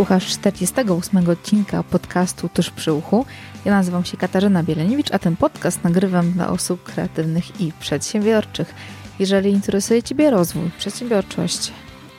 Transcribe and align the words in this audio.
Słuchasz 0.00 0.26
48 0.26 1.30
odcinka 1.30 1.82
podcastu 1.82 2.48
Tuż 2.48 2.70
przy 2.70 2.92
uchu. 2.92 3.26
Ja 3.64 3.72
nazywam 3.72 4.04
się 4.04 4.16
Katarzyna 4.16 4.62
Bieleniewicz, 4.62 5.12
a 5.12 5.18
ten 5.18 5.36
podcast 5.36 5.84
nagrywam 5.84 6.32
dla 6.32 6.48
osób 6.48 6.82
kreatywnych 6.82 7.60
i 7.60 7.72
przedsiębiorczych. 7.80 8.74
Jeżeli 9.18 9.50
interesuje 9.50 10.02
Ciebie 10.02 10.30
rozwój, 10.30 10.70
przedsiębiorczość, 10.78 11.72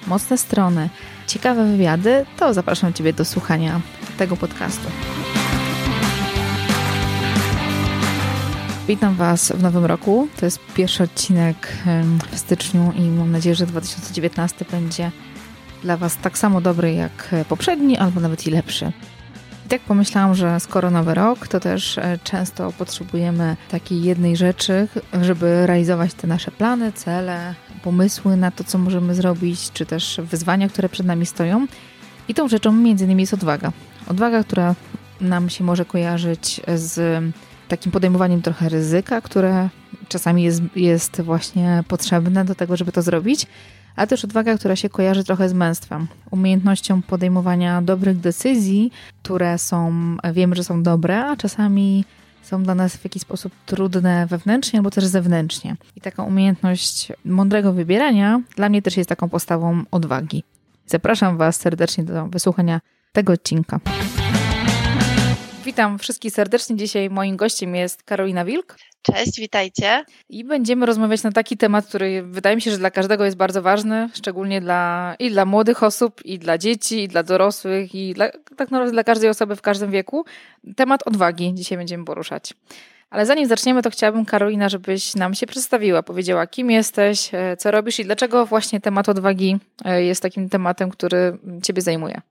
mocne 0.08 0.38
strony, 0.38 0.90
ciekawe 1.28 1.66
wywiady, 1.66 2.26
to 2.38 2.54
zapraszam 2.54 2.94
Ciebie 2.94 3.14
do 3.14 3.26
słuchania 3.26 3.82
tego 4.18 4.38
podcastu. 4.38 4.88
Witam 8.88 9.16
Was 9.16 9.52
w 9.52 9.62
nowym 9.62 9.86
roku. 9.86 10.28
To 10.40 10.46
jest 10.46 10.60
pierwszy 10.76 11.04
odcinek 11.04 11.74
w 12.32 12.40
styczniu 12.40 12.94
i 12.96 13.02
mam 13.02 13.32
nadzieję, 13.32 13.56
że 13.56 13.66
2019 13.66 14.66
będzie 14.72 15.12
dla 15.82 15.98
Was 15.98 16.18
tak 16.18 16.38
samo 16.38 16.62
dobry 16.62 16.94
jak 16.94 17.36
poprzedni, 17.50 17.98
albo 17.98 18.20
nawet 18.20 18.48
i 18.48 18.52
lepszy. 18.52 18.92
I 19.66 19.70
tak 19.70 19.82
pomyślałam, 19.82 20.36
że 20.36 20.60
skoro 20.60 20.92
nowy 20.92 21.14
rok, 21.14 21.48
to 21.48 21.60
też 21.60 21.98
e, 21.98 22.20
często 22.24 22.72
potrzebujemy 22.72 23.56
takiej 23.70 24.04
jednej 24.04 24.38
rzeczy, 24.38 24.88
żeby 25.22 25.68
realizować 25.68 26.14
te 26.14 26.28
nasze 26.28 26.52
plany, 26.52 26.92
cele, 26.92 27.56
pomysły 27.84 28.38
na 28.38 28.52
to, 28.52 28.64
co 28.64 28.78
możemy 28.78 29.16
zrobić, 29.16 29.72
czy 29.74 29.86
też 29.86 30.22
wyzwania, 30.24 30.70
które 30.70 30.90
przed 30.90 31.06
nami 31.06 31.26
stoją. 31.26 31.68
I 32.28 32.34
tą 32.34 32.48
rzeczą 32.48 32.72
między 32.72 33.06
innymi 33.06 33.24
jest 33.24 33.34
odwaga. 33.34 33.72
Odwaga, 34.08 34.44
która 34.44 34.76
nam 35.22 35.50
się 35.50 35.64
może 35.64 35.86
kojarzyć 35.86 36.62
z 36.76 37.24
takim 37.68 37.92
podejmowaniem 37.92 38.42
trochę 38.42 38.70
ryzyka, 38.70 39.22
które 39.22 39.70
czasami 40.08 40.44
jest, 40.44 40.62
jest 40.76 41.22
właśnie 41.22 41.84
potrzebne 41.88 42.46
do 42.46 42.56
tego, 42.56 42.78
żeby 42.78 42.92
to 42.92 43.02
zrobić, 43.02 43.48
ale 43.96 44.08
też 44.08 44.24
odwaga, 44.24 44.58
która 44.58 44.76
się 44.76 44.90
kojarzy 44.90 45.24
trochę 45.24 45.50
z 45.50 45.54
męstwem, 45.54 46.08
umiejętnością 46.32 47.02
podejmowania 47.02 47.82
dobrych 47.82 48.20
decyzji, 48.20 48.92
które 49.24 49.58
są, 49.58 49.94
wiemy, 50.34 50.56
że 50.56 50.64
są 50.64 50.84
dobre, 50.84 51.26
a 51.26 51.36
czasami 51.36 52.06
są 52.42 52.64
dla 52.64 52.76
nas 52.76 52.98
w 52.98 53.04
jakiś 53.04 53.22
sposób 53.22 53.54
trudne 53.66 54.28
wewnętrznie 54.28 54.80
albo 54.80 54.92
też 54.92 55.06
zewnętrznie. 55.06 55.76
I 55.96 56.02
taka 56.02 56.24
umiejętność 56.24 57.12
mądrego 57.26 57.74
wybierania 57.74 58.42
dla 58.56 58.70
mnie 58.70 58.82
też 58.82 58.98
jest 58.98 59.10
taką 59.10 59.30
postawą 59.30 59.84
odwagi. 59.92 60.44
Zapraszam 60.86 61.38
Was 61.38 61.56
serdecznie 61.56 62.04
do 62.04 62.28
wysłuchania 62.28 62.82
tego 63.14 63.34
odcinka. 63.34 63.80
Witam 65.66 66.00
wszystkich 66.00 66.34
serdecznie. 66.34 66.76
Dzisiaj 66.76 67.10
moim 67.10 67.38
gościem 67.38 67.76
jest 67.76 68.04
Karolina 68.04 68.46
Wilk. 68.46 68.76
Cześć, 69.02 69.40
witajcie. 69.40 70.04
I 70.30 70.44
będziemy 70.44 70.86
rozmawiać 70.86 71.24
na 71.24 71.32
taki 71.32 71.58
temat, 71.58 71.86
który 71.86 72.24
wydaje 72.24 72.56
mi 72.56 72.62
się, 72.62 72.72
że 72.72 72.78
dla 72.78 72.92
każdego 72.92 73.26
jest 73.26 73.38
bardzo 73.38 73.62
ważny, 73.62 74.10
szczególnie 74.14 74.62
dla, 74.62 75.16
i 75.20 75.32
dla 75.32 75.46
młodych 75.46 75.84
osób, 75.84 76.26
i 76.26 76.40
dla 76.40 76.58
dzieci, 76.58 77.04
i 77.04 77.08
dla 77.08 77.24
dorosłych, 77.24 77.96
i 77.96 78.14
dla, 78.14 78.30
tak 78.30 78.72
naprawdę 78.72 78.92
dla 78.92 79.04
każdej 79.04 79.30
osoby 79.30 79.56
w 79.56 79.62
każdym 79.62 79.92
wieku. 79.92 80.26
Temat 80.76 81.08
odwagi 81.08 81.54
dzisiaj 81.54 81.78
będziemy 81.78 82.06
poruszać. 82.06 82.54
Ale 83.10 83.26
zanim 83.26 83.48
zaczniemy, 83.48 83.82
to 83.82 83.90
chciałabym, 83.90 84.26
Karolina, 84.26 84.70
żebyś 84.70 85.16
nam 85.16 85.34
się 85.34 85.48
przedstawiła, 85.48 86.04
powiedziała, 86.04 86.48
kim 86.48 86.72
jesteś, 86.72 87.30
e, 87.34 87.58
co 87.58 87.72
robisz 87.72 88.00
i 88.00 88.06
dlaczego 88.06 88.46
właśnie 88.46 88.82
temat 88.82 89.10
odwagi 89.10 89.58
e, 89.86 90.04
jest 90.04 90.22
takim 90.22 90.50
tematem, 90.50 90.90
który 90.90 91.38
Ciebie 91.64 91.82
zajmuje 91.82 92.22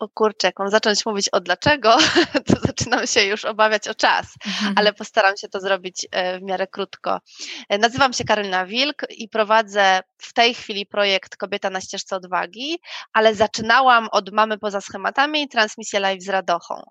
o 0.00 0.08
kurczę, 0.08 0.48
jak 0.48 0.58
mam 0.58 0.70
zacząć 0.70 1.06
mówić 1.06 1.28
o 1.28 1.40
dlaczego, 1.40 1.96
to 2.46 2.60
zaczynam 2.66 3.06
się 3.06 3.24
już 3.24 3.44
obawiać 3.44 3.88
o 3.88 3.94
czas, 3.94 4.26
mhm. 4.46 4.74
ale 4.76 4.92
postaram 4.92 5.36
się 5.36 5.48
to 5.48 5.60
zrobić 5.60 6.06
e, 6.10 6.38
w 6.38 6.42
miarę 6.42 6.66
krótko. 6.66 7.20
E, 7.68 7.78
nazywam 7.78 8.12
się 8.12 8.24
Karolina 8.24 8.66
Wilk 8.66 9.02
i 9.10 9.28
prowadzę 9.28 10.00
w 10.18 10.32
tej 10.32 10.54
chwili 10.54 10.86
projekt 10.86 11.36
Kobieta 11.36 11.70
na 11.70 11.80
ścieżce 11.80 12.16
odwagi, 12.16 12.78
ale 13.12 13.34
zaczynałam 13.34 14.08
od 14.12 14.32
Mamy 14.32 14.58
poza 14.58 14.80
schematami 14.80 15.42
i 15.42 15.48
transmisję 15.48 16.00
live 16.00 16.22
z 16.22 16.28
Radochą. 16.28 16.82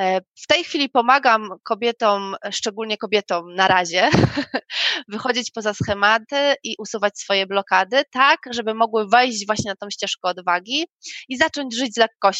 E, 0.00 0.20
w 0.20 0.46
tej 0.46 0.64
chwili 0.64 0.88
pomagam 0.88 1.48
kobietom, 1.64 2.36
szczególnie 2.50 2.96
kobietom 2.96 3.54
na 3.54 3.68
razie, 3.68 4.08
wychodzić 5.08 5.50
poza 5.50 5.74
schematy 5.74 6.54
i 6.64 6.74
usuwać 6.78 7.18
swoje 7.18 7.46
blokady, 7.46 8.02
tak, 8.12 8.38
żeby 8.50 8.74
mogły 8.74 9.08
wejść 9.08 9.46
właśnie 9.46 9.70
na 9.70 9.76
tą 9.76 9.90
ścieżkę 9.90 10.28
odwagi 10.28 10.86
i 11.28 11.36
zacząć 11.36 11.76
żyć 11.76 11.94
z 11.94 11.98
lekkością 11.98 12.39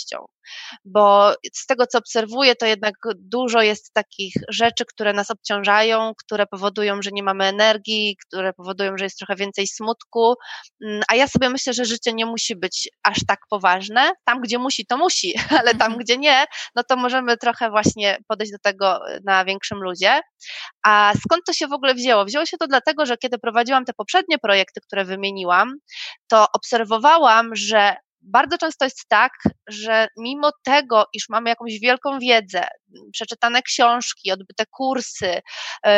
bo 0.84 1.34
z 1.54 1.66
tego, 1.66 1.86
co 1.86 1.98
obserwuję, 1.98 2.56
to 2.56 2.66
jednak 2.66 2.94
dużo 3.16 3.62
jest 3.62 3.92
takich 3.92 4.34
rzeczy, 4.48 4.84
które 4.84 5.12
nas 5.12 5.30
obciążają, 5.30 6.12
które 6.24 6.46
powodują, 6.46 7.02
że 7.02 7.10
nie 7.12 7.22
mamy 7.22 7.44
energii, 7.44 8.16
które 8.26 8.52
powodują, 8.52 8.98
że 8.98 9.04
jest 9.04 9.18
trochę 9.18 9.36
więcej 9.36 9.66
smutku, 9.66 10.34
mm, 10.84 11.02
a 11.08 11.14
ja 11.14 11.28
sobie 11.28 11.50
myślę, 11.50 11.72
że 11.72 11.84
życie 11.84 12.12
nie 12.12 12.26
musi 12.26 12.56
być 12.56 12.88
aż 13.02 13.18
tak 13.26 13.40
poważne. 13.50 14.12
Tam, 14.24 14.40
gdzie 14.40 14.58
musi, 14.58 14.86
to 14.86 14.96
musi, 14.96 15.34
ale 15.60 15.70
tam, 15.70 15.92
mhm. 15.92 15.98
gdzie 15.98 16.16
nie, 16.16 16.44
no 16.74 16.82
to 16.88 16.96
możemy 16.96 17.36
trochę 17.36 17.70
właśnie 17.70 18.18
podejść 18.28 18.52
do 18.52 18.58
tego 18.58 19.00
na 19.24 19.44
większym 19.44 19.78
ludzie. 19.82 20.20
A 20.86 21.12
skąd 21.24 21.42
to 21.46 21.52
się 21.52 21.66
w 21.66 21.72
ogóle 21.72 21.94
wzięło? 21.94 22.24
Wzięło 22.24 22.46
się 22.46 22.56
to 22.56 22.66
dlatego, 22.66 23.06
że 23.06 23.16
kiedy 23.16 23.38
prowadziłam 23.38 23.84
te 23.84 23.92
poprzednie 23.92 24.38
projekty, 24.38 24.80
które 24.80 25.04
wymieniłam, 25.04 25.74
to 26.28 26.46
obserwowałam, 26.52 27.56
że 27.56 27.96
bardzo 28.22 28.58
często 28.58 28.84
jest 28.84 29.04
tak, 29.08 29.32
że 29.68 30.06
mimo 30.18 30.50
tego, 30.64 31.04
iż 31.12 31.28
mamy 31.28 31.50
jakąś 31.50 31.78
wielką 31.80 32.18
wiedzę, 32.18 32.66
przeczytane 33.12 33.62
książki, 33.62 34.32
odbyte 34.32 34.64
kursy, 34.70 35.40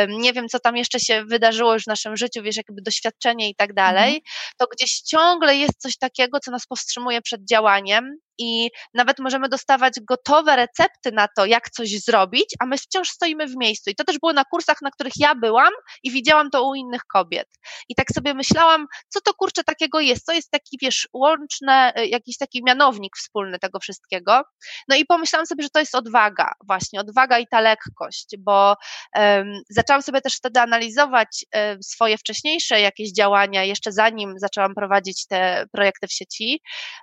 nie 0.08 0.32
wiem, 0.32 0.48
co 0.48 0.58
tam 0.60 0.76
jeszcze 0.76 1.00
się 1.00 1.24
wydarzyło 1.24 1.74
już 1.74 1.84
w 1.84 1.86
naszym 1.86 2.16
życiu, 2.16 2.42
wiesz, 2.42 2.56
jakby 2.56 2.82
doświadczenie 2.82 3.50
i 3.50 3.54
tak 3.54 3.74
dalej, 3.74 4.08
mhm. 4.08 4.22
to 4.58 4.66
gdzieś 4.72 5.00
ciągle 5.00 5.56
jest 5.56 5.78
coś 5.78 5.98
takiego, 5.98 6.38
co 6.40 6.50
nas 6.50 6.66
powstrzymuje 6.66 7.22
przed 7.22 7.48
działaniem 7.48 8.16
i 8.38 8.70
nawet 8.94 9.18
możemy 9.18 9.48
dostawać 9.48 9.92
gotowe 10.02 10.56
recepty 10.56 11.12
na 11.12 11.28
to, 11.36 11.46
jak 11.46 11.70
coś 11.70 11.90
zrobić, 12.00 12.54
a 12.60 12.66
my 12.66 12.78
wciąż 12.78 13.08
stoimy 13.08 13.46
w 13.46 13.56
miejscu. 13.56 13.90
I 13.90 13.94
to 13.94 14.04
też 14.04 14.18
było 14.18 14.32
na 14.32 14.44
kursach, 14.44 14.82
na 14.82 14.90
których 14.90 15.12
ja 15.16 15.34
byłam 15.34 15.72
i 16.02 16.10
widziałam 16.10 16.50
to 16.50 16.68
u 16.68 16.74
innych 16.74 17.04
kobiet. 17.04 17.48
I 17.88 17.94
tak 17.94 18.06
sobie 18.14 18.34
myślałam, 18.34 18.86
co 19.08 19.20
to 19.20 19.34
kurczę 19.34 19.64
takiego 19.64 20.00
jest, 20.00 20.26
co 20.26 20.32
jest 20.32 20.50
taki, 20.50 20.78
wiesz, 20.82 21.08
łączne, 21.12 21.92
y, 21.98 22.06
jakiś 22.06 22.36
taki 22.38 22.62
mianownik 22.64 23.16
wspólny 23.16 23.58
tego 23.58 23.80
wszystkiego. 23.80 24.42
No 24.88 24.96
i 24.96 25.04
pomyślałam 25.04 25.46
sobie, 25.46 25.62
że 25.62 25.70
to 25.70 25.80
jest 25.80 25.94
odwaga, 25.94 26.52
właśnie, 26.66 27.00
odwaga 27.00 27.38
i 27.38 27.46
ta 27.46 27.60
lekkość, 27.60 28.34
bo 28.38 28.76
um, 29.14 29.62
zaczęłam 29.70 30.02
sobie 30.02 30.20
też 30.20 30.36
wtedy 30.36 30.60
analizować 30.60 31.44
um, 31.54 31.82
swoje 31.82 32.18
wcześniejsze 32.18 32.80
jakieś 32.80 33.12
działania, 33.12 33.64
jeszcze 33.64 33.92
zanim 33.92 34.34
zaczęłam 34.36 34.74
prowadzić 34.74 35.26
te 35.26 35.64
projekty 35.72 36.06
w 36.06 36.12
sieci. 36.12 36.62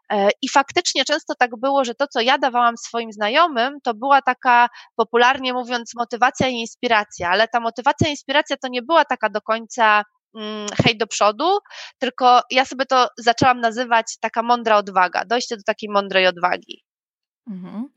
Um, 0.09 0.29
I 0.41 0.49
faktycznie 0.49 1.05
często 1.05 1.18
często 1.19 1.35
tak 1.35 1.51
było, 1.59 1.85
że 1.85 1.95
to, 1.95 2.07
co 2.07 2.21
ja 2.21 2.37
dawałam 2.37 2.77
swoim 2.77 3.11
znajomym, 3.11 3.77
to 3.83 3.93
była 3.93 4.21
taka, 4.21 4.69
popularnie 4.95 5.53
mówiąc, 5.53 5.95
motywacja 5.95 6.47
i 6.47 6.53
inspiracja, 6.53 7.29
ale 7.29 7.47
ta 7.47 7.59
motywacja 7.59 8.07
i 8.07 8.11
inspiracja 8.11 8.57
to 8.57 8.67
nie 8.67 8.81
była 8.81 9.05
taka 9.05 9.29
do 9.29 9.41
końca 9.41 10.03
mm, 10.35 10.67
hej 10.83 10.97
do 10.97 11.07
przodu, 11.07 11.57
tylko 11.97 12.41
ja 12.51 12.65
sobie 12.65 12.85
to 12.85 13.07
zaczęłam 13.17 13.59
nazywać 13.59 14.05
taka 14.21 14.43
mądra 14.43 14.77
odwaga, 14.77 15.25
dojście 15.25 15.57
do 15.57 15.63
takiej 15.63 15.89
mądrej 15.89 16.27
odwagi. 16.27 16.83
Mhm. 17.49 17.89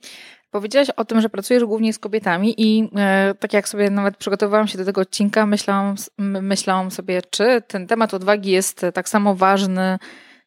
Powiedziałaś 0.51 0.91
o 0.91 1.05
tym, 1.05 1.21
że 1.21 1.29
pracujesz 1.29 1.65
głównie 1.65 1.93
z 1.93 1.99
kobietami 1.99 2.55
i 2.59 2.91
e, 2.97 3.35
tak 3.41 3.53
jak 3.53 3.69
sobie 3.69 3.91
nawet 3.91 4.17
przygotowywałam 4.17 4.69
się 4.69 4.79
do 4.79 4.85
tego 4.85 5.01
odcinka, 5.01 5.47
myślałam, 5.47 5.95
myślałam 6.19 6.91
sobie, 6.91 7.23
czy 7.31 7.63
ten 7.69 7.87
temat 7.87 8.15
odwagi 8.15 8.51
jest 8.51 8.87
tak 8.95 9.09
samo 9.09 9.35
ważny 9.35 9.99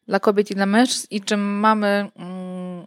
dla 0.08 0.20
kobiet 0.20 0.50
i 0.50 0.54
dla 0.54 0.66
mężczyzn 0.66 1.06
i 1.10 1.20
czym 1.20 1.40
mamy 1.40 2.10
mm, 2.16 2.86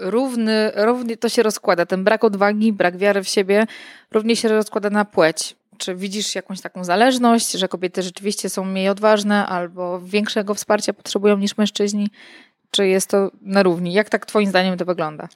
równy, 0.00 0.72
równie 0.74 1.16
to 1.16 1.28
się 1.28 1.42
rozkłada. 1.42 1.86
Ten 1.86 2.04
brak 2.04 2.24
odwagi, 2.24 2.72
brak 2.72 2.96
wiary 2.96 3.22
w 3.22 3.28
siebie 3.28 3.66
równie 4.10 4.36
się 4.36 4.48
rozkłada 4.48 4.90
na 4.90 5.04
płeć. 5.04 5.56
Czy 5.78 5.94
widzisz 5.94 6.34
jakąś 6.34 6.60
taką 6.60 6.84
zależność, 6.84 7.52
że 7.52 7.68
kobiety 7.68 8.02
rzeczywiście 8.02 8.48
są 8.48 8.64
mniej 8.64 8.88
odważne 8.88 9.46
albo 9.46 10.00
większego 10.00 10.54
wsparcia 10.54 10.92
potrzebują 10.92 11.38
niż 11.38 11.56
mężczyźni? 11.56 12.10
Czy 12.70 12.86
jest 12.86 13.10
to 13.10 13.30
na 13.42 13.62
równi? 13.62 13.92
Jak 13.92 14.08
tak 14.08 14.26
Twoim 14.26 14.48
zdaniem 14.48 14.78
to 14.78 14.84
wygląda? 14.84 15.28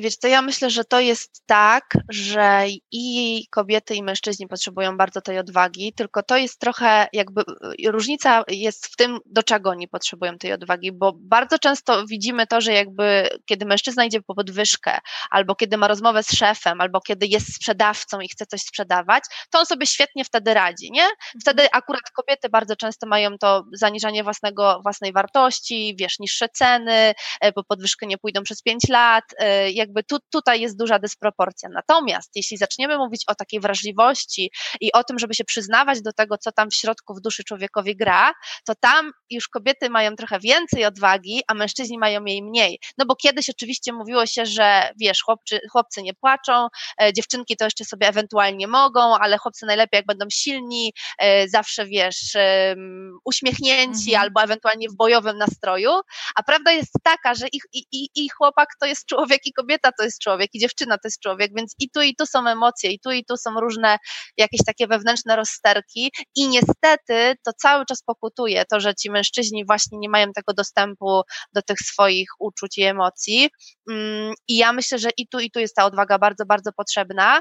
Wiesz 0.00 0.18
to 0.18 0.28
ja 0.28 0.42
myślę, 0.42 0.70
że 0.70 0.84
to 0.84 1.00
jest 1.00 1.42
tak, 1.46 1.84
że 2.08 2.64
i 2.92 3.46
kobiety, 3.50 3.94
i 3.94 4.02
mężczyźni 4.02 4.48
potrzebują 4.48 4.96
bardzo 4.96 5.20
tej 5.20 5.38
odwagi, 5.38 5.92
tylko 5.92 6.22
to 6.22 6.36
jest 6.36 6.60
trochę 6.60 7.08
jakby, 7.12 7.42
różnica 7.86 8.44
jest 8.48 8.86
w 8.86 8.96
tym, 8.96 9.18
do 9.26 9.42
czego 9.42 9.70
oni 9.70 9.88
potrzebują 9.88 10.38
tej 10.38 10.52
odwagi, 10.52 10.92
bo 10.92 11.12
bardzo 11.16 11.58
często 11.58 12.06
widzimy 12.06 12.46
to, 12.46 12.60
że 12.60 12.72
jakby 12.72 13.28
kiedy 13.46 13.66
mężczyzna 13.66 14.04
idzie 14.04 14.22
po 14.22 14.34
podwyżkę, 14.34 14.98
albo 15.30 15.54
kiedy 15.54 15.76
ma 15.76 15.88
rozmowę 15.88 16.22
z 16.22 16.32
szefem, 16.32 16.80
albo 16.80 17.00
kiedy 17.00 17.26
jest 17.26 17.54
sprzedawcą 17.54 18.20
i 18.20 18.28
chce 18.28 18.46
coś 18.46 18.60
sprzedawać, 18.60 19.24
to 19.50 19.58
on 19.58 19.66
sobie 19.66 19.86
świetnie 19.86 20.24
wtedy 20.24 20.54
radzi, 20.54 20.90
nie? 20.90 21.08
Wtedy 21.40 21.68
akurat 21.72 22.10
kobiety 22.16 22.48
bardzo 22.48 22.76
często 22.76 23.06
mają 23.06 23.38
to 23.38 23.64
zaniżanie 23.72 24.24
własnego, 24.24 24.80
własnej 24.82 25.12
wartości, 25.12 25.96
wiesz, 25.98 26.18
niższe 26.18 26.48
ceny, 26.48 27.14
e, 27.40 27.52
bo 27.52 27.64
podwyżkę 27.64 28.06
nie 28.06 28.18
pójdą 28.18 28.42
przez 28.42 28.62
pięć 28.62 28.88
lat, 28.88 29.24
e, 29.38 29.70
jak 29.70 29.87
jakby 29.88 30.04
tu, 30.04 30.16
tutaj 30.32 30.60
jest 30.60 30.78
duża 30.78 30.98
dysproporcja. 30.98 31.68
Natomiast 31.72 32.30
jeśli 32.34 32.56
zaczniemy 32.56 32.98
mówić 32.98 33.24
o 33.26 33.34
takiej 33.34 33.60
wrażliwości 33.60 34.50
i 34.80 34.92
o 34.92 35.04
tym, 35.04 35.18
żeby 35.18 35.34
się 35.34 35.44
przyznawać 35.44 36.02
do 36.02 36.12
tego, 36.12 36.38
co 36.38 36.52
tam 36.52 36.70
w 36.70 36.74
środku 36.74 37.14
w 37.14 37.20
duszy 37.20 37.44
człowiekowi 37.44 37.96
gra, 37.96 38.32
to 38.66 38.74
tam 38.80 39.10
już 39.30 39.48
kobiety 39.48 39.90
mają 39.90 40.16
trochę 40.16 40.40
więcej 40.40 40.84
odwagi, 40.84 41.40
a 41.48 41.54
mężczyźni 41.54 41.98
mają 41.98 42.24
jej 42.24 42.42
mniej. 42.42 42.78
No 42.98 43.06
bo 43.06 43.16
kiedyś 43.16 43.50
oczywiście 43.50 43.92
mówiło 43.92 44.26
się, 44.26 44.46
że 44.46 44.90
wiesz, 45.00 45.22
chłopcy, 45.22 45.60
chłopcy 45.72 46.02
nie 46.02 46.14
płaczą, 46.14 46.68
e, 47.02 47.12
dziewczynki 47.12 47.56
to 47.56 47.64
jeszcze 47.64 47.84
sobie 47.84 48.08
ewentualnie 48.08 48.68
mogą, 48.68 49.00
ale 49.00 49.38
chłopcy 49.38 49.66
najlepiej 49.66 49.98
jak 49.98 50.06
będą 50.06 50.26
silni, 50.32 50.92
e, 51.18 51.48
zawsze 51.48 51.86
wiesz, 51.86 52.36
e, 52.36 52.74
uśmiechnięci 53.24 54.10
mhm. 54.10 54.22
albo 54.22 54.42
ewentualnie 54.42 54.88
w 54.88 54.96
bojowym 54.96 55.38
nastroju, 55.38 55.90
a 56.34 56.42
prawda 56.42 56.72
jest 56.72 56.92
taka, 57.02 57.34
że 57.34 57.48
ich, 57.52 57.62
i, 57.72 57.84
i, 57.92 58.08
i 58.14 58.28
chłopak 58.28 58.68
to 58.80 58.86
jest 58.86 59.06
człowiek, 59.06 59.40
i 59.46 59.52
kobieta 59.52 59.77
to 59.78 60.04
jest 60.04 60.20
człowiek, 60.20 60.50
i 60.54 60.58
dziewczyna 60.58 60.94
to 60.94 61.00
jest 61.04 61.22
człowiek, 61.22 61.50
więc 61.56 61.74
i 61.78 61.90
tu, 61.90 62.02
i 62.02 62.14
tu 62.16 62.26
są 62.26 62.48
emocje, 62.48 62.90
i 62.90 63.00
tu, 63.00 63.10
i 63.10 63.24
tu 63.24 63.36
są 63.36 63.60
różne 63.60 63.98
jakieś 64.36 64.60
takie 64.66 64.86
wewnętrzne 64.86 65.36
rozsterki 65.36 66.12
i 66.36 66.48
niestety 66.48 67.34
to 67.44 67.52
cały 67.52 67.84
czas 67.86 68.02
pokutuje 68.02 68.64
to, 68.70 68.80
że 68.80 68.94
ci 68.94 69.10
mężczyźni 69.10 69.66
właśnie 69.66 69.98
nie 69.98 70.08
mają 70.08 70.32
tego 70.32 70.54
dostępu 70.54 71.22
do 71.52 71.62
tych 71.62 71.78
swoich 71.78 72.28
uczuć 72.38 72.78
i 72.78 72.82
emocji 72.82 73.48
mm, 73.90 74.34
i 74.48 74.56
ja 74.56 74.72
myślę, 74.72 74.98
że 74.98 75.08
i 75.16 75.28
tu, 75.28 75.40
i 75.40 75.50
tu 75.50 75.60
jest 75.60 75.74
ta 75.74 75.84
odwaga 75.84 76.18
bardzo, 76.18 76.46
bardzo 76.46 76.72
potrzebna. 76.72 77.40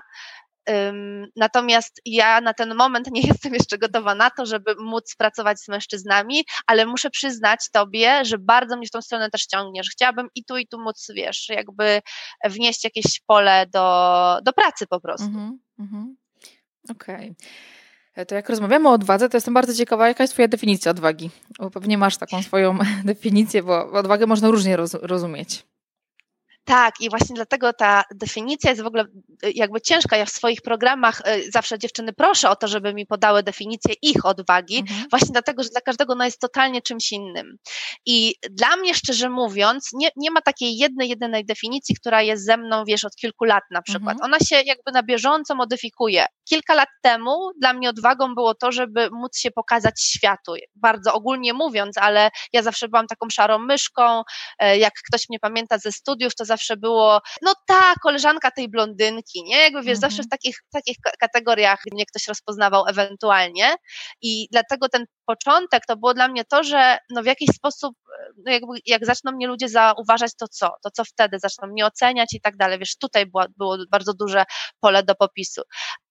Natomiast 1.35 2.01
ja 2.05 2.41
na 2.41 2.53
ten 2.53 2.75
moment 2.75 3.11
nie 3.11 3.21
jestem 3.31 3.53
jeszcze 3.53 3.77
gotowa 3.77 4.15
na 4.15 4.29
to, 4.29 4.45
żeby 4.45 4.75
móc 4.79 5.15
pracować 5.17 5.59
z 5.59 5.67
mężczyznami, 5.67 6.45
ale 6.67 6.85
muszę 6.85 7.09
przyznać 7.09 7.59
Tobie, 7.71 8.25
że 8.25 8.37
bardzo 8.37 8.77
mnie 8.77 8.87
w 8.87 8.91
tą 8.91 9.01
stronę 9.01 9.29
też 9.29 9.45
ciągnie, 9.45 9.83
że 9.83 9.89
chciałabym 9.91 10.27
i 10.35 10.43
tu, 10.43 10.57
i 10.57 10.67
tu 10.67 10.79
móc, 10.79 11.07
wiesz, 11.15 11.49
jakby 11.49 12.01
wnieść 12.45 12.83
jakieś 12.83 13.21
pole 13.27 13.65
do, 13.73 14.39
do 14.43 14.53
pracy 14.53 14.87
po 14.87 14.99
prostu. 14.99 15.25
Mm 15.25 15.59
-hmm, 15.79 16.15
Okej. 16.91 17.35
Okay. 18.11 18.25
To 18.25 18.35
jak 18.35 18.49
rozmawiamy 18.49 18.89
o 18.89 18.91
odwadze, 18.91 19.29
to 19.29 19.37
jestem 19.37 19.53
bardzo 19.53 19.73
ciekawa, 19.73 20.07
jaka 20.07 20.23
jest 20.23 20.33
Twoja 20.33 20.47
definicja 20.47 20.91
odwagi? 20.91 21.29
Bo 21.59 21.71
pewnie 21.71 21.97
masz 21.97 22.17
taką 22.17 22.43
swoją 22.43 22.77
definicję, 23.05 23.63
bo 23.63 23.91
odwagę 23.91 24.27
można 24.27 24.49
różnie 24.49 24.77
roz 24.77 24.93
rozumieć. 24.93 25.65
Tak, 26.67 27.01
i 27.01 27.09
właśnie 27.09 27.35
dlatego 27.35 27.73
ta 27.73 28.03
definicja 28.15 28.69
jest 28.69 28.81
w 28.81 28.85
ogóle 28.85 29.03
y, 29.45 29.51
jakby 29.55 29.81
ciężka. 29.81 30.17
Ja 30.17 30.25
w 30.25 30.29
swoich 30.29 30.61
programach 30.61 31.21
y, 31.27 31.51
zawsze 31.51 31.79
dziewczyny 31.79 32.13
proszę 32.13 32.49
o 32.49 32.55
to, 32.55 32.67
żeby 32.67 32.93
mi 32.93 33.05
podały 33.05 33.43
definicję 33.43 33.95
ich 34.01 34.25
odwagi, 34.25 34.77
mhm. 34.77 35.09
właśnie 35.09 35.31
dlatego, 35.31 35.63
że 35.63 35.69
dla 35.69 35.81
każdego 35.81 36.13
ona 36.13 36.25
jest 36.25 36.39
totalnie 36.39 36.81
czymś 36.81 37.11
innym. 37.11 37.57
I 38.05 38.35
dla 38.49 38.77
mnie, 38.77 38.93
szczerze 38.93 39.29
mówiąc, 39.29 39.89
nie, 39.93 40.09
nie 40.15 40.31
ma 40.31 40.41
takiej 40.41 40.77
jednej, 40.77 41.09
jedynej 41.09 41.45
definicji, 41.45 41.95
która 41.95 42.21
jest 42.21 42.45
ze 42.45 42.57
mną, 42.57 42.83
wiesz, 42.87 43.05
od 43.05 43.15
kilku 43.15 43.45
lat 43.45 43.63
na 43.71 43.81
przykład. 43.81 44.13
Mhm. 44.13 44.33
Ona 44.33 44.39
się 44.39 44.55
jakby 44.65 44.91
na 44.91 45.03
bieżąco 45.03 45.55
modyfikuje. 45.55 46.25
Kilka 46.49 46.73
lat 46.73 46.89
temu 47.01 47.51
dla 47.61 47.73
mnie 47.73 47.89
odwagą 47.89 48.35
było 48.35 48.55
to, 48.55 48.71
żeby 48.71 49.09
móc 49.11 49.37
się 49.37 49.51
pokazać 49.51 50.01
światu. 50.01 50.53
Bardzo 50.75 51.13
ogólnie 51.13 51.53
mówiąc, 51.53 51.97
ale 51.97 52.29
ja 52.53 52.63
zawsze 52.63 52.87
byłam 52.87 53.07
taką 53.07 53.29
szarą 53.29 53.57
myszką. 53.57 54.23
E, 54.59 54.77
jak 54.77 54.93
ktoś 55.07 55.29
mnie 55.29 55.39
pamięta 55.39 55.77
ze 55.77 55.91
studiów, 55.91 56.35
to 56.35 56.45
zawsze 56.45 56.77
było, 56.77 57.21
no 57.41 57.53
ta 57.67 57.93
koleżanka 58.03 58.51
tej 58.51 58.69
blondynki, 58.69 59.43
nie? 59.43 59.57
Jakby 59.57 59.81
wiesz, 59.81 59.97
mhm. 59.97 60.11
zawsze 60.11 60.23
w 60.23 60.29
takich, 60.29 60.57
takich 60.73 60.97
kategoriach 61.19 61.79
mnie 61.91 62.05
ktoś 62.05 62.27
rozpoznawał 62.27 62.83
ewentualnie. 62.87 63.75
I 64.21 64.47
dlatego 64.51 64.89
ten 64.89 65.05
początek 65.25 65.85
to 65.85 65.97
było 65.97 66.13
dla 66.13 66.27
mnie 66.27 66.45
to, 66.45 66.63
że 66.63 66.97
no 67.09 67.23
w 67.23 67.25
jakiś 67.25 67.49
sposób, 67.49 67.95
no 68.45 68.51
jakby 68.51 68.73
jak 68.85 69.05
zaczną 69.05 69.31
mnie 69.31 69.47
ludzie 69.47 69.69
zauważać, 69.69 70.31
to 70.39 70.47
co? 70.47 70.69
To 70.83 70.91
co 70.91 71.03
wtedy? 71.05 71.39
Zaczną 71.39 71.67
mnie 71.67 71.85
oceniać 71.85 72.33
i 72.33 72.41
tak 72.41 72.57
dalej. 72.57 72.79
Wiesz, 72.79 72.97
tutaj 72.97 73.25
było, 73.25 73.45
było 73.57 73.77
bardzo 73.91 74.13
duże 74.13 74.43
pole 74.79 75.03
do 75.03 75.15
popisu 75.15 75.61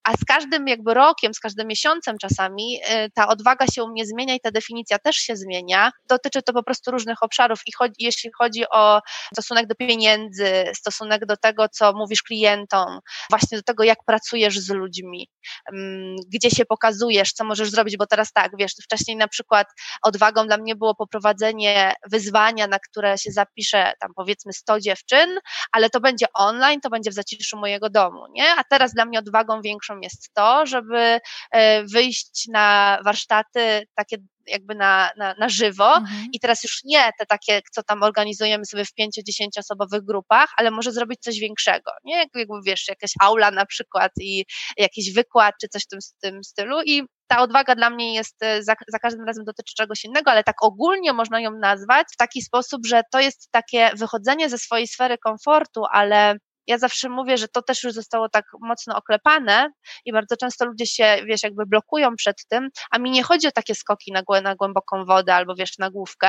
a 0.07 0.13
z 0.13 0.25
każdym 0.25 0.69
jakby 0.69 0.95
rokiem, 0.95 1.35
z 1.35 1.41
każdym 1.41 1.67
miesiącem 1.67 2.19
czasami 2.19 2.81
y, 2.91 3.11
ta 3.15 3.29
odwaga 3.29 3.67
się 3.67 3.85
u 3.85 3.89
mnie 3.89 4.07
zmienia 4.07 4.35
i 4.35 4.41
ta 4.41 4.51
definicja 4.51 4.99
też 4.99 5.17
się 5.17 5.37
zmienia. 5.37 5.91
Dotyczy 6.09 6.43
to 6.43 6.53
po 6.53 6.63
prostu 6.63 6.91
różnych 6.91 7.23
obszarów 7.23 7.61
i 7.67 7.73
chodzi, 7.73 7.95
jeśli 7.99 8.31
chodzi 8.39 8.65
o 8.71 9.01
stosunek 9.33 9.67
do 9.67 9.75
pieniędzy, 9.75 10.65
stosunek 10.75 11.27
do 11.27 11.37
tego, 11.37 11.69
co 11.69 11.93
mówisz 11.93 12.23
klientom, 12.23 13.01
właśnie 13.31 13.59
do 13.59 13.63
tego, 13.63 13.85
jak 13.85 13.99
pracujesz 14.07 14.59
z 14.59 14.71
ludźmi, 14.71 15.29
mm, 15.73 16.17
gdzie 16.35 16.51
się 16.51 16.65
pokazujesz, 16.65 17.33
co 17.33 17.45
możesz 17.45 17.71
zrobić, 17.71 17.97
bo 17.97 18.07
teraz 18.07 18.33
tak, 18.33 18.53
wiesz, 18.59 18.73
wcześniej 18.83 19.17
na 19.17 19.29
przykład 19.29 19.67
odwagą 20.03 20.47
dla 20.47 20.57
mnie 20.57 20.77
było 20.77 20.95
poprowadzenie 20.95 21.95
wyzwania, 22.11 22.67
na 22.67 22.79
które 22.79 23.19
się 23.19 23.33
zapisze 23.33 23.93
tam 24.01 24.11
powiedzmy 24.17 24.53
100 24.53 24.81
dziewczyn, 24.81 25.39
ale 25.73 25.91
to 25.91 26.01
będzie 26.01 26.27
online, 26.35 26.81
to 26.81 26.91
będzie 26.91 27.11
w 27.11 27.15
zaciszu 27.15 27.57
mojego 27.57 27.91
domu, 27.91 28.27
nie? 28.31 28.55
A 28.57 28.65
teraz 28.65 28.93
dla 28.93 29.05
mnie 29.05 29.19
odwagą 29.19 29.61
większą 29.63 29.96
jest 30.03 30.31
to, 30.35 30.67
żeby 30.67 31.21
e, 31.51 31.85
wyjść 31.85 32.49
na 32.49 32.99
warsztaty 33.05 33.87
takie 33.95 34.17
jakby 34.47 34.75
na, 34.75 35.11
na, 35.17 35.35
na 35.39 35.49
żywo 35.49 35.97
mhm. 35.97 36.27
i 36.33 36.41
teraz 36.41 36.63
już 36.63 36.81
nie 36.85 37.11
te 37.19 37.27
takie, 37.27 37.61
co 37.73 37.83
tam 37.83 38.03
organizujemy 38.03 38.65
sobie 38.65 38.85
w 38.85 38.95
pięciu, 38.95 39.21
dziesięcioosobowych 39.27 40.05
grupach, 40.05 40.49
ale 40.57 40.71
może 40.71 40.93
zrobić 40.93 41.21
coś 41.21 41.39
większego, 41.39 41.91
nie? 42.05 42.17
Jakby 42.17 42.47
wiesz, 42.67 42.89
jakaś 42.89 43.11
aula 43.21 43.51
na 43.51 43.67
przykład 43.67 44.13
i 44.21 44.45
jakiś 44.77 45.13
wykład 45.13 45.55
czy 45.61 45.69
coś 45.69 45.83
w 45.83 45.87
tym, 45.87 46.01
w 46.01 46.21
tym 46.21 46.45
stylu 46.45 46.83
i 46.83 47.03
ta 47.27 47.43
odwaga 47.43 47.75
dla 47.75 47.91
mnie 47.91 48.15
jest, 48.15 48.43
e, 48.43 48.63
za, 48.63 48.75
za, 48.89 48.99
każdym 48.99 49.25
razem 49.25 49.45
dotyczy 49.45 49.75
czegoś 49.75 50.05
innego, 50.05 50.31
ale 50.31 50.45
tak 50.45 50.63
ogólnie 50.63 51.13
można 51.13 51.41
ją 51.41 51.51
nazwać 51.51 52.07
w 52.13 52.17
taki 52.17 52.43
sposób, 52.43 52.87
że 52.87 53.03
to 53.13 53.21
jest 53.21 53.49
takie 53.51 53.91
wychodzenie 53.97 54.49
ze 54.51 54.59
swojej 54.59 54.89
sfery 54.89 55.19
komfortu, 55.19 55.83
ale 55.91 56.37
ja 56.67 56.79
zawsze 56.79 57.09
mówię, 57.09 57.39
że 57.39 57.49
to 57.49 57.63
też 57.63 57.83
już 57.85 57.93
zostało 57.93 58.29
tak 58.29 58.45
mocno 58.61 58.97
oklepane 58.97 59.71
i 60.05 60.13
bardzo 60.13 60.37
często 60.37 60.65
ludzie 60.65 60.87
się, 60.87 61.17
wiesz, 61.27 61.43
jakby 61.43 61.67
blokują 61.67 62.17
przed 62.17 62.37
tym, 62.49 62.69
a 62.91 62.99
mi 62.99 63.11
nie 63.11 63.23
chodzi 63.23 63.47
o 63.47 63.53
takie 63.53 63.75
skoki 63.75 64.13
na, 64.13 64.41
na 64.43 64.55
głęboką 64.55 65.05
wodę 65.05 65.35
albo, 65.35 65.55
wiesz, 65.55 65.79
na 65.79 65.91
główkę, 65.91 66.29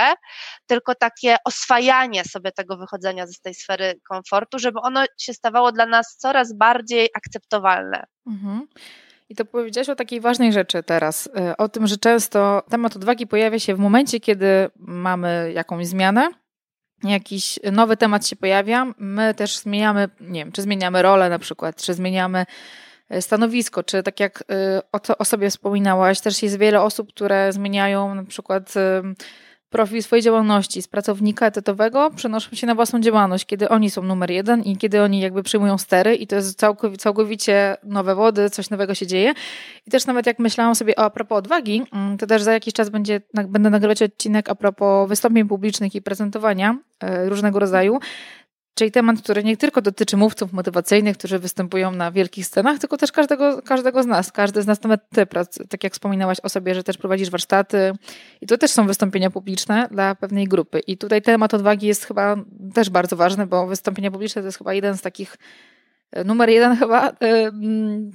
tylko 0.67 0.95
takie 0.95 1.35
oswajanie 1.45 2.23
sobie 2.23 2.51
tego 2.51 2.77
wychodzenia 2.77 3.27
z 3.27 3.41
tej 3.41 3.53
sfery 3.53 3.99
komfortu, 4.09 4.59
żeby 4.59 4.79
ono 4.79 5.03
się 5.19 5.33
stawało 5.33 5.71
dla 5.71 5.85
nas 5.85 6.17
coraz 6.17 6.53
bardziej 6.53 7.09
akceptowalne. 7.15 8.05
Mhm. 8.27 8.67
I 9.29 9.35
to 9.35 9.45
powiedziałaś 9.45 9.89
o 9.89 9.95
takiej 9.95 10.21
ważnej 10.21 10.53
rzeczy 10.53 10.83
teraz, 10.83 11.27
y, 11.27 11.57
o 11.57 11.69
tym, 11.69 11.87
że 11.87 11.97
często 11.97 12.63
temat 12.69 12.95
odwagi 12.95 13.27
pojawia 13.27 13.59
się 13.59 13.75
w 13.75 13.79
momencie, 13.79 14.19
kiedy 14.19 14.69
mamy 14.75 15.51
jakąś 15.55 15.87
zmianę, 15.87 16.29
jakiś 17.03 17.59
nowy 17.71 17.97
temat 17.97 18.27
się 18.27 18.35
pojawia, 18.35 18.93
my 18.97 19.33
też 19.33 19.57
zmieniamy, 19.57 20.09
nie 20.21 20.39
wiem, 20.39 20.51
czy 20.51 20.61
zmieniamy 20.61 21.01
rolę 21.01 21.29
na 21.29 21.39
przykład, 21.39 21.81
czy 21.81 21.93
zmieniamy 21.93 22.45
e, 23.09 23.21
stanowisko, 23.21 23.83
czy 23.83 24.03
tak 24.03 24.19
jak 24.19 24.43
e, 24.51 24.81
o, 24.91 24.99
to, 24.99 25.17
o 25.17 25.25
sobie 25.25 25.49
wspominałaś, 25.49 26.21
też 26.21 26.43
jest 26.43 26.57
wiele 26.57 26.81
osób, 26.81 27.09
które 27.09 27.53
zmieniają 27.53 28.15
na 28.15 28.23
przykład 28.23 28.73
profil 29.69 30.03
swojej 30.03 30.23
działalności 30.23 30.81
z 30.81 30.87
pracownika 30.87 31.45
etatowego 31.45 32.11
przenoszą 32.15 32.55
się 32.55 32.67
na 32.67 32.75
własną 32.75 32.99
działalność, 32.99 33.45
kiedy 33.45 33.69
oni 33.69 33.89
są 33.89 34.01
numer 34.01 34.31
jeden 34.31 34.63
i 34.63 34.77
kiedy 34.77 35.01
oni 35.01 35.19
jakby 35.19 35.43
przyjmują 35.43 35.77
stery 35.77 36.15
i 36.15 36.27
to 36.27 36.35
jest 36.35 36.63
całkowicie 36.97 37.77
nowe 37.83 38.15
wody, 38.15 38.49
coś 38.49 38.69
nowego 38.69 38.95
się 38.95 39.07
dzieje. 39.07 39.33
I 39.87 39.91
też 39.91 40.05
nawet 40.05 40.25
jak 40.25 40.39
myślałam 40.39 40.75
sobie 40.75 40.95
o 40.95 41.03
a 41.03 41.09
propos 41.09 41.37
odwagi, 41.37 41.83
mm, 41.93 42.17
to 42.17 42.27
też 42.27 42.41
za 42.41 42.53
jakiś 42.53 42.73
czas 42.73 42.89
będzie, 42.89 43.21
będę 43.33 43.69
nagrywać 43.69 44.01
odcinek 44.01 44.49
a 44.49 44.55
propos 44.55 45.09
wystąpień 45.09 45.47
publicznych 45.47 45.95
i 45.95 46.01
prezentowania 46.01 46.77
e, 46.99 47.29
różnego 47.29 47.59
rodzaju, 47.59 47.99
Czyli 48.77 48.91
temat, 48.91 49.21
który 49.21 49.43
nie 49.43 49.57
tylko 49.57 49.81
dotyczy 49.81 50.17
mówców 50.17 50.53
motywacyjnych, 50.53 51.17
którzy 51.17 51.39
występują 51.39 51.91
na 51.91 52.11
wielkich 52.11 52.45
scenach, 52.45 52.79
tylko 52.79 52.97
też 52.97 53.11
każdego, 53.11 53.61
każdego 53.61 54.03
z 54.03 54.05
nas. 54.05 54.31
Każdy 54.31 54.61
z 54.61 54.67
nas, 54.67 54.83
nawet 54.83 55.09
ty, 55.09 55.27
tak 55.69 55.83
jak 55.83 55.93
wspominałaś 55.93 56.37
o 56.43 56.49
sobie, 56.49 56.75
że 56.75 56.83
też 56.83 56.97
prowadzisz 56.97 57.29
warsztaty 57.29 57.91
i 58.41 58.47
to 58.47 58.57
też 58.57 58.71
są 58.71 58.87
wystąpienia 58.87 59.29
publiczne 59.29 59.87
dla 59.91 60.15
pewnej 60.15 60.47
grupy. 60.47 60.79
I 60.79 60.97
tutaj 60.97 61.21
temat 61.21 61.53
odwagi 61.53 61.87
jest 61.87 62.05
chyba 62.05 62.35
też 62.73 62.89
bardzo 62.89 63.15
ważny, 63.15 63.47
bo 63.47 63.67
wystąpienia 63.67 64.11
publiczne 64.11 64.41
to 64.41 64.45
jest 64.45 64.57
chyba 64.57 64.73
jeden 64.73 64.97
z 64.97 65.01
takich 65.01 65.37
numer 66.25 66.49
jeden 66.49 66.75
chyba 66.75 67.11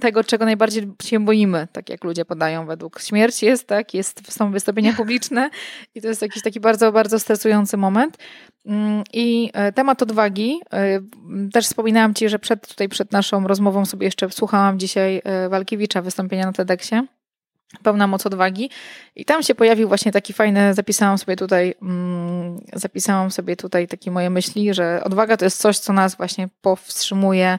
tego, 0.00 0.24
czego 0.24 0.44
najbardziej 0.44 0.92
się 1.02 1.24
boimy, 1.24 1.68
tak 1.72 1.88
jak 1.88 2.04
ludzie 2.04 2.24
podają 2.24 2.66
według 2.66 3.00
śmierci 3.00 3.46
jest, 3.46 3.66
tak, 3.66 3.94
jest, 3.94 4.32
są 4.32 4.52
wystąpienia 4.52 4.92
publiczne 5.02 5.50
i 5.94 6.02
to 6.02 6.08
jest 6.08 6.22
jakiś 6.22 6.42
taki 6.42 6.60
bardzo, 6.60 6.92
bardzo 6.92 7.18
stresujący 7.18 7.76
moment. 7.76 8.18
Mm, 8.66 9.02
I 9.12 9.50
e, 9.52 9.72
temat 9.72 10.02
odwagi, 10.02 10.60
e, 10.72 11.00
też 11.52 11.64
wspominałam 11.66 12.14
Ci, 12.14 12.28
że 12.28 12.38
przed, 12.38 12.68
tutaj 12.68 12.88
przed 12.88 13.12
naszą 13.12 13.46
rozmową 13.46 13.86
sobie 13.86 14.04
jeszcze 14.04 14.30
słuchałam 14.30 14.78
dzisiaj 14.78 15.22
e, 15.24 15.48
Walkiewicza 15.48 16.02
wystąpienia 16.02 16.46
na 16.46 16.52
TEDxie 16.52 17.06
pełna 17.82 18.06
moc 18.06 18.26
odwagi. 18.26 18.70
I 19.16 19.24
tam 19.24 19.42
się 19.42 19.54
pojawił 19.54 19.88
właśnie 19.88 20.12
taki 20.12 20.32
fajny, 20.32 20.74
zapisałam 20.74 21.18
sobie 21.18 21.36
tutaj, 21.36 21.74
mm, 21.82 22.60
zapisałam 22.72 23.30
sobie 23.30 23.56
tutaj 23.56 23.88
takie 23.88 24.10
moje 24.10 24.30
myśli, 24.30 24.74
że 24.74 25.00
odwaga 25.04 25.36
to 25.36 25.44
jest 25.44 25.60
coś, 25.60 25.78
co 25.78 25.92
nas 25.92 26.16
właśnie 26.16 26.48
powstrzymuje, 26.62 27.58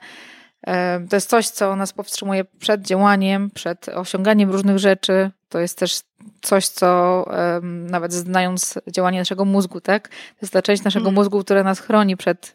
to 1.10 1.15
jest 1.15 1.29
coś, 1.29 1.50
co 1.50 1.75
nas 1.75 1.93
powstrzymuje 1.93 2.46
przed 2.60 2.82
działaniem, 2.82 3.50
przed 3.50 3.89
osiąganiem 3.89 4.51
różnych 4.51 4.79
rzeczy. 4.79 5.32
To 5.50 5.60
jest 5.60 5.77
też 5.77 6.01
coś, 6.41 6.67
co 6.67 7.25
nawet 7.63 8.13
znając 8.13 8.79
działanie 8.88 9.20
naszego 9.20 9.46
mózgu, 9.46 9.82
tak? 9.82 10.10
To 10.10 10.38
jest 10.41 10.53
ta 10.53 10.62
część 10.62 10.84
naszego 10.84 11.05
mm. 11.05 11.15
mózgu, 11.15 11.43
która 11.43 11.63
nas 11.63 11.79
chroni 11.79 12.17
przed 12.17 12.53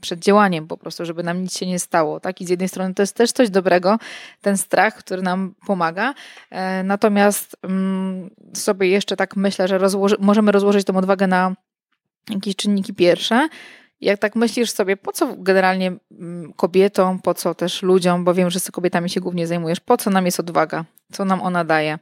przed 0.00 0.20
działaniem 0.20 0.66
po 0.66 0.76
prostu, 0.76 1.04
żeby 1.04 1.22
nam 1.22 1.42
nic 1.42 1.58
się 1.58 1.66
nie 1.66 1.78
stało. 1.78 2.20
Tak? 2.20 2.40
I 2.40 2.46
z 2.46 2.48
jednej 2.48 2.68
strony 2.68 2.94
to 2.94 3.02
jest 3.02 3.16
też 3.16 3.32
coś 3.32 3.50
dobrego, 3.50 3.98
ten 4.42 4.56
strach, 4.56 4.94
który 4.94 5.22
nam 5.22 5.54
pomaga. 5.66 6.14
E, 6.50 6.82
natomiast 6.82 7.56
mm, 7.62 8.30
sobie 8.54 8.88
jeszcze 8.88 9.16
tak 9.16 9.36
myślę, 9.36 9.68
że 9.68 9.78
rozłoży, 9.78 10.16
możemy 10.20 10.52
rozłożyć 10.52 10.86
tą 10.86 10.96
odwagę 10.96 11.26
na 11.26 11.54
jakieś 12.30 12.56
czynniki 12.56 12.94
pierwsze. 12.94 13.48
Jak 14.00 14.20
tak 14.20 14.36
myślisz 14.36 14.70
sobie, 14.70 14.96
po 14.96 15.12
co 15.12 15.34
generalnie 15.38 15.92
mm, 16.10 16.52
kobietom, 16.52 17.20
po 17.22 17.34
co 17.34 17.54
też 17.54 17.82
ludziom, 17.82 18.24
bo 18.24 18.34
wiem, 18.34 18.50
że 18.50 18.60
z 18.60 18.70
kobietami 18.70 19.10
się 19.10 19.20
głównie 19.20 19.46
zajmujesz, 19.46 19.80
po 19.80 19.96
co 19.96 20.10
nam 20.10 20.26
jest 20.26 20.40
odwaga? 20.40 20.84
Co 21.12 21.24
nam 21.24 21.42
ona 21.42 21.64
daje? 21.64 21.98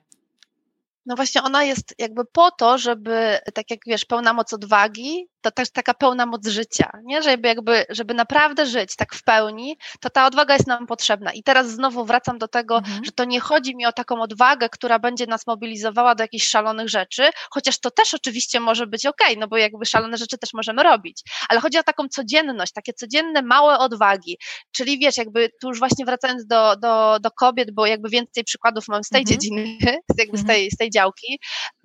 No 1.06 1.16
właśnie 1.16 1.42
ona 1.42 1.64
jest 1.64 1.94
jakby 1.98 2.24
po 2.24 2.50
to, 2.50 2.78
żeby, 2.78 3.38
tak 3.54 3.70
jak 3.70 3.80
wiesz, 3.86 4.04
pełna 4.04 4.32
moc 4.32 4.52
odwagi, 4.52 5.28
to 5.44 5.50
też 5.50 5.70
taka 5.70 5.94
pełna 5.94 6.26
moc 6.26 6.46
życia, 6.46 6.90
nie? 7.04 7.22
Żeby 7.22 7.48
jakby, 7.48 7.84
żeby 7.88 8.14
naprawdę 8.14 8.66
żyć 8.66 8.96
tak 8.96 9.14
w 9.14 9.22
pełni, 9.22 9.78
to 10.00 10.10
ta 10.10 10.26
odwaga 10.26 10.54
jest 10.54 10.66
nam 10.66 10.86
potrzebna. 10.86 11.32
I 11.32 11.42
teraz 11.42 11.70
znowu 11.70 12.04
wracam 12.04 12.38
do 12.38 12.48
tego, 12.48 12.78
mhm. 12.78 13.04
że 13.04 13.12
to 13.12 13.24
nie 13.24 13.40
chodzi 13.40 13.76
mi 13.76 13.86
o 13.86 13.92
taką 13.92 14.22
odwagę, 14.22 14.68
która 14.68 14.98
będzie 14.98 15.26
nas 15.26 15.46
mobilizowała 15.46 16.14
do 16.14 16.24
jakichś 16.24 16.46
szalonych 16.46 16.88
rzeczy, 16.88 17.30
chociaż 17.50 17.80
to 17.80 17.90
też 17.90 18.14
oczywiście 18.14 18.60
może 18.60 18.86
być 18.86 19.06
ok, 19.06 19.20
no 19.38 19.48
bo 19.48 19.56
jakby 19.56 19.86
szalone 19.86 20.16
rzeczy 20.16 20.38
też 20.38 20.54
możemy 20.54 20.82
robić, 20.82 21.22
ale 21.48 21.60
chodzi 21.60 21.78
o 21.78 21.82
taką 21.82 22.08
codzienność, 22.08 22.72
takie 22.72 22.92
codzienne, 22.92 23.42
małe 23.42 23.78
odwagi, 23.78 24.38
czyli 24.72 24.98
wiesz, 24.98 25.16
jakby 25.16 25.50
tu 25.60 25.68
już 25.68 25.78
właśnie 25.78 26.04
wracając 26.04 26.46
do, 26.46 26.76
do, 26.76 27.18
do 27.20 27.30
kobiet, 27.30 27.70
bo 27.74 27.86
jakby 27.86 28.08
więcej 28.08 28.44
przykładów 28.44 28.88
mam 28.88 29.04
z 29.04 29.08
tej 29.08 29.20
mhm. 29.20 29.32
dziedziny, 29.32 29.78
jakby 30.18 30.38
z 30.38 30.40
mhm. 30.40 30.46
tej, 30.46 30.70
z 30.70 30.76
tej 30.76 30.90
działki, 30.90 31.38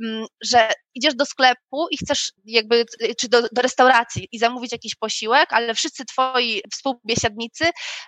mm, 0.04 0.26
że 0.44 0.70
idziesz 0.96 1.16
do 1.16 1.26
sklepu 1.26 1.88
i 1.92 1.98
chcesz 1.98 2.32
jakby, 2.46 2.86
czy 3.20 3.30
do, 3.30 3.42
do 3.52 3.62
restauracji 3.62 4.28
i 4.32 4.40
zamówić 4.40 4.72
jakiś 4.72 4.96
posiłek, 4.96 5.54
ale 5.54 5.74
wszyscy 5.74 6.06
twoi 6.06 6.62
współbiesiadnicy 6.74 7.66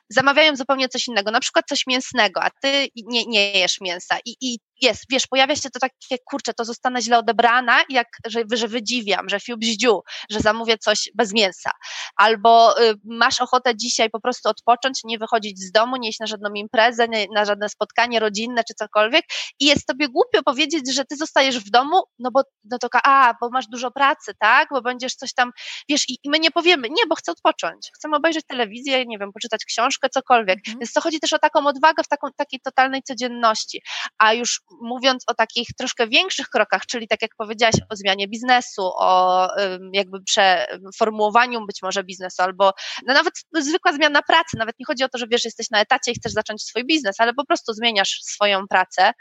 zamawiają 0.09 0.55
zupełnie 0.55 0.89
coś 0.89 1.07
innego, 1.07 1.31
na 1.31 1.39
przykład 1.39 1.65
coś 1.69 1.87
mięsnego, 1.87 2.43
a 2.43 2.49
ty 2.61 2.87
nie, 2.95 3.25
nie 3.25 3.51
jesz 3.51 3.81
mięsa. 3.81 4.17
I, 4.25 4.35
i 4.41 4.59
jest, 4.81 5.03
wiesz, 5.09 5.27
pojawia 5.27 5.55
się 5.55 5.69
to 5.69 5.79
takie, 5.79 6.23
kurczę, 6.25 6.53
to 6.53 6.65
zostanę 6.65 7.01
źle 7.01 7.17
odebrana, 7.17 7.83
jak, 7.89 8.07
że, 8.25 8.43
że 8.53 8.67
wydziwiam, 8.67 9.29
że 9.29 9.39
fiu 9.39 9.57
bździu, 9.57 10.01
że 10.29 10.39
zamówię 10.39 10.77
coś 10.77 11.09
bez 11.15 11.33
mięsa. 11.33 11.71
Albo 12.15 12.81
y, 12.81 12.93
masz 13.03 13.41
ochotę 13.41 13.75
dzisiaj 13.75 14.09
po 14.09 14.19
prostu 14.19 14.49
odpocząć, 14.49 15.01
nie 15.03 15.17
wychodzić 15.17 15.59
z 15.59 15.71
domu, 15.71 15.97
nie 15.97 16.09
iść 16.09 16.19
na 16.19 16.27
żadną 16.27 16.53
imprezę, 16.53 17.07
nie, 17.07 17.25
na 17.35 17.45
żadne 17.45 17.69
spotkanie 17.69 18.19
rodzinne 18.19 18.63
czy 18.63 18.73
cokolwiek 18.73 19.25
i 19.59 19.65
jest 19.65 19.85
tobie 19.85 20.07
głupio 20.09 20.43
powiedzieć, 20.43 20.93
że 20.93 21.05
ty 21.05 21.15
zostajesz 21.15 21.59
w 21.59 21.69
domu, 21.69 22.01
no 22.19 22.31
bo 22.31 22.41
no 22.63 22.77
to, 22.77 22.87
a, 23.03 23.33
bo 23.41 23.49
masz 23.49 23.67
dużo 23.67 23.91
pracy, 23.91 24.31
tak, 24.39 24.69
bo 24.71 24.81
będziesz 24.81 25.15
coś 25.15 25.33
tam, 25.33 25.51
wiesz, 25.89 26.09
i, 26.09 26.17
i 26.23 26.29
my 26.29 26.39
nie 26.39 26.51
powiemy, 26.51 26.89
nie, 26.89 27.03
bo 27.09 27.15
chcę 27.15 27.31
odpocząć, 27.31 27.91
chcę 27.95 28.09
obejrzeć 28.13 28.45
telewizję, 28.47 29.05
nie 29.05 29.17
wiem, 29.17 29.31
poczytać 29.33 29.65
książkę, 29.65 30.09
cokolwiek. 30.09 30.57
Mhm. 30.57 30.79
Więc 30.79 30.93
to 30.93 31.01
chodzi 31.01 31.19
też 31.19 31.33
o 31.33 31.39
taką 31.39 31.67
odwagę 31.67 32.03
w 32.03 32.07
taką, 32.07 32.27
takiej 32.37 32.59
totalnej 32.59 33.03
codzienności. 33.03 33.81
A 34.17 34.33
już 34.33 34.61
mówiąc 34.81 35.23
o 35.27 35.33
takich 35.33 35.67
troszkę 35.77 36.07
większych 36.07 36.49
krokach, 36.49 36.85
czyli 36.85 37.07
tak 37.07 37.21
jak 37.21 37.31
powiedziałaś 37.37 37.75
o 37.89 37.95
zmianie 37.95 38.27
biznesu, 38.27 38.91
o 38.99 39.47
jakby 39.93 40.17
przeformułowaniu 40.23 41.65
być 41.65 41.81
może 41.81 42.03
biznesu, 42.03 42.41
albo 42.41 42.71
no 43.07 43.13
nawet 43.13 43.33
zwykła 43.53 43.93
zmiana 43.93 44.21
pracy, 44.21 44.57
nawet 44.57 44.75
nie 44.79 44.85
chodzi 44.85 45.03
o 45.03 45.09
to, 45.09 45.17
że 45.17 45.27
wiesz, 45.27 45.45
jesteś 45.45 45.69
na 45.71 45.81
etacie 45.81 46.11
i 46.11 46.15
chcesz 46.15 46.31
zacząć 46.31 46.63
swój 46.63 46.85
biznes, 46.85 47.15
ale 47.19 47.33
po 47.33 47.45
prostu 47.45 47.73
zmieniasz 47.73 48.19
swoją 48.21 48.67
pracę, 48.67 49.11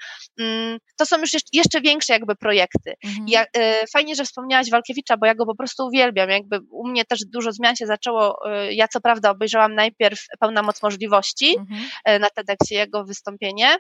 mm, 0.41 0.79
to 0.99 1.07
są 1.07 1.19
już 1.19 1.31
jeszcze 1.53 1.81
większe 1.81 2.13
jakby 2.13 2.37
projekty. 2.37 2.95
Mhm. 3.05 3.29
Ja, 3.29 3.45
y, 3.45 3.87
fajnie, 3.93 4.15
że 4.15 4.25
wspomniałaś 4.25 4.71
Walkiewicza, 4.71 5.17
bo 5.17 5.27
ja 5.27 5.35
go 5.35 5.47
po 5.47 5.57
prostu 5.57 5.87
uwielbiam, 5.87 6.31
jakby 6.31 6.61
u 6.71 6.89
mnie 6.89 7.05
też 7.05 7.21
dużo 7.27 7.53
zmian 7.53 7.77
się 7.77 7.87
zaczęło, 7.87 8.51
y, 8.69 8.75
ja 8.75 8.89
co 8.89 9.01
prawda 9.01 9.31
obejrzałam 9.31 9.75
najpierw 9.75 10.27
Pełna 10.41 10.63
Moc 10.63 10.83
Możliwości, 10.83 11.57
mhm. 11.59 11.81
Y, 12.09 12.19
na 12.19 12.31
TEDxie 12.31 12.79
jego 12.79 13.05
wystąpienie, 13.05 13.77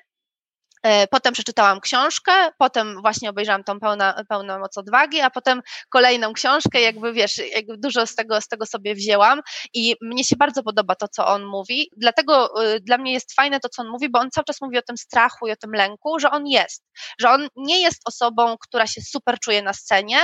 potem 1.10 1.32
przeczytałam 1.32 1.80
książkę, 1.80 2.32
potem 2.58 3.00
właśnie 3.02 3.30
obejrzałam 3.30 3.64
tą 3.64 3.80
pełna, 3.80 4.24
pełną 4.28 4.58
moc 4.58 4.78
odwagi, 4.78 5.20
a 5.20 5.30
potem 5.30 5.60
kolejną 5.88 6.32
książkę, 6.32 6.80
jakby 6.80 7.12
wiesz, 7.12 7.40
jakby 7.54 7.78
dużo 7.78 8.06
z 8.06 8.14
tego, 8.14 8.40
z 8.40 8.48
tego 8.48 8.66
sobie 8.66 8.94
wzięłam 8.94 9.40
i 9.74 9.96
mnie 10.00 10.24
się 10.24 10.36
bardzo 10.36 10.62
podoba 10.62 10.94
to, 10.94 11.08
co 11.08 11.26
on 11.26 11.44
mówi. 11.44 11.90
Dlatego 11.96 12.64
y, 12.64 12.80
dla 12.80 12.98
mnie 12.98 13.12
jest 13.12 13.34
fajne 13.34 13.60
to, 13.60 13.68
co 13.68 13.82
on 13.82 13.88
mówi, 13.88 14.10
bo 14.10 14.18
on 14.18 14.30
cały 14.30 14.44
czas 14.44 14.60
mówi 14.60 14.78
o 14.78 14.82
tym 14.82 14.96
strachu 14.96 15.46
i 15.46 15.52
o 15.52 15.56
tym 15.56 15.72
lęku, 15.72 16.18
że 16.18 16.30
on 16.30 16.46
jest, 16.46 16.84
że 17.20 17.30
on 17.30 17.48
nie 17.56 17.80
jest 17.80 18.02
osobą, 18.04 18.56
która 18.60 18.86
się 18.86 19.00
super 19.02 19.38
czuje 19.38 19.62
na 19.62 19.72
scenie, 19.72 20.18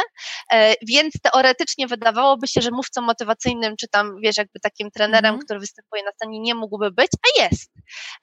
e, 0.53 0.75
więc 0.89 1.15
teoretycznie 1.23 1.87
wydawałoby 1.87 2.49
się, 2.49 2.61
że 2.61 2.71
mówcą 2.71 3.03
motywacyjnym, 3.03 3.77
czy 3.77 3.89
tam, 3.89 4.17
wiesz, 4.23 4.37
jakby 4.37 4.61
takim 4.61 4.91
trenerem, 4.91 5.35
mm 5.35 5.37
który 5.47 5.61
występuje 5.61 6.03
na 6.05 6.11
scenie, 6.13 6.41
nie 6.41 6.55
mógłby 6.55 6.91
być, 6.91 7.11
a 7.13 7.43
jest. 7.43 7.73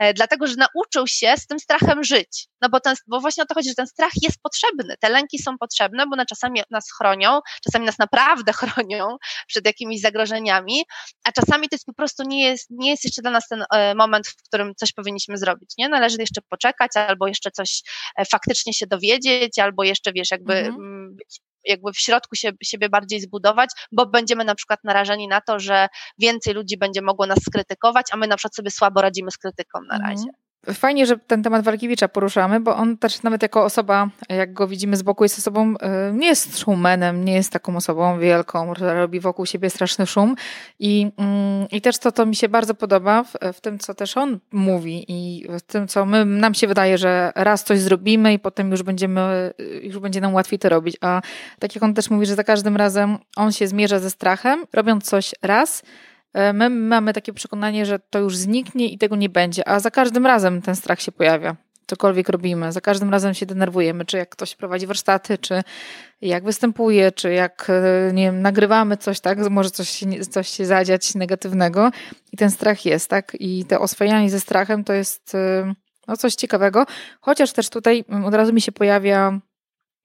E, 0.03 0.13
dlatego, 0.13 0.47
że 0.47 0.55
nauczył 0.55 1.07
się 1.07 1.33
z 1.37 1.47
tym 1.47 1.59
strachem 1.59 2.03
żyć. 2.03 2.47
No 2.63 2.69
bo, 2.69 2.79
ten, 2.79 2.95
bo 3.07 3.19
właśnie 3.19 3.43
o 3.43 3.45
to 3.45 3.53
chodzi, 3.53 3.69
że 3.69 3.75
ten 3.75 3.87
strach 3.87 4.11
jest 4.21 4.41
potrzebny. 4.41 4.95
Te 4.99 5.09
lęki 5.09 5.39
są 5.39 5.57
potrzebne, 5.57 6.07
bo 6.07 6.13
one 6.13 6.25
czasami 6.25 6.61
nas 6.71 6.91
chronią, 6.97 7.39
czasami 7.63 7.85
nas 7.85 7.99
naprawdę 7.99 8.53
chronią 8.59 9.17
przed 9.47 9.65
jakimiś 9.65 10.01
zagrożeniami, 10.01 10.83
a 11.23 11.31
czasami 11.31 11.69
to 11.69 11.75
jest 11.75 11.85
po 11.85 11.93
prostu 11.93 12.23
nie 12.23 12.43
jest, 12.43 12.69
nie 12.69 12.89
jest 12.89 13.03
jeszcze 13.03 13.21
dla 13.21 13.31
nas 13.31 13.47
ten 13.47 13.65
e, 13.73 13.95
moment, 13.95 14.27
w 14.27 14.35
którym 14.47 14.75
coś 14.75 14.93
powinniśmy 14.93 15.37
zrobić. 15.37 15.73
Nie? 15.77 15.89
Należy 15.89 16.17
jeszcze 16.19 16.41
poczekać, 16.49 16.91
albo 16.95 17.27
jeszcze 17.27 17.51
coś 17.51 17.81
e, 18.17 18.25
faktycznie 18.25 18.73
się 18.73 18.87
dowiedzieć, 18.87 19.59
albo 19.59 19.83
jeszcze 19.83 20.13
wiesz, 20.13 20.31
jakby 20.31 20.53
mhm. 20.53 21.15
Być 21.15 21.39
jakby 21.65 21.93
w 21.93 21.99
środku 21.99 22.35
się, 22.35 22.51
siebie 22.63 22.89
bardziej 22.89 23.21
zbudować, 23.21 23.69
bo 23.91 24.05
będziemy 24.05 24.43
na 24.43 24.55
przykład 24.55 24.79
narażeni 24.83 25.27
na 25.27 25.41
to, 25.41 25.59
że 25.59 25.87
więcej 26.19 26.53
ludzi 26.53 26.77
będzie 26.77 27.01
mogło 27.01 27.25
nas 27.25 27.39
skrytykować, 27.47 28.05
a 28.11 28.17
my 28.17 28.27
na 28.27 28.35
przykład 28.35 28.55
sobie 28.55 28.71
słabo 28.71 29.01
radzimy 29.01 29.31
z 29.31 29.37
krytyką 29.37 29.81
na 29.81 29.95
mhm. 29.95 30.17
Fajnie, 30.73 31.05
że 31.05 31.17
ten 31.17 31.43
temat 31.43 31.63
Walkiewicza 31.63 32.07
poruszamy, 32.07 32.59
bo 32.59 32.75
on 32.75 32.97
też 32.97 33.23
nawet 33.23 33.41
jako 33.41 33.63
osoba, 33.63 34.09
jak 34.29 34.53
go 34.53 34.67
widzimy 34.67 34.97
z 34.97 35.01
boku, 35.01 35.23
jest 35.23 35.37
osobą, 35.37 35.73
e, 35.77 36.11
nie 36.13 36.27
jest 36.27 36.57
showmanem, 36.57 37.25
nie 37.25 37.33
jest 37.33 37.51
taką 37.51 37.75
osobą 37.75 38.19
wielką, 38.19 38.73
która 38.73 38.93
robi 38.93 39.19
wokół 39.19 39.45
siebie 39.45 39.69
straszny 39.69 40.05
szum. 40.05 40.35
I, 40.79 41.11
mm, 41.17 41.67
i 41.71 41.81
też 41.81 41.97
to, 41.97 42.11
to 42.11 42.25
mi 42.25 42.35
się 42.35 42.49
bardzo 42.49 42.73
podoba 42.73 43.23
w, 43.23 43.33
w 43.53 43.61
tym, 43.61 43.79
co 43.79 43.93
też 43.93 44.17
on 44.17 44.39
mówi 44.51 45.05
i 45.07 45.47
w 45.49 45.61
tym, 45.61 45.87
co 45.87 46.05
my, 46.05 46.25
nam 46.25 46.53
się 46.53 46.67
wydaje, 46.67 46.97
że 46.97 47.31
raz 47.35 47.63
coś 47.63 47.79
zrobimy 47.79 48.33
i 48.33 48.39
potem 48.39 48.71
już 48.71 48.83
będziemy, 48.83 49.53
już 49.81 49.99
będzie 49.99 50.21
nam 50.21 50.33
łatwiej 50.33 50.59
to 50.59 50.69
robić. 50.69 50.97
A 51.01 51.21
tak 51.59 51.75
jak 51.75 51.83
on 51.83 51.93
też 51.93 52.09
mówi, 52.09 52.25
że 52.25 52.35
za 52.35 52.43
każdym 52.43 52.77
razem 52.77 53.17
on 53.35 53.51
się 53.51 53.67
zmierza 53.67 53.99
ze 53.99 54.09
strachem, 54.09 54.65
robiąc 54.73 55.05
coś 55.05 55.35
raz, 55.41 55.83
my 56.53 56.69
mamy 56.69 57.13
takie 57.13 57.33
przekonanie, 57.33 57.85
że 57.85 57.99
to 57.99 58.19
już 58.19 58.37
zniknie 58.37 58.87
i 58.87 58.97
tego 58.97 59.15
nie 59.15 59.29
będzie, 59.29 59.67
a 59.67 59.79
za 59.79 59.91
każdym 59.91 60.25
razem 60.25 60.61
ten 60.61 60.75
strach 60.75 61.01
się 61.01 61.11
pojawia. 61.11 61.55
Cokolwiek 61.87 62.29
robimy, 62.29 62.71
za 62.71 62.81
każdym 62.81 63.09
razem 63.09 63.33
się 63.33 63.45
denerwujemy, 63.45 64.05
czy 64.05 64.17
jak 64.17 64.29
ktoś 64.29 64.55
prowadzi 64.55 64.87
warsztaty, 64.87 65.37
czy 65.37 65.63
jak 66.21 66.43
występuje, 66.43 67.11
czy 67.11 67.33
jak 67.33 67.67
e, 67.69 68.13
nie 68.13 68.23
wiem, 68.23 68.41
nagrywamy 68.41 68.97
coś, 68.97 69.19
tak, 69.19 69.49
może 69.49 69.71
coś 69.71 69.89
się, 69.89 70.19
coś 70.19 70.49
się 70.49 70.65
zadziać 70.65 71.15
negatywnego. 71.15 71.91
I 72.31 72.37
ten 72.37 72.51
strach 72.51 72.85
jest, 72.85 73.09
tak, 73.09 73.37
i 73.39 73.65
to 73.65 73.79
oswajanie 73.79 74.29
ze 74.29 74.39
strachem 74.39 74.83
to 74.83 74.93
jest 74.93 75.35
e, 75.35 75.73
no, 76.07 76.17
coś 76.17 76.35
ciekawego, 76.35 76.85
chociaż 77.21 77.53
też 77.53 77.69
tutaj 77.69 78.05
mm, 78.09 78.25
od 78.25 78.33
razu 78.33 78.53
mi 78.53 78.61
się 78.61 78.71
pojawia 78.71 79.39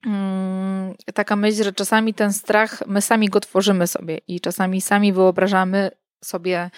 mm, 0.05 0.93
taka 1.13 1.35
myśl, 1.35 1.63
że 1.63 1.73
czasami 1.73 2.13
ten 2.13 2.33
strach 2.33 2.83
my 2.87 3.01
sami 3.01 3.29
go 3.29 3.39
tworzymy 3.39 3.87
sobie 3.87 4.17
i 4.27 4.41
czasami 4.41 4.81
sami 4.81 5.13
wyobrażamy 5.13 5.91
sobie 6.23 6.69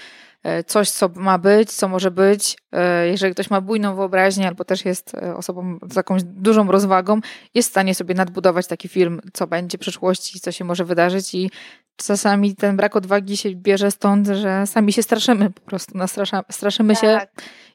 e, 0.44 0.64
coś, 0.64 0.90
co 0.90 1.10
ma 1.16 1.38
być, 1.38 1.72
co 1.72 1.88
może 1.88 2.12
być. 2.12 2.58
E, 2.72 3.08
jeżeli 3.08 3.34
ktoś 3.34 3.50
ma 3.50 3.62
bujną 3.62 3.96
wyobraźnię 3.96 4.48
albo 4.48 4.66
też 4.66 4.86
jest 4.86 5.16
e, 5.16 5.36
osobą 5.36 5.80
z 5.92 5.96
jakąś 5.96 6.24
dużą 6.24 6.72
rozwagą, 6.72 7.20
jest 7.54 7.70
w 7.70 7.72
stanie 7.72 7.96
sobie 7.96 8.16
nadbudować 8.16 8.68
taki 8.68 8.88
film, 8.88 9.22
co 9.34 9.48
będzie 9.48 9.78
w 9.78 9.82
przyszłości, 9.82 10.40
co 10.40 10.52
się 10.52 10.66
może 10.66 10.86
wydarzyć 10.86 11.36
i 11.36 11.52
czasami 11.96 12.56
ten 12.56 12.78
brak 12.78 12.96
odwagi 12.96 13.38
się 13.38 13.56
bierze 13.56 13.92
stąd, 13.92 14.28
że 14.28 14.68
sami 14.68 14.94
się 14.94 15.04
straszymy 15.04 15.50
po 15.50 15.62
prostu, 15.62 15.98
nastrasza, 15.98 16.44
straszymy 16.52 16.94
tak. 16.94 17.02
się 17.02 17.20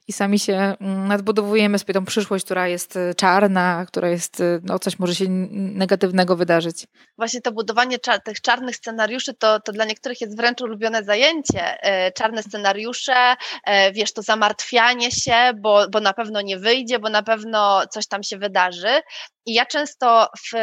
i 0.09 0.13
sami 0.13 0.39
się 0.39 0.55
mm, 0.81 1.09
nadbudowujemy 1.09 1.79
sobie 1.79 1.95
tą 1.95 2.05
przyszłość, 2.05 2.45
która 2.45 2.69
jest 2.69 2.97
y, 2.97 3.15
czarna, 3.17 3.87
która 3.87 4.09
jest, 4.09 4.41
y, 4.41 4.61
no 4.63 4.79
coś 4.79 4.99
może 4.99 5.15
się 5.15 5.25
negatywnego 5.29 6.37
wydarzyć. 6.37 6.87
Właśnie 7.19 7.41
to 7.41 7.53
budowanie 7.53 7.99
czar 7.99 8.23
tych 8.23 8.41
czarnych 8.41 8.77
scenariuszy 8.77 9.35
to, 9.35 9.61
to 9.61 9.73
dla 9.73 9.85
niektórych 9.85 10.21
jest 10.21 10.37
wręcz 10.37 10.61
ulubione 10.61 11.05
zajęcie. 11.05 11.83
E, 11.83 12.13
czarne 12.13 12.43
scenariusze, 12.43 13.37
e, 13.65 13.93
wiesz, 13.93 14.13
to 14.13 14.23
zamartwianie 14.23 15.11
się, 15.11 15.53
bo, 15.57 15.89
bo 15.89 16.01
na 16.01 16.13
pewno 16.13 16.41
nie 16.41 16.59
wyjdzie, 16.59 16.99
bo 16.99 17.11
na 17.11 17.23
pewno 17.23 17.83
coś 17.91 18.07
tam 18.07 18.23
się 18.23 18.39
wydarzy. 18.39 19.01
I 19.47 19.55
ja 19.55 19.67
często 19.67 20.29
w 20.39 20.57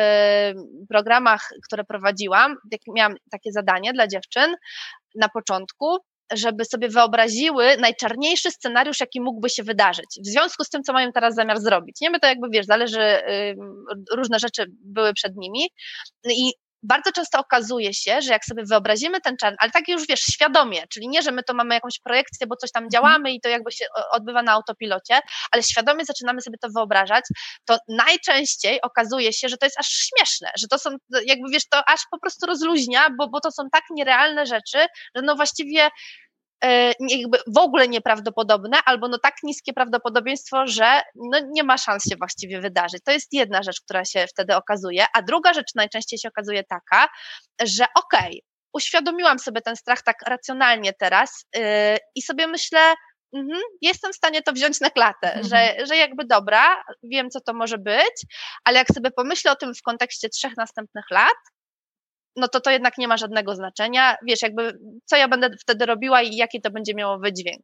programach, 0.90 1.50
które 1.66 1.84
prowadziłam, 1.84 2.56
miałam 2.96 3.16
takie 3.32 3.52
zadanie 3.52 3.94
dla 3.94 4.08
dziewczyn 4.08 4.56
na 5.16 5.30
początku, 5.30 5.98
żeby 6.32 6.66
sobie 6.66 6.90
wyobraziły 6.90 7.78
najczarniejszy 7.78 8.52
scenariusz, 8.52 9.00
jaki 9.00 9.22
mógłby 9.22 9.50
się 9.50 9.64
wydarzyć, 9.64 10.20
w 10.26 10.28
związku 10.28 10.64
z 10.64 10.70
tym, 10.70 10.84
co 10.84 10.94
mają 10.94 11.12
teraz 11.12 11.36
zamiar 11.36 11.60
zrobić. 11.60 12.02
Nie, 12.02 12.10
my 12.10 12.20
to 12.20 12.28
jakby, 12.28 12.48
wiesz, 12.52 12.66
zależy, 12.66 13.22
różne 14.16 14.40
rzeczy 14.40 14.66
były 14.86 15.14
przed 15.14 15.34
nimi 15.38 15.70
i 16.30 16.52
bardzo 16.84 17.12
często 17.12 17.40
okazuje 17.40 17.94
się, 17.94 18.22
że 18.22 18.34
jak 18.34 18.46
sobie 18.46 18.64
wyobrazimy 18.66 19.22
ten 19.22 19.38
czarny, 19.38 19.58
ale 19.60 19.72
tak 19.72 19.88
już 19.88 20.08
wiesz, 20.08 20.20
świadomie, 20.20 20.88
czyli 20.88 21.08
nie, 21.08 21.22
że 21.22 21.32
my 21.32 21.44
to 21.44 21.54
mamy 21.54 21.76
jakąś 21.76 22.00
projekcję, 22.00 22.48
bo 22.48 22.56
coś 22.56 22.72
tam 22.72 22.84
mhm. 22.84 22.92
działamy 22.92 23.32
i 23.32 23.42
to 23.42 23.50
jakby 23.50 23.72
się 23.72 23.86
odbywa 24.12 24.44
na 24.44 24.52
autopilocie, 24.52 25.20
ale 25.52 25.64
świadomie 25.64 26.06
zaczynamy 26.06 26.42
sobie 26.42 26.58
to 26.62 26.68
wyobrażać, 26.76 27.26
to 27.66 27.78
najczęściej 27.88 28.82
okazuje 28.82 29.34
się, 29.34 29.50
że 29.50 29.58
to 29.58 29.66
jest 29.66 29.80
aż 29.80 29.88
śmieszne, 29.88 30.52
że 30.60 30.68
to 30.68 30.80
są, 30.80 30.90
jakby 31.26 31.50
wiesz, 31.52 31.70
to 31.70 31.90
aż 31.90 32.02
po 32.12 32.20
prostu 32.20 32.46
rozluźnia, 32.46 33.08
bo, 33.18 33.30
bo 33.30 33.40
to 33.40 33.52
są 33.52 33.64
tak 33.72 33.84
nierealne 33.92 34.46
rzeczy, 34.46 34.78
że 35.16 35.22
no 35.22 35.36
właściwie 35.36 35.90
jakby 37.00 37.38
w 37.48 37.58
ogóle 37.58 37.88
nieprawdopodobne, 37.88 38.78
albo 38.86 39.08
no 39.08 39.18
tak 39.20 39.36
niskie 39.44 39.74
prawdopodobieństwo, 39.74 40.68
że 40.68 41.02
no 41.16 41.40
nie 41.52 41.64
ma 41.64 41.78
szans 41.78 42.04
się 42.10 42.16
właściwie 42.16 42.62
wydarzyć. 42.62 43.04
To 43.06 43.12
jest 43.12 43.34
jedna 43.34 43.64
rzecz, 43.64 43.82
która 43.82 44.06
się 44.06 44.26
wtedy 44.28 44.56
okazuje, 44.56 45.06
a 45.14 45.22
druga 45.22 45.54
rzecz 45.54 45.76
najczęściej 45.76 46.20
się 46.20 46.30
okazuje 46.30 46.64
taka, 46.64 47.08
że 47.62 47.86
okej, 47.96 48.30
okay, 48.30 48.40
uświadomiłam 48.74 49.40
sobie 49.40 49.62
ten 49.62 49.76
strach 49.76 50.04
tak 50.04 50.16
racjonalnie 50.28 50.94
teraz 50.94 51.46
yy, 51.56 51.62
i 52.16 52.22
sobie 52.22 52.48
myślę, 52.48 52.94
mm, 53.34 53.62
jestem 53.82 54.14
w 54.14 54.16
stanie 54.16 54.42
to 54.42 54.54
wziąć 54.54 54.80
na 54.80 54.90
klatę, 54.90 55.34
mhm. 55.34 55.46
że, 55.46 55.86
że 55.86 55.98
jakby 55.98 56.26
dobra, 56.26 56.84
wiem 57.04 57.30
co 57.30 57.42
to 57.42 57.54
może 57.54 57.78
być, 57.78 58.26
ale 58.64 58.78
jak 58.78 58.88
sobie 58.88 59.12
pomyślę 59.12 59.52
o 59.52 59.56
tym 59.56 59.76
w 59.76 59.82
kontekście 59.82 60.30
trzech 60.30 60.58
następnych 60.58 61.06
lat, 61.12 61.38
no 62.36 62.48
to 62.48 62.60
to 62.60 62.72
jednak 62.72 62.98
nie 62.98 63.08
ma 63.08 63.18
żadnego 63.18 63.56
znaczenia. 63.56 64.16
Wiesz, 64.28 64.42
jakby 64.42 64.80
co 65.06 65.18
ja 65.18 65.28
będę 65.28 65.50
wtedy 65.62 65.86
robiła 65.86 66.22
i 66.22 66.36
jaki 66.36 66.62
to 66.62 66.72
będzie 66.72 66.94
miało 66.94 67.20
wydźwięk. 67.20 67.64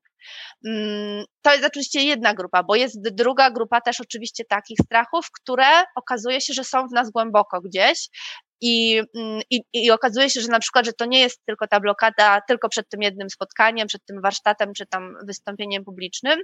Mm, 0.65 1.25
to 1.41 1.51
jest 1.51 1.65
oczywiście 1.65 2.03
jedna 2.03 2.33
grupa, 2.33 2.63
bo 2.63 2.75
jest 2.75 3.15
druga 3.15 3.51
grupa 3.51 3.81
też 3.81 4.01
oczywiście 4.01 4.45
takich 4.45 4.77
strachów, 4.85 5.25
które 5.31 5.83
okazuje 5.95 6.41
się, 6.41 6.53
że 6.53 6.63
są 6.63 6.87
w 6.87 6.91
nas 6.91 7.11
głęboko 7.11 7.61
gdzieś. 7.61 8.09
I, 8.61 9.01
mm, 9.15 9.41
i, 9.49 9.61
I 9.73 9.91
okazuje 9.91 10.29
się, 10.29 10.41
że 10.41 10.47
na 10.47 10.59
przykład, 10.59 10.85
że 10.85 10.93
to 10.93 11.05
nie 11.05 11.19
jest 11.19 11.45
tylko 11.45 11.67
ta 11.67 11.79
blokada 11.79 12.41
tylko 12.47 12.69
przed 12.69 12.89
tym 12.89 13.01
jednym 13.01 13.29
spotkaniem, 13.29 13.87
przed 13.87 14.05
tym 14.05 14.21
warsztatem, 14.21 14.73
czy 14.73 14.85
tam 14.85 15.15
wystąpieniem 15.27 15.83
publicznym, 15.83 16.39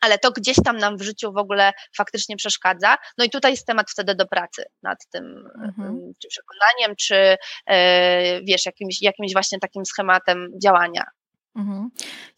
ale 0.00 0.18
to 0.18 0.30
gdzieś 0.30 0.56
tam 0.64 0.76
nam 0.76 0.96
w 0.96 1.02
życiu 1.02 1.32
w 1.32 1.36
ogóle 1.36 1.72
faktycznie 1.96 2.36
przeszkadza. 2.36 2.96
No 3.18 3.24
i 3.24 3.30
tutaj 3.30 3.52
jest 3.52 3.66
temat 3.66 3.90
wtedy 3.90 4.14
do 4.14 4.26
pracy 4.26 4.64
nad 4.82 4.98
tym, 5.12 5.24
mhm. 5.64 6.12
czy 6.22 6.28
przekonaniem, 6.28 6.96
czy 6.96 7.36
e, 7.66 8.42
wiesz, 8.42 8.66
jakimś, 8.66 9.02
jakimś 9.02 9.32
właśnie 9.32 9.58
takim 9.58 9.86
schematem 9.86 10.48
działania. 10.62 11.04
Mhm. 11.56 11.90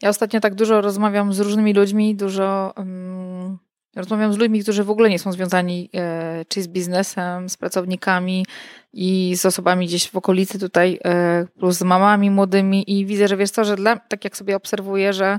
Ja 0.02 0.08
ostatnio 0.08 0.40
tak 0.40 0.54
dużo 0.54 0.80
rozmawiam 0.80 1.32
z 1.32 1.40
różnymi 1.40 1.74
ludźmi, 1.74 2.16
dużo 2.16 2.72
um, 2.76 3.58
rozmawiam 3.96 4.32
z 4.32 4.38
ludźmi, 4.38 4.62
którzy 4.62 4.84
w 4.84 4.90
ogóle 4.90 5.10
nie 5.10 5.18
są 5.18 5.32
związani 5.32 5.90
e, 5.94 6.44
czy 6.48 6.62
z 6.62 6.68
biznesem, 6.68 7.48
z 7.48 7.56
pracownikami 7.56 8.46
i 8.92 9.36
z 9.36 9.46
osobami 9.46 9.86
gdzieś 9.86 10.10
w 10.10 10.16
okolicy 10.16 10.58
tutaj, 10.58 10.98
e, 11.04 11.46
plus 11.58 11.76
z 11.76 11.82
mamami 11.82 12.30
młodymi 12.30 12.98
i 12.98 13.06
widzę, 13.06 13.28
że 13.28 13.36
wiesz 13.36 13.50
co, 13.50 13.64
że 13.64 13.76
dla, 13.76 13.96
tak 13.96 14.24
jak 14.24 14.36
sobie 14.36 14.56
obserwuję, 14.56 15.12
że 15.12 15.38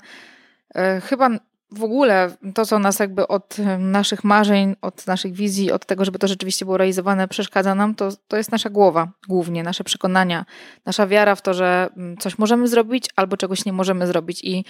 e, 0.75 1.01
chyba 1.01 1.29
w 1.73 1.83
ogóle 1.83 2.31
to, 2.53 2.65
co 2.65 2.79
nas 2.79 2.99
jakby 2.99 3.27
od 3.27 3.57
naszych 3.79 4.23
marzeń, 4.23 4.75
od 4.81 5.07
naszych 5.07 5.33
wizji, 5.33 5.71
od 5.71 5.85
tego, 5.85 6.05
żeby 6.05 6.19
to 6.19 6.27
rzeczywiście 6.27 6.65
było 6.65 6.77
realizowane, 6.77 7.27
przeszkadza 7.27 7.75
nam, 7.75 7.95
to, 7.95 8.09
to 8.27 8.37
jest 8.37 8.51
nasza 8.51 8.69
głowa 8.69 9.07
głównie, 9.27 9.63
nasze 9.63 9.83
przekonania, 9.83 10.45
nasza 10.85 11.07
wiara 11.07 11.35
w 11.35 11.41
to, 11.41 11.53
że 11.53 11.89
mm, 11.97 12.17
coś 12.17 12.37
możemy 12.37 12.67
zrobić 12.67 13.05
albo 13.15 13.37
czegoś 13.37 13.65
nie 13.65 13.73
możemy 13.73 14.07
zrobić. 14.07 14.43
I 14.43 14.65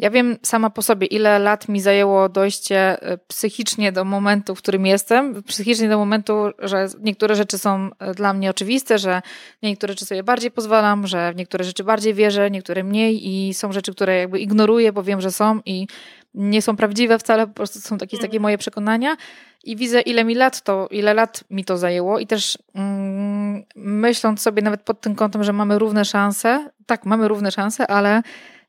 ja 0.00 0.10
wiem 0.10 0.36
sama 0.42 0.70
po 0.70 0.82
sobie, 0.82 1.06
ile 1.06 1.38
lat 1.38 1.68
mi 1.68 1.80
zajęło 1.80 2.28
dojście 2.28 3.02
e, 3.02 3.18
psychicznie 3.18 3.92
do 3.92 4.04
momentu, 4.04 4.54
w 4.54 4.58
którym 4.58 4.86
jestem, 4.86 5.42
psychicznie 5.42 5.88
do 5.88 5.98
momentu, 5.98 6.34
że 6.58 6.88
niektóre 7.00 7.34
rzeczy 7.34 7.58
są 7.58 7.90
e, 7.98 8.14
dla 8.14 8.32
mnie 8.32 8.50
oczywiste, 8.50 8.98
że 8.98 9.22
niektóre 9.62 9.92
rzeczy 9.92 10.04
sobie 10.04 10.22
bardziej 10.22 10.50
pozwalam, 10.50 11.06
że 11.06 11.32
w 11.32 11.36
niektóre 11.36 11.64
rzeczy 11.64 11.84
bardziej 11.84 12.14
wierzę, 12.14 12.50
niektóre 12.50 12.84
mniej 12.84 13.28
i 13.28 13.54
są 13.54 13.72
rzeczy, 13.72 13.92
które 13.92 14.18
jakby 14.18 14.40
ignoruję, 14.40 14.92
bo 14.92 15.02
wiem, 15.02 15.20
że 15.20 15.32
są 15.32 15.60
i 15.66 15.86
nie 16.34 16.62
są 16.62 16.76
prawdziwe 16.76 17.18
wcale, 17.18 17.46
po 17.46 17.52
prostu 17.52 17.80
są 17.80 17.98
takie, 17.98 18.16
takie 18.16 18.26
mhm. 18.26 18.42
moje 18.42 18.58
przekonania. 18.58 19.16
I 19.64 19.76
widzę, 19.76 20.00
ile 20.00 20.24
mi 20.24 20.34
lat 20.34 20.62
to, 20.62 20.88
ile 20.90 21.14
lat 21.14 21.44
mi 21.50 21.64
to 21.64 21.78
zajęło. 21.78 22.18
I 22.18 22.26
też 22.26 22.58
mm, 22.74 23.64
myśląc 23.76 24.40
sobie 24.40 24.62
nawet 24.62 24.82
pod 24.82 25.00
tym 25.00 25.14
kątem, 25.14 25.44
że 25.44 25.52
mamy 25.52 25.78
równe 25.78 26.04
szanse, 26.04 26.70
tak, 26.86 27.06
mamy 27.06 27.28
równe 27.28 27.50
szanse, 27.50 27.86
ale 27.86 28.22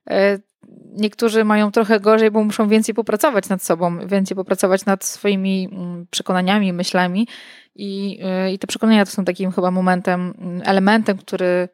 e, 0.09 0.39
niektórzy 0.91 1.43
mają 1.43 1.71
trochę 1.71 1.99
gorzej, 1.99 2.31
bo 2.31 2.43
muszą 2.43 2.67
więcej 2.67 2.95
popracować 2.95 3.49
nad 3.49 3.63
sobą, 3.63 4.07
więcej 4.07 4.35
popracować 4.35 4.85
nad 4.85 5.05
swoimi 5.05 5.69
mm, 5.71 6.07
przekonaniami, 6.11 6.73
myślami. 6.73 7.27
I, 7.75 8.19
e, 8.23 8.53
i 8.53 8.59
te 8.59 8.67
przekonania 8.67 9.05
to 9.05 9.11
są 9.11 9.25
takim 9.25 9.51
chyba 9.51 9.71
momentem, 9.71 10.33
mm, 10.37 10.61
elementem, 10.65 11.17
który 11.17 11.69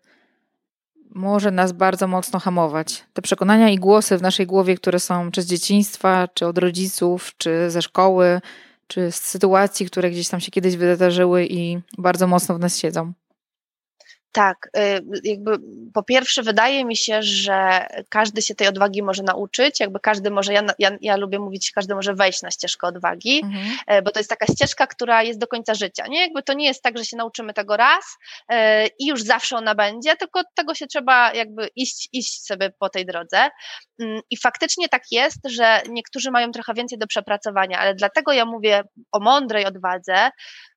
może 1.17 1.51
nas 1.51 1.71
bardzo 1.71 2.07
mocno 2.07 2.39
hamować. 2.39 3.05
Te 3.13 3.21
przekonania 3.21 3.69
i 3.69 3.77
głosy 3.77 4.17
w 4.17 4.21
naszej 4.21 4.47
głowie, 4.47 4.75
które 4.75 4.99
są 4.99 5.31
czy 5.31 5.41
z 5.41 5.45
dzieciństwa, 5.45 6.27
czy 6.33 6.47
od 6.47 6.57
rodziców, 6.57 7.31
czy 7.37 7.71
ze 7.71 7.81
szkoły, 7.81 8.41
czy 8.87 9.11
z 9.11 9.15
sytuacji, 9.15 9.85
które 9.85 10.11
gdzieś 10.11 10.29
tam 10.29 10.39
się 10.39 10.51
kiedyś 10.51 10.77
wydarzyły 10.77 11.45
i 11.45 11.79
bardzo 11.97 12.27
mocno 12.27 12.55
w 12.55 12.59
nas 12.59 12.77
siedzą. 12.77 13.13
Tak, 14.31 14.69
y, 14.77 15.01
jakby 15.23 15.57
po 15.93 16.03
pierwsze 16.03 16.43
wydaje 16.43 16.85
mi 16.85 16.95
się, 16.95 17.23
że 17.23 17.87
każdy 18.09 18.41
się 18.41 18.55
tej 18.55 18.67
odwagi 18.67 19.03
może 19.03 19.23
nauczyć, 19.23 19.79
jakby 19.79 19.99
każdy 19.99 20.31
może, 20.31 20.53
ja, 20.53 20.63
ja, 20.79 20.91
ja 21.01 21.17
lubię 21.17 21.39
mówić, 21.39 21.71
każdy 21.71 21.95
może 21.95 22.13
wejść 22.13 22.41
na 22.41 22.51
ścieżkę 22.51 22.87
odwagi, 22.87 23.41
mhm. 23.43 23.77
E, 23.87 24.01
bo 24.01 24.11
to 24.11 24.19
jest 24.19 24.29
taka 24.29 24.45
ścieżka, 24.45 24.87
która 24.87 25.23
jest 25.23 25.39
do 25.39 25.47
końca 25.47 25.73
życia, 25.73 26.07
nie? 26.07 26.21
Jakby 26.21 26.43
to 26.43 26.53
nie 26.53 26.65
jest 26.65 26.83
tak, 26.83 26.97
że 26.97 27.05
się 27.05 27.17
nauczymy 27.17 27.53
tego 27.53 27.77
raz 27.77 28.17
e, 28.49 28.87
i 28.87 29.07
już 29.07 29.23
zawsze 29.23 29.57
ona 29.57 29.75
będzie, 29.75 30.15
tylko 30.15 30.41
tego 30.55 30.75
się 30.75 30.87
trzeba 30.87 31.33
jakby 31.33 31.69
iść, 31.75 32.09
iść 32.13 32.45
sobie 32.45 32.69
po 32.79 32.89
tej 32.89 33.05
drodze 33.05 33.49
mm, 34.01 34.21
i 34.29 34.37
faktycznie 34.37 34.89
tak 34.89 35.03
jest, 35.11 35.39
że 35.49 35.81
niektórzy 35.89 36.31
mają 36.31 36.51
trochę 36.51 36.73
więcej 36.73 36.97
do 36.97 37.07
przepracowania, 37.07 37.79
ale 37.79 37.95
dlatego 37.95 38.33
ja 38.33 38.45
mówię 38.45 38.83
o 39.11 39.19
mądrej 39.19 39.65
odwadze, 39.65 40.29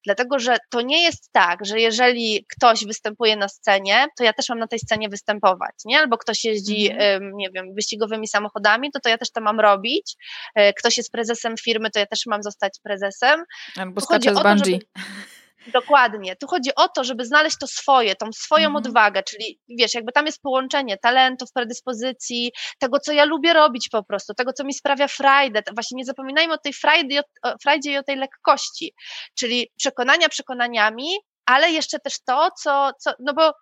dlatego 0.05 0.39
że 0.39 0.57
to 0.71 0.81
nie 0.81 1.03
jest 1.03 1.33
tak, 1.33 1.67
że 1.67 1.81
jeżeli 1.81 2.47
ktoś 2.57 2.85
występuje 2.85 3.37
na 3.37 3.49
scenie, 3.49 4.07
to 4.19 4.25
ja 4.25 4.33
też 4.33 4.49
mam 4.49 4.59
na 4.59 4.67
tej 4.67 4.79
scenie 4.79 5.09
występować, 5.09 5.75
nie? 5.85 5.99
Albo 5.99 6.19
ktoś 6.19 6.45
jeździ, 6.45 6.91
mhm. 6.91 7.37
nie 7.37 7.51
wiem, 7.51 7.75
wyścigowymi 7.75 8.29
samochodami, 8.29 8.93
to 8.93 9.01
to 9.01 9.09
ja 9.09 9.19
też 9.19 9.31
to 9.31 9.41
mam 9.41 9.61
robić. 9.61 10.17
E, 10.55 10.73
ktoś 10.73 10.97
jest 10.97 11.13
prezesem 11.13 11.55
firmy, 11.57 11.91
to 11.91 11.99
ja 11.99 12.07
też 12.07 12.27
mam 12.27 12.43
zostać 12.43 12.79
prezesem. 12.83 13.45
Albo 13.77 14.01
skacze 14.01 14.35
z 14.35 14.43
bungee. 14.43 14.65
Żeby... 14.65 14.79
Dokładnie. 15.67 16.37
Tu 16.37 16.47
chodzi 16.47 16.71
o 16.77 16.89
to, 16.89 17.05
żeby 17.05 17.25
znaleźć 17.25 17.57
to 17.61 17.67
swoje, 17.67 18.17
tą 18.17 18.27
swoją 18.33 18.67
mhm. 18.67 18.77
odwagę, 18.77 19.23
czyli 19.23 19.61
wiesz, 19.69 19.95
jakby 19.95 20.13
tam 20.13 20.27
jest 20.27 20.43
połączenie 20.43 20.99
talentów, 20.99 21.49
predyspozycji, 21.55 22.53
tego, 22.79 22.99
co 22.99 23.13
ja 23.13 23.25
lubię 23.25 23.53
robić 23.53 23.89
po 23.89 24.05
prostu, 24.05 24.35
tego, 24.35 24.53
co 24.53 24.65
mi 24.65 24.75
sprawia 24.75 25.09
frajdę. 25.09 25.63
Właśnie 25.75 25.97
nie 25.97 26.05
zapominajmy 26.05 26.55
o 26.55 26.59
tej 26.59 26.73
frajdzie, 26.73 27.23
frajdzie 27.63 27.93
i 27.93 27.97
o 27.97 28.03
tej 28.03 28.17
lekkości, 28.17 28.95
czyli 29.39 29.71
przekonania 29.79 30.29
przekonaniami, 30.29 31.09
ale 31.47 31.71
jeszcze 31.71 31.99
też 31.99 32.15
to, 32.27 32.49
co, 32.63 32.91
co 33.01 33.13
no 33.21 33.35
bo 33.35 33.53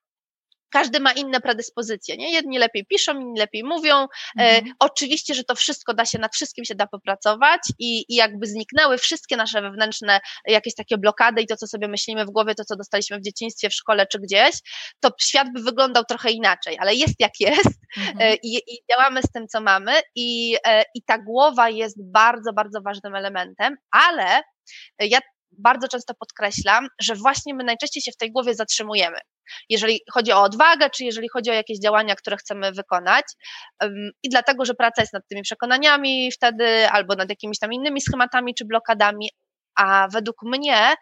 każdy 0.70 1.00
ma 1.00 1.12
inne 1.12 1.40
predyspozycje, 1.40 2.16
nie? 2.16 2.32
Jedni 2.32 2.58
lepiej 2.58 2.86
piszą, 2.86 3.20
inni 3.20 3.38
lepiej 3.38 3.64
mówią. 3.64 3.94
E, 3.94 4.06
mhm. 4.36 4.66
E, 4.66 4.70
oczywiście, 4.78 5.34
że 5.34 5.44
to 5.44 5.54
wszystko 5.54 5.94
da 5.94 6.04
się, 6.04 6.18
nad 6.18 6.34
wszystkim 6.34 6.64
się 6.64 6.74
da 6.74 6.86
popracować 6.86 7.60
i, 7.78 8.04
i 8.08 8.14
jakby 8.14 8.46
zniknęły 8.46 8.98
wszystkie 8.98 9.36
nasze 9.36 9.62
wewnętrzne 9.62 10.20
jakieś 10.46 10.74
takie 10.74 10.98
blokady 10.98 11.42
i 11.42 11.46
to, 11.46 11.56
co 11.56 11.66
sobie 11.66 11.88
myślimy 11.88 12.24
w 12.24 12.30
głowie, 12.30 12.54
to, 12.54 12.64
co 12.64 12.76
dostaliśmy 12.76 13.18
w 13.18 13.22
dzieciństwie, 13.22 13.70
w 13.70 13.74
szkole 13.74 14.06
czy 14.06 14.18
gdzieś, 14.18 14.54
to 15.00 15.10
świat 15.20 15.48
by 15.54 15.62
wyglądał 15.62 16.04
trochę 16.04 16.30
inaczej, 16.30 16.76
ale 16.80 16.94
jest 16.94 17.14
jak 17.18 17.32
jest 17.40 17.78
mhm. 17.96 18.16
e, 18.20 18.34
i, 18.34 18.54
i, 18.54 18.78
działamy 18.90 19.22
z 19.22 19.32
tym, 19.32 19.48
co 19.48 19.60
mamy 19.60 19.92
i, 20.14 20.56
e, 20.66 20.84
i 20.94 21.02
ta 21.02 21.18
głowa 21.18 21.68
jest 21.68 21.96
bardzo, 22.12 22.52
bardzo 22.52 22.80
ważnym 22.82 23.14
elementem, 23.14 23.76
ale 23.90 24.42
ja 25.00 25.20
bardzo 25.52 25.88
często 25.88 26.14
podkreślam, 26.14 26.88
że 27.00 27.14
właśnie 27.14 27.54
my 27.54 27.64
najczęściej 27.64 28.02
się 28.02 28.12
w 28.12 28.16
tej 28.16 28.32
głowie 28.32 28.54
zatrzymujemy. 28.54 29.18
Jeżeli 29.68 30.00
chodzi 30.12 30.32
o 30.32 30.42
odwagę, 30.42 30.90
czy 30.90 31.04
jeżeli 31.04 31.28
chodzi 31.28 31.50
o 31.50 31.54
jakieś 31.54 31.78
działania, 31.78 32.14
które 32.14 32.36
chcemy 32.36 32.72
wykonać. 32.72 33.24
I 34.22 34.28
dlatego, 34.28 34.64
że 34.64 34.74
praca 34.74 35.02
jest 35.02 35.12
nad 35.12 35.22
tymi 35.28 35.42
przekonaniami 35.42 36.32
wtedy, 36.32 36.88
albo 36.88 37.14
nad 37.14 37.30
jakimiś 37.30 37.58
tam 37.58 37.72
innymi 37.72 38.00
schematami 38.00 38.54
czy 38.54 38.64
blokadami, 38.64 39.30
a 39.76 40.08
według 40.12 40.36
mnie 40.42 40.94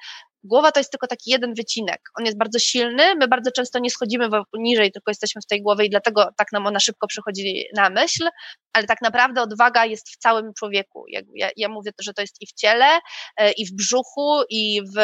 Głowa 0.47 0.73
to 0.73 0.81
jest 0.81 0.91
tylko 0.91 1.07
taki 1.07 1.31
jeden 1.31 1.55
wycinek. 1.55 2.01
On 2.19 2.25
jest 2.25 2.39
bardzo 2.39 2.59
silny, 2.59 3.15
my 3.15 3.29
bardzo 3.29 3.51
często 3.51 3.79
nie 3.79 3.91
schodzimy 3.91 4.29
niżej, 4.55 4.93
tylko 4.93 5.11
jesteśmy 5.11 5.43
w 5.43 5.47
tej 5.47 5.63
głowie 5.63 5.85
i 5.85 5.91
dlatego 5.91 6.29
tak 6.37 6.53
nam 6.53 6.67
ona 6.67 6.81
szybko 6.81 7.07
przychodzi 7.07 7.65
na 7.75 7.91
myśl, 7.91 8.29
ale 8.73 8.87
tak 8.87 9.03
naprawdę 9.03 9.43
odwaga 9.43 9.85
jest 9.85 10.11
w 10.11 10.17
całym 10.17 10.53
człowieku. 10.55 11.05
Ja, 11.09 11.51
ja 11.57 11.69
mówię, 11.69 11.91
że 12.01 12.13
to 12.15 12.21
jest 12.21 12.37
i 12.41 12.47
w 12.47 12.53
ciele, 12.53 12.99
e, 13.37 13.53
i 13.53 13.67
w 13.67 13.73
brzuchu, 13.73 14.43
i 14.51 14.83
w 14.97 15.01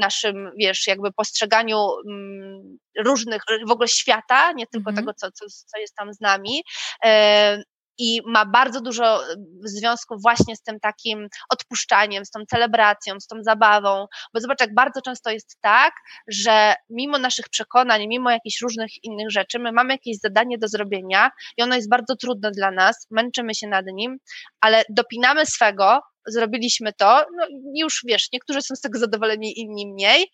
naszym, 0.00 0.50
wiesz, 0.58 0.86
jakby 0.86 1.12
postrzeganiu 1.12 1.78
mm, 2.08 2.78
różnych, 3.04 3.42
w 3.68 3.70
ogóle 3.70 3.88
świata, 3.88 4.52
nie 4.52 4.66
tylko 4.66 4.90
mm 4.90 4.94
-hmm. 4.94 4.98
tego, 4.98 5.14
co, 5.14 5.30
co, 5.32 5.46
co 5.66 5.78
jest 5.78 5.94
tam 5.94 6.14
z 6.14 6.20
nami. 6.20 6.62
I 7.98 8.20
ma 8.26 8.46
bardzo 8.46 8.80
dużo 8.80 9.20
związku 9.64 10.16
właśnie 10.22 10.56
z 10.56 10.62
tym 10.62 10.80
takim 10.80 11.28
odpuszczaniem, 11.50 12.24
z 12.24 12.30
tą 12.30 12.40
celebracją, 12.50 13.20
z 13.20 13.26
tą 13.26 13.36
zabawą, 13.42 14.06
bo 14.34 14.40
zobacz, 14.40 14.60
jak 14.60 14.74
bardzo 14.74 15.02
często 15.02 15.30
jest 15.30 15.58
tak, 15.60 15.92
że 16.28 16.74
mimo 16.90 17.18
naszych 17.18 17.48
przekonań, 17.48 18.06
mimo 18.08 18.30
jakichś 18.30 18.60
różnych 18.60 18.90
innych 19.02 19.30
rzeczy, 19.30 19.58
my 19.58 19.72
mamy 19.72 19.94
jakieś 19.94 20.18
zadanie 20.18 20.58
do 20.58 20.68
zrobienia 20.68 21.30
i 21.56 21.62
ono 21.62 21.74
jest 21.76 21.90
bardzo 21.90 22.16
trudne 22.16 22.50
dla 22.50 22.70
nas, 22.70 23.06
męczymy 23.10 23.54
się 23.54 23.68
nad 23.68 23.86
nim, 23.86 24.18
ale 24.60 24.82
dopinamy 24.88 25.46
swego, 25.46 26.00
zrobiliśmy 26.26 26.92
to, 26.92 27.26
no 27.36 27.46
już 27.74 28.00
wiesz, 28.08 28.28
niektórzy 28.32 28.62
są 28.62 28.76
z 28.76 28.80
tego 28.80 28.98
zadowoleni, 28.98 29.60
inni 29.60 29.86
mniej, 29.86 30.26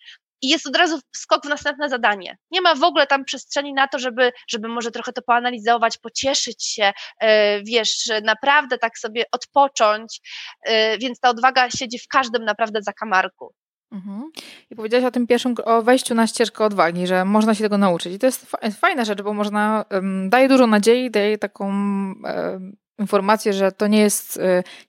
i 0.45 0.49
jest 0.49 0.67
od 0.67 0.77
razu 0.77 1.01
skok 1.17 1.47
w 1.47 1.49
następne 1.49 1.89
zadanie. 1.89 2.37
Nie 2.51 2.61
ma 2.61 2.75
w 2.75 2.83
ogóle 2.83 3.07
tam 3.07 3.25
przestrzeni 3.25 3.75
na 3.75 3.89
to, 3.89 3.99
żeby, 3.99 4.33
żeby 4.49 4.69
może 4.69 4.91
trochę 4.91 5.13
to 5.13 5.23
poanalizować, 5.23 5.99
pocieszyć 5.99 6.67
się, 6.67 6.93
e, 7.21 7.63
wiesz, 7.63 8.11
naprawdę 8.25 8.79
tak 8.79 8.99
sobie 8.99 9.25
odpocząć, 9.33 10.21
e, 10.63 10.99
więc 10.99 11.21
ta 11.21 11.31
odwaga 11.31 11.71
siedzi 11.71 11.99
w 11.99 12.09
każdym 12.09 12.45
naprawdę 12.45 12.83
zakamarku. 12.83 13.55
Mhm. 13.93 14.31
I 14.71 14.77
powiedziałaś 14.77 15.05
o 15.05 15.11
tym 15.11 15.27
pierwszym, 15.27 15.55
o 15.65 15.83
wejściu 15.83 16.15
na 16.15 16.27
ścieżkę 16.27 16.65
odwagi, 16.65 17.07
że 17.07 17.25
można 17.25 17.55
się 17.55 17.65
tego 17.65 17.79
nauczyć. 17.79 18.15
I 18.15 18.19
to 18.19 18.27
jest 18.27 18.57
fajna 18.81 19.05
rzecz, 19.05 19.23
bo 19.23 19.35
można, 19.35 19.85
um, 19.91 20.31
daje 20.31 20.49
dużo 20.49 20.67
nadziei, 20.67 21.11
daje 21.11 21.39
taką 21.39 21.65
um, 21.65 22.77
informację, 22.99 23.53
że 23.53 23.73
to 23.73 23.87
nie 23.87 24.01
jest, 24.01 24.37
y, 24.37 24.41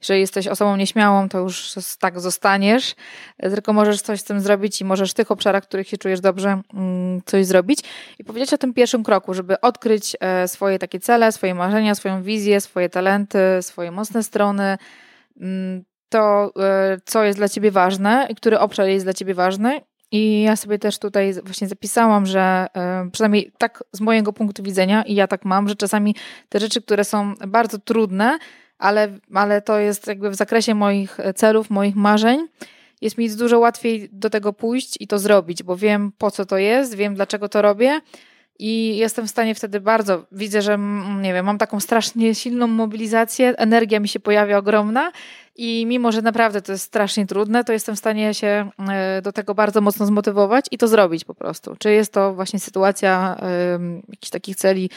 że 0.02 0.20
jesteś 0.20 0.48
osobą 0.48 0.76
nieśmiałą, 0.76 1.30
to 1.30 1.40
już 1.40 1.74
tak 2.00 2.20
zostaniesz, 2.20 2.96
tylko 3.40 3.74
możesz 3.74 4.02
coś 4.02 4.20
z 4.20 4.24
tym 4.24 4.40
zrobić 4.40 4.82
i 4.82 4.86
możesz 4.86 5.12
w 5.12 5.14
tych 5.14 5.32
obszarach, 5.32 5.64
w 5.64 5.68
których 5.68 5.88
się 5.88 5.98
czujesz 5.98 6.20
dobrze, 6.20 6.62
mm, 6.74 7.22
coś 7.26 7.46
zrobić. 7.46 7.80
I 8.20 8.24
powiedzieć 8.24 8.54
o 8.54 8.58
tym 8.58 8.74
pierwszym 8.74 9.04
kroku, 9.04 9.34
żeby 9.34 9.62
odkryć 9.62 10.18
e, 10.20 10.48
swoje 10.48 10.80
takie 10.80 11.00
cele, 11.00 11.32
swoje 11.32 11.56
marzenia, 11.56 11.96
swoją 11.96 12.24
wizję, 12.24 12.62
swoje 12.62 12.90
talenty, 12.90 13.40
swoje 13.62 13.92
mocne 13.92 14.24
strony, 14.24 14.78
mm, 15.42 15.84
to, 16.10 16.52
e, 16.60 16.98
co 17.06 17.24
jest 17.24 17.40
dla 17.40 17.50
ciebie 17.50 17.72
ważne 17.72 18.28
i 18.30 18.36
który 18.36 18.60
obszar 18.60 18.88
jest 18.88 19.06
dla 19.06 19.14
ciebie 19.14 19.34
ważny 19.34 19.82
i 20.12 20.42
ja 20.42 20.56
sobie 20.56 20.80
też 20.80 21.00
tutaj 21.00 21.34
właśnie 21.44 21.68
zapisałam, 21.68 22.26
że 22.26 22.68
y, 23.08 23.12
przynajmniej 23.12 23.52
tak 23.58 23.84
z 23.92 24.02
mojego 24.02 24.34
punktu 24.34 24.64
widzenia, 24.64 25.04
i 25.04 25.16
ja 25.16 25.28
tak 25.28 25.46
mam, 25.46 25.70
że 25.70 25.76
czasami 25.76 26.16
te 26.50 26.60
rzeczy, 26.60 26.82
które 26.82 27.04
są 27.04 27.34
bardzo 27.48 27.80
trudne, 27.80 28.40
ale, 28.78 29.08
ale 29.34 29.62
to 29.62 29.80
jest 29.80 30.08
jakby 30.08 30.30
w 30.30 30.36
zakresie 30.36 30.76
moich 30.76 31.18
celów, 31.36 31.70
moich 31.70 31.96
marzeń, 31.96 32.48
jest 33.02 33.18
mi 33.18 33.30
dużo 33.30 33.60
łatwiej 33.60 34.10
do 34.12 34.30
tego 34.30 34.54
pójść 34.54 34.98
i 35.00 35.08
to 35.08 35.20
zrobić, 35.20 35.64
bo 35.64 35.76
wiem 35.76 36.12
po 36.18 36.32
co 36.32 36.46
to 36.46 36.58
jest, 36.58 36.96
wiem 36.96 37.16
dlaczego 37.16 37.50
to 37.50 37.62
robię 37.62 38.02
i 38.60 38.98
jestem 38.98 39.28
w 39.28 39.30
stanie 39.30 39.56
wtedy 39.56 39.80
bardzo, 39.82 40.26
widzę, 40.32 40.62
że 40.62 40.78
nie 41.22 41.34
wiem, 41.34 41.46
mam 41.46 41.58
taką 41.58 41.80
strasznie 41.80 42.36
silną 42.36 42.68
mobilizację, 42.68 43.58
energia 43.58 44.00
mi 44.00 44.08
się 44.08 44.20
pojawia 44.20 44.58
ogromna 44.58 45.12
i 45.56 45.86
mimo, 45.86 46.12
że 46.12 46.22
naprawdę 46.22 46.62
to 46.62 46.72
jest 46.72 46.84
strasznie 46.84 47.26
trudne, 47.26 47.64
to 47.64 47.74
jestem 47.74 47.96
w 47.96 48.00
stanie 48.00 48.34
się 48.34 48.70
e, 48.90 49.22
do 49.22 49.32
tego 49.32 49.56
bardzo 49.56 49.82
mocno 49.82 50.06
zmotywować 50.06 50.66
i 50.72 50.78
to 50.78 50.88
zrobić 50.88 51.26
po 51.26 51.36
prostu. 51.36 51.76
Czy 51.80 51.92
jest 51.92 52.14
to 52.14 52.34
właśnie 52.34 52.60
sytuacja 52.60 53.38
jakichś 54.10 54.30
takich 54.30 54.56
celi 54.56 54.90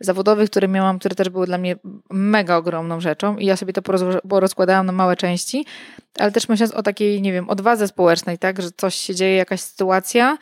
zawodowych, 0.00 0.50
które 0.50 0.68
miałam, 0.68 0.98
które 0.98 1.14
też 1.14 1.28
były 1.28 1.46
dla 1.46 1.58
mnie 1.58 1.76
mega 2.10 2.56
ogromną 2.56 3.00
rzeczą 3.00 3.36
i 3.36 3.46
ja 3.46 3.56
sobie 3.56 3.72
to 3.72 3.82
porozkładałam 4.28 4.86
na 4.86 4.92
małe 4.92 5.16
części, 5.16 5.66
ale 6.18 6.32
też 6.32 6.48
myśląc 6.48 6.72
o 6.72 6.82
takiej, 6.82 7.22
nie 7.22 7.32
wiem, 7.32 7.50
odwadze 7.50 7.88
społecznej, 7.88 8.38
tak, 8.38 8.62
że 8.62 8.68
coś 8.76 8.94
się 8.94 9.14
dzieje, 9.14 9.36
jakaś 9.36 9.60
sytuacja, 9.60 10.38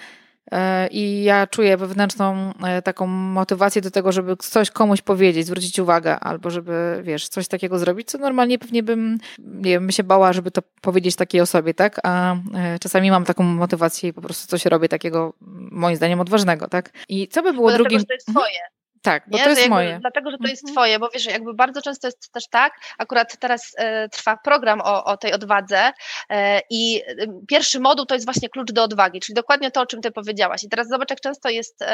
I 0.90 1.24
ja 1.24 1.46
czuję 1.46 1.76
wewnętrzną 1.76 2.52
e, 2.64 2.82
taką 2.82 3.06
motywację 3.06 3.82
do 3.82 3.90
tego, 3.90 4.12
żeby 4.12 4.36
coś 4.36 4.70
komuś 4.70 5.02
powiedzieć, 5.02 5.46
zwrócić 5.46 5.78
uwagę, 5.78 6.20
albo 6.20 6.50
żeby, 6.50 7.00
wiesz, 7.02 7.28
coś 7.28 7.48
takiego 7.48 7.78
zrobić, 7.78 8.10
co 8.10 8.18
normalnie 8.18 8.58
pewnie 8.58 8.82
bym, 8.82 9.18
nie 9.38 9.70
wiem, 9.70 9.90
się 9.90 10.02
bała, 10.02 10.32
żeby 10.32 10.50
to 10.50 10.62
powiedzieć 10.80 11.16
takiej 11.16 11.40
osobie, 11.40 11.74
tak? 11.74 12.00
A 12.02 12.36
e, 12.54 12.78
czasami 12.78 13.10
mam 13.10 13.24
taką 13.24 13.44
motywację 13.44 14.08
i 14.08 14.12
po 14.12 14.20
prostu 14.20 14.48
coś 14.48 14.66
robię 14.66 14.88
takiego, 14.88 15.32
moim 15.70 15.96
zdaniem, 15.96 16.20
odważnego, 16.20 16.68
tak? 16.68 16.90
I 17.08 17.28
co 17.28 17.42
by 17.42 17.52
było 17.52 17.70
Bo 17.70 17.76
drugim... 17.76 18.04
To 18.04 18.14
jest 18.14 18.28
mhm. 18.28 18.44
twoje. 18.44 18.73
Tak, 19.04 19.22
bo 19.26 19.38
nie? 19.38 19.44
to 19.44 19.50
jest 19.50 19.60
jakby, 19.60 19.74
moje. 19.74 19.98
Dlatego, 20.00 20.30
że 20.30 20.38
to 20.38 20.48
jest 20.48 20.62
mhm. 20.62 20.74
twoje, 20.74 20.98
bo 20.98 21.08
wiesz, 21.14 21.24
jakby 21.24 21.54
bardzo 21.54 21.82
często 21.82 22.08
jest 22.08 22.32
też 22.32 22.48
tak, 22.48 22.72
akurat 22.98 23.38
teraz 23.38 23.72
e, 23.76 24.08
trwa 24.08 24.36
program 24.36 24.80
o, 24.80 25.04
o 25.04 25.16
tej 25.16 25.32
odwadze 25.32 25.92
e, 26.30 26.60
i 26.70 27.02
e, 27.06 27.14
pierwszy 27.48 27.80
moduł 27.80 28.06
to 28.06 28.14
jest 28.14 28.26
właśnie 28.26 28.48
klucz 28.48 28.72
do 28.72 28.82
odwagi, 28.82 29.20
czyli 29.20 29.34
dokładnie 29.34 29.70
to, 29.70 29.80
o 29.80 29.86
czym 29.86 30.00
ty 30.00 30.12
powiedziałaś. 30.12 30.62
I 30.62 30.68
teraz 30.68 30.88
zobacz, 30.88 31.10
jak 31.10 31.20
często 31.20 31.48
jest 31.48 31.84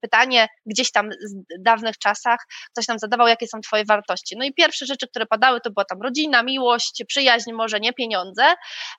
pytanie 0.00 0.48
gdzieś 0.66 0.92
tam 0.92 1.10
w 1.10 1.62
dawnych 1.62 1.98
czasach, 1.98 2.38
ktoś 2.72 2.88
nam 2.88 2.98
zadawał, 2.98 3.28
jakie 3.28 3.46
są 3.46 3.60
twoje 3.60 3.84
wartości. 3.84 4.36
No 4.38 4.44
i 4.44 4.54
pierwsze 4.54 4.86
rzeczy, 4.86 5.08
które 5.08 5.26
padały, 5.26 5.60
to 5.60 5.70
była 5.70 5.84
tam 5.84 6.02
rodzina, 6.02 6.42
miłość, 6.42 7.04
przyjaźń, 7.08 7.52
może 7.52 7.80
nie 7.80 7.92
pieniądze, 7.92 8.44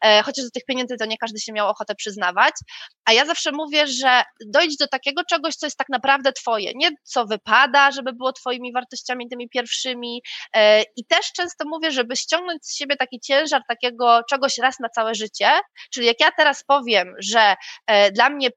e, 0.02 0.22
chociaż 0.24 0.46
do 0.46 0.52
tych 0.52 0.66
pieniędzy 0.66 0.98
to 0.98 1.06
nie 1.06 1.18
każdy 1.18 1.40
się 1.40 1.54
miał 1.54 1.70
ochotę 1.70 1.96
przyznawać. 1.96 2.54
A 3.06 3.13
ja 3.13 3.26
zawsze 3.26 3.52
mówię, 3.52 3.88
że 3.88 4.24
dojdź 4.46 4.78
do 4.78 4.88
takiego 4.88 5.22
czegoś, 5.30 5.56
co 5.56 5.66
jest 5.66 5.78
tak 5.78 5.90
naprawdę 5.90 6.34
twoje, 6.34 6.72
nie 6.76 6.90
co 7.04 7.17
wypada, 7.26 7.92
żeby 7.92 8.14
było 8.14 8.34
twoimi 8.34 8.74
wartościami 8.74 9.30
tymi 9.30 9.50
pierwszymi. 9.50 10.22
E, 10.56 10.82
I 10.82 11.06
też 11.06 11.32
często 11.32 11.66
mówię, 11.68 11.92
żeby 11.92 12.16
ściągnąć 12.16 12.66
z 12.66 12.78
siebie 12.78 12.96
taki 12.98 13.20
ciężar 13.20 13.62
takiego 13.68 14.22
czegoś 14.30 14.58
raz 14.58 14.80
na 14.80 14.90
całe 14.90 15.16
życie. 15.16 15.50
Czyli 15.94 16.08
jak 16.08 16.20
ja 16.20 16.32
teraz 16.38 16.64
powiem, 16.64 17.14
że 17.20 17.56
e, 17.88 18.12
dla 18.12 18.30
mnie 18.30 18.50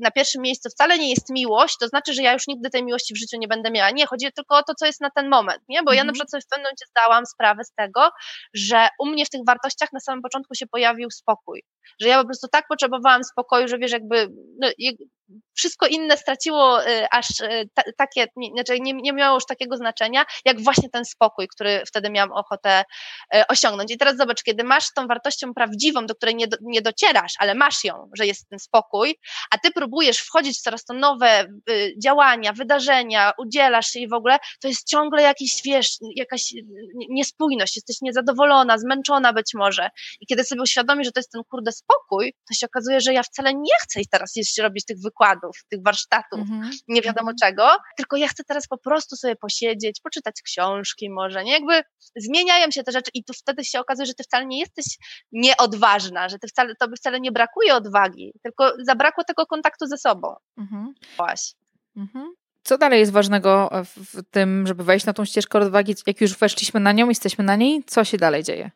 na 0.00 0.10
pierwszym 0.10 0.42
miejscu 0.42 0.68
wcale 0.70 0.98
nie 0.98 1.10
jest 1.10 1.30
miłość, 1.30 1.76
to 1.80 1.88
znaczy, 1.88 2.14
że 2.14 2.22
ja 2.22 2.32
już 2.32 2.46
nigdy 2.46 2.70
tej 2.70 2.84
miłości 2.84 3.14
w 3.14 3.18
życiu 3.18 3.36
nie 3.38 3.48
będę 3.48 3.70
miała. 3.70 3.90
Nie, 3.90 4.06
chodzi 4.06 4.32
tylko 4.36 4.56
o 4.56 4.62
to, 4.62 4.74
co 4.74 4.86
jest 4.86 5.00
na 5.00 5.10
ten 5.10 5.28
moment, 5.28 5.62
nie? 5.68 5.82
Bo 5.82 5.92
ja 5.92 6.04
na 6.04 6.10
mhm. 6.10 6.14
przykład 6.14 6.30
sobie 6.30 6.40
w 6.40 6.48
pewnym 6.48 6.64
momencie 6.64 6.84
zdałam 6.90 7.26
sprawę 7.26 7.64
z 7.64 7.72
tego, 7.74 8.10
że 8.54 8.88
u 8.98 9.06
mnie 9.06 9.24
w 9.24 9.30
tych 9.30 9.40
wartościach 9.46 9.92
na 9.92 10.00
samym 10.00 10.22
początku 10.22 10.54
się 10.54 10.66
pojawił 10.66 11.10
spokój. 11.10 11.62
Że 12.00 12.08
ja 12.08 12.18
po 12.18 12.24
prostu 12.24 12.48
tak 12.48 12.64
potrzebowałam 12.68 13.24
spokoju, 13.24 13.68
że 13.68 13.78
wiesz, 13.78 13.92
jakby 13.92 14.28
no, 14.60 14.68
wszystko 15.56 15.86
inne 15.86 16.16
straciło 16.16 16.86
y, 16.86 17.06
aż 17.10 17.40
y, 17.40 17.68
takie, 17.96 18.26
znaczy 18.54 18.80
nie, 18.80 18.92
nie 18.92 19.12
miało 19.12 19.34
już 19.34 19.46
takiego 19.46 19.76
znaczenia, 19.76 20.24
jak 20.44 20.60
właśnie 20.60 20.90
ten 20.90 21.04
spokój, 21.04 21.48
który 21.48 21.82
wtedy 21.86 22.10
miałam 22.10 22.32
ochotę 22.32 22.84
y, 23.34 23.46
osiągnąć. 23.46 23.92
I 23.92 23.98
teraz 23.98 24.16
zobacz, 24.16 24.42
kiedy 24.42 24.64
masz 24.64 24.92
tą 24.92 25.06
wartością 25.06 25.54
prawdziwą, 25.54 26.06
do 26.06 26.14
której 26.14 26.34
nie, 26.34 26.48
do, 26.48 26.56
nie 26.60 26.82
docierasz, 26.82 27.32
ale 27.38 27.54
masz 27.54 27.84
ją, 27.84 28.10
że 28.14 28.26
jest 28.26 28.48
ten 28.48 28.58
spokój, 28.58 29.18
a 29.50 29.58
ty 29.58 29.70
próbujesz 29.70 30.18
wchodzić 30.18 30.58
w 30.58 30.62
coraz 30.62 30.84
to 30.84 30.94
nowe 30.94 31.48
działania, 32.02 32.52
wydarzenia, 32.52 33.32
udzielasz 33.38 33.86
się 33.86 34.00
i 34.00 34.08
w 34.08 34.12
ogóle, 34.12 34.38
to 34.60 34.68
jest 34.68 34.88
ciągle 34.88 35.22
jakiś, 35.22 35.62
wiesz, 35.64 35.96
jakaś 36.16 36.52
niespójność, 37.08 37.76
jesteś 37.76 37.96
niezadowolona, 38.02 38.78
zmęczona 38.78 39.32
być 39.32 39.54
może. 39.54 39.90
I 40.20 40.26
kiedy 40.26 40.44
sobie 40.44 40.62
uświadomisz, 40.62 41.06
że 41.06 41.12
to 41.12 41.20
jest 41.20 41.32
ten 41.32 41.42
kurde 41.50 41.72
spokój, 41.72 42.32
to 42.48 42.54
się 42.54 42.66
okazuje, 42.66 43.00
że 43.00 43.12
ja 43.12 43.22
wcale 43.22 43.54
nie 43.54 43.74
chcę 43.82 44.00
teraz 44.10 44.34
robić 44.62 44.84
tych 44.84 44.96
wykładów, 45.02 45.45
wykładów, 45.46 45.64
tych 45.70 45.82
warsztatów, 45.82 46.40
mm-hmm. 46.40 46.70
nie 46.88 47.02
wiadomo 47.02 47.30
mm-hmm. 47.30 47.40
czego, 47.40 47.68
tylko 47.96 48.16
ja 48.16 48.28
chcę 48.28 48.44
teraz 48.44 48.66
po 48.66 48.78
prostu 48.78 49.16
sobie 49.16 49.36
posiedzieć, 49.36 50.00
poczytać 50.00 50.42
książki 50.42 51.10
może, 51.10 51.44
nie? 51.44 51.52
Jakby 51.52 51.82
zmieniają 52.16 52.70
się 52.70 52.82
te 52.82 52.92
rzeczy 52.92 53.10
i 53.14 53.24
tu 53.24 53.32
wtedy 53.32 53.64
się 53.64 53.80
okazuje, 53.80 54.06
że 54.06 54.14
ty 54.14 54.24
wcale 54.24 54.46
nie 54.46 54.60
jesteś 54.60 54.84
nieodważna, 55.32 56.28
że 56.28 56.38
ty 56.38 56.48
wcale, 56.48 56.74
to 56.80 56.88
by 56.88 56.96
wcale 56.96 57.20
nie 57.20 57.32
brakuje 57.32 57.74
odwagi, 57.74 58.32
tylko 58.42 58.72
zabrakło 58.84 59.24
tego 59.24 59.46
kontaktu 59.46 59.86
ze 59.86 59.98
sobą. 59.98 60.34
Właśnie. 61.16 61.60
Mhm. 61.96 62.34
Co 62.62 62.78
dalej 62.78 63.00
jest 63.00 63.12
ważnego 63.12 63.70
w 63.84 64.22
tym, 64.30 64.66
żeby 64.66 64.84
wejść 64.84 65.06
na 65.06 65.12
tą 65.12 65.24
ścieżkę 65.24 65.58
odwagi? 65.58 65.94
Jak 66.06 66.20
już 66.20 66.36
weszliśmy 66.36 66.80
na 66.80 66.92
nią, 66.92 67.08
jesteśmy 67.08 67.44
na 67.44 67.56
niej, 67.56 67.84
co 67.86 68.04
się 68.04 68.16
dalej 68.18 68.42
dzieje? 68.42 68.70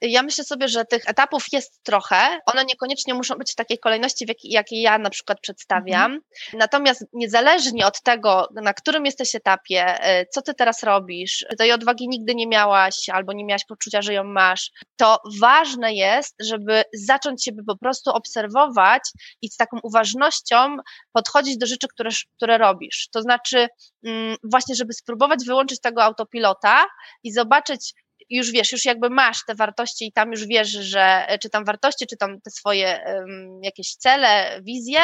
Ja 0.00 0.22
myślę 0.22 0.44
sobie, 0.44 0.68
że 0.68 0.84
tych 0.84 1.02
etapów 1.08 1.44
jest 1.52 1.82
trochę. 1.82 2.40
One 2.46 2.64
niekoniecznie 2.64 3.14
muszą 3.14 3.34
być 3.34 3.52
w 3.52 3.54
takiej 3.54 3.78
kolejności, 3.78 4.26
w 4.26 4.28
jakiej, 4.28 4.50
jakiej 4.50 4.80
ja 4.80 4.98
na 4.98 5.10
przykład 5.10 5.40
przedstawiam. 5.40 6.12
Mhm. 6.12 6.22
Natomiast 6.52 7.04
niezależnie 7.12 7.86
od 7.86 8.02
tego, 8.02 8.48
na 8.62 8.74
którym 8.74 9.06
jesteś 9.06 9.34
etapie, 9.34 10.00
e, 10.00 10.26
co 10.26 10.42
ty 10.42 10.54
teraz 10.54 10.82
robisz, 10.82 11.46
tej 11.58 11.72
odwagi 11.72 12.08
nigdy 12.08 12.34
nie 12.34 12.46
miałaś 12.46 13.08
albo 13.08 13.32
nie 13.32 13.44
miałaś 13.44 13.64
poczucia, 13.64 14.02
że 14.02 14.14
ją 14.14 14.24
masz, 14.24 14.70
to 14.96 15.18
ważne 15.40 15.94
jest, 15.94 16.34
żeby 16.40 16.82
zacząć 16.92 17.44
siebie 17.44 17.62
po 17.66 17.76
prostu 17.76 18.10
obserwować 18.10 19.02
i 19.42 19.48
z 19.48 19.56
taką 19.56 19.78
uważnością 19.82 20.76
podchodzić 21.12 21.58
do 21.58 21.66
rzeczy, 21.66 21.88
które, 21.88 22.10
które 22.36 22.58
robisz. 22.58 23.08
To 23.12 23.22
znaczy, 23.22 23.68
mm, 24.04 24.36
właśnie, 24.44 24.74
żeby 24.74 24.92
spróbować 24.92 25.44
wyłączyć 25.46 25.80
tego 25.80 26.04
autopilota 26.04 26.84
i 27.22 27.32
zobaczyć, 27.32 27.92
już 28.30 28.50
wiesz, 28.50 28.72
już 28.72 28.84
jakby 28.84 29.10
masz 29.10 29.44
te 29.46 29.54
wartości 29.54 30.06
i 30.06 30.12
tam 30.12 30.30
już 30.30 30.46
wiesz, 30.46 30.68
że 30.68 31.26
czy 31.42 31.50
tam 31.50 31.64
wartości, 31.64 32.06
czy 32.06 32.16
tam 32.16 32.40
te 32.40 32.50
swoje 32.50 33.04
um, 33.06 33.60
jakieś 33.62 33.94
cele, 33.94 34.60
wizje, 34.62 35.00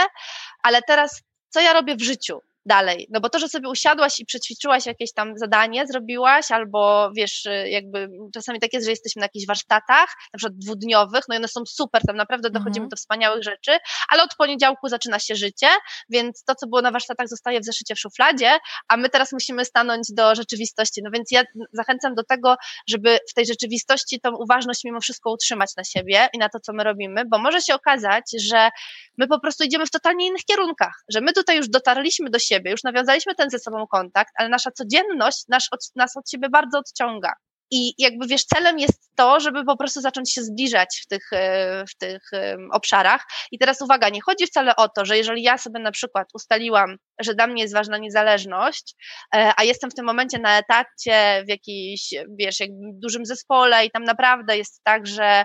ale 0.63 0.83
teraz 0.83 1.23
co 1.49 1.61
ja 1.61 1.73
robię 1.73 1.97
w 1.97 2.03
życiu? 2.03 2.41
Dalej. 2.71 3.07
No 3.11 3.21
bo 3.21 3.29
to, 3.29 3.39
że 3.39 3.49
sobie 3.49 3.69
usiadłaś 3.69 4.21
i 4.21 4.25
przećwiczyłaś 4.27 4.87
jakieś 4.87 5.13
tam 5.13 5.39
zadanie, 5.39 5.87
zrobiłaś, 5.87 6.51
albo 6.51 7.11
wiesz, 7.17 7.49
jakby 7.67 8.09
czasami 8.35 8.61
tak 8.61 8.73
jest, 8.73 8.85
że 8.87 8.91
jesteśmy 8.91 9.21
na 9.21 9.25
jakichś 9.25 9.47
warsztatach, 9.47 10.09
na 10.33 10.39
przykład 10.39 10.59
dwudniowych, 10.59 11.25
no 11.29 11.35
i 11.35 11.39
one 11.39 11.49
są 11.49 11.61
super, 11.67 12.03
tam 12.07 12.17
naprawdę 12.17 12.51
dochodzimy 12.51 12.85
mhm. 12.85 12.89
do 12.89 12.97
wspaniałych 12.97 13.43
rzeczy, 13.43 13.79
ale 14.09 14.23
od 14.23 14.35
poniedziałku 14.35 14.89
zaczyna 14.89 15.19
się 15.19 15.35
życie, 15.35 15.67
więc 16.11 16.45
to, 16.45 16.55
co 16.55 16.67
było 16.67 16.83
na 16.83 16.91
warsztatach, 16.91 17.29
zostaje 17.29 17.61
w 17.61 17.65
zeszycie 17.65 17.95
w 17.95 18.01
szufladzie, 18.01 18.51
a 18.89 18.97
my 18.97 19.09
teraz 19.09 19.33
musimy 19.33 19.65
stanąć 19.65 20.07
do 20.11 20.35
rzeczywistości. 20.35 21.01
No 21.05 21.11
więc 21.11 21.31
ja 21.31 21.43
zachęcam 21.73 22.15
do 22.15 22.25
tego, 22.25 22.57
żeby 22.89 23.19
w 23.31 23.35
tej 23.35 23.47
rzeczywistości 23.47 24.21
tą 24.21 24.37
uważność 24.37 24.85
mimo 24.85 25.01
wszystko 25.01 25.31
utrzymać 25.33 25.77
na 25.77 25.85
siebie 25.85 26.29
i 26.33 26.39
na 26.39 26.49
to, 26.49 26.61
co 26.61 26.73
my 26.73 26.85
robimy, 26.85 27.25
bo 27.25 27.39
może 27.39 27.61
się 27.61 27.75
okazać, 27.75 28.25
że 28.43 28.71
my 29.19 29.27
po 29.29 29.41
prostu 29.41 29.65
idziemy 29.65 29.87
w 29.87 29.91
totalnie 29.91 30.27
innych 30.27 30.45
kierunkach, 30.45 31.05
że 31.09 31.21
my 31.21 31.33
tutaj 31.33 31.57
już 31.57 31.69
dotarliśmy 31.69 32.31
do 32.31 32.39
siebie, 32.39 32.60
już 32.69 32.83
nawiązaliśmy 32.83 33.35
ten 33.35 33.51
ze 33.51 33.59
sobą 33.59 33.87
kontakt, 33.87 34.33
ale 34.37 34.49
nasza 34.49 34.71
codzienność 34.71 35.45
nas 35.49 35.69
od, 35.73 35.81
nas 35.97 36.17
od 36.17 36.31
siebie 36.31 36.49
bardzo 36.49 36.79
odciąga. 36.79 37.33
I 37.71 37.95
jakby 37.99 38.27
wiesz, 38.27 38.45
celem 38.45 38.79
jest 38.79 39.11
to, 39.17 39.41
żeby 39.41 39.65
po 39.65 39.77
prostu 39.77 40.01
zacząć 40.01 40.35
się 40.35 40.43
zbliżać 40.43 41.01
w 41.05 41.07
tych, 41.07 41.33
e, 41.33 41.85
w 41.91 41.97
tych 41.97 42.23
obszarach. 42.73 43.27
I 43.53 43.59
teraz 43.59 43.83
uwaga, 43.83 44.09
nie 44.09 44.21
chodzi 44.23 44.47
wcale 44.47 44.77
o 44.77 44.89
to, 44.89 45.05
że 45.05 45.17
jeżeli 45.17 45.43
ja 45.43 45.59
sobie 45.59 45.81
na 45.81 45.93
przykład 45.93 46.29
ustaliłam, 46.35 46.97
że 47.21 47.35
dla 47.35 47.47
mnie 47.47 47.63
jest 47.63 47.75
ważna 47.75 47.99
niezależność, 47.99 48.95
e, 49.35 49.53
a 49.57 49.65
jestem 49.65 49.91
w 49.91 49.95
tym 49.95 50.05
momencie 50.05 50.39
na 50.39 50.59
etacie 50.59 51.45
w 51.47 51.49
jakimś, 51.49 52.15
wiesz, 52.39 52.61
jakby 52.61 52.77
dużym 52.93 53.27
zespole 53.27 53.87
i 53.87 53.91
tam 53.91 54.05
naprawdę 54.05 54.59
jest 54.59 54.81
tak, 54.85 55.07
że 55.07 55.45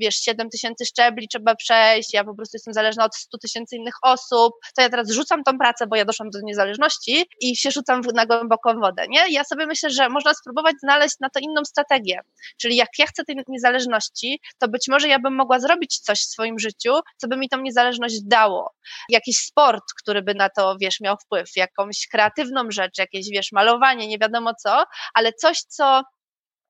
wiesz, 0.00 0.16
7 0.16 0.50
tysięcy 0.50 0.86
szczebli 0.86 1.28
trzeba 1.28 1.54
przejść, 1.54 2.14
ja 2.14 2.24
po 2.24 2.34
prostu 2.34 2.56
jestem 2.56 2.74
zależna 2.74 3.04
od 3.04 3.16
100 3.16 3.38
tysięcy 3.38 3.76
innych 3.76 3.94
osób, 4.02 4.52
to 4.76 4.82
ja 4.82 4.88
teraz 4.88 5.10
rzucam 5.10 5.44
tą 5.44 5.58
pracę, 5.58 5.86
bo 5.86 5.96
ja 5.96 6.04
doszłam 6.04 6.30
do 6.30 6.38
niezależności 6.42 7.26
i 7.40 7.56
się 7.56 7.70
rzucam 7.70 8.00
na 8.14 8.26
głęboką 8.26 8.80
wodę, 8.80 9.04
nie? 9.08 9.32
Ja 9.32 9.44
sobie 9.44 9.66
myślę, 9.66 9.90
że 9.90 10.08
można 10.08 10.34
spróbować 10.34 10.74
znaleźć 10.82 11.16
na 11.20 11.30
to 11.30 11.40
inną 11.42 11.64
strategię, 11.64 12.20
czyli 12.60 12.76
jak 12.76 12.88
ja 12.98 13.06
chcę 13.06 13.24
tej 13.24 13.36
niezależności, 13.48 14.40
to 14.58 14.68
być 14.68 14.88
może 14.88 15.08
ja 15.08 15.18
bym 15.18 15.34
mogła 15.34 15.60
zrobić 15.60 15.98
coś 15.98 16.20
w 16.20 16.30
swoim 16.30 16.58
życiu, 16.58 16.92
co 17.16 17.28
by 17.28 17.36
mi 17.36 17.48
tą 17.48 17.60
niezależność 17.60 18.22
dało. 18.24 18.74
Jakiś 19.08 19.38
sport, 19.38 19.84
który 19.98 20.22
by 20.22 20.34
na 20.34 20.48
to, 20.48 20.76
wiesz, 20.80 21.00
miał 21.00 21.16
wpływ, 21.16 21.50
jakąś 21.56 22.08
kreatywną 22.10 22.70
rzecz, 22.70 22.98
jakieś, 22.98 23.26
wiesz, 23.30 23.52
malowanie, 23.52 24.08
nie 24.08 24.18
wiadomo 24.18 24.54
co, 24.54 24.84
ale 25.14 25.32
coś, 25.32 25.58
co 25.58 26.02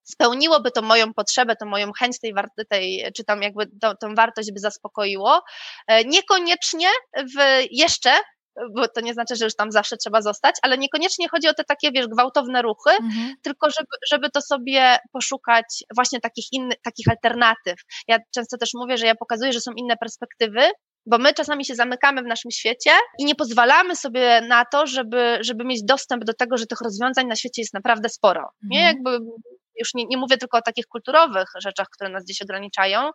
spełniłoby 0.04 0.70
to 0.70 0.82
moją 0.82 1.14
potrzebę, 1.14 1.56
to 1.56 1.66
moją 1.66 1.92
chęć 1.92 2.20
tej, 2.20 2.34
tej 2.68 3.04
czy 3.16 3.24
tam 3.24 3.42
jakby 3.42 3.66
to, 3.80 3.96
tą 3.96 4.14
wartość 4.14 4.52
by 4.52 4.60
zaspokoiło. 4.60 5.42
E, 5.86 6.04
niekoniecznie 6.04 6.88
w 7.16 7.64
jeszcze 7.70 8.10
bo 8.76 8.88
to 8.88 9.00
nie 9.00 9.14
znaczy, 9.14 9.36
że 9.36 9.44
już 9.44 9.56
tam 9.56 9.72
zawsze 9.72 9.96
trzeba 9.96 10.22
zostać, 10.22 10.54
ale 10.62 10.78
niekoniecznie 10.78 11.28
chodzi 11.28 11.48
o 11.48 11.54
te 11.54 11.64
takie, 11.64 11.92
wiesz, 11.92 12.06
gwałtowne 12.06 12.62
ruchy, 12.62 12.90
mhm. 12.90 13.34
tylko 13.42 13.70
żeby, 13.70 13.88
żeby 14.10 14.30
to 14.30 14.40
sobie 14.40 14.96
poszukać 15.12 15.84
właśnie 15.94 16.20
takich 16.20 16.46
innych, 16.52 16.78
takich 16.84 17.08
alternatyw. 17.08 17.80
Ja 18.08 18.18
często 18.34 18.58
też 18.58 18.70
mówię, 18.74 18.96
że 18.96 19.06
ja 19.06 19.14
pokazuję, 19.14 19.52
że 19.52 19.60
są 19.60 19.72
inne 19.76 19.96
perspektywy, 19.96 20.60
bo 21.06 21.18
my 21.18 21.34
czasami 21.34 21.64
się 21.64 21.74
zamykamy 21.74 22.22
w 22.22 22.26
naszym 22.26 22.50
świecie 22.50 22.90
i 23.18 23.24
nie 23.24 23.34
pozwalamy 23.34 23.96
sobie 23.96 24.40
na 24.40 24.64
to, 24.64 24.86
żeby, 24.86 25.38
żeby 25.40 25.64
mieć 25.64 25.84
dostęp 25.84 26.24
do 26.24 26.34
tego, 26.34 26.56
że 26.56 26.66
tych 26.66 26.80
rozwiązań 26.80 27.26
na 27.26 27.36
świecie 27.36 27.62
jest 27.62 27.74
naprawdę 27.74 28.08
sporo. 28.08 28.40
Mhm. 28.40 28.68
Nie 28.70 28.82
jakby 28.82 29.18
już 29.78 29.94
nie, 29.94 30.04
nie 30.06 30.16
mówię 30.16 30.36
tylko 30.36 30.58
o 30.58 30.62
takich 30.62 30.86
kulturowych 30.86 31.48
rzeczach, 31.58 31.88
które 31.90 32.10
nas 32.10 32.24
gdzieś 32.24 32.42
ograniczają, 32.42 33.10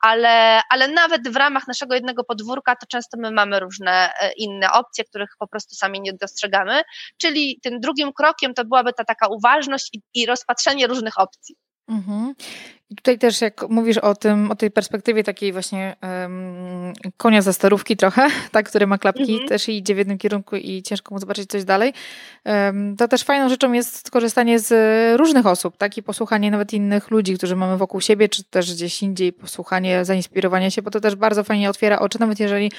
ale, 0.00 0.60
ale 0.70 0.88
nawet 0.88 1.28
w 1.28 1.36
ramach 1.36 1.68
naszego 1.68 1.94
jednego 1.94 2.24
podwórka 2.24 2.76
to 2.76 2.86
często 2.86 3.18
my 3.20 3.30
mamy 3.30 3.60
różne 3.60 4.12
e, 4.20 4.32
inne 4.32 4.72
opcje, 4.72 5.04
których 5.04 5.30
po 5.38 5.48
prostu 5.48 5.74
sami 5.74 6.00
nie 6.00 6.12
dostrzegamy, 6.12 6.82
czyli 7.20 7.60
tym 7.62 7.80
drugim 7.80 8.12
krokiem 8.12 8.54
to 8.54 8.64
byłaby 8.64 8.92
ta 8.92 9.04
taka 9.04 9.28
uważność 9.28 9.88
i, 9.92 10.02
i 10.14 10.26
rozpatrzenie 10.26 10.86
różnych 10.86 11.18
opcji. 11.18 11.56
Mhm. 11.90 12.34
I 12.90 12.96
tutaj 12.96 13.18
też 13.18 13.40
jak 13.40 13.68
mówisz 13.68 13.98
o 13.98 14.14
tym, 14.14 14.50
o 14.50 14.56
tej 14.56 14.70
perspektywie 14.70 15.24
takiej 15.24 15.52
właśnie 15.52 15.96
um, 16.02 16.92
konia 17.16 17.42
za 17.42 17.52
starówki 17.52 17.96
trochę, 17.96 18.28
tak, 18.52 18.68
który 18.68 18.86
ma 18.86 18.98
klapki, 18.98 19.32
mhm. 19.32 19.48
też 19.48 19.68
idzie 19.68 19.94
w 19.94 19.98
jednym 19.98 20.18
kierunku 20.18 20.56
i 20.56 20.82
ciężko 20.82 21.14
mu 21.14 21.18
zobaczyć 21.18 21.50
coś 21.50 21.64
dalej, 21.64 21.92
um, 22.44 22.96
to 22.96 23.08
też 23.08 23.22
fajną 23.22 23.48
rzeczą 23.48 23.72
jest 23.72 24.06
skorzystanie 24.06 24.58
z 24.58 24.72
różnych 25.18 25.46
osób, 25.46 25.76
tak, 25.76 25.96
i 25.96 26.02
posłuchanie 26.02 26.50
nawet 26.50 26.72
innych 26.72 27.10
ludzi, 27.10 27.34
którzy 27.34 27.56
mamy 27.56 27.76
wokół 27.76 28.00
siebie, 28.00 28.28
czy 28.28 28.44
też 28.44 28.74
gdzieś 28.74 29.02
indziej, 29.02 29.32
posłuchanie, 29.32 30.04
zainspirowanie 30.04 30.70
się, 30.70 30.82
bo 30.82 30.90
to 30.90 31.00
też 31.00 31.14
bardzo 31.14 31.44
fajnie 31.44 31.70
otwiera 31.70 31.98
oczy, 31.98 32.20
nawet 32.20 32.40
jeżeli 32.40 32.70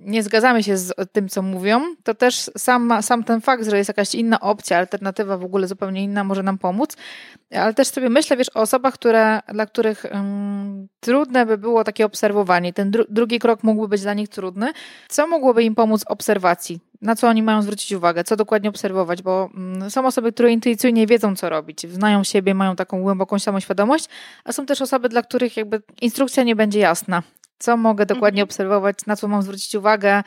nie 0.00 0.22
zgadzamy 0.22 0.62
się 0.62 0.76
z 0.76 0.94
tym, 1.12 1.28
co 1.28 1.42
mówią, 1.42 1.80
to 2.04 2.14
też 2.14 2.50
sam, 2.58 3.02
sam 3.02 3.24
ten 3.24 3.40
fakt, 3.40 3.70
że 3.70 3.78
jest 3.78 3.88
jakaś 3.88 4.14
inna 4.14 4.40
opcja, 4.40 4.78
alternatywa 4.78 5.38
w 5.38 5.44
ogóle 5.44 5.66
zupełnie 5.66 6.02
inna, 6.02 6.24
może 6.24 6.42
nam 6.42 6.58
pomóc. 6.58 6.96
Ale 7.54 7.74
też 7.74 7.88
sobie 7.88 8.08
myślę, 8.08 8.36
wiesz, 8.36 8.50
o 8.56 8.60
osobach, 8.60 8.94
które, 8.94 9.40
dla 9.48 9.66
których 9.66 10.06
um, 10.12 10.88
trudne 11.00 11.46
by 11.46 11.58
było 11.58 11.84
takie 11.84 12.04
obserwowanie. 12.04 12.72
Ten 12.72 12.90
dru 12.90 13.04
drugi 13.08 13.38
krok 13.38 13.62
mógłby 13.62 13.88
być 13.88 14.02
dla 14.02 14.14
nich 14.14 14.28
trudny. 14.28 14.72
Co 15.08 15.26
mogłoby 15.26 15.64
im 15.64 15.74
pomóc 15.74 16.04
obserwacji? 16.06 16.80
Na 17.02 17.16
co 17.16 17.28
oni 17.28 17.42
mają 17.42 17.62
zwrócić 17.62 17.92
uwagę? 17.92 18.24
Co 18.24 18.36
dokładnie 18.36 18.68
obserwować? 18.68 19.22
Bo 19.22 19.50
um, 19.54 19.90
są 19.90 20.06
osoby, 20.06 20.32
które 20.32 20.52
intuicyjnie 20.52 21.06
wiedzą, 21.06 21.36
co 21.36 21.50
robić. 21.50 21.86
Znają 21.92 22.24
siebie, 22.24 22.54
mają 22.54 22.76
taką 22.76 23.02
głęboką 23.02 23.38
samoświadomość, 23.38 24.08
a 24.44 24.52
są 24.52 24.66
też 24.66 24.82
osoby, 24.82 25.08
dla 25.08 25.22
których 25.22 25.56
jakby 25.56 25.82
instrukcja 26.00 26.42
nie 26.42 26.56
będzie 26.56 26.78
jasna. 26.78 27.22
Co 27.58 27.76
mogę 27.76 28.06
dokładnie 28.06 28.42
mhm. 28.42 28.48
obserwować, 28.48 29.06
na 29.06 29.16
co 29.16 29.28
mam 29.28 29.42
zwrócić 29.42 29.74
uwagę, 29.74 30.22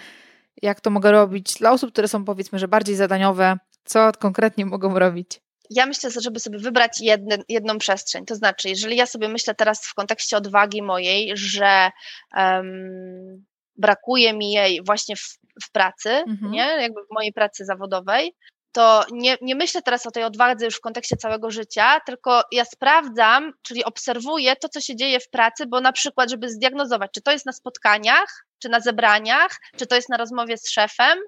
jak 0.62 0.82
to 0.82 0.90
mogę 0.90 1.12
robić. 1.12 1.54
Dla 1.54 1.72
osób, 1.72 1.92
które 1.92 2.08
są 2.08 2.26
powiedzmy, 2.26 2.60
że 2.60 2.68
bardziej 2.68 2.96
zadaniowe, 2.96 3.58
co 3.86 4.12
konkretnie 4.20 4.66
mogą 4.66 5.00
robić? 5.00 5.42
Ja 5.70 5.86
myślę, 5.86 6.10
żeby 6.22 6.40
sobie 6.40 6.60
wybrać 6.60 7.02
jedne, 7.02 7.38
jedną 7.50 7.78
przestrzeń. 7.78 8.26
To 8.26 8.36
znaczy, 8.36 8.70
jeżeli 8.70 8.96
ja 8.96 9.06
sobie 9.06 9.28
myślę 9.28 9.56
teraz 9.56 9.88
w 9.88 9.94
kontekście 9.94 10.38
odwagi 10.38 10.82
mojej, 10.82 11.32
że 11.34 11.92
um, 12.38 13.46
brakuje 13.76 14.34
mi 14.34 14.52
jej 14.52 14.84
właśnie 14.84 15.16
w, 15.16 15.38
w 15.64 15.72
pracy, 15.72 16.10
mhm. 16.10 16.52
nie? 16.52 16.66
jakby 16.82 17.02
w 17.02 17.14
mojej 17.14 17.34
pracy 17.34 17.66
zawodowej, 17.66 18.36
to 18.72 19.06
nie, 19.12 19.38
nie 19.42 19.56
myślę 19.56 19.82
teraz 19.82 20.06
o 20.06 20.12
tej 20.12 20.24
odwadze 20.24 20.66
już 20.66 20.76
w 20.76 20.82
kontekście 20.82 21.18
całego 21.18 21.52
życia, 21.52 22.00
tylko 22.06 22.44
ja 22.52 22.66
sprawdzam, 22.66 23.54
czyli 23.62 23.84
obserwuję 23.84 24.56
to, 24.56 24.70
co 24.70 24.82
się 24.82 24.96
dzieje 24.96 25.20
w 25.20 25.30
pracy, 25.30 25.66
bo 25.68 25.82
na 25.82 25.92
przykład, 25.92 26.30
żeby 26.30 26.50
zdiagnozować, 26.50 27.12
czy 27.14 27.22
to 27.22 27.32
jest 27.32 27.46
na 27.46 27.54
spotkaniach, 27.54 28.46
czy 28.62 28.70
na 28.70 28.80
zebraniach, 28.80 29.60
czy 29.78 29.88
to 29.88 29.96
jest 29.96 30.10
na 30.10 30.18
rozmowie 30.18 30.58
z 30.58 30.70
szefem, 30.70 31.20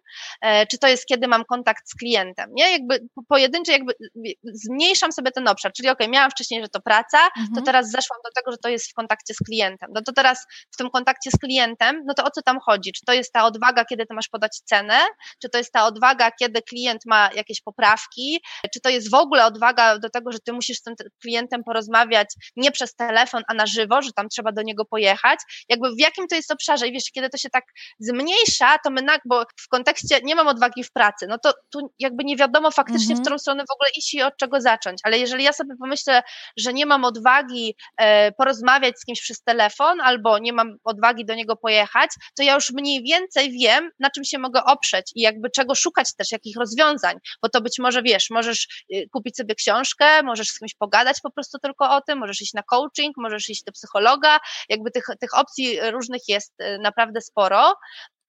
e, 0.41 0.67
czy 0.67 0.77
to 0.77 0.87
jest 0.87 1.05
kiedy 1.05 1.27
mam 1.27 1.45
kontakt 1.45 1.89
z 1.89 1.95
klientem, 1.95 2.49
nie? 2.53 2.71
Jakby 2.71 2.99
pojedyncze, 3.27 3.71
jakby 3.71 3.93
zmniejszam 4.43 5.11
sobie 5.11 5.31
ten 5.31 5.47
obszar, 5.47 5.71
czyli 5.73 5.89
ok, 5.89 5.99
miałam 6.09 6.31
wcześniej, 6.31 6.61
że 6.61 6.69
to 6.69 6.81
praca, 6.81 7.17
mhm. 7.37 7.55
to 7.55 7.61
teraz 7.61 7.91
zeszłam 7.91 8.19
do 8.23 8.29
tego, 8.35 8.51
że 8.51 8.57
to 8.57 8.69
jest 8.69 8.91
w 8.91 8.93
kontakcie 8.93 9.33
z 9.33 9.37
klientem. 9.37 9.89
No 9.95 10.01
to 10.01 10.13
teraz 10.13 10.45
w 10.73 10.77
tym 10.77 10.89
kontakcie 10.89 11.31
z 11.31 11.37
klientem, 11.37 12.03
no 12.05 12.13
to 12.13 12.23
o 12.23 12.31
co 12.31 12.41
tam 12.41 12.59
chodzi? 12.59 12.91
Czy 12.91 13.05
to 13.05 13.13
jest 13.13 13.33
ta 13.33 13.45
odwaga, 13.45 13.85
kiedy 13.85 14.05
ty 14.05 14.13
masz 14.13 14.29
podać 14.29 14.61
cenę, 14.65 14.99
czy 15.41 15.49
to 15.49 15.57
jest 15.57 15.71
ta 15.71 15.85
odwaga, 15.85 16.31
kiedy 16.31 16.61
klient 16.61 17.01
ma 17.05 17.29
jakieś 17.35 17.61
poprawki, 17.61 18.41
czy 18.73 18.79
to 18.81 18.89
jest 18.89 19.11
w 19.11 19.13
ogóle 19.13 19.45
odwaga 19.45 19.99
do 19.99 20.09
tego, 20.09 20.31
że 20.31 20.39
ty 20.39 20.53
musisz 20.53 20.77
z 20.77 20.81
tym 20.81 20.95
klientem 21.21 21.63
porozmawiać 21.63 22.27
nie 22.55 22.71
przez 22.71 22.95
telefon, 22.95 23.43
a 23.47 23.53
na 23.53 23.65
żywo, 23.65 24.01
że 24.01 24.11
tam 24.15 24.29
trzeba 24.29 24.51
do 24.51 24.61
niego 24.61 24.85
pojechać, 24.85 25.39
jakby 25.69 25.89
w 25.89 25.99
jakim 25.99 26.27
to 26.27 26.35
jest 26.35 26.51
obszarze 26.51 26.87
i 26.87 26.91
wiesz, 26.91 27.11
kiedy 27.13 27.22
kiedy 27.23 27.31
to 27.31 27.37
się 27.37 27.49
tak 27.49 27.65
zmniejsza, 27.99 28.77
to 28.83 28.89
my, 28.89 29.01
na, 29.01 29.17
bo 29.25 29.45
w 29.59 29.67
kontekście 29.67 30.19
nie 30.23 30.35
mam 30.35 30.47
odwagi 30.47 30.83
w 30.83 30.91
pracy, 30.91 31.27
no 31.29 31.37
to 31.37 31.53
tu 31.69 31.93
jakby 31.99 32.23
nie 32.23 32.37
wiadomo 32.37 32.71
faktycznie, 32.71 33.13
mhm. 33.13 33.17
w 33.17 33.21
którą 33.21 33.37
stronę 33.37 33.63
w 33.63 33.73
ogóle 33.73 33.89
iść 33.97 34.13
i 34.13 34.21
od 34.21 34.37
czego 34.37 34.61
zacząć. 34.61 34.99
Ale 35.03 35.17
jeżeli 35.17 35.43
ja 35.43 35.53
sobie 35.53 35.75
pomyślę, 35.79 36.23
że 36.57 36.73
nie 36.73 36.85
mam 36.85 37.05
odwagi 37.05 37.75
e, 37.97 38.31
porozmawiać 38.31 38.99
z 38.99 39.05
kimś 39.05 39.21
przez 39.21 39.41
telefon, 39.43 40.01
albo 40.01 40.39
nie 40.39 40.53
mam 40.53 40.77
odwagi 40.83 41.25
do 41.25 41.35
niego 41.35 41.55
pojechać, 41.55 42.09
to 42.37 42.43
ja 42.43 42.55
już 42.55 42.71
mniej 42.71 43.03
więcej 43.03 43.51
wiem, 43.51 43.89
na 43.99 44.09
czym 44.09 44.23
się 44.23 44.39
mogę 44.39 44.63
oprzeć 44.63 45.11
i 45.15 45.21
jakby 45.21 45.49
czego 45.49 45.75
szukać 45.75 46.15
też, 46.15 46.31
jakich 46.31 46.57
rozwiązań, 46.57 47.17
bo 47.41 47.49
to 47.49 47.61
być 47.61 47.79
może 47.79 48.01
wiesz, 48.01 48.29
możesz 48.29 48.67
y, 48.93 49.09
kupić 49.11 49.37
sobie 49.37 49.55
książkę, 49.55 50.23
możesz 50.23 50.47
z 50.47 50.59
kimś 50.59 50.75
pogadać 50.75 51.21
po 51.21 51.31
prostu 51.31 51.57
tylko 51.59 51.95
o 51.95 52.01
tym, 52.01 52.19
możesz 52.19 52.41
iść 52.41 52.53
na 52.53 52.63
coaching, 52.63 53.17
możesz 53.17 53.49
iść 53.49 53.63
do 53.63 53.71
psychologa, 53.71 54.39
jakby 54.69 54.91
tych, 54.91 55.05
tych 55.19 55.37
opcji 55.37 55.79
różnych 55.91 56.21
jest 56.27 56.61
y, 56.61 56.79
naprawdę 56.79 57.12
naprawdę 57.13 57.21
sporo, 57.21 57.73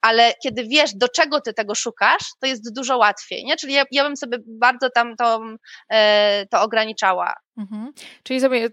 ale 0.03 0.33
kiedy 0.43 0.65
wiesz, 0.65 0.95
do 0.95 1.09
czego 1.09 1.41
ty 1.41 1.55
tego 1.55 1.75
szukasz, 1.75 2.23
to 2.41 2.47
jest 2.47 2.75
dużo 2.75 2.99
łatwiej, 2.99 3.45
nie? 3.45 3.57
Czyli 3.57 3.73
ja, 3.73 3.85
ja 3.91 4.05
bym 4.05 4.17
sobie 4.17 4.39
bardzo 4.47 4.91
tam 4.91 5.17
to, 5.17 5.41
e, 5.89 6.47
to 6.51 6.63
ograniczała. 6.63 7.35
Mhm. 7.59 7.93
Czyli 8.23 8.41
sobie 8.41 8.69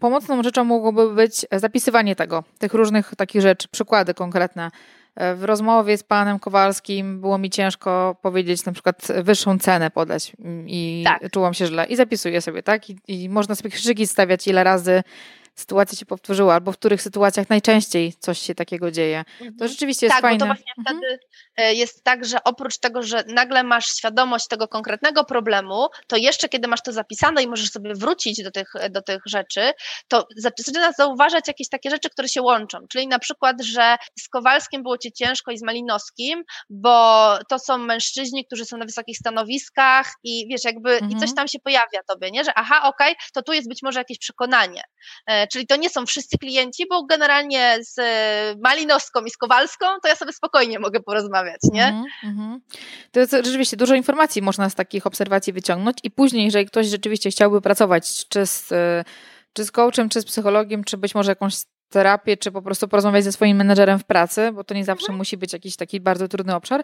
pomocną 0.00 0.42
rzeczą 0.42 0.64
mogłoby 0.64 1.14
być 1.14 1.46
zapisywanie 1.52 2.16
tego, 2.16 2.44
tych 2.58 2.74
różnych 2.74 3.14
takich 3.16 3.42
rzeczy, 3.42 3.68
przykłady 3.68 4.14
konkretne. 4.14 4.70
E, 5.16 5.34
w 5.34 5.44
rozmowie 5.44 5.98
z 5.98 6.02
panem 6.02 6.38
Kowalskim 6.38 7.20
było 7.20 7.38
mi 7.38 7.50
ciężko 7.50 8.16
powiedzieć 8.22 8.64
na 8.64 8.72
przykład 8.72 9.06
wyższą 9.22 9.58
cenę 9.58 9.90
podać 9.90 10.32
i 10.66 11.04
tak. 11.04 11.30
czułam 11.30 11.54
się 11.54 11.66
źle 11.66 11.86
i 11.86 11.96
zapisuję 11.96 12.40
sobie, 12.40 12.62
tak? 12.62 12.90
I, 12.90 12.98
i 13.08 13.28
można 13.28 13.54
sobie 13.54 13.70
krzyki 13.70 14.06
stawiać 14.06 14.48
ile 14.48 14.64
razy 14.64 15.02
sytuacja 15.58 15.98
się 15.98 16.06
powtórzyła, 16.06 16.54
albo 16.54 16.72
w 16.72 16.78
których 16.78 17.02
sytuacjach 17.02 17.50
najczęściej 17.50 18.14
coś 18.18 18.38
się 18.38 18.54
takiego 18.54 18.90
dzieje. 18.90 19.24
To 19.38 19.44
mhm. 19.44 19.70
rzeczywiście 19.70 20.06
jest 20.06 20.14
tak, 20.14 20.22
fajne. 20.22 20.38
Bo 20.38 20.44
to 20.44 20.54
właśnie 20.54 20.72
mhm. 20.78 20.98
wtedy 20.98 21.18
jest 21.58 22.04
tak, 22.04 22.24
że 22.24 22.44
oprócz 22.44 22.78
tego, 22.78 23.02
że 23.02 23.24
nagle 23.26 23.62
masz 23.62 23.86
świadomość 23.86 24.48
tego 24.48 24.68
konkretnego 24.68 25.24
problemu, 25.24 25.88
to 26.06 26.16
jeszcze 26.16 26.48
kiedy 26.48 26.68
masz 26.68 26.82
to 26.82 26.92
zapisane 26.92 27.42
i 27.42 27.48
możesz 27.48 27.70
sobie 27.70 27.94
wrócić 27.94 28.42
do 28.42 28.50
tych, 28.50 28.72
do 28.90 29.02
tych 29.02 29.22
rzeczy, 29.26 29.72
to 30.08 30.26
zaczynasz 30.36 30.94
zauważać 30.98 31.48
jakieś 31.48 31.68
takie 31.68 31.90
rzeczy, 31.90 32.10
które 32.10 32.28
się 32.28 32.42
łączą. 32.42 32.78
Czyli 32.88 33.08
na 33.08 33.18
przykład, 33.18 33.62
że 33.62 33.96
z 34.20 34.28
Kowalskim 34.28 34.82
było 34.82 34.98
ci 34.98 35.12
ciężko 35.12 35.50
i 35.50 35.58
z 35.58 35.62
Malinowskim, 35.62 36.44
bo 36.70 37.38
to 37.48 37.58
są 37.58 37.78
mężczyźni, 37.78 38.46
którzy 38.46 38.64
są 38.64 38.76
na 38.76 38.84
wysokich 38.84 39.18
stanowiskach 39.18 40.12
i 40.24 40.46
wiesz, 40.50 40.64
jakby 40.64 40.92
mhm. 40.92 41.10
i 41.10 41.14
coś 41.14 41.22
mhm. 41.22 41.36
tam 41.36 41.48
się 41.48 41.58
pojawia 41.58 42.02
tobie, 42.08 42.30
nie? 42.30 42.44
Że 42.44 42.54
aha, 42.54 42.80
okej, 42.84 43.12
okay, 43.12 43.28
to 43.34 43.42
tu 43.42 43.52
jest 43.52 43.68
być 43.68 43.82
może 43.82 44.00
jakieś 44.00 44.18
przekonanie. 44.18 44.82
E, 45.26 45.46
czyli 45.46 45.66
to 45.66 45.76
nie 45.76 45.90
są 45.90 46.06
wszyscy 46.06 46.38
klienci, 46.38 46.86
bo 46.90 47.04
generalnie 47.04 47.78
z 47.80 47.96
Malinowską 48.64 49.24
i 49.24 49.30
z 49.30 49.36
Kowalską 49.36 49.86
to 50.02 50.08
ja 50.08 50.16
sobie 50.16 50.32
spokojnie 50.32 50.78
mogę 50.78 51.00
porozmawiać, 51.00 51.47
nie? 51.72 51.86
Mhm, 51.86 52.06
mhm. 52.24 52.60
To 53.12 53.20
jest 53.20 53.32
rzeczywiście 53.32 53.76
dużo 53.76 53.94
informacji 53.94 54.42
można 54.42 54.70
z 54.70 54.74
takich 54.74 55.06
obserwacji 55.06 55.52
wyciągnąć 55.52 55.98
i 56.02 56.10
później, 56.10 56.44
jeżeli 56.44 56.66
ktoś 56.66 56.86
rzeczywiście 56.86 57.30
chciałby 57.30 57.60
pracować 57.60 58.28
czy 58.28 58.46
z, 58.46 58.72
e, 58.72 59.04
czy 59.52 59.64
z 59.64 59.70
coachem, 59.70 60.08
czy 60.08 60.20
z 60.20 60.24
psychologiem, 60.24 60.84
czy 60.84 60.96
być 60.96 61.14
może 61.14 61.30
jakąś 61.30 61.54
terapię, 61.90 62.36
czy 62.36 62.52
po 62.52 62.62
prostu 62.62 62.88
porozmawiać 62.88 63.24
ze 63.24 63.32
swoim 63.32 63.56
menedżerem 63.56 63.98
w 63.98 64.04
pracy, 64.04 64.52
bo 64.52 64.64
to 64.64 64.74
nie 64.74 64.84
zawsze 64.84 65.04
mhm. 65.04 65.18
musi 65.18 65.36
być 65.36 65.52
jakiś 65.52 65.76
taki 65.76 66.00
bardzo 66.00 66.28
trudny 66.28 66.54
obszar, 66.54 66.82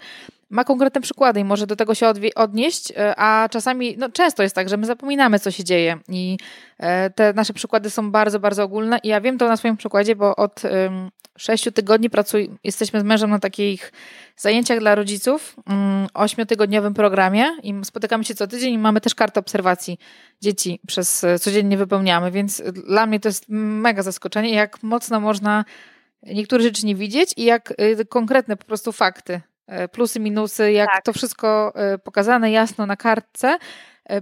ma 0.50 0.64
konkretne 0.64 1.00
przykłady 1.00 1.40
i 1.40 1.44
może 1.44 1.66
do 1.66 1.76
tego 1.76 1.94
się 1.94 2.12
odnieść, 2.34 2.92
e, 2.96 3.14
a 3.16 3.48
czasami, 3.48 3.96
no 3.98 4.08
często 4.08 4.42
jest 4.42 4.54
tak, 4.54 4.68
że 4.68 4.76
my 4.76 4.86
zapominamy, 4.86 5.38
co 5.38 5.50
się 5.50 5.64
dzieje 5.64 5.98
i 6.08 6.36
e, 6.78 7.10
te 7.10 7.32
nasze 7.32 7.52
przykłady 7.52 7.90
są 7.90 8.10
bardzo, 8.10 8.40
bardzo 8.40 8.64
ogólne 8.64 8.98
i 9.02 9.08
ja 9.08 9.20
wiem 9.20 9.38
to 9.38 9.48
na 9.48 9.56
swoim 9.56 9.76
przykładzie, 9.76 10.16
bo 10.16 10.36
od 10.36 10.62
sześciu 11.38 11.72
tygodni 11.72 12.10
pracuj, 12.10 12.50
jesteśmy 12.64 13.00
z 13.00 13.02
mężem 13.02 13.30
na 13.30 13.38
takich 13.38 13.92
zajęciach 14.40 14.78
dla 14.78 14.94
rodziców, 14.94 15.56
mm, 15.66 16.06
ośmiotygodniowym 16.14 16.94
programie 16.94 17.46
i 17.62 17.74
spotykamy 17.84 18.24
się 18.24 18.34
co 18.34 18.46
tydzień 18.46 18.74
i 18.74 18.78
mamy 18.78 19.00
też 19.00 19.14
kartę 19.14 19.40
obserwacji 19.40 19.98
dzieci 20.40 20.80
przez 20.86 21.24
e, 21.24 21.38
codziennie 21.38 21.76
wypełniamy, 21.76 22.30
więc 22.30 22.62
dla 22.86 23.06
mnie 23.06 23.20
to 23.20 23.28
jest 23.28 23.44
mega 23.48 24.02
zaskoczenie, 24.02 24.54
jak 24.54 24.82
mocno 24.82 25.20
można 25.20 25.64
niektóre 26.22 26.62
rzeczy 26.62 26.86
nie 26.86 26.94
widzieć 26.94 27.34
i 27.36 27.44
jak 27.44 27.74
e, 27.78 28.04
konkretne 28.04 28.56
po 28.56 28.64
prostu 28.64 28.92
fakty, 28.92 29.40
e, 29.66 29.88
plusy, 29.88 30.20
minusy, 30.20 30.72
jak 30.72 30.92
tak. 30.92 31.04
to 31.04 31.12
wszystko 31.12 31.72
pokazane 32.04 32.50
jasno 32.50 32.86
na 32.86 32.96
kartce 32.96 33.58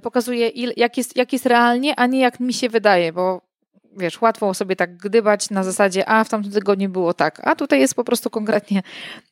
pokazuje, 0.03 0.49
jak 0.77 0.97
jest, 0.97 1.17
jak 1.17 1.33
jest 1.33 1.47
realnie, 1.47 1.95
a 1.97 2.07
nie 2.07 2.21
jak 2.21 2.41
mi 2.41 2.53
się 2.53 2.69
wydaje, 2.69 3.13
bo 3.13 3.52
wiesz, 3.97 4.21
łatwo 4.21 4.55
sobie 4.55 4.77
tak 4.77 4.97
gdybać 4.97 5.51
na 5.51 5.65
zasadzie, 5.65 6.09
a 6.09 6.25
w 6.25 6.29
tamtym 6.29 6.53
tygodniu 6.53 6.89
było 6.89 7.15
tak, 7.15 7.41
a 7.45 7.57
tutaj 7.57 7.81
jest 7.81 7.95
po 7.95 8.05
prostu 8.05 8.31
konkretnie 8.31 8.83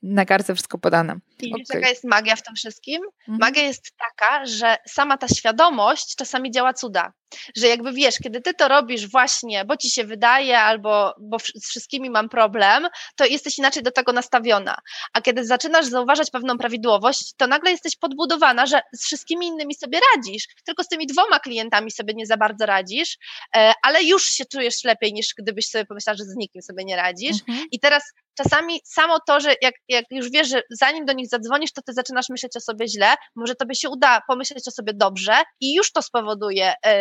na 0.03 0.25
kartce 0.25 0.55
wszystko 0.55 0.79
podane. 0.79 1.17
I 1.41 1.53
okay. 1.53 1.65
jaka 1.75 1.89
jest 1.89 2.05
magia 2.05 2.37
w 2.37 2.43
tym 2.43 2.55
wszystkim? 2.55 3.03
Mhm. 3.21 3.39
Magia 3.39 3.63
jest 3.63 3.93
taka, 3.97 4.47
że 4.47 4.77
sama 4.87 5.17
ta 5.17 5.29
świadomość 5.29 6.17
czasami 6.17 6.51
działa 6.51 6.75
cuda 6.75 7.13
że 7.57 7.69
jakby 7.69 7.93
wiesz, 7.93 8.19
kiedy 8.23 8.41
ty 8.41 8.55
to 8.55 8.69
robisz 8.69 9.11
właśnie, 9.11 9.65
bo 9.65 9.77
ci 9.77 9.91
się 9.91 10.05
wydaje, 10.05 10.61
albo 10.61 11.15
bo 11.21 11.39
z 11.39 11.69
wszystkimi 11.69 12.11
mam 12.11 12.29
problem, 12.29 12.89
to 13.17 13.27
jesteś 13.27 13.59
inaczej 13.59 13.83
do 13.83 13.91
tego 13.91 14.13
nastawiona. 14.13 14.77
A 15.13 15.21
kiedy 15.21 15.45
zaczynasz 15.45 15.87
zauważać 15.87 16.31
pewną 16.31 16.59
prawidłowość, 16.59 17.33
to 17.37 17.47
nagle 17.47 17.71
jesteś 17.71 17.97
podbudowana, 17.97 18.67
że 18.67 18.81
z 18.93 19.05
wszystkimi 19.05 19.47
innymi 19.47 19.75
sobie 19.75 20.01
radzisz, 20.15 20.49
tylko 20.65 20.85
z 20.85 20.89
tymi 20.89 21.07
dwoma 21.07 21.41
klientami 21.41 21.91
sobie 21.91 22.15
nie 22.15 22.27
za 22.27 22.37
bardzo 22.37 22.67
radzisz, 22.67 23.19
e, 23.57 23.73
ale 23.83 24.03
już 24.03 24.25
się 24.25 24.45
czujesz 24.53 24.85
lepiej 24.85 25.13
niż 25.13 25.35
gdybyś 25.39 25.67
sobie 25.67 25.85
pomyślała, 25.85 26.17
że 26.17 26.25
z 26.25 26.37
nikim 26.37 26.63
sobie 26.63 26.85
nie 26.85 26.97
radzisz. 26.97 27.37
Mhm. 27.49 27.67
I 27.73 27.81
teraz 27.81 28.03
czasami 28.35 28.81
samo 28.85 29.19
to, 29.27 29.41
że 29.41 29.55
jak, 29.63 29.75
jak 29.89 30.05
już 30.11 30.31
wiesz, 30.31 30.49
że 30.49 30.63
zanim 30.71 31.05
do 31.05 31.13
nich 31.13 31.29
zadzwonisz, 31.29 31.73
to 31.73 31.83
ty 31.83 31.93
zaczynasz 31.93 32.29
myśleć 32.29 32.57
o 32.57 32.61
sobie 32.61 32.89
źle, 32.89 33.15
może 33.37 33.55
tobie 33.55 33.75
się 33.75 33.89
uda 33.89 34.21
pomyśleć 34.29 34.69
o 34.69 34.71
sobie 34.71 34.95
dobrze 34.95 35.35
i 35.61 35.75
już 35.75 35.93
to 35.93 36.03
spowoduje, 36.03 36.73
yy, 36.85 36.93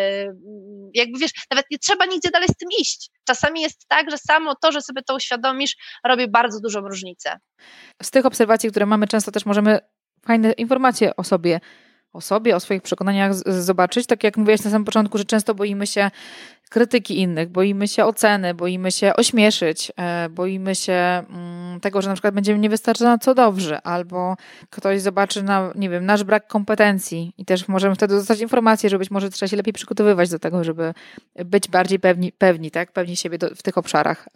jakby 0.93 1.19
wiesz, 1.19 1.31
nawet 1.51 1.65
nie 1.71 1.77
trzeba 1.79 2.05
nigdzie 2.05 2.29
dalej 2.29 2.47
z 2.47 2.57
tym 2.57 2.69
iść. 2.81 3.09
Czasami 3.27 3.61
jest 3.61 3.87
tak, 3.87 4.11
że 4.11 4.17
samo 4.17 4.55
to, 4.61 4.71
że 4.71 4.81
sobie 4.81 5.01
to 5.01 5.15
uświadomisz, 5.15 5.75
robi 6.05 6.27
bardzo 6.27 6.59
dużą 6.59 6.81
różnicę. 6.81 7.39
Z 8.03 8.11
tych 8.11 8.25
obserwacji, 8.25 8.69
które 8.69 8.85
mamy, 8.85 9.07
często 9.07 9.31
też 9.31 9.45
możemy 9.45 9.79
fajne 10.25 10.51
informacje 10.51 11.15
o 11.15 11.23
sobie 11.23 11.59
o 12.13 12.21
sobie, 12.21 12.55
o 12.55 12.59
swoich 12.59 12.81
przekonaniach 12.81 13.33
zobaczyć. 13.45 14.07
Tak 14.07 14.23
jak 14.23 14.37
mówiłaś 14.37 14.63
na 14.63 14.71
samym 14.71 14.85
początku, 14.85 15.17
że 15.17 15.25
często 15.25 15.55
boimy 15.55 15.87
się 15.87 16.11
krytyki 16.69 17.19
innych, 17.19 17.49
boimy 17.49 17.87
się 17.87 18.05
oceny, 18.05 18.53
boimy 18.53 18.91
się 18.91 19.13
ośmieszyć, 19.15 19.91
e, 19.97 20.29
boimy 20.29 20.75
się 20.75 20.93
mm, 20.93 21.79
tego, 21.79 22.01
że 22.01 22.09
na 22.09 22.15
przykład 22.15 22.33
będziemy 22.33 22.59
niewystarczająco 22.59 23.35
dobrzy, 23.35 23.77
albo 23.83 24.35
ktoś 24.69 25.01
zobaczy 25.01 25.43
na, 25.43 25.71
nie 25.75 25.89
wiem, 25.89 26.05
nasz 26.05 26.23
brak 26.23 26.47
kompetencji 26.47 27.33
i 27.37 27.45
też 27.45 27.67
możemy 27.67 27.95
wtedy 27.95 28.15
dostać 28.15 28.39
informację, 28.39 28.89
że 28.89 28.97
być 28.99 29.11
może 29.11 29.29
trzeba 29.29 29.47
się 29.47 29.57
lepiej 29.57 29.73
przygotowywać 29.73 30.29
do 30.29 30.39
tego, 30.39 30.63
żeby 30.63 30.93
być 31.45 31.67
bardziej 31.67 31.99
pewni, 31.99 32.31
pewni 32.31 32.71
tak, 32.71 32.91
pewni 32.91 33.15
siebie 33.15 33.37
do, 33.37 33.55
w 33.55 33.63
tych 33.63 33.77
obszarach, 33.77 34.29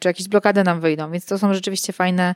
czy 0.00 0.08
jakieś 0.08 0.28
blokady 0.28 0.64
nam 0.64 0.80
wyjdą, 0.80 1.10
więc 1.10 1.26
to 1.26 1.38
są 1.38 1.54
rzeczywiście 1.54 1.92
fajne 1.92 2.34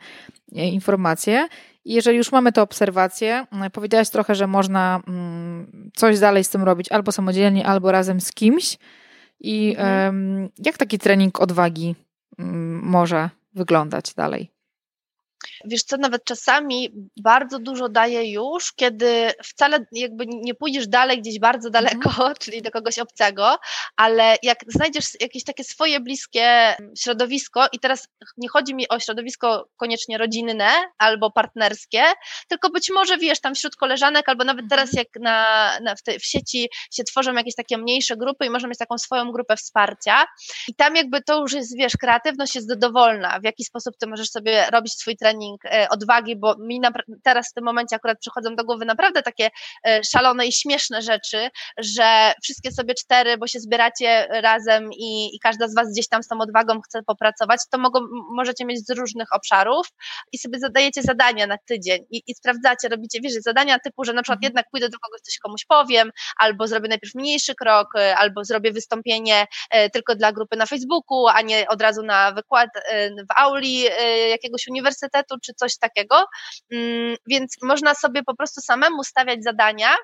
e, 0.56 0.68
informacje. 0.68 1.48
I 1.84 1.94
jeżeli 1.94 2.18
już 2.18 2.32
mamy 2.32 2.52
te 2.52 2.62
obserwacje, 2.62 3.46
powiedziałaś 3.72 4.10
trochę, 4.10 4.34
że 4.34 4.46
można 4.46 5.00
mm, 5.08 5.90
coś 5.94 6.18
dalej 6.18 6.44
z 6.44 6.48
tym 6.48 6.62
robić 6.62 6.92
albo 6.92 7.12
samodzielnie, 7.12 7.66
albo 7.66 7.92
razem 7.92 8.20
z 8.20 8.32
kimś, 8.32 8.78
i 9.40 9.74
mhm. 9.78 10.48
jak 10.58 10.78
taki 10.78 10.98
trening 10.98 11.40
odwagi 11.40 11.94
mm, 12.38 12.82
może 12.82 13.30
wyglądać 13.54 14.14
dalej? 14.14 14.53
Wiesz 15.64 15.83
co, 15.83 15.96
nawet 15.96 16.24
czasami 16.24 16.90
bardzo 17.22 17.59
dużo 17.59 17.88
daje 17.88 18.33
już, 18.33 18.72
kiedy 18.72 19.33
wcale 19.44 19.87
jakby 19.92 20.27
nie 20.27 20.55
pójdziesz 20.55 20.88
dalej 20.88 21.20
gdzieś 21.20 21.38
bardzo 21.38 21.68
mhm. 21.68 21.85
daleko, 21.85 22.24
mm. 22.24 22.35
czyli 22.42 22.62
do 22.62 22.70
kogoś 22.70 22.98
obcego, 22.98 23.59
ale 23.96 24.37
jak 24.42 24.59
znajdziesz 24.68 25.05
jakieś 25.20 25.44
takie 25.44 25.64
swoje 25.64 26.00
bliskie 26.00 26.77
środowisko 26.98 27.66
i 27.72 27.79
teraz 27.79 28.09
nie 28.37 28.48
chodzi 28.48 28.74
mi 28.74 28.88
o 28.88 29.00
środowisko 29.00 29.68
koniecznie 29.77 30.18
rodzinne 30.18 30.70
albo 30.98 31.31
partnerskie, 31.31 32.03
tylko 32.48 32.70
być 32.70 32.90
może 32.90 33.18
wiesz, 33.18 33.40
tam 33.40 33.55
wśród 33.55 33.77
koleżanek 33.77 34.29
albo 34.29 34.44
nawet 34.44 34.64
teraz 34.70 34.88
mhm. 34.88 34.98
jak 34.98 35.22
na, 35.22 35.70
na 35.81 35.94
w, 35.96 36.03
te, 36.03 36.18
w 36.18 36.24
sieci 36.24 36.68
się 36.92 37.05
tworzą 37.05 37.33
jakieś 37.33 37.55
takie 37.55 37.79
mniejsze 37.79 38.16
grupy 38.16 38.46
i 38.46 38.50
możemy 38.50 38.70
mieć 38.70 38.79
taką 38.79 38.98
swoją 38.98 39.33
grupę 39.33 39.57
wsparcia 39.57 40.24
i 40.68 40.74
tam 40.74 40.96
jakby 40.96 41.22
to 41.22 41.40
już 41.40 41.53
jest, 41.53 41.77
wiesz, 41.77 41.92
kreatywność 42.00 42.55
jest 42.55 42.74
dowolna, 42.79 43.40
w 43.40 43.44
jaki 43.44 43.64
sposób 43.64 43.96
ty 43.96 44.07
możesz 44.07 44.31
sobie 44.31 44.66
robić 44.70 44.92
swój 44.92 45.16
trening 45.16 45.53
trening 45.58 45.84
e, 45.84 45.88
odwagi, 45.88 46.36
bo 46.36 46.56
mi 46.58 46.80
teraz 47.22 47.50
w 47.50 47.52
tym 47.52 47.64
momencie 47.64 47.96
akurat 47.96 48.18
przychodzą 48.18 48.56
do 48.56 48.64
głowy 48.64 48.84
naprawdę 48.84 49.22
takie 49.22 49.50
e, 49.86 50.00
szalone 50.04 50.46
i 50.46 50.52
śmieszne 50.52 51.02
rzeczy, 51.02 51.48
że 51.78 52.32
wszystkie 52.42 52.72
sobie 52.72 52.94
cztery, 52.94 53.38
bo 53.38 53.46
się 53.46 53.60
zbieracie 53.60 54.26
razem 54.30 54.92
i, 54.92 55.36
i 55.36 55.38
każda 55.38 55.68
z 55.68 55.74
Was 55.74 55.92
gdzieś 55.92 56.08
tam 56.08 56.22
z 56.22 56.28
tą 56.28 56.40
odwagą 56.40 56.80
chce 56.80 57.02
popracować, 57.02 57.60
to 57.70 57.78
mogą, 57.78 58.00
możecie 58.30 58.64
mieć 58.64 58.86
z 58.86 58.90
różnych 58.90 59.28
obszarów 59.32 59.86
i 60.32 60.38
sobie 60.38 60.58
zadajecie 60.58 61.02
zadania 61.02 61.46
na 61.46 61.56
tydzień 61.66 62.04
i, 62.10 62.22
i 62.26 62.34
sprawdzacie, 62.34 62.88
robicie, 62.88 63.20
wiesz, 63.20 63.32
zadania 63.32 63.78
typu, 63.78 64.04
że 64.04 64.12
na 64.12 64.22
przykład 64.22 64.36
mhm. 64.36 64.50
jednak 64.50 64.66
pójdę 64.70 64.88
do 64.88 64.98
kogoś, 64.98 65.20
coś 65.20 65.38
komuś 65.38 65.64
powiem, 65.68 66.10
albo 66.38 66.66
zrobię 66.66 66.88
najpierw 66.88 67.14
mniejszy 67.14 67.54
krok, 67.54 67.88
e, 67.96 68.16
albo 68.16 68.44
zrobię 68.44 68.72
wystąpienie 68.72 69.46
tylko 69.92 70.14
dla 70.14 70.32
grupy 70.32 70.56
na 70.56 70.66
Facebooku, 70.66 71.26
a 71.28 71.42
nie 71.42 71.68
od 71.68 71.82
razu 71.82 72.02
na 72.02 72.32
wykład 72.32 72.70
w 73.30 73.32
auli 73.36 73.84
jakiegoś 74.30 74.68
uniwersytetu, 74.68 75.38
czy 75.44 75.54
coś 75.54 75.78
takiego. 75.78 76.24
Mm, 76.72 77.16
więc 77.26 77.57
można 77.62 77.94
sobie 77.94 78.22
po 78.22 78.37
prostu 78.37 78.61
samemu 78.61 79.04
stawiać 79.04 79.44
zadania, 79.44 79.96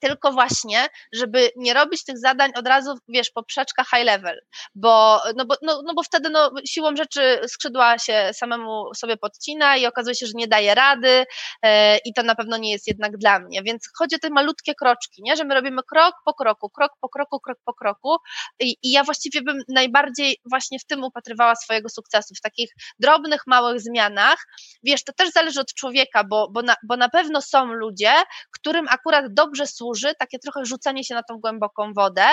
tylko 0.00 0.32
właśnie, 0.32 0.88
żeby 1.12 1.50
nie 1.56 1.74
robić 1.74 2.04
tych 2.04 2.18
zadań 2.18 2.50
od 2.56 2.66
razu, 2.66 2.94
wiesz, 3.08 3.30
poprzeczka 3.30 3.84
high 3.84 4.04
level, 4.04 4.40
bo, 4.74 5.20
no 5.36 5.44
bo, 5.44 5.54
no, 5.62 5.82
no 5.86 5.94
bo 5.94 6.02
wtedy 6.02 6.30
no, 6.30 6.50
siłą 6.66 6.96
rzeczy 6.96 7.40
skrzydła 7.48 7.98
się 7.98 8.30
samemu 8.32 8.94
sobie 8.94 9.16
podcina 9.16 9.76
i 9.76 9.86
okazuje 9.86 10.14
się, 10.14 10.26
że 10.26 10.32
nie 10.34 10.48
daje 10.48 10.74
rady 10.74 11.24
e, 11.62 11.98
i 11.98 12.14
to 12.14 12.22
na 12.22 12.34
pewno 12.34 12.56
nie 12.56 12.72
jest 12.72 12.86
jednak 12.88 13.16
dla 13.16 13.38
mnie, 13.38 13.62
więc 13.62 13.88
chodzi 13.98 14.16
o 14.16 14.18
te 14.18 14.30
malutkie 14.30 14.74
kroczki, 14.74 15.22
nie, 15.22 15.36
że 15.36 15.44
my 15.44 15.54
robimy 15.54 15.82
krok 15.82 16.14
po 16.24 16.34
kroku, 16.34 16.70
krok 16.70 16.92
po 17.00 17.08
kroku, 17.08 17.40
krok 17.40 17.58
po 17.64 17.74
kroku 17.74 18.16
i, 18.60 18.76
i 18.82 18.90
ja 18.90 19.04
właściwie 19.04 19.42
bym 19.42 19.62
najbardziej 19.68 20.36
właśnie 20.50 20.78
w 20.78 20.86
tym 20.86 21.04
upatrywała 21.04 21.56
swojego 21.56 21.88
sukcesu, 21.88 22.34
w 22.34 22.40
takich 22.40 22.70
drobnych, 22.98 23.40
małych 23.46 23.80
zmianach, 23.80 24.46
wiesz, 24.82 25.04
to 25.04 25.12
też 25.12 25.30
zależy 25.30 25.60
od 25.60 25.74
człowieka, 25.74 26.24
bo, 26.24 26.48
bo, 26.50 26.62
na, 26.62 26.74
bo 26.82 26.96
na 26.96 27.08
pewno 27.08 27.42
są 27.42 27.64
ludzie, 27.66 28.12
którym 28.52 28.88
akurat 28.88 29.24
dobrze 29.34 29.66
służy 29.66 29.89
duży, 29.90 30.14
takie 30.18 30.38
trochę 30.38 30.64
rzucenie 30.64 31.04
się 31.04 31.14
na 31.14 31.22
tą 31.22 31.38
głęboką 31.38 31.92
wodę. 31.92 32.24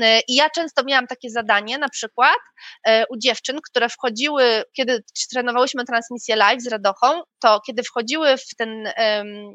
E, 0.00 0.20
I 0.28 0.34
ja 0.34 0.50
często 0.50 0.84
miałam 0.84 1.06
takie 1.06 1.30
zadanie, 1.30 1.78
na 1.78 1.88
przykład 1.88 2.38
e, 2.86 3.04
u 3.06 3.16
dziewczyn, 3.16 3.58
które 3.70 3.88
wchodziły, 3.88 4.62
kiedy 4.76 5.04
trenowałyśmy 5.32 5.84
transmisję 5.84 6.36
live 6.36 6.62
z 6.62 6.68
Radochą, 6.68 7.22
to 7.42 7.60
kiedy 7.66 7.82
wchodziły 7.82 8.36
w 8.36 8.56
ten, 8.58 8.88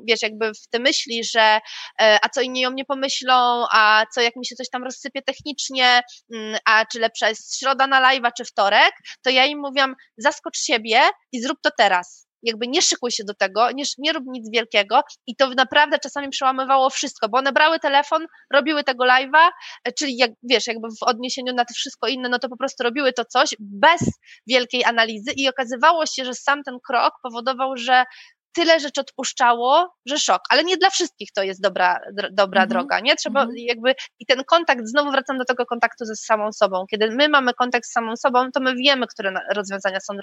wiesz, 0.07 0.21
jakby 0.21 0.51
w 0.53 0.67
te 0.69 0.79
myśli, 0.79 1.23
że 1.23 1.59
a 1.99 2.29
co 2.29 2.41
inni 2.41 2.65
o 2.65 2.71
mnie 2.71 2.85
pomyślą, 2.85 3.65
a 3.71 4.05
co 4.13 4.21
jak 4.21 4.35
mi 4.35 4.45
się 4.45 4.55
coś 4.55 4.69
tam 4.69 4.83
rozsypie 4.83 5.21
technicznie, 5.21 6.01
mm, 6.33 6.59
a 6.65 6.85
czy 6.85 6.99
lepsza 6.99 7.29
jest 7.29 7.59
środa 7.59 7.87
na 7.87 8.01
live'a, 8.01 8.29
czy 8.37 8.45
wtorek, 8.45 8.91
to 9.23 9.29
ja 9.29 9.45
im 9.45 9.59
mówiłam, 9.59 9.95
zaskocz 10.17 10.57
siebie 10.57 11.01
i 11.31 11.41
zrób 11.41 11.57
to 11.63 11.69
teraz 11.77 12.30
jakby 12.43 12.67
nie 12.67 12.81
szykuj 12.81 13.11
się 13.11 13.23
do 13.23 13.33
tego, 13.33 13.71
nie, 13.71 13.83
nie 13.97 14.13
rób 14.13 14.23
nic 14.27 14.51
wielkiego. 14.51 15.01
I 15.27 15.35
to 15.35 15.49
naprawdę 15.49 15.99
czasami 15.99 16.29
przełamywało 16.29 16.89
wszystko, 16.89 17.29
bo 17.29 17.37
one 17.37 17.51
brały 17.51 17.79
telefon, 17.79 18.25
robiły 18.53 18.83
tego 18.83 19.03
live'a, 19.03 19.49
e, 19.83 19.91
czyli 19.93 20.17
jak 20.17 20.31
wiesz, 20.43 20.67
jakby 20.67 20.87
w 20.87 21.03
odniesieniu 21.03 21.53
na 21.53 21.65
to 21.65 21.73
wszystko 21.73 22.07
inne, 22.07 22.29
no 22.29 22.39
to 22.39 22.49
po 22.49 22.57
prostu 22.57 22.83
robiły 22.83 23.13
to 23.13 23.25
coś 23.25 23.55
bez 23.59 24.01
wielkiej 24.47 24.83
analizy. 24.83 25.31
I 25.35 25.49
okazywało 25.49 26.05
się, 26.05 26.25
że 26.25 26.33
sam 26.33 26.63
ten 26.63 26.77
krok 26.87 27.13
powodował, 27.23 27.77
że 27.77 28.05
tyle 28.53 28.79
rzeczy 28.79 29.01
odpuszczało, 29.01 29.95
że 30.05 30.19
szok. 30.19 30.41
Ale 30.49 30.63
nie 30.63 30.77
dla 30.77 30.89
wszystkich 30.89 31.29
to 31.35 31.43
jest 31.43 31.61
dobra, 31.61 31.99
dobra 32.31 32.63
mhm. 32.63 32.69
droga, 32.69 32.99
nie? 32.99 33.15
Trzeba 33.15 33.41
mhm. 33.41 33.57
jakby, 33.57 33.95
i 34.19 34.25
ten 34.25 34.43
kontakt, 34.43 34.81
znowu 34.87 35.11
wracam 35.11 35.37
do 35.37 35.45
tego 35.45 35.65
kontaktu 35.65 36.05
ze 36.05 36.15
samą 36.15 36.51
sobą. 36.51 36.85
Kiedy 36.91 37.11
my 37.11 37.29
mamy 37.29 37.53
kontakt 37.53 37.85
z 37.85 37.91
samą 37.91 38.15
sobą, 38.15 38.51
to 38.53 38.59
my 38.59 38.75
wiemy, 38.75 39.07
które 39.07 39.33
rozwiązania 39.55 39.99
są 39.99 40.13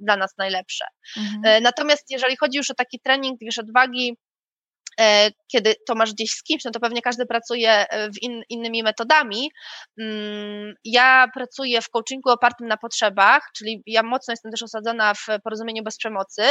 dla 0.00 0.16
nas 0.16 0.34
najlepsze. 0.38 0.84
Mhm. 1.16 1.40
E, 1.44 1.60
natomiast 1.60 2.10
jeżeli 2.10 2.36
chodzi 2.36 2.58
już 2.58 2.70
o 2.70 2.74
taki 2.74 3.00
trening, 3.00 3.38
wiesz, 3.40 3.58
odwagi, 3.58 4.16
kiedy 5.52 5.74
to 5.88 5.94
masz 5.94 6.12
gdzieś 6.12 6.30
z 6.30 6.42
kimś, 6.42 6.64
no 6.64 6.70
to 6.70 6.80
pewnie 6.80 7.02
każdy 7.02 7.26
pracuje 7.26 7.88
e, 7.88 8.10
w 8.10 8.22
in, 8.22 8.42
innymi 8.48 8.82
metodami. 8.82 9.50
Mm, 10.00 10.74
ja 10.84 11.26
pracuję 11.34 11.80
w 11.82 11.90
coachingu 11.90 12.30
opartym 12.30 12.68
na 12.68 12.76
potrzebach, 12.76 13.42
czyli 13.56 13.82
ja 13.86 14.02
mocno 14.02 14.32
jestem 14.32 14.52
też 14.52 14.62
osadzona 14.62 15.14
w 15.14 15.26
porozumieniu 15.44 15.82
bez 15.82 15.98
przemocy, 15.98 16.42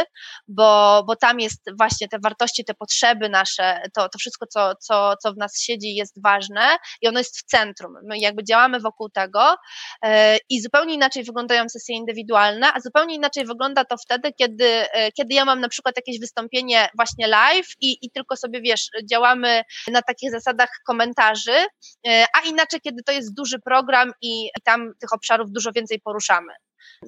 bo, 0.47 1.03
bo 1.07 1.15
tam 1.15 1.39
jest 1.39 1.61
właśnie 1.77 2.07
te 2.07 2.17
wartości, 2.23 2.65
te 2.65 2.73
potrzeby 2.73 3.29
nasze, 3.29 3.81
to, 3.93 4.09
to 4.09 4.19
wszystko, 4.19 4.45
co, 4.47 4.73
co, 4.75 5.13
co 5.23 5.33
w 5.33 5.37
nas 5.37 5.59
siedzi, 5.61 5.95
jest 5.95 6.21
ważne 6.23 6.77
i 7.01 7.07
ono 7.07 7.19
jest 7.19 7.37
w 7.37 7.43
centrum. 7.43 7.93
My 8.03 8.17
jakby 8.17 8.43
działamy 8.43 8.79
wokół 8.79 9.09
tego 9.09 9.55
e, 10.03 10.37
i 10.49 10.61
zupełnie 10.61 10.93
inaczej 10.93 11.23
wyglądają 11.23 11.69
sesje 11.69 11.95
indywidualne, 11.95 12.73
a 12.73 12.79
zupełnie 12.79 13.15
inaczej 13.15 13.45
wygląda 13.45 13.85
to 13.85 13.97
wtedy, 13.97 14.33
kiedy, 14.33 14.85
kiedy 15.17 15.33
ja 15.33 15.45
mam 15.45 15.59
na 15.59 15.69
przykład 15.69 15.95
jakieś 15.97 16.19
wystąpienie 16.19 16.89
właśnie 16.95 17.27
live 17.27 17.67
i, 17.81 17.97
i 18.01 18.11
tylko 18.11 18.37
sobie, 18.41 18.61
wiesz, 18.61 18.89
działamy 19.11 19.61
na 19.87 20.01
takich 20.01 20.31
zasadach 20.31 20.69
komentarzy, 20.87 21.65
e, 22.07 22.25
a 22.37 22.47
inaczej, 22.47 22.81
kiedy 22.81 23.03
to 23.03 23.11
jest 23.11 23.33
duży 23.33 23.59
program 23.59 24.11
i, 24.21 24.45
i 24.45 24.61
tam 24.63 24.93
tych 24.99 25.13
obszarów 25.13 25.51
dużo 25.51 25.71
więcej 25.71 26.01
poruszamy. 26.03 26.53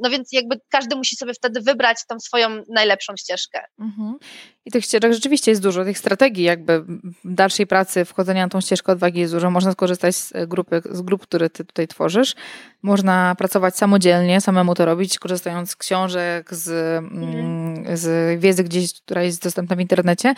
No 0.01 0.09
więc 0.09 0.29
jakby 0.31 0.55
każdy 0.69 0.95
musi 0.95 1.15
sobie 1.15 1.33
wtedy 1.33 1.61
wybrać 1.61 1.97
tą 2.07 2.19
swoją 2.19 2.63
najlepszą 2.69 3.13
ścieżkę. 3.17 3.65
Mhm. 3.79 4.17
I 4.65 4.71
tych 4.71 4.83
ścieżek 4.85 5.13
rzeczywiście 5.13 5.51
jest 5.51 5.61
dużo, 5.61 5.83
tych 5.83 5.97
strategii 5.97 6.43
jakby 6.43 6.83
dalszej 7.23 7.67
pracy, 7.67 8.05
wchodzenia 8.05 8.43
na 8.43 8.49
tą 8.49 8.61
ścieżkę 8.61 8.91
odwagi 8.91 9.19
jest 9.19 9.33
dużo. 9.33 9.51
Można 9.51 9.71
skorzystać 9.71 10.15
z 10.15 10.33
grupy, 10.47 10.81
z 10.91 11.01
grup, 11.01 11.21
które 11.23 11.49
ty 11.49 11.65
tutaj 11.65 11.87
tworzysz. 11.87 12.35
Można 12.81 13.35
pracować 13.37 13.77
samodzielnie, 13.77 14.41
samemu 14.41 14.75
to 14.75 14.85
robić, 14.85 15.19
korzystając 15.19 15.69
z 15.69 15.75
książek, 15.75 16.53
z, 16.53 16.69
mhm. 16.97 17.23
Mm, 17.23 17.97
z 17.97 18.39
wiedzy 18.39 18.63
gdzieś, 18.63 19.01
która 19.01 19.23
jest 19.23 19.43
dostępna 19.43 19.75
w 19.75 19.79
internecie. 19.79 20.33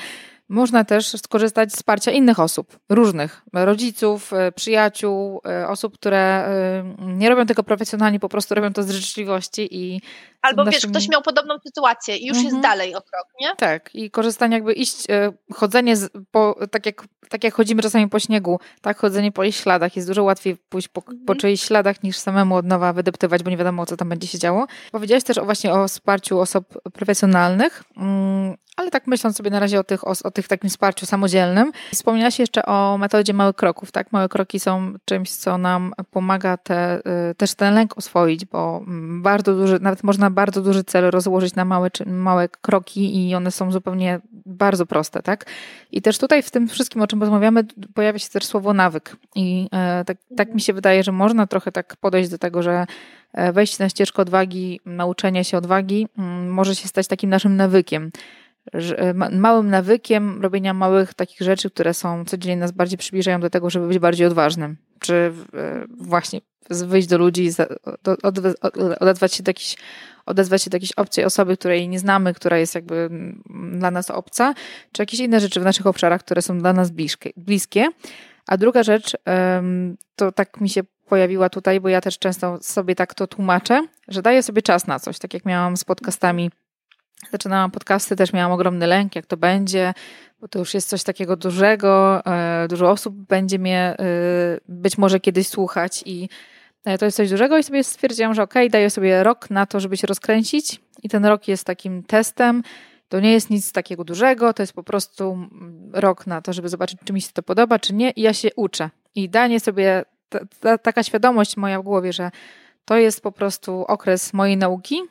Można 0.50 0.84
też 0.84 1.08
skorzystać 1.08 1.72
z 1.72 1.76
wsparcia 1.76 2.12
innych 2.12 2.40
osób, 2.40 2.80
różnych, 2.90 3.42
rodziców, 3.54 4.34
e, 4.34 4.52
przyjaciół, 4.52 5.42
e, 5.48 5.68
osób, 5.68 5.94
które 5.94 6.18
e, 6.18 6.84
nie 7.00 7.30
robią 7.30 7.46
tego 7.46 7.64
profesjonalnie, 7.64 8.20
po 8.20 8.30
prostu 8.30 8.56
robią 8.56 8.74
to 8.74 8.84
z 8.84 8.90
życzliwości 8.90 9.68
i 9.72 10.02
Albo 10.46 10.64
naszym... 10.64 10.82
wiesz, 10.82 10.92
ktoś 10.92 11.10
miał 11.10 11.22
podobną 11.22 11.56
sytuację 11.68 12.18
i 12.18 12.28
już 12.28 12.38
mhm. 12.38 12.46
jest 12.46 12.64
dalej 12.64 12.96
o 12.96 13.02
krok, 13.02 13.28
nie? 13.42 13.56
Tak, 13.58 13.96
i 13.96 14.12
korzystanie 14.12 14.56
jakby 14.56 14.74
iść, 14.74 15.08
chodzenie 15.54 15.96
z, 15.96 16.12
po, 16.32 16.60
tak, 16.72 16.86
jak, 16.86 17.04
tak 17.30 17.44
jak 17.44 17.54
chodzimy 17.54 17.82
czasami 17.82 18.10
po 18.10 18.20
śniegu, 18.20 18.60
tak 18.82 18.98
chodzenie 18.98 19.32
po 19.32 19.44
ich 19.44 19.56
śladach 19.56 19.96
jest 19.96 20.08
dużo 20.08 20.24
łatwiej 20.24 20.56
pójść 20.56 20.88
po, 20.88 21.02
mhm. 21.02 21.26
po 21.26 21.36
czyichś 21.36 21.64
śladach 21.64 22.04
niż 22.04 22.18
samemu 22.18 22.56
od 22.56 22.66
nowa 22.66 22.94
wydeptywać, 22.94 23.44
bo 23.44 23.50
nie 23.50 23.58
wiadomo, 23.58 23.86
co 23.86 23.98
tam 23.98 24.10
będzie 24.10 24.28
się 24.28 24.40
działo. 24.40 24.68
Powiedziałeś 24.92 25.24
też 25.24 25.38
o, 25.38 25.46
właśnie 25.46 25.74
o 25.74 25.88
wsparciu 25.88 26.40
osób 26.40 26.66
profesjonalnych. 26.94 27.84
Mm, 27.98 28.56
ale 28.76 28.92
tak 28.92 29.08
myśląc 29.08 29.38
sobie 29.38 29.50
na 29.50 29.60
razie 29.60 29.80
o 29.80 29.84
tych, 29.84 30.08
o, 30.08 30.14
o 30.24 30.32
tych 30.32 30.48
takim 30.48 30.70
wsparciu 30.70 31.06
samodzielnym. 31.06 31.72
Wspomniałaś 31.94 32.40
jeszcze 32.40 32.66
o 32.66 32.98
metodzie 32.98 33.34
małych 33.34 33.56
kroków, 33.56 33.92
tak? 33.92 34.12
Małe 34.12 34.30
kroki 34.30 34.60
są 34.60 34.94
czymś, 35.06 35.32
co 35.32 35.58
nam 35.58 35.94
pomaga 36.12 36.58
te, 36.58 37.02
y, 37.32 37.36
też 37.36 37.56
ten 37.56 37.74
lęk 37.74 37.98
oswoić, 37.98 38.46
bo 38.46 38.82
mm, 38.88 39.22
bardzo 39.22 39.56
duży, 39.56 39.80
nawet 39.80 40.04
można 40.04 40.30
bardzo 40.36 40.62
duży 40.62 40.84
cel 40.84 41.12
rozłożyć 41.12 41.56
na 41.56 41.66
małe, 41.66 41.90
małe 42.06 42.50
kroki 42.50 43.30
i 43.30 43.36
one 43.36 43.52
są 43.52 43.72
zupełnie 43.72 44.20
bardzo 44.46 44.86
proste, 44.86 45.22
tak? 45.22 45.46
I 45.92 46.02
też 46.02 46.18
tutaj 46.18 46.44
w 46.44 46.52
tym 46.52 46.68
wszystkim, 46.68 47.02
o 47.02 47.08
czym 47.08 47.22
rozmawiamy, 47.22 47.64
pojawia 47.94 48.20
się 48.20 48.30
też 48.30 48.46
słowo 48.46 48.74
nawyk. 48.74 49.16
I 49.36 49.68
e, 49.74 50.06
tak, 50.06 50.18
tak 50.38 50.54
mi 50.54 50.62
się 50.62 50.74
wydaje, 50.74 51.04
że 51.04 51.12
można 51.12 51.48
trochę 51.48 51.72
tak 51.72 51.96
podejść 51.96 52.30
do 52.30 52.38
tego, 52.38 52.64
że 52.64 52.86
e, 53.34 53.54
wejście 53.54 53.84
na 53.84 53.90
ścieżkę 53.90 54.22
odwagi, 54.22 54.80
nauczenie 54.86 55.44
się 55.44 55.58
odwagi 55.58 56.08
mm, 56.18 56.50
może 56.52 56.76
się 56.76 56.88
stać 56.88 57.08
takim 57.08 57.30
naszym 57.30 57.56
nawykiem. 57.56 58.12
E, 58.74 59.14
małym 59.14 59.70
nawykiem 59.70 60.42
robienia 60.42 60.74
małych 60.74 61.14
takich 61.14 61.42
rzeczy, 61.42 61.70
które 61.70 61.94
są 61.94 62.26
codziennie 62.26 62.58
nas 62.62 62.72
bardziej 62.72 62.98
przybliżają 62.98 63.40
do 63.40 63.50
tego, 63.50 63.70
żeby 63.70 63.88
być 63.88 64.00
bardziej 64.00 64.28
odważnym. 64.28 64.78
Czy 65.00 65.34
właśnie 65.98 66.42
wyjść 66.70 67.08
do 67.08 67.18
ludzi, 67.18 67.50
odezwać 69.00 69.34
się 69.34 69.44
do 69.44 69.50
jakiejś, 69.50 69.78
odezwać 70.26 70.64
się 70.64 70.70
do 70.70 70.76
jakiejś 70.76 70.92
obcej 70.92 71.26
osoby, 71.26 71.58
której 71.58 71.90
nie 71.90 72.00
znamy, 72.00 72.34
która 72.34 72.58
jest 72.58 72.76
jakby 72.76 73.10
dla 73.72 73.92
nas 73.92 74.12
obca, 74.12 74.54
czy 74.92 75.02
jakieś 75.02 75.20
inne 75.20 75.40
rzeczy 75.40 75.60
w 75.60 75.64
naszych 75.64 75.88
obszarach, 75.88 76.22
które 76.22 76.42
są 76.42 76.60
dla 76.60 76.74
nas 76.74 76.92
bliskie. 77.38 77.88
A 78.48 78.58
druga 78.58 78.84
rzecz, 78.84 79.18
to 80.16 80.32
tak 80.32 80.62
mi 80.62 80.70
się 80.70 80.84
pojawiła 81.06 81.50
tutaj, 81.50 81.80
bo 81.80 81.90
ja 81.90 82.02
też 82.02 82.20
często 82.20 82.58
sobie 82.62 82.96
tak 82.96 83.14
to 83.14 83.28
tłumaczę, 83.28 83.88
że 84.08 84.22
daję 84.22 84.44
sobie 84.44 84.62
czas 84.62 84.88
na 84.88 85.00
coś, 85.00 85.20
tak 85.20 85.34
jak 85.34 85.46
miałam 85.46 85.78
z 85.78 85.84
podcastami 85.84 86.52
zaczynałam 87.32 87.72
podcasty, 87.72 88.16
też 88.16 88.34
miałam 88.34 88.52
ogromny 88.52 88.88
lęk, 88.88 89.16
jak 89.16 89.26
to 89.26 89.38
będzie, 89.38 89.94
bo 90.40 90.48
to 90.48 90.60
już 90.60 90.74
jest 90.74 90.90
coś 90.90 91.04
takiego 91.04 91.36
dużego, 91.36 92.22
e, 92.26 92.68
dużo 92.68 92.92
osób 92.92 93.16
będzie 93.16 93.60
mnie 93.60 93.96
e, 94.00 94.06
być 94.68 94.98
może 94.98 95.20
kiedyś 95.20 95.48
słuchać 95.48 96.04
i 96.06 96.30
to 97.00 97.06
jest 97.06 97.18
coś 97.18 97.30
dużego 97.30 97.58
i 97.58 97.64
sobie 97.64 97.84
stwierdziłam, 97.84 98.34
że 98.34 98.44
okej, 98.44 98.64
okay, 98.64 98.70
daję 98.70 98.90
sobie 98.90 99.24
rok 99.24 99.50
na 99.50 99.66
to, 99.66 99.80
żeby 99.80 99.98
się 99.98 100.08
rozkręcić 100.08 100.82
i 101.04 101.10
ten 101.10 101.26
rok 101.26 101.48
jest 101.48 101.64
takim 101.64 102.04
testem. 102.04 102.64
To 103.10 103.20
nie 103.20 103.32
jest 103.32 103.50
nic 103.50 103.72
takiego 103.72 104.04
dużego, 104.04 104.54
to 104.54 104.64
jest 104.64 104.74
po 104.74 104.84
prostu 104.84 105.32
mm, 105.32 105.92
rok 105.94 106.28
na 106.28 106.42
to, 106.42 106.54
żeby 106.54 106.70
zobaczyć, 106.70 107.00
czy 107.06 107.14
mi 107.14 107.22
się 107.22 107.32
to 107.34 107.44
podoba, 107.44 107.80
czy 107.80 107.94
nie 107.94 108.12
i 108.12 108.22
ja 108.22 108.34
się 108.34 108.50
uczę. 108.56 108.90
I 109.16 109.30
danie 109.30 109.60
sobie, 109.60 110.06
ta, 110.30 110.40
ta, 110.60 110.78
taka 110.78 111.04
świadomość 111.04 111.58
moja 111.58 111.80
w 111.80 111.84
głowie, 111.84 112.14
że 112.14 112.32
to 112.86 112.98
jest 112.98 113.22
po 113.22 113.32
prostu 113.32 113.86
okres 113.86 114.34
mojej 114.34 114.58
nauki, 114.58 115.02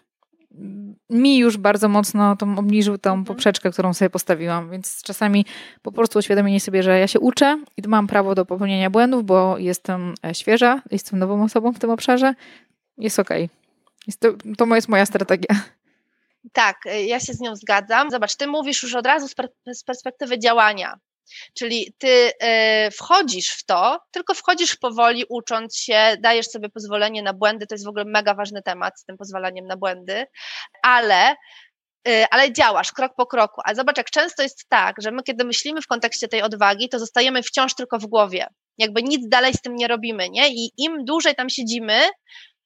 mi 1.11 1.39
już 1.39 1.57
bardzo 1.57 1.89
mocno 1.89 2.37
tą 2.37 2.59
obniżył 2.59 2.99
tą 2.99 3.11
mhm. 3.11 3.25
poprzeczkę, 3.25 3.71
którą 3.71 3.95
sobie 3.95 4.11
postawiłam, 4.11 4.71
więc 4.71 5.03
czasami 5.03 5.47
po 5.83 5.93
prostu 5.93 6.19
uświadomienie 6.19 6.61
sobie, 6.61 6.83
że 6.83 6.99
ja 6.99 7.07
się 7.07 7.21
uczę 7.21 7.63
i 7.77 7.89
mam 7.89 8.07
prawo 8.07 8.35
do 8.35 8.47
popełnienia 8.47 8.91
błędów, 8.91 9.25
bo 9.25 9.59
jestem 9.59 10.15
e, 10.27 10.35
świeża, 10.35 10.83
jestem 10.91 11.19
nową 11.19 11.45
osobą 11.45 11.73
w 11.73 11.79
tym 11.79 11.91
obszarze, 11.91 12.35
jest 12.99 13.19
okej. 13.19 13.49
Okay. 14.21 14.35
to, 14.57 14.67
to 14.67 14.75
jest 14.75 14.89
moja 14.89 15.07
strategia. 15.07 15.57
Tak, 16.53 16.87
e, 16.87 17.05
ja 17.05 17.21
się 17.21 17.33
z 17.33 17.41
nią 17.41 17.57
zgadzam. 17.57 18.11
Zobacz, 18.11 18.37
ty 18.37 18.47
mówisz 18.47 18.83
już 18.83 18.95
od 18.95 19.07
razu 19.07 19.29
z 19.75 19.85
perspektywy 19.85 20.39
działania. 20.39 20.99
Czyli 21.59 21.95
ty 21.99 22.09
y, 22.09 22.91
wchodzisz 22.91 23.51
w 23.51 23.65
to, 23.65 23.99
tylko 24.11 24.35
wchodzisz 24.35 24.77
powoli, 24.77 25.25
ucząc 25.29 25.77
się, 25.77 26.17
dajesz 26.21 26.47
sobie 26.47 26.69
pozwolenie 26.69 27.23
na 27.23 27.33
błędy. 27.33 27.67
To 27.67 27.75
jest 27.75 27.85
w 27.85 27.89
ogóle 27.89 28.05
mega 28.05 28.35
ważny 28.35 28.63
temat 28.63 29.01
z 29.01 29.05
tym 29.05 29.17
pozwalaniem 29.17 29.67
na 29.67 29.77
błędy, 29.77 30.27
ale 30.83 31.35
y, 32.09 32.25
ale 32.31 32.53
działasz 32.53 32.93
krok 32.93 33.13
po 33.17 33.27
kroku. 33.27 33.61
A 33.65 33.75
zobacz, 33.75 33.97
jak 33.97 34.11
często 34.11 34.43
jest 34.43 34.67
tak, 34.69 34.97
że 35.03 35.11
my, 35.11 35.23
kiedy 35.23 35.45
myślimy 35.45 35.83
w 35.83 35.87
kontekście 35.87 36.29
tej 36.29 36.43
odwagi, 36.43 36.89
to 36.89 36.99
zostajemy 36.99 37.43
wciąż 37.43 37.75
tylko 37.75 37.99
w 37.99 38.07
głowie. 38.07 38.47
Jakby 38.79 39.03
nic 39.03 39.29
dalej 39.29 39.55
z 39.55 39.61
tym 39.61 39.77
nie 39.77 39.89
robimy, 39.89 40.31
nie? 40.31 40.49
I 40.49 40.71
im 40.77 41.05
dłużej 41.05 41.35
tam 41.35 41.51
siedzimy, 41.51 42.01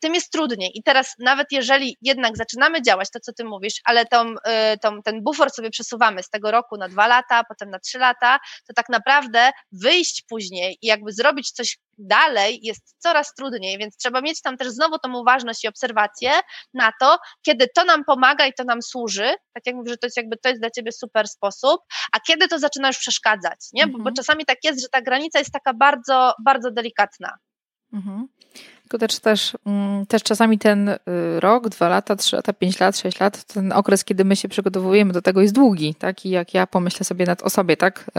tym 0.00 0.14
jest 0.14 0.32
trudniej. 0.32 0.70
I 0.74 0.82
teraz 0.82 1.14
nawet 1.18 1.46
jeżeli 1.50 1.96
jednak 2.02 2.36
zaczynamy 2.36 2.82
działać, 2.82 3.08
to 3.10 3.20
co 3.20 3.32
ty 3.32 3.44
mówisz, 3.44 3.80
ale 3.84 4.06
tą, 4.06 4.30
y, 4.30 4.78
tą, 4.82 5.02
ten 5.02 5.22
bufor 5.22 5.50
sobie 5.50 5.70
przesuwamy 5.70 6.22
z 6.22 6.30
tego 6.30 6.50
roku 6.50 6.76
na 6.76 6.88
dwa 6.88 7.06
lata, 7.06 7.44
potem 7.48 7.70
na 7.70 7.78
trzy 7.78 7.98
lata, 7.98 8.38
to 8.66 8.74
tak 8.74 8.88
naprawdę 8.88 9.50
wyjść 9.72 10.24
później 10.28 10.78
i 10.82 10.86
jakby 10.86 11.12
zrobić 11.12 11.50
coś 11.50 11.78
dalej 11.98 12.58
jest 12.62 12.94
coraz 12.98 13.34
trudniej, 13.34 13.78
więc 13.78 13.96
trzeba 13.96 14.20
mieć 14.20 14.42
tam 14.42 14.56
też 14.56 14.68
znowu 14.68 14.98
tą 14.98 15.18
uważność 15.18 15.64
i 15.64 15.68
obserwację 15.68 16.30
na 16.74 16.92
to, 17.00 17.18
kiedy 17.42 17.66
to 17.74 17.84
nam 17.84 18.04
pomaga 18.04 18.46
i 18.46 18.52
to 18.52 18.64
nam 18.64 18.82
służy, 18.82 19.34
tak 19.54 19.66
jak 19.66 19.74
mówię, 19.74 19.90
że 19.90 19.96
to 19.96 20.06
jest 20.06 20.16
jakby 20.16 20.36
to 20.36 20.48
jest 20.48 20.60
dla 20.60 20.70
ciebie 20.70 20.92
super 20.92 21.28
sposób, 21.28 21.80
a 22.12 22.20
kiedy 22.20 22.48
to 22.48 22.58
zaczyna 22.58 22.88
już 22.88 22.98
przeszkadzać, 22.98 23.58
nie? 23.72 23.86
Bo, 23.86 23.92
bo 23.92 23.98
mhm. 23.98 24.14
czasami 24.14 24.44
tak 24.44 24.58
jest, 24.64 24.82
że 24.82 24.88
ta 24.88 25.02
granica 25.02 25.38
jest 25.38 25.52
taka 25.52 25.74
bardzo, 25.74 26.34
bardzo 26.44 26.70
delikatna. 26.70 27.38
Mhm. 27.92 28.28
Tylko 28.82 28.98
też, 28.98 29.20
też, 29.20 29.56
mm, 29.66 30.06
też 30.06 30.22
czasami 30.22 30.58
ten 30.58 30.88
y, 30.88 30.98
rok, 31.40 31.68
dwa 31.68 31.88
lata, 31.88 32.16
trzy 32.16 32.36
lata, 32.36 32.52
pięć 32.52 32.80
lat, 32.80 32.98
sześć 32.98 33.20
lat, 33.20 33.44
ten 33.44 33.72
okres, 33.72 34.04
kiedy 34.04 34.24
my 34.24 34.36
się 34.36 34.48
przygotowujemy 34.48 35.12
do 35.12 35.22
tego 35.22 35.40
jest 35.40 35.54
długi, 35.54 35.94
tak? 35.94 36.26
I 36.26 36.30
jak 36.30 36.54
ja 36.54 36.66
pomyślę 36.66 37.04
sobie 37.04 37.26
nad 37.26 37.42
o 37.42 37.50
sobie, 37.50 37.76
tak? 37.76 38.10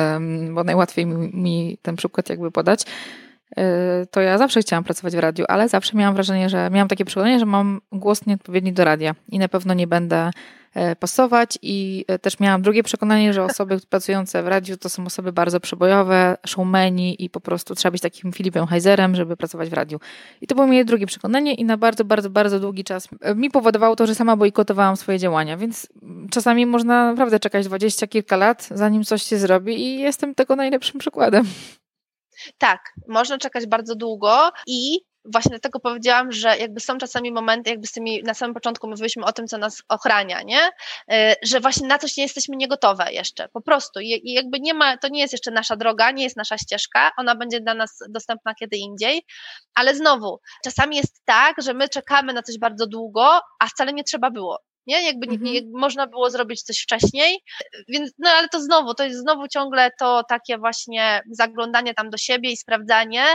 Bo 0.51 0.63
najłatwiej 0.63 1.05
mi, 1.05 1.29
mi 1.33 1.77
ten 1.81 1.95
przykład 1.95 2.29
jakby 2.29 2.51
podać, 2.51 2.81
y, 3.51 3.63
to 4.11 4.21
ja 4.21 4.37
zawsze 4.37 4.61
chciałam 4.61 4.83
pracować 4.83 5.15
w 5.15 5.19
radiu, 5.19 5.45
ale 5.47 5.69
zawsze 5.69 5.97
miałam 5.97 6.13
wrażenie, 6.13 6.49
że 6.49 6.69
miałam 6.69 6.87
takie 6.87 7.05
przekonanie, 7.05 7.39
że 7.39 7.45
mam 7.45 7.81
głos 7.91 8.25
nieodpowiedni 8.25 8.73
do 8.73 8.85
radia 8.85 9.15
i 9.29 9.39
na 9.39 9.47
pewno 9.47 9.73
nie 9.73 9.87
będę 9.87 10.31
pasować 10.99 11.59
i 11.61 12.05
e, 12.07 12.19
też 12.19 12.39
miałam 12.39 12.61
drugie 12.61 12.83
przekonanie, 12.83 13.33
że 13.33 13.43
osoby 13.43 13.79
pracujące 13.89 14.43
w 14.43 14.47
radiu 14.47 14.77
to 14.77 14.89
są 14.89 15.05
osoby 15.05 15.31
bardzo 15.31 15.59
przebojowe, 15.59 16.37
showmeni 16.45 17.23
i 17.23 17.29
po 17.29 17.39
prostu 17.39 17.75
trzeba 17.75 17.91
być 17.91 18.01
takim 18.01 18.33
Filipem 18.33 18.67
Heizerem, 18.67 19.15
żeby 19.15 19.37
pracować 19.37 19.69
w 19.69 19.73
radiu. 19.73 19.99
I 20.41 20.47
to 20.47 20.55
było 20.55 20.67
moje 20.67 20.85
drugie 20.85 21.05
przekonanie 21.05 21.53
i 21.53 21.65
na 21.65 21.77
bardzo, 21.77 22.05
bardzo, 22.05 22.29
bardzo 22.29 22.59
długi 22.59 22.83
czas 22.83 23.07
e, 23.21 23.35
mi 23.35 23.49
powodowało 23.49 23.95
to, 23.95 24.07
że 24.07 24.15
sama 24.15 24.35
bojkotowałam 24.35 24.97
swoje 24.97 25.19
działania, 25.19 25.57
więc 25.57 25.87
czasami 26.31 26.65
można 26.65 27.09
naprawdę 27.09 27.39
czekać 27.39 27.65
dwadzieścia 27.65 28.07
kilka 28.07 28.37
lat, 28.37 28.67
zanim 28.71 29.03
coś 29.03 29.23
się 29.23 29.37
zrobi 29.37 29.81
i 29.81 29.99
jestem 29.99 30.35
tego 30.35 30.55
najlepszym 30.55 30.99
przykładem. 30.99 31.45
Tak, 32.57 32.79
można 33.07 33.37
czekać 33.37 33.67
bardzo 33.67 33.95
długo 33.95 34.49
i 34.67 34.99
właśnie 35.31 35.49
dlatego 35.49 35.79
powiedziałam, 35.79 36.31
że 36.31 36.57
jakby 36.57 36.79
są 36.79 36.97
czasami 36.97 37.31
momenty, 37.31 37.69
jakby 37.69 37.87
z 37.87 37.91
tymi, 37.91 38.23
na 38.23 38.33
samym 38.33 38.53
początku 38.53 38.89
mówiliśmy 38.89 39.25
o 39.25 39.31
tym, 39.31 39.47
co 39.47 39.57
nas 39.57 39.83
ochrania, 39.89 40.41
nie? 40.41 40.67
Y, 40.67 41.35
że 41.43 41.59
właśnie 41.59 41.87
na 41.87 41.97
coś 41.97 42.17
nie 42.17 42.23
jesteśmy 42.23 42.55
niegotowe 42.55 43.13
jeszcze, 43.13 43.49
po 43.49 43.61
prostu. 43.61 43.99
I 43.99 44.33
jakby 44.33 44.59
nie 44.59 44.73
ma, 44.73 44.97
to 44.97 45.07
nie 45.07 45.21
jest 45.21 45.33
jeszcze 45.33 45.51
nasza 45.51 45.75
droga, 45.75 46.11
nie 46.11 46.23
jest 46.23 46.37
nasza 46.37 46.57
ścieżka, 46.57 47.11
ona 47.17 47.35
będzie 47.35 47.59
dla 47.59 47.73
nas 47.73 47.99
dostępna 48.09 48.53
kiedy 48.55 48.77
indziej, 48.77 49.21
ale 49.75 49.95
znowu, 49.95 50.39
czasami 50.63 50.97
jest 50.97 51.21
tak, 51.25 51.61
że 51.61 51.73
my 51.73 51.89
czekamy 51.89 52.33
na 52.33 52.41
coś 52.41 52.59
bardzo 52.59 52.87
długo, 52.87 53.39
a 53.59 53.67
wcale 53.67 53.93
nie 53.93 54.03
trzeba 54.03 54.31
było 54.31 54.68
nie? 54.87 55.05
Jakby, 55.05 55.27
mhm. 55.27 55.43
nie, 55.43 55.61
można 55.73 56.07
było 56.07 56.29
zrobić 56.29 56.61
coś 56.61 56.79
wcześniej, 56.79 57.43
więc, 57.87 58.11
no 58.17 58.29
ale 58.29 58.49
to 58.49 58.61
znowu, 58.61 58.93
to 58.93 59.03
jest 59.03 59.19
znowu 59.19 59.47
ciągle 59.47 59.91
to 59.99 60.23
takie 60.29 60.57
właśnie 60.57 61.21
zaglądanie 61.31 61.93
tam 61.93 62.09
do 62.09 62.17
siebie 62.17 62.51
i 62.51 62.57
sprawdzanie 62.57 63.25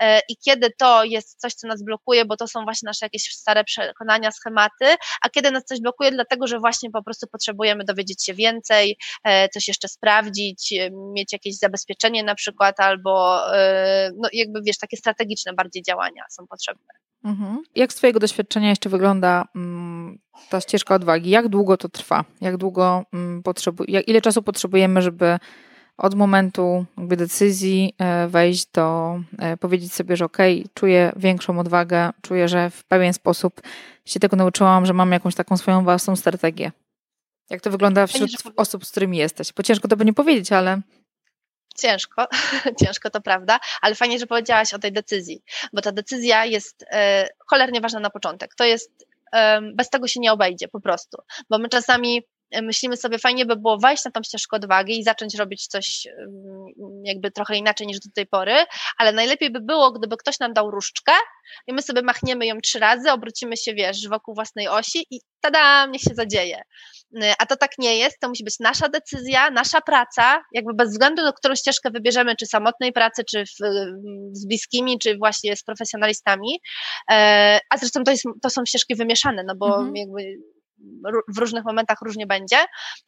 e, 0.00 0.20
i 0.28 0.36
kiedy 0.36 0.70
to 0.78 1.04
jest 1.04 1.40
coś, 1.40 1.54
co 1.54 1.68
nas 1.68 1.82
blokuje, 1.82 2.24
bo 2.24 2.36
to 2.36 2.48
są 2.48 2.64
właśnie 2.64 2.86
nasze 2.86 3.06
jakieś 3.06 3.22
stare 3.22 3.64
przekonania, 3.64 4.30
schematy, 4.30 4.86
a 5.22 5.28
kiedy 5.28 5.50
nas 5.50 5.64
coś 5.64 5.80
blokuje, 5.80 6.10
dlatego, 6.10 6.46
że 6.46 6.58
właśnie 6.58 6.90
po 6.90 7.02
prostu 7.02 7.26
potrzebujemy 7.26 7.84
dowiedzieć 7.84 8.24
się 8.24 8.34
więcej, 8.34 8.98
e, 9.24 9.48
coś 9.48 9.68
jeszcze 9.68 9.88
sprawdzić, 9.88 10.72
e, 10.72 10.90
mieć 10.90 11.32
jakieś 11.32 11.58
zabezpieczenie 11.58 12.24
na 12.24 12.34
przykład, 12.34 12.80
albo 12.80 13.42
no 14.16 14.28
jakby 14.32 14.60
wiesz, 14.62 14.78
takie 14.78 14.96
strategiczne 14.96 15.52
bardziej 15.52 15.82
działania 15.82 16.24
są 16.30 16.46
potrzebne. 16.46 16.94
Mhm. 17.24 17.62
Jak 17.74 17.92
z 17.92 17.96
Twojego 17.96 18.20
doświadczenia 18.20 18.68
jeszcze 18.68 18.88
wygląda 18.88 19.44
mm, 19.56 20.18
ta 20.50 20.60
ścieżka 20.60 20.94
odwagi? 20.94 21.30
Jak 21.30 21.48
długo 21.48 21.76
to 21.76 21.88
trwa? 21.88 22.24
Jak 22.40 22.56
długo 22.56 23.04
mm, 23.12 23.42
potrzebu- 23.42 23.84
jak, 23.88 24.08
ile 24.08 24.20
czasu 24.20 24.42
potrzebujemy, 24.42 25.02
żeby 25.02 25.38
od 25.98 26.14
momentu 26.14 26.84
jakby 26.98 27.16
decyzji 27.16 27.94
e, 27.98 28.28
wejść 28.28 28.66
do, 28.72 29.20
e, 29.38 29.56
powiedzieć 29.56 29.92
sobie, 29.92 30.16
że 30.16 30.24
okej, 30.24 30.60
okay, 30.60 30.70
czuję 30.74 31.12
większą 31.16 31.58
odwagę, 31.58 32.10
czuję, 32.22 32.48
że 32.48 32.70
w 32.70 32.84
pewien 32.84 33.12
sposób 33.12 33.60
się 34.04 34.20
tego 34.20 34.36
nauczyłam, 34.36 34.86
że 34.86 34.92
mam 34.92 35.12
jakąś 35.12 35.34
taką 35.34 35.56
swoją 35.56 35.84
własną 35.84 36.16
strategię. 36.16 36.72
Jak 37.50 37.60
to 37.60 37.70
wygląda 37.70 38.06
wśród 38.06 38.30
osób, 38.56 38.86
z 38.86 38.90
którymi 38.90 39.18
jesteś? 39.18 39.52
Bo 39.52 39.62
ciężko 39.62 39.88
to 39.88 39.96
by 39.96 40.04
nie 40.04 40.12
powiedzieć, 40.12 40.52
ale 40.52 40.80
ciężko, 41.78 42.26
ciężko 42.84 43.10
to 43.10 43.20
prawda, 43.20 43.60
ale 43.80 43.94
fajnie, 43.94 44.18
że 44.18 44.26
powiedziałaś 44.26 44.74
o 44.74 44.78
tej 44.78 44.92
decyzji, 44.92 45.42
bo 45.72 45.82
ta 45.82 45.92
decyzja 45.92 46.44
jest 46.44 46.84
e, 46.90 47.28
cholernie 47.46 47.80
ważna 47.80 48.00
na 48.00 48.10
początek. 48.10 48.54
To 48.54 48.64
jest, 48.64 49.08
bez 49.74 49.90
tego 49.90 50.08
się 50.08 50.20
nie 50.20 50.32
obejdzie 50.32 50.68
po 50.68 50.80
prostu, 50.80 51.22
bo 51.50 51.58
my 51.58 51.68
czasami 51.68 52.22
myślimy 52.62 52.96
sobie, 52.96 53.18
fajnie 53.18 53.46
by 53.46 53.56
było 53.56 53.78
wejść 53.78 54.04
na 54.04 54.10
tą 54.10 54.22
ścieżkę 54.22 54.56
odwagi 54.56 54.98
i 54.98 55.04
zacząć 55.04 55.34
robić 55.34 55.66
coś 55.66 56.06
jakby 57.04 57.30
trochę 57.30 57.56
inaczej 57.56 57.86
niż 57.86 57.98
do 58.00 58.10
tej 58.14 58.26
pory, 58.26 58.54
ale 58.98 59.12
najlepiej 59.12 59.50
by 59.50 59.60
było, 59.60 59.92
gdyby 59.92 60.16
ktoś 60.16 60.38
nam 60.38 60.52
dał 60.52 60.70
różdżkę 60.70 61.12
i 61.66 61.72
my 61.72 61.82
sobie 61.82 62.02
machniemy 62.02 62.46
ją 62.46 62.60
trzy 62.60 62.78
razy, 62.78 63.12
obrócimy 63.12 63.56
się, 63.56 63.74
wiesz, 63.74 64.08
wokół 64.08 64.34
własnej 64.34 64.68
osi 64.68 65.06
i 65.10 65.20
tada, 65.40 65.86
niech 65.86 66.02
się 66.02 66.14
zadzieje. 66.14 66.62
Y, 67.16 67.32
a 67.38 67.46
to 67.46 67.56
tak 67.56 67.70
nie 67.78 67.98
jest, 67.98 68.20
to 68.20 68.28
musi 68.28 68.44
być 68.44 68.58
nasza 68.60 68.88
decyzja, 68.88 69.50
nasza 69.50 69.80
praca, 69.80 70.42
jakby 70.52 70.74
bez 70.74 70.90
względu 70.90 71.22
na 71.22 71.32
którą 71.32 71.54
ścieżkę 71.54 71.90
wybierzemy, 71.90 72.36
czy 72.36 72.46
samotnej 72.46 72.92
pracy, 72.92 73.22
czy 73.30 73.44
w, 73.44 73.56
z 74.32 74.46
bliskimi, 74.46 74.98
czy 74.98 75.18
właśnie 75.18 75.56
z 75.56 75.62
profesjonalistami. 75.62 76.60
E, 77.10 77.60
a 77.70 77.78
zresztą 77.78 78.04
to, 78.04 78.10
jest, 78.10 78.24
to 78.42 78.50
są 78.50 78.64
ścieżki 78.66 78.94
wymieszane, 78.94 79.44
no 79.46 79.54
bo 79.56 79.66
mhm. 79.66 79.96
jakby 79.96 80.22
w 81.28 81.38
różnych 81.38 81.64
momentach 81.64 81.98
różnie 82.02 82.26
będzie. 82.26 82.56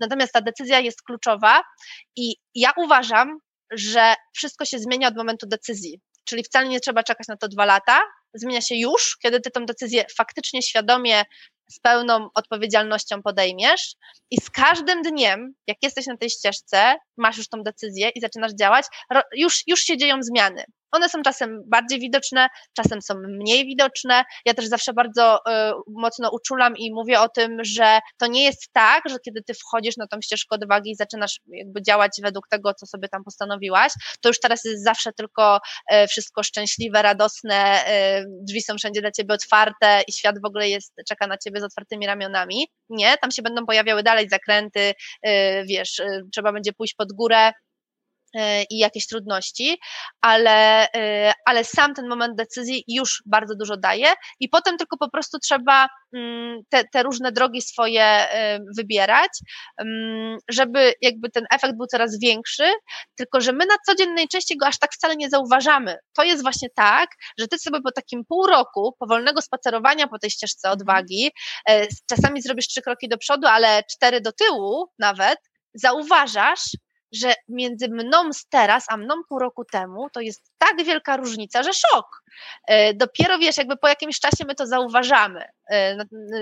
Natomiast 0.01 0.33
ta 0.33 0.41
decyzja 0.41 0.81
jest 0.81 1.03
kluczowa 1.03 1.63
i 2.17 2.37
ja 2.55 2.73
uważam, 2.77 3.39
że 3.73 4.15
wszystko 4.33 4.65
się 4.65 4.79
zmienia 4.79 5.09
od 5.09 5.17
momentu 5.17 5.47
decyzji. 5.47 6.01
Czyli 6.25 6.45
wcale 6.45 6.69
nie 6.69 6.81
trzeba 6.81 7.03
czekać 7.03 7.29
na 7.29 7.37
to 7.37 7.49
dwa 7.49 7.65
lata, 7.65 8.01
zmienia 8.35 8.61
się 8.61 8.75
już, 8.75 9.17
kiedy 9.23 9.41
ty 9.41 9.51
tę 9.51 9.65
decyzję 9.67 10.05
faktycznie 10.17 10.63
świadomie 10.63 11.25
z 11.71 11.81
pełną 11.81 12.29
odpowiedzialnością 12.35 13.23
podejmiesz 13.23 13.95
i 14.31 14.41
z 14.41 14.51
każdym 14.51 15.03
dniem, 15.03 15.55
jak 15.67 15.77
jesteś 15.83 16.07
na 16.07 16.17
tej 16.17 16.31
ścieżce, 16.31 16.95
masz 17.17 17.37
już 17.37 17.49
tą 17.49 17.63
decyzję 17.63 18.09
i 18.09 18.21
zaczynasz 18.21 18.53
działać, 18.61 18.87
już, 19.35 19.63
już 19.67 19.81
się 19.81 19.97
dzieją 19.97 20.23
zmiany. 20.23 20.65
One 20.93 21.09
są 21.09 21.23
czasem 21.23 21.63
bardziej 21.67 22.01
widoczne, 22.01 22.49
czasem 22.73 23.03
są 23.03 23.15
mniej 23.15 23.67
widoczne. 23.67 24.25
Ja 24.45 24.55
też 24.55 24.67
zawsze 24.67 24.93
bardzo 24.93 25.37
y, 25.37 25.41
mocno 25.89 26.31
uczulam 26.31 26.77
i 26.77 26.93
mówię 26.93 27.21
o 27.21 27.29
tym, 27.29 27.59
że 27.65 28.01
to 28.19 28.27
nie 28.27 28.45
jest 28.45 28.73
tak, 28.73 29.03
że 29.09 29.17
kiedy 29.25 29.43
ty 29.43 29.55
wchodzisz 29.55 29.97
na 29.97 30.07
tą 30.07 30.21
ścieżkę 30.21 30.55
odwagi 30.55 30.91
i 30.91 30.97
zaczynasz 30.97 31.41
jakby 31.47 31.83
działać 31.83 32.11
według 32.23 32.49
tego, 32.49 32.75
co 32.75 32.87
sobie 32.87 33.09
tam 33.09 33.25
postanowiłaś, 33.25 33.93
to 34.21 34.29
już 34.29 34.41
teraz 34.41 34.65
jest 34.65 34.85
zawsze 34.85 35.13
tylko 35.13 35.61
y, 35.93 36.07
wszystko 36.09 36.43
szczęśliwe, 36.43 37.03
radosne, 37.03 37.85
y, 38.20 38.20
drzwi 38.29 38.63
są 38.63 38.75
wszędzie 38.77 39.01
dla 39.01 39.11
ciebie 39.11 39.35
otwarte 39.35 40.03
i 40.09 40.13
świat 40.13 40.43
w 40.43 40.47
ogóle 40.47 40.69
jest, 40.69 40.95
czeka 41.09 41.27
na 41.27 41.39
ciebie 41.39 41.61
z 41.61 41.65
otwartymi 41.65 42.07
ramionami. 42.07 42.69
Nie, 42.89 43.19
tam 43.19 43.31
się 43.31 43.43
będą 43.43 43.67
pojawiały 43.67 44.03
dalej 44.03 44.29
zakręty, 44.29 44.95
wiesz, 45.69 46.03
trzeba 46.33 46.53
będzie 46.53 46.73
pójść 46.73 46.95
pod 46.95 47.13
górę, 47.13 47.53
i 48.71 48.79
jakieś 48.79 49.07
trudności, 49.07 49.79
ale, 50.21 50.89
e, 50.93 51.33
ale 51.47 51.65
sam 51.65 51.95
ten 51.95 52.09
moment 52.09 52.37
decyzji 52.37 52.85
już 52.89 53.23
bardzo 53.27 53.55
dużo 53.55 53.77
daje 53.77 54.13
i 54.41 54.49
potem 54.49 54.77
tylko 54.77 54.97
po 54.97 55.11
prostu 55.11 55.39
trzeba 55.39 55.89
mm, 56.15 56.61
te, 56.69 56.85
te 56.85 57.03
różne 57.03 57.33
drogi 57.33 57.63
swoje 57.63 58.03
e, 58.03 58.59
wybierać, 58.77 59.31
mm, 59.79 60.39
żeby 60.51 60.93
jakby 61.01 61.31
ten 61.31 61.45
efekt 61.51 61.77
był 61.77 61.87
coraz 61.87 62.19
większy, 62.19 62.71
tylko 63.17 63.41
że 63.41 63.53
my 63.53 63.67
na 63.67 63.75
co 63.87 63.95
dzień 63.95 64.11
najczęściej 64.11 64.59
go 64.59 64.67
aż 64.67 64.79
tak 64.79 64.93
wcale 64.95 65.17
nie 65.17 65.31
zauważamy. 65.31 65.97
To 66.17 66.25
jest 66.25 66.43
właśnie 66.43 66.69
tak, 66.77 67.11
że 67.39 67.49
ty 67.49 67.59
sobie 67.59 67.81
po 67.85 67.93
takim 67.93 68.25
pół 68.29 68.47
roku 68.47 68.97
powolnego 68.99 69.43
spacerowania 69.43 70.07
po 70.07 70.19
tej 70.19 70.31
ścieżce 70.31 70.69
mhm. 70.69 70.81
odwagi, 70.81 71.31
czasami 72.09 72.43
zrobisz 72.43 72.69
trzy 72.69 72.83
kroki 72.83 73.09
do 73.09 73.19
przodu, 73.19 73.47
ale 73.47 73.83
cztery 73.91 74.21
do 74.21 74.33
tyłu 74.33 74.87
nawet, 74.99 75.39
zauważasz, 75.75 76.63
że 77.13 77.35
między 77.49 77.89
mną 77.89 78.33
z 78.33 78.47
teraz, 78.47 78.85
a 78.89 78.97
mną 78.97 79.15
pół 79.29 79.39
roku 79.39 79.65
temu, 79.65 80.11
to 80.13 80.21
jest 80.21 80.53
tak 80.59 80.85
wielka 80.85 81.17
różnica, 81.17 81.63
że 81.63 81.73
szok. 81.73 82.23
E, 82.67 82.95
dopiero 82.95 83.39
wiesz, 83.39 83.57
jakby 83.57 83.77
po 83.77 83.89
jakimś 83.89 84.21
czasie 84.21 84.45
my 84.47 84.55
to 84.55 84.67
zauważamy. 84.67 85.45
E, 85.71 85.97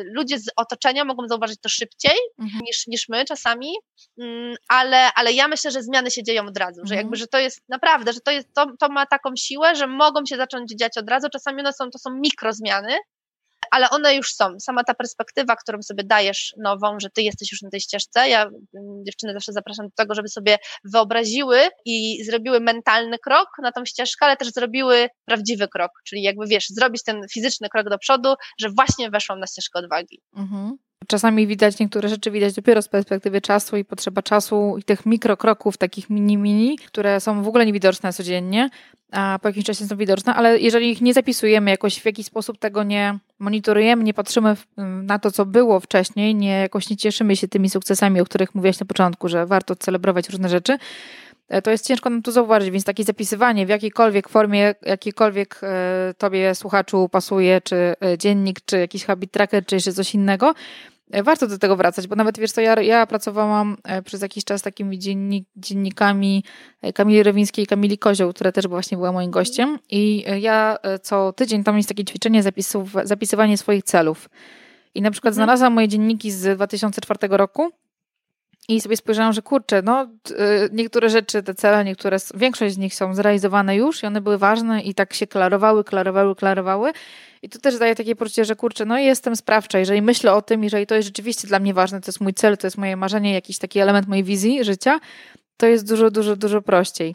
ludzie 0.04 0.38
z 0.38 0.50
otoczenia 0.56 1.04
mogą 1.04 1.28
zauważyć 1.28 1.60
to 1.60 1.68
szybciej 1.68 2.18
mhm. 2.38 2.60
niż, 2.64 2.86
niż 2.86 3.08
my 3.08 3.24
czasami, 3.24 3.72
mm, 4.18 4.56
ale, 4.68 5.12
ale 5.14 5.32
ja 5.32 5.48
myślę, 5.48 5.70
że 5.70 5.82
zmiany 5.82 6.10
się 6.10 6.22
dzieją 6.22 6.46
od 6.46 6.58
razu, 6.58 6.80
mhm. 6.80 6.86
że 6.86 6.94
jakby, 6.94 7.16
że 7.16 7.26
to 7.26 7.38
jest 7.38 7.60
naprawdę, 7.68 8.12
że 8.12 8.20
to, 8.20 8.30
jest, 8.30 8.48
to, 8.54 8.66
to 8.78 8.88
ma 8.88 9.06
taką 9.06 9.30
siłę, 9.36 9.76
że 9.76 9.86
mogą 9.86 10.26
się 10.26 10.36
zacząć 10.36 10.70
dziać 10.70 10.98
od 10.98 11.10
razu. 11.10 11.28
Czasami 11.32 11.60
one 11.60 11.72
są, 11.72 11.90
to 11.90 11.98
są 11.98 12.10
mikrozmiany, 12.10 12.96
ale 13.70 13.90
one 13.90 14.14
już 14.14 14.34
są. 14.34 14.60
Sama 14.60 14.84
ta 14.84 14.94
perspektywa, 14.94 15.56
którą 15.56 15.82
sobie 15.82 16.04
dajesz 16.04 16.54
nową, 16.58 17.00
że 17.00 17.10
ty 17.10 17.22
jesteś 17.22 17.52
już 17.52 17.62
na 17.62 17.70
tej 17.70 17.80
ścieżce. 17.80 18.28
Ja 18.28 18.42
mm, 18.42 19.04
dziewczyny 19.06 19.32
zawsze 19.32 19.52
zapraszam 19.52 19.86
do 19.86 19.92
tego, 19.96 20.14
żeby 20.14 20.28
sobie 20.28 20.58
wyobraziły 20.84 21.58
i 21.84 22.24
zrobiły 22.24 22.60
mentalny 22.60 23.18
krok 23.18 23.48
na 23.62 23.72
tą 23.72 23.84
ścieżkę, 23.84 24.26
ale 24.26 24.36
też 24.36 24.48
zrobiły 24.52 25.08
prawdziwy 25.24 25.68
krok, 25.68 25.90
czyli 26.06 26.22
jakby 26.22 26.46
wiesz, 26.46 26.68
zrobić 26.68 27.02
ten 27.02 27.20
fizyczny 27.32 27.68
krok 27.68 27.88
do 27.88 27.98
przodu, 27.98 28.34
że 28.60 28.68
właśnie 28.70 29.10
weszłam 29.10 29.40
na 29.40 29.46
ścieżkę 29.46 29.78
odwagi. 29.78 30.20
Mhm. 30.36 30.78
Czasami 31.11 31.46
widać 31.46 31.78
niektóre 31.78 32.09
rzeczy 32.09 32.30
widać 32.30 32.54
dopiero 32.54 32.82
z 32.82 32.88
perspektywy 32.88 33.40
czasu 33.40 33.76
i 33.76 33.84
potrzeba 33.84 34.22
czasu 34.22 34.76
i 34.78 34.82
tych 34.82 35.06
mikrokroków, 35.06 35.76
takich 35.76 36.11
mini-mini, 36.11 36.78
które 36.86 37.20
są 37.20 37.42
w 37.42 37.48
ogóle 37.48 37.66
niewidoczne 37.66 38.12
codziennie, 38.12 38.70
a 39.12 39.38
po 39.42 39.48
jakimś 39.48 39.66
czasie 39.66 39.86
są 39.86 39.96
widoczne, 39.96 40.34
ale 40.34 40.59
jeżeli 40.59 40.90
ich 40.90 41.00
nie 41.00 41.14
zapisujemy 41.14 41.70
jakoś 41.70 42.00
w 42.00 42.04
jakiś 42.04 42.26
sposób 42.26 42.59
tego 42.59 42.82
nie 42.82 43.18
monitorujemy, 43.38 44.04
nie 44.04 44.14
patrzymy 44.14 44.56
na 45.02 45.18
to, 45.18 45.30
co 45.30 45.46
było 45.46 45.80
wcześniej, 45.80 46.34
nie 46.34 46.50
jakoś 46.50 46.90
nie 46.90 46.96
cieszymy 46.96 47.36
się 47.36 47.48
tymi 47.48 47.70
sukcesami, 47.70 48.20
o 48.20 48.24
których 48.24 48.54
mówiłaś 48.54 48.80
na 48.80 48.86
początku, 48.86 49.28
że 49.28 49.46
warto 49.46 49.76
celebrować 49.76 50.28
różne 50.28 50.48
rzeczy, 50.48 50.78
e, 51.48 51.62
to 51.62 51.70
jest 51.70 51.86
ciężko 51.86 52.11
nam 52.11 52.22
to 52.22 52.32
zauważyć, 52.32 52.70
więc 52.70 52.84
takie 52.84 53.04
zapisywanie 53.04 53.66
w 53.66 53.68
jakiejkolwiek 53.68 54.28
formie, 54.28 54.74
jakikolwiek 54.82 55.61
e, 55.62 56.14
tobie 56.18 56.54
słuchaczu 56.54 57.09
pasuje, 57.09 57.61
czy 57.61 57.76
e, 57.76 58.18
dziennik, 58.18 58.61
czy 58.64 58.78
jakiś 58.78 59.04
habit 59.04 59.32
tracker, 59.32 59.66
czy 59.66 59.74
jeszcze 59.74 59.92
coś 59.92 60.14
innego, 60.14 60.54
warto 61.24 61.46
do 61.46 61.59
tego 61.59 61.76
wracać, 61.76 62.06
bo 62.06 62.16
nawet 62.16 62.38
wiesz 62.38 62.52
co, 62.52 62.61
ja, 62.61 62.82
ja 62.82 63.06
pracowałam 63.06 63.76
e, 63.84 64.02
przez 64.02 64.22
jakiś 64.22 64.44
czas 64.44 64.62
takimi 64.62 64.98
dziennik, 64.98 65.48
dziennikami 65.56 66.44
e, 66.82 66.92
Kamili 66.92 67.22
Rewińskiej 67.22 67.64
i 67.64 67.66
Kamili 67.66 67.98
Kozioł, 67.98 68.32
która 68.32 68.52
też 68.52 68.68
właśnie 68.68 68.96
była 68.96 69.12
moim 69.12 69.30
gościem 69.30 69.78
i 69.90 70.24
ja 70.40 70.76
co 71.02 71.32
tydzień 71.32 71.64
tam 71.64 71.76
jest 71.76 71.88
takie 71.88 72.04
ćwiczenie 72.04 72.42
zapisów, 72.42 72.90
zapisywanie 73.04 73.59
swoich 73.59 73.84
celów. 73.84 74.28
I 74.94 75.02
na 75.02 75.11
przykład 75.11 75.32
mhm. 75.32 75.34
znalazłam 75.34 75.72
moje 75.72 75.88
dzienniki 75.88 76.30
z 76.30 76.56
2004 76.56 77.28
roku 77.30 77.70
i 78.68 78.80
sobie 78.80 78.96
spojrzałam, 78.96 79.32
że 79.32 79.42
kurczę, 79.42 79.82
no 79.82 80.06
niektóre 80.72 81.11
rzeczy, 81.11 81.42
te 81.42 81.54
cele, 81.54 81.84
niektóre, 81.84 82.16
większość 82.34 82.74
z 82.74 82.78
nich 82.78 82.94
są 82.94 83.14
zrealizowane 83.14 83.76
już 83.76 84.02
i 84.02 84.06
one 84.06 84.20
były 84.20 84.38
ważne 84.38 84.82
i 84.82 84.94
tak 84.94 85.14
się 85.14 85.26
klarowały, 85.26 85.84
klarowały, 85.84 86.34
klarowały 86.34 86.92
i 87.43 87.49
to 87.49 87.59
też 87.59 87.78
daje 87.78 87.95
takie 87.95 88.16
poczucie, 88.16 88.45
że 88.45 88.57
kurczę, 88.57 88.84
no 88.84 88.99
jestem 88.99 89.36
sprawcza, 89.36 89.78
jeżeli 89.78 90.03
myślę 90.03 90.34
o 90.34 90.43
tym, 90.43 90.64
jeżeli 90.64 90.86
to 90.86 90.95
jest 90.95 91.09
rzeczywiście 91.09 91.49
dla 91.49 91.59
mnie 91.59 91.74
ważne, 91.74 92.01
to 92.01 92.09
jest 92.09 92.20
mój 92.20 92.34
cel, 92.34 92.57
to 92.57 92.66
jest 92.66 92.78
moje 92.78 92.97
marzenie, 92.97 93.34
jakiś 93.34 93.59
taki 93.59 93.78
element 93.78 94.09
mojej 94.09 94.24
wizji 94.24 94.64
życia, 94.64 95.01
to 95.57 95.66
jest 95.66 95.89
dużo, 95.89 96.11
dużo, 96.11 96.36
dużo 96.36 96.62
prościej. 96.62 97.14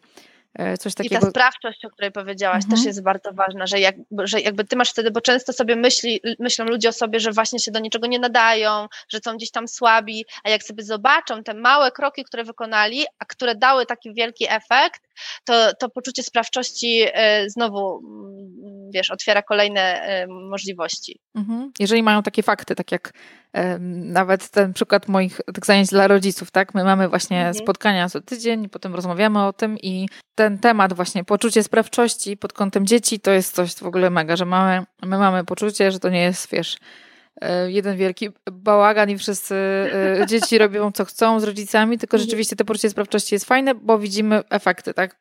E, 0.59 0.78
coś 0.78 0.95
takiego. 0.95 1.15
I 1.15 1.19
ta 1.19 1.30
sprawczość, 1.30 1.86
o 1.86 1.89
której 1.89 2.11
powiedziałaś, 2.11 2.63
mhm. 2.63 2.71
też 2.71 2.86
jest 2.86 3.03
bardzo 3.03 3.34
ważna, 3.34 3.67
że, 3.67 3.80
jak, 3.80 3.95
że 4.24 4.41
jakby 4.41 4.63
ty 4.63 4.76
masz 4.76 4.89
wtedy, 4.89 5.11
bo 5.11 5.21
często 5.21 5.53
sobie 5.53 5.76
myśli, 5.76 6.21
myślą 6.39 6.65
ludzie 6.65 6.89
o 6.89 6.91
sobie, 6.91 7.19
że 7.19 7.32
właśnie 7.32 7.59
się 7.59 7.71
do 7.71 7.80
niczego 7.80 8.07
nie 8.07 8.19
nadają, 8.19 8.88
że 9.09 9.19
są 9.26 9.38
gdzieś 9.38 9.51
tam 9.51 9.67
słabi, 9.67 10.26
a 10.43 10.49
jak 10.49 10.63
sobie 10.63 10.84
zobaczą 10.84 11.43
te 11.43 11.53
małe 11.53 11.91
kroki, 11.91 12.24
które 12.24 12.43
wykonali, 12.43 13.05
a 13.19 13.26
które 13.26 13.55
dały 13.55 13.86
taki 13.86 14.13
wielki 14.13 14.45
efekt, 14.49 15.01
to, 15.45 15.72
to 15.80 15.89
poczucie 15.89 16.24
sprawczości 16.24 17.03
e, 17.14 17.49
znowu, 17.49 17.99
mm, 17.99 18.91
wiesz, 18.93 19.11
otwiera 19.11 19.41
kolejne 19.41 19.82
e, 19.82 20.28
możliwości. 20.28 21.20
Mhm. 21.36 21.72
Jeżeli 21.80 22.03
mają 22.03 22.24
takie 22.24 22.43
fakty, 22.43 22.76
tak 22.76 22.91
jak 22.91 23.14
nawet 23.89 24.49
ten 24.49 24.74
przykład 24.74 25.07
moich 25.07 25.41
tak 25.53 25.66
zajęć 25.66 25.89
dla 25.89 26.07
rodziców, 26.07 26.51
tak? 26.51 26.74
My 26.74 26.84
mamy 26.84 27.09
właśnie 27.09 27.38
mhm. 27.38 27.53
spotkania 27.53 28.09
co 28.09 28.22
tydzień, 28.22 28.70
potem 28.70 28.95
rozmawiamy 28.95 29.45
o 29.45 29.53
tym 29.53 29.78
i 29.78 30.09
ten 30.36 30.59
temat 30.59 30.93
właśnie 30.93 31.24
poczucie 31.24 31.64
sprawczości 31.64 32.38
pod 32.38 32.53
kątem 32.53 32.86
dzieci 32.86 33.20
to 33.20 33.32
jest 33.32 33.55
coś 33.55 33.76
w 33.76 33.84
ogóle 33.84 34.09
mega, 34.09 34.36
że 34.36 34.45
mamy, 34.45 34.86
my 35.01 35.18
mamy 35.18 35.45
poczucie, 35.45 35.91
że 35.91 35.99
to 35.99 36.09
nie 36.09 36.22
jest, 36.22 36.51
wiesz, 36.51 36.78
jeden 37.67 37.97
wielki 37.97 38.29
bałagan 38.51 39.09
i 39.09 39.17
wszyscy 39.17 39.55
e, 40.21 40.25
dzieci 40.29 40.57
robią 40.57 40.91
co 40.91 41.05
chcą 41.05 41.39
z 41.39 41.43
rodzicami, 41.43 41.97
tylko 41.97 42.17
mhm. 42.17 42.25
rzeczywiście 42.25 42.55
to 42.55 42.65
poczucie 42.65 42.89
sprawczości 42.89 43.36
jest 43.36 43.45
fajne, 43.45 43.75
bo 43.75 43.99
widzimy 43.99 44.41
efekty, 44.49 44.93
tak? 44.93 45.15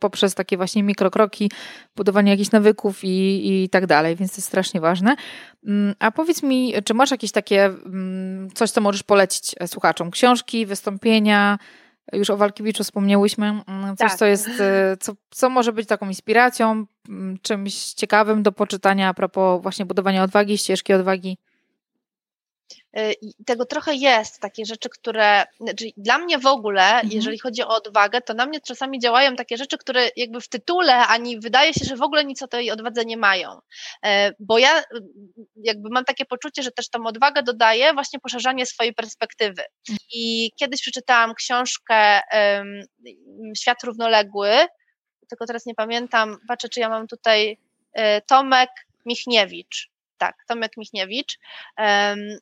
Poprzez 0.00 0.34
takie 0.34 0.56
właśnie 0.56 0.82
mikrokroki, 0.82 1.50
budowanie 1.96 2.30
jakichś 2.30 2.50
nawyków 2.50 3.04
i, 3.04 3.64
i 3.64 3.68
tak 3.68 3.86
dalej, 3.86 4.16
więc 4.16 4.32
to 4.32 4.36
jest 4.36 4.48
strasznie 4.48 4.80
ważne. 4.80 5.16
Mm, 5.66 5.94
a 5.98 6.10
powiedz 6.10 6.42
mi, 6.42 6.74
czy 6.84 6.94
masz 6.94 7.10
jakieś 7.10 7.32
takie 7.32 7.64
mm, 7.64 8.48
coś, 8.54 8.70
co 8.70 8.80
możesz 8.80 9.02
polecić 9.02 9.54
e, 9.60 9.68
słuchaczom? 9.68 10.10
Książki, 10.10 10.66
wystąpienia, 10.66 11.58
już 12.12 12.30
o 12.30 12.36
Walkiewiczu 12.36 12.84
wspomniałyśmy. 12.84 13.46
Mm, 13.46 13.96
coś, 13.96 14.10
tak. 14.10 14.18
co 14.18 14.26
jest, 14.26 14.50
co, 15.00 15.12
co 15.30 15.50
może 15.50 15.72
być 15.72 15.88
taką 15.88 16.08
inspiracją, 16.08 16.86
czymś 17.42 17.74
ciekawym 17.92 18.42
do 18.42 18.52
poczytania 18.52 19.08
a 19.08 19.14
propos 19.14 19.62
właśnie 19.62 19.86
budowania 19.86 20.22
odwagi, 20.22 20.58
ścieżki 20.58 20.92
odwagi. 20.92 21.38
Y, 22.96 23.14
tego 23.46 23.66
trochę 23.66 23.94
jest, 23.94 24.40
takie 24.40 24.66
rzeczy, 24.66 24.88
które, 24.88 25.44
znaczy 25.60 25.84
dla 25.96 26.18
mnie 26.18 26.38
w 26.38 26.46
ogóle, 26.46 26.82
mhm. 26.82 27.10
jeżeli 27.10 27.38
chodzi 27.38 27.62
o 27.62 27.68
odwagę, 27.68 28.20
to 28.20 28.34
na 28.34 28.46
mnie 28.46 28.60
czasami 28.60 28.98
działają 28.98 29.36
takie 29.36 29.56
rzeczy, 29.56 29.78
które 29.78 30.10
jakby 30.16 30.40
w 30.40 30.48
tytule, 30.48 30.96
ani 30.96 31.40
wydaje 31.40 31.74
się, 31.74 31.84
że 31.84 31.96
w 31.96 32.02
ogóle 32.02 32.24
nic 32.24 32.42
o 32.42 32.48
tej 32.48 32.70
odwadze 32.70 33.04
nie 33.04 33.16
mają. 33.16 33.60
E, 34.04 34.32
bo 34.40 34.58
ja 34.58 34.80
y, 34.80 34.84
jakby 35.56 35.88
mam 35.90 36.04
takie 36.04 36.24
poczucie, 36.24 36.62
że 36.62 36.70
też 36.70 36.88
tą 36.88 37.06
odwagę 37.06 37.42
dodaję 37.42 37.92
właśnie 37.92 38.20
poszerzanie 38.20 38.66
swojej 38.66 38.94
perspektywy. 38.94 39.62
Mhm. 39.90 39.98
I 40.12 40.52
kiedyś 40.56 40.80
przeczytałam 40.80 41.34
książkę 41.34 42.20
Świat 43.56 43.84
równoległy, 43.84 44.50
tylko 45.28 45.46
teraz 45.46 45.66
nie 45.66 45.74
pamiętam, 45.74 46.36
patrzę, 46.48 46.68
czy 46.68 46.80
ja 46.80 46.88
mam 46.88 47.06
tutaj 47.06 47.58
e, 47.92 48.20
Tomek 48.20 48.70
Michniewicz 49.06 49.90
tak, 50.18 50.44
Tomek 50.46 50.76
Michniewicz. 50.76 51.38
Um, 51.78 52.38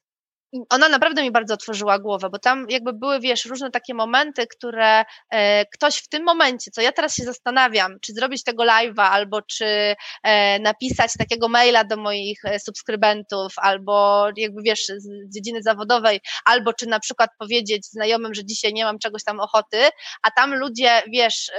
ona 0.69 0.89
naprawdę 0.89 1.23
mi 1.23 1.31
bardzo 1.31 1.55
otworzyła 1.55 1.99
głowę, 1.99 2.31
bo 2.31 2.39
tam 2.39 2.67
jakby 2.69 2.93
były, 2.93 3.21
wiesz, 3.21 3.45
różne 3.45 3.71
takie 3.71 3.95
momenty, 3.95 4.47
które 4.47 5.05
e, 5.31 5.67
ktoś 5.67 5.97
w 5.97 6.09
tym 6.09 6.25
momencie, 6.25 6.71
co 6.71 6.81
ja 6.81 6.93
teraz 6.93 7.15
się 7.17 7.25
zastanawiam, 7.25 8.01
czy 8.01 8.13
zrobić 8.13 8.45
tego 8.45 8.63
live'a, 8.65 9.03
albo 9.03 9.43
czy 9.43 9.95
e, 10.23 10.59
napisać 10.59 11.13
takiego 11.19 11.49
maila 11.49 11.85
do 11.85 11.97
moich 11.97 12.45
e, 12.45 12.61
subskrybentów, 12.61 13.53
albo 13.57 14.27
jakby, 14.37 14.63
wiesz, 14.63 14.87
z 14.97 15.35
dziedziny 15.35 15.63
zawodowej, 15.63 16.21
albo 16.45 16.73
czy 16.73 16.87
na 16.87 17.01
przykład 17.01 17.31
powiedzieć 17.39 17.87
znajomym, 17.87 18.35
że 18.35 18.45
dzisiaj 18.45 18.73
nie 18.73 18.85
mam 18.85 18.99
czegoś 18.99 19.25
tam 19.25 19.41
ochoty, 19.41 19.79
a 20.23 20.31
tam 20.31 20.55
ludzie, 20.55 21.03
wiesz, 21.13 21.51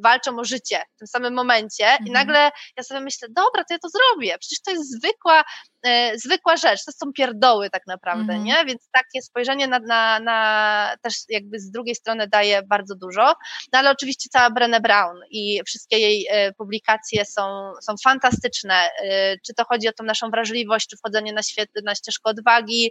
walczą 0.00 0.38
o 0.38 0.44
życie 0.44 0.82
w 0.94 0.98
tym 0.98 1.06
samym 1.06 1.34
momencie 1.34 1.86
mhm. 1.86 2.06
i 2.06 2.10
nagle 2.10 2.50
ja 2.76 2.82
sobie 2.82 3.00
myślę, 3.00 3.28
dobra, 3.28 3.64
to 3.64 3.74
ja 3.74 3.78
to 3.78 3.88
zrobię, 3.88 4.36
przecież 4.38 4.62
to 4.62 4.70
jest 4.70 4.92
zwykła 4.92 5.44
E, 5.75 5.75
zwykła 6.14 6.56
rzecz, 6.56 6.84
to 6.84 6.92
są 6.92 7.12
pierdoły 7.12 7.70
tak 7.70 7.82
naprawdę, 7.86 8.32
mm. 8.32 8.44
nie? 8.44 8.64
Więc 8.64 8.88
takie 8.92 9.22
spojrzenie 9.22 9.68
na, 9.68 9.78
na, 9.78 10.20
na, 10.20 10.96
też 11.02 11.14
jakby 11.28 11.60
z 11.60 11.70
drugiej 11.70 11.94
strony 11.94 12.28
daje 12.28 12.62
bardzo 12.62 12.94
dużo, 12.94 13.34
no 13.72 13.78
ale 13.78 13.90
oczywiście 13.90 14.28
cała 14.32 14.50
Brené 14.50 14.80
Brown 14.80 15.20
i 15.30 15.60
wszystkie 15.66 15.98
jej 15.98 16.26
e, 16.30 16.52
publikacje 16.52 17.24
są, 17.24 17.72
są 17.82 17.94
fantastyczne, 18.04 18.74
e, 18.74 19.36
czy 19.46 19.54
to 19.54 19.64
chodzi 19.64 19.88
o 19.88 19.92
tą 19.92 20.04
naszą 20.04 20.30
wrażliwość, 20.30 20.88
czy 20.88 20.96
wchodzenie 20.96 21.32
na, 21.32 21.42
świet, 21.42 21.70
na 21.84 21.94
ścieżkę 21.94 22.30
odwagi, 22.30 22.90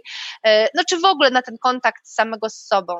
no 0.74 0.82
czy 0.88 0.98
w 0.98 1.04
ogóle 1.04 1.30
na 1.30 1.42
ten 1.42 1.58
kontakt 1.58 2.08
samego 2.08 2.50
z 2.50 2.66
sobą. 2.66 2.94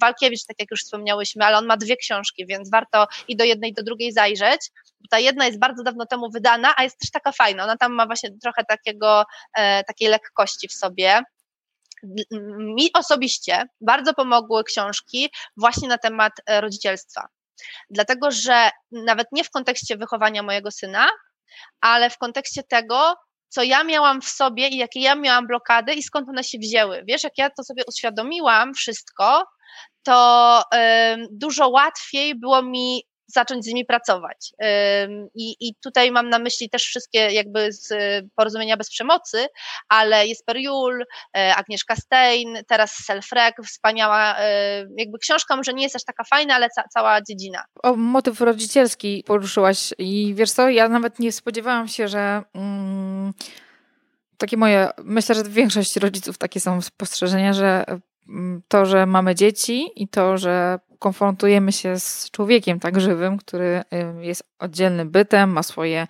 Walkiewicz, 0.00 0.44
tak 0.46 0.56
jak 0.58 0.70
już 0.70 0.84
wspomniałyśmy, 0.84 1.44
ale 1.44 1.58
on 1.58 1.66
ma 1.66 1.76
dwie 1.76 1.96
książki, 1.96 2.46
więc 2.46 2.70
warto 2.70 3.06
i 3.28 3.36
do 3.36 3.44
jednej, 3.44 3.70
i 3.70 3.74
do 3.74 3.82
drugiej 3.82 4.12
zajrzeć, 4.12 4.70
ta 5.10 5.18
jedna 5.18 5.46
jest 5.46 5.58
bardzo 5.58 5.82
dawno 5.82 6.06
temu 6.06 6.30
wydana, 6.30 6.74
a 6.76 6.82
jest 6.82 6.98
też 6.98 7.10
taka 7.10 7.32
fajna, 7.32 7.64
ona 7.64 7.76
tam 7.76 7.92
ma 7.92 8.06
właśnie 8.06 8.30
trochę 8.42 8.64
takiego 8.64 9.24
E, 9.54 9.84
takiej 9.84 10.08
lekkości 10.08 10.68
w 10.68 10.72
sobie. 10.72 11.22
Mi 12.58 12.90
osobiście 12.94 13.64
bardzo 13.80 14.14
pomogły 14.14 14.64
książki 14.64 15.30
właśnie 15.56 15.88
na 15.88 15.98
temat 15.98 16.32
e, 16.46 16.60
rodzicielstwa. 16.60 17.28
Dlatego, 17.90 18.30
że 18.30 18.70
nawet 18.92 19.26
nie 19.32 19.44
w 19.44 19.50
kontekście 19.50 19.96
wychowania 19.96 20.42
mojego 20.42 20.70
syna, 20.70 21.08
ale 21.80 22.10
w 22.10 22.18
kontekście 22.18 22.62
tego, 22.62 23.14
co 23.48 23.62
ja 23.62 23.84
miałam 23.84 24.22
w 24.22 24.28
sobie 24.28 24.68
i 24.68 24.76
jakie 24.76 25.00
ja 25.00 25.14
miałam 25.14 25.46
blokady 25.46 25.94
i 25.94 26.02
skąd 26.02 26.28
one 26.28 26.44
się 26.44 26.58
wzięły. 26.58 27.04
Wiesz, 27.08 27.24
jak 27.24 27.38
ja 27.38 27.50
to 27.50 27.64
sobie 27.64 27.82
uświadomiłam 27.88 28.74
wszystko, 28.74 29.44
to 30.02 30.62
dużo 31.30 31.68
łatwiej 31.68 32.34
było 32.34 32.62
mi 32.62 33.02
zacząć 33.26 33.64
z 33.64 33.68
nimi 33.68 33.84
pracować. 33.84 34.52
I, 35.34 35.56
I 35.60 35.74
tutaj 35.82 36.10
mam 36.10 36.28
na 36.28 36.38
myśli 36.38 36.70
też 36.70 36.82
wszystkie 36.82 37.18
jakby 37.18 37.72
z 37.72 37.88
porozumienia 38.36 38.76
bez 38.76 38.90
przemocy, 38.90 39.46
ale 39.88 40.26
jest 40.26 40.44
Jul, 40.54 41.04
e, 41.36 41.56
Agnieszka 41.56 41.96
Stein, 41.96 42.58
teraz 42.68 42.92
Selfrek, 42.92 43.56
wspaniała, 43.66 44.38
e, 44.38 44.86
jakby 44.96 45.18
książka 45.18 45.56
może 45.56 45.72
nie 45.72 45.82
jest 45.82 45.96
aż 45.96 46.04
taka 46.04 46.24
fajna, 46.24 46.54
ale 46.54 46.68
ca 46.70 46.82
cała 46.88 47.22
dziedzina. 47.22 47.64
O 47.82 47.96
motyw 47.96 48.40
rodzicielski 48.40 49.24
poruszyłaś 49.26 49.94
i 49.98 50.34
wiesz 50.34 50.50
co, 50.50 50.68
ja 50.68 50.88
nawet 50.88 51.18
nie 51.18 51.32
spodziewałam 51.32 51.88
się, 51.88 52.08
że... 52.08 52.42
Mm, 52.54 53.32
takie 54.38 54.56
moje, 54.56 54.88
myślę, 55.04 55.34
że 55.34 55.44
większość 55.44 55.96
rodziców 55.96 56.38
takie 56.38 56.60
są 56.60 56.82
spostrzeżenia, 56.82 57.52
że 57.52 57.84
to, 58.68 58.86
że 58.86 59.06
mamy 59.06 59.34
dzieci 59.34 59.88
i 59.96 60.08
to, 60.08 60.38
że 60.38 60.78
konfrontujemy 60.98 61.72
się 61.72 61.98
z 61.98 62.30
człowiekiem 62.30 62.80
tak 62.80 63.00
żywym, 63.00 63.38
który 63.38 63.82
jest 64.20 64.42
oddzielnym 64.58 65.10
bytem, 65.10 65.50
ma 65.50 65.62
swoje 65.62 66.06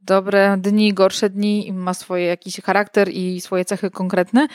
dobre 0.00 0.56
dni, 0.58 0.94
gorsze 0.94 1.30
dni, 1.30 1.72
ma 1.72 1.94
swoje 1.94 2.26
jakiś 2.26 2.60
charakter 2.60 3.08
i 3.08 3.40
swoje 3.40 3.64
cechy 3.64 3.90
konkretne, 3.90 4.46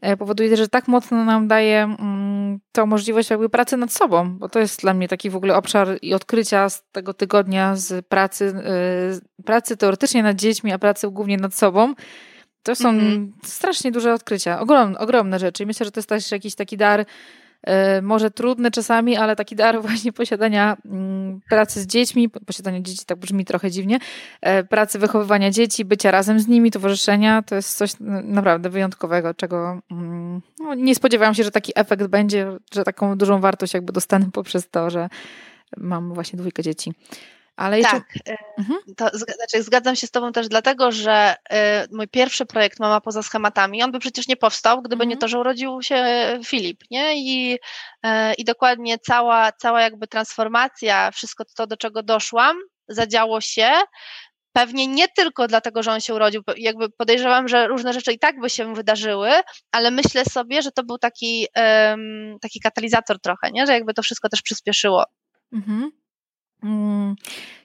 e, 0.00 0.16
powoduje, 0.16 0.56
że 0.56 0.68
tak 0.68 0.88
mocno 0.88 1.24
nam 1.24 1.48
daje 1.48 1.82
mm, 1.82 2.60
tą 2.72 2.86
możliwość 2.86 3.30
jakby 3.30 3.48
pracy 3.48 3.76
nad 3.76 3.92
sobą, 3.92 4.38
bo 4.38 4.48
to 4.48 4.58
jest 4.58 4.80
dla 4.80 4.94
mnie 4.94 5.08
taki 5.08 5.30
w 5.30 5.36
ogóle 5.36 5.56
obszar 5.56 5.88
i 6.02 6.14
odkrycia 6.14 6.68
z 6.68 6.84
tego 6.92 7.14
tygodnia 7.14 7.76
z 7.76 8.06
pracy, 8.06 8.54
e, 9.38 9.42
pracy 9.44 9.76
teoretycznie 9.76 10.22
nad 10.22 10.36
dziećmi, 10.36 10.72
a 10.72 10.78
pracy 10.78 11.10
głównie 11.10 11.36
nad 11.36 11.54
sobą. 11.54 11.94
To 12.62 12.76
są 12.76 12.92
mm-hmm. 12.92 13.28
strasznie 13.44 13.92
duże 13.92 14.14
odkrycia, 14.14 14.60
ogromne, 14.60 14.98
ogromne 14.98 15.38
rzeczy. 15.38 15.62
I 15.62 15.66
myślę, 15.66 15.84
że 15.84 15.92
to 15.92 15.98
jest 16.00 16.08
też 16.08 16.30
jakiś 16.30 16.54
taki 16.54 16.76
dar 16.76 17.06
E, 17.62 18.02
może 18.02 18.30
trudny 18.30 18.70
czasami, 18.70 19.16
ale 19.16 19.36
taki 19.36 19.56
dar 19.56 19.80
właśnie 19.82 20.12
posiadania 20.12 20.76
mm, 20.86 21.40
pracy 21.48 21.80
z 21.80 21.86
dziećmi, 21.86 22.28
posiadania 22.28 22.80
dzieci 22.80 23.04
tak 23.06 23.18
brzmi 23.18 23.44
trochę 23.44 23.70
dziwnie, 23.70 23.98
e, 24.40 24.64
pracy 24.64 24.98
wychowywania 24.98 25.50
dzieci, 25.50 25.84
bycia 25.84 26.10
razem 26.10 26.40
z 26.40 26.48
nimi, 26.48 26.70
towarzyszenia, 26.70 27.42
to 27.42 27.54
jest 27.54 27.76
coś 27.76 27.92
naprawdę 28.24 28.70
wyjątkowego, 28.70 29.34
czego 29.34 29.80
mm, 29.90 30.40
no, 30.58 30.74
nie 30.74 30.94
spodziewałam 30.94 31.34
się, 31.34 31.44
że 31.44 31.50
taki 31.50 31.72
efekt 31.74 32.06
będzie, 32.06 32.58
że 32.74 32.84
taką 32.84 33.18
dużą 33.18 33.40
wartość 33.40 33.74
jakby 33.74 33.92
dostanę 33.92 34.26
poprzez 34.32 34.70
to, 34.70 34.90
że 34.90 35.08
mam 35.76 36.14
właśnie 36.14 36.36
dwójkę 36.36 36.62
dzieci. 36.62 36.92
Ale. 37.56 37.82
Tak, 37.82 38.04
e, 38.28 38.36
mhm. 38.58 38.78
to, 38.96 39.08
znaczy 39.08 39.62
zgadzam 39.62 39.96
się 39.96 40.06
z 40.06 40.10
Tobą 40.10 40.32
też 40.32 40.48
dlatego, 40.48 40.92
że 40.92 41.34
y, 41.52 41.56
mój 41.96 42.08
pierwszy 42.08 42.46
projekt 42.46 42.80
Mama 42.80 43.00
poza 43.00 43.22
schematami, 43.22 43.82
on 43.82 43.92
by 43.92 43.98
przecież 43.98 44.28
nie 44.28 44.36
powstał, 44.36 44.82
gdyby 44.82 45.02
mhm. 45.02 45.08
nie 45.08 45.16
to, 45.16 45.28
że 45.28 45.38
urodził 45.38 45.82
się 45.82 46.04
Filip, 46.44 46.80
nie? 46.90 47.16
I, 47.16 47.54
y, 47.54 48.08
i 48.38 48.44
dokładnie 48.44 48.98
cała, 48.98 49.52
cała 49.52 49.80
jakby 49.80 50.06
transformacja, 50.06 51.10
wszystko 51.10 51.44
to, 51.56 51.66
do 51.66 51.76
czego 51.76 52.02
doszłam, 52.02 52.56
zadziało 52.88 53.40
się 53.40 53.70
Pewnie 54.52 54.86
nie 54.86 55.08
tylko 55.08 55.48
dlatego, 55.48 55.82
że 55.82 55.92
on 55.92 56.00
się 56.00 56.14
urodził, 56.14 56.42
jakby 56.56 56.90
podejrzewam, 56.90 57.48
że 57.48 57.66
różne 57.66 57.92
rzeczy 57.92 58.12
i 58.12 58.18
tak 58.18 58.40
by 58.40 58.50
się 58.50 58.74
wydarzyły, 58.74 59.30
ale 59.70 59.90
myślę 59.90 60.24
sobie, 60.24 60.62
że 60.62 60.72
to 60.72 60.84
był 60.84 60.98
taki, 60.98 61.46
um, 61.56 62.36
taki 62.40 62.60
katalizator 62.60 63.20
trochę, 63.20 63.50
nie? 63.50 63.66
że 63.66 63.72
jakby 63.72 63.94
to 63.94 64.02
wszystko 64.02 64.28
też 64.28 64.42
przyspieszyło. 64.42 65.04
Mhm. 65.52 66.01
Mm, 66.62 67.16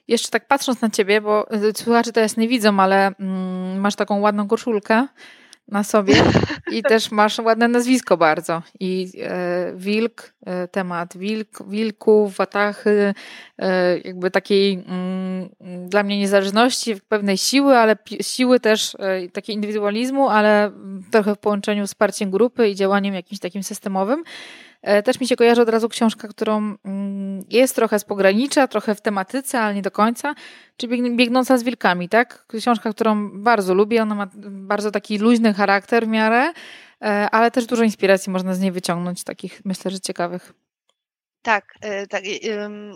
jeszcze 0.08 0.28
tak 0.28 0.48
patrząc 0.48 0.80
na 0.80 0.90
ciebie, 0.90 1.20
bo 1.20 1.54
y, 1.54 1.72
słuchacze 1.76 2.12
teraz 2.12 2.36
nie 2.36 2.48
widzą, 2.48 2.80
ale 2.80 3.06
mm, 3.06 3.80
masz 3.80 3.96
taką 3.96 4.20
ładną 4.20 4.48
koszulkę 4.48 5.06
na 5.68 5.84
sobie 5.84 6.14
i 6.76 6.82
też 6.82 7.10
masz 7.10 7.38
ładne 7.38 7.68
nazwisko 7.68 8.16
bardzo. 8.16 8.62
I 8.80 9.12
e, 9.22 9.72
wilk, 9.76 10.32
e, 10.46 10.68
temat 10.68 11.16
wilk, 11.16 11.68
wilków, 11.68 12.36
watachy, 12.36 13.14
e, 13.58 13.98
jakby 13.98 14.30
takiej 14.30 14.84
mm, 14.88 15.48
dla 15.88 16.02
mnie 16.02 16.18
niezależności, 16.18 16.96
pewnej 17.08 17.38
siły, 17.38 17.76
ale 17.76 17.96
siły 18.20 18.60
też 18.60 18.96
e, 18.98 19.28
takiej 19.28 19.54
indywidualizmu, 19.54 20.28
ale 20.28 20.70
trochę 21.10 21.34
w 21.34 21.38
połączeniu 21.38 21.86
z 21.86 21.90
wsparciem 21.90 22.30
grupy 22.30 22.68
i 22.68 22.74
działaniem 22.74 23.14
jakimś 23.14 23.40
takim 23.40 23.62
systemowym. 23.62 24.24
E, 24.82 25.02
też 25.02 25.20
mi 25.20 25.26
się 25.26 25.36
kojarzy 25.36 25.62
od 25.62 25.68
razu 25.68 25.88
książka, 25.88 26.28
którą 26.28 26.76
mm, 26.84 27.44
jest 27.48 27.74
trochę 27.74 27.98
z 27.98 28.04
pogranicza, 28.04 28.68
trochę 28.68 28.94
w 28.94 29.00
tematyce, 29.00 29.60
ale 29.60 29.74
nie 29.74 29.82
do 29.82 29.90
końca, 29.90 30.34
czyli 30.76 31.16
Biegnąca 31.16 31.58
z 31.58 31.62
wilkami, 31.62 32.08
tak? 32.08 32.46
Książka, 32.46 32.92
którą 32.92 33.42
bardzo 33.42 33.74
lubię, 33.74 34.02
ona 34.02 34.14
ma 34.14 34.28
bardzo 34.44 34.90
taki 34.90 35.18
luźny 35.18 35.54
charakter 35.54 36.06
w 36.06 36.08
miarę, 36.08 36.52
e, 37.02 37.30
ale 37.30 37.50
też 37.50 37.66
dużo 37.66 37.84
inspiracji 37.84 38.32
można 38.32 38.54
z 38.54 38.60
niej 38.60 38.72
wyciągnąć, 38.72 39.24
takich 39.24 39.60
myślę, 39.64 39.90
że 39.90 40.00
ciekawych. 40.00 40.52
Tak, 41.42 41.74
e, 41.80 42.06
tak. 42.06 42.22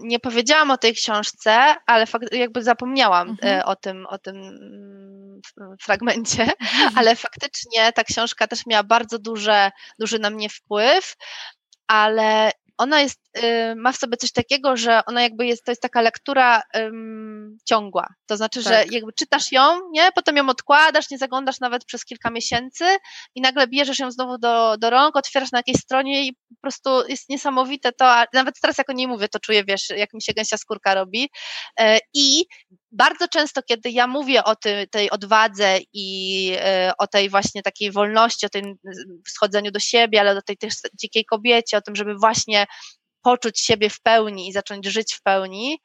Nie 0.03 0.19
powiedziałam 0.19 0.71
o 0.71 0.79
tej 0.79 0.95
książce, 0.95 1.75
ale 1.87 2.07
jakby 2.33 2.63
zapomniałam 2.63 3.31
mhm. 3.31 3.63
o 3.65 3.77
tym, 3.77 4.07
o 4.07 4.19
tym 4.19 4.37
mm, 4.37 5.41
fragmencie, 5.81 6.43
mhm. 6.43 6.93
ale 6.99 7.17
faktycznie 7.17 7.93
ta 7.93 8.05
książka 8.05 8.47
też 8.47 8.67
miała 8.67 8.83
bardzo 8.83 9.19
duże, 9.19 9.71
duży 9.99 10.19
na 10.19 10.31
mnie 10.31 10.49
wpływ 10.49 11.17
ale 11.87 12.53
ona 12.79 13.01
jest, 13.01 13.21
y, 13.39 13.75
ma 13.77 13.93
w 13.93 13.97
sobie 13.97 14.17
coś 14.17 14.33
takiego, 14.33 14.77
że 14.77 15.01
ona 15.07 15.23
jakby 15.23 15.47
jest, 15.47 15.65
to 15.65 15.73
jest 15.73 15.83
taka 15.83 16.01
lektura 16.01 16.63
um, 16.75 17.59
ciągła. 17.65 18.07
To 18.27 18.37
znaczy, 18.37 18.65
tak. 18.65 18.73
że 18.73 18.85
jakby 18.95 19.13
czytasz 19.13 19.53
ją, 19.53 19.81
nie? 19.93 20.13
Potem 20.15 20.37
ją 20.37 20.49
odkładasz, 20.49 21.11
nie 21.11 21.19
zaglądasz 21.19 21.61
nawet 21.61 21.85
przez 21.85 22.05
kilka 22.05 22.31
miesięcy 22.31 22.85
i 23.35 23.41
nagle 23.41 23.69
bierzesz 23.69 23.99
ją 23.99 24.11
znowu 24.11 24.39
do, 24.39 24.77
do 24.79 24.91
rąk, 24.91 25.17
otwierasz 25.17 25.53
na 25.53 25.59
jakiejś 25.59 25.79
stronie 25.79 26.27
i 26.27 26.33
po 26.33 26.61
prostu 26.61 27.09
jest 27.09 27.29
niesamowite 27.29 27.93
to, 27.93 28.07
a 28.07 28.27
nawet 28.33 28.55
teraz 28.61 28.79
jak 28.79 28.91
o 28.91 28.93
niej 28.93 29.09
mówię, 29.09 29.29
to 29.29 29.39
czuję, 29.41 29.65
wiesz, 29.65 29.89
jak 29.97 30.15
mi 30.15 30.23
się 30.23 30.33
gęsia 30.33 30.57
skórka 30.57 30.95
robi. 30.95 31.29
E, 31.81 31.99
I 32.15 32.45
bardzo 32.93 33.29
często, 33.29 33.63
kiedy 33.63 33.91
ja 33.91 34.07
mówię 34.07 34.45
o 34.45 34.57
tej, 34.57 34.89
tej 34.89 35.11
odwadze 35.11 35.79
i 35.93 36.53
e, 36.59 36.93
o 36.99 37.07
tej 37.07 37.31
właśnie 37.31 37.63
takiej 37.63 37.91
wolności, 37.91 38.47
o 38.47 38.49
tym 38.49 38.75
schodzeniu 39.29 39.71
do 39.71 39.81
siebie, 39.81 40.21
ale 40.21 40.39
o 40.39 40.43
tej 40.43 40.57
też 40.57 40.75
dzikiej 41.01 41.25
kobiecie, 41.25 41.77
o 41.77 41.83
tym, 41.83 41.97
żeby 41.97 42.15
właśnie 42.15 42.67
poczuć 43.23 43.61
siebie 43.61 43.91
w 43.91 44.01
pełni 44.01 44.49
i 44.49 44.53
zacząć 44.53 44.87
żyć 44.87 45.15
w 45.15 45.23
pełni, 45.23 45.79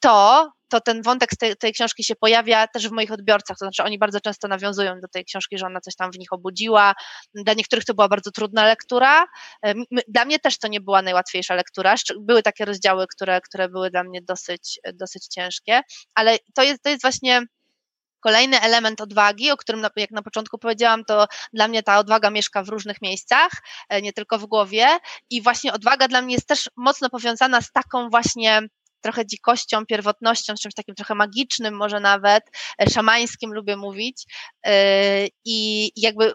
to, 0.00 0.50
to 0.68 0.80
ten 0.80 1.02
wątek 1.02 1.32
z 1.32 1.36
tej, 1.36 1.56
tej, 1.56 1.72
książki 1.72 2.04
się 2.04 2.14
pojawia 2.16 2.66
też 2.66 2.88
w 2.88 2.92
moich 2.92 3.12
odbiorcach, 3.12 3.56
to 3.58 3.64
znaczy 3.64 3.82
oni 3.82 3.98
bardzo 3.98 4.20
często 4.20 4.48
nawiązują 4.48 5.00
do 5.00 5.08
tej 5.08 5.24
książki, 5.24 5.58
że 5.58 5.66
ona 5.66 5.80
coś 5.80 5.96
tam 5.96 6.12
w 6.12 6.18
nich 6.18 6.32
obudziła. 6.32 6.94
Dla 7.34 7.54
niektórych 7.54 7.84
to 7.84 7.94
była 7.94 8.08
bardzo 8.08 8.30
trudna 8.30 8.64
lektura. 8.64 9.26
Dla 10.08 10.24
mnie 10.24 10.38
też 10.38 10.58
to 10.58 10.68
nie 10.68 10.80
była 10.80 11.02
najłatwiejsza 11.02 11.54
lektura. 11.54 11.94
Były 12.20 12.42
takie 12.42 12.64
rozdziały, 12.64 13.06
które, 13.16 13.40
które 13.40 13.68
były 13.68 13.90
dla 13.90 14.04
mnie 14.04 14.22
dosyć, 14.22 14.80
dosyć 14.94 15.26
ciężkie, 15.26 15.80
ale 16.14 16.36
to 16.54 16.62
jest, 16.62 16.82
to 16.82 16.90
jest 16.90 17.02
właśnie 17.02 17.42
Kolejny 18.20 18.60
element 18.60 19.00
odwagi, 19.00 19.50
o 19.50 19.56
którym 19.56 19.86
jak 19.96 20.10
na 20.10 20.22
początku 20.22 20.58
powiedziałam, 20.58 21.04
to 21.04 21.26
dla 21.52 21.68
mnie 21.68 21.82
ta 21.82 21.98
odwaga 21.98 22.30
mieszka 22.30 22.62
w 22.62 22.68
różnych 22.68 23.02
miejscach, 23.02 23.50
e, 23.88 24.02
nie 24.02 24.12
tylko 24.12 24.38
w 24.38 24.46
głowie. 24.46 24.86
I 25.30 25.42
właśnie 25.42 25.72
odwaga 25.72 26.08
dla 26.08 26.22
mnie 26.22 26.34
jest 26.34 26.48
też 26.48 26.70
mocno 26.76 27.10
powiązana 27.10 27.60
z 27.60 27.72
taką 27.72 28.10
właśnie 28.10 28.62
trochę 29.00 29.26
dzikością, 29.26 29.86
pierwotnością, 29.86 30.54
czymś 30.54 30.74
takim 30.74 30.94
trochę 30.94 31.14
magicznym, 31.14 31.74
może 31.74 32.00
nawet 32.00 32.44
e, 32.82 32.90
szamańskim, 32.90 33.54
lubię 33.54 33.76
mówić. 33.76 34.26
E, 34.66 35.26
I 35.44 35.90
jakby, 35.96 36.32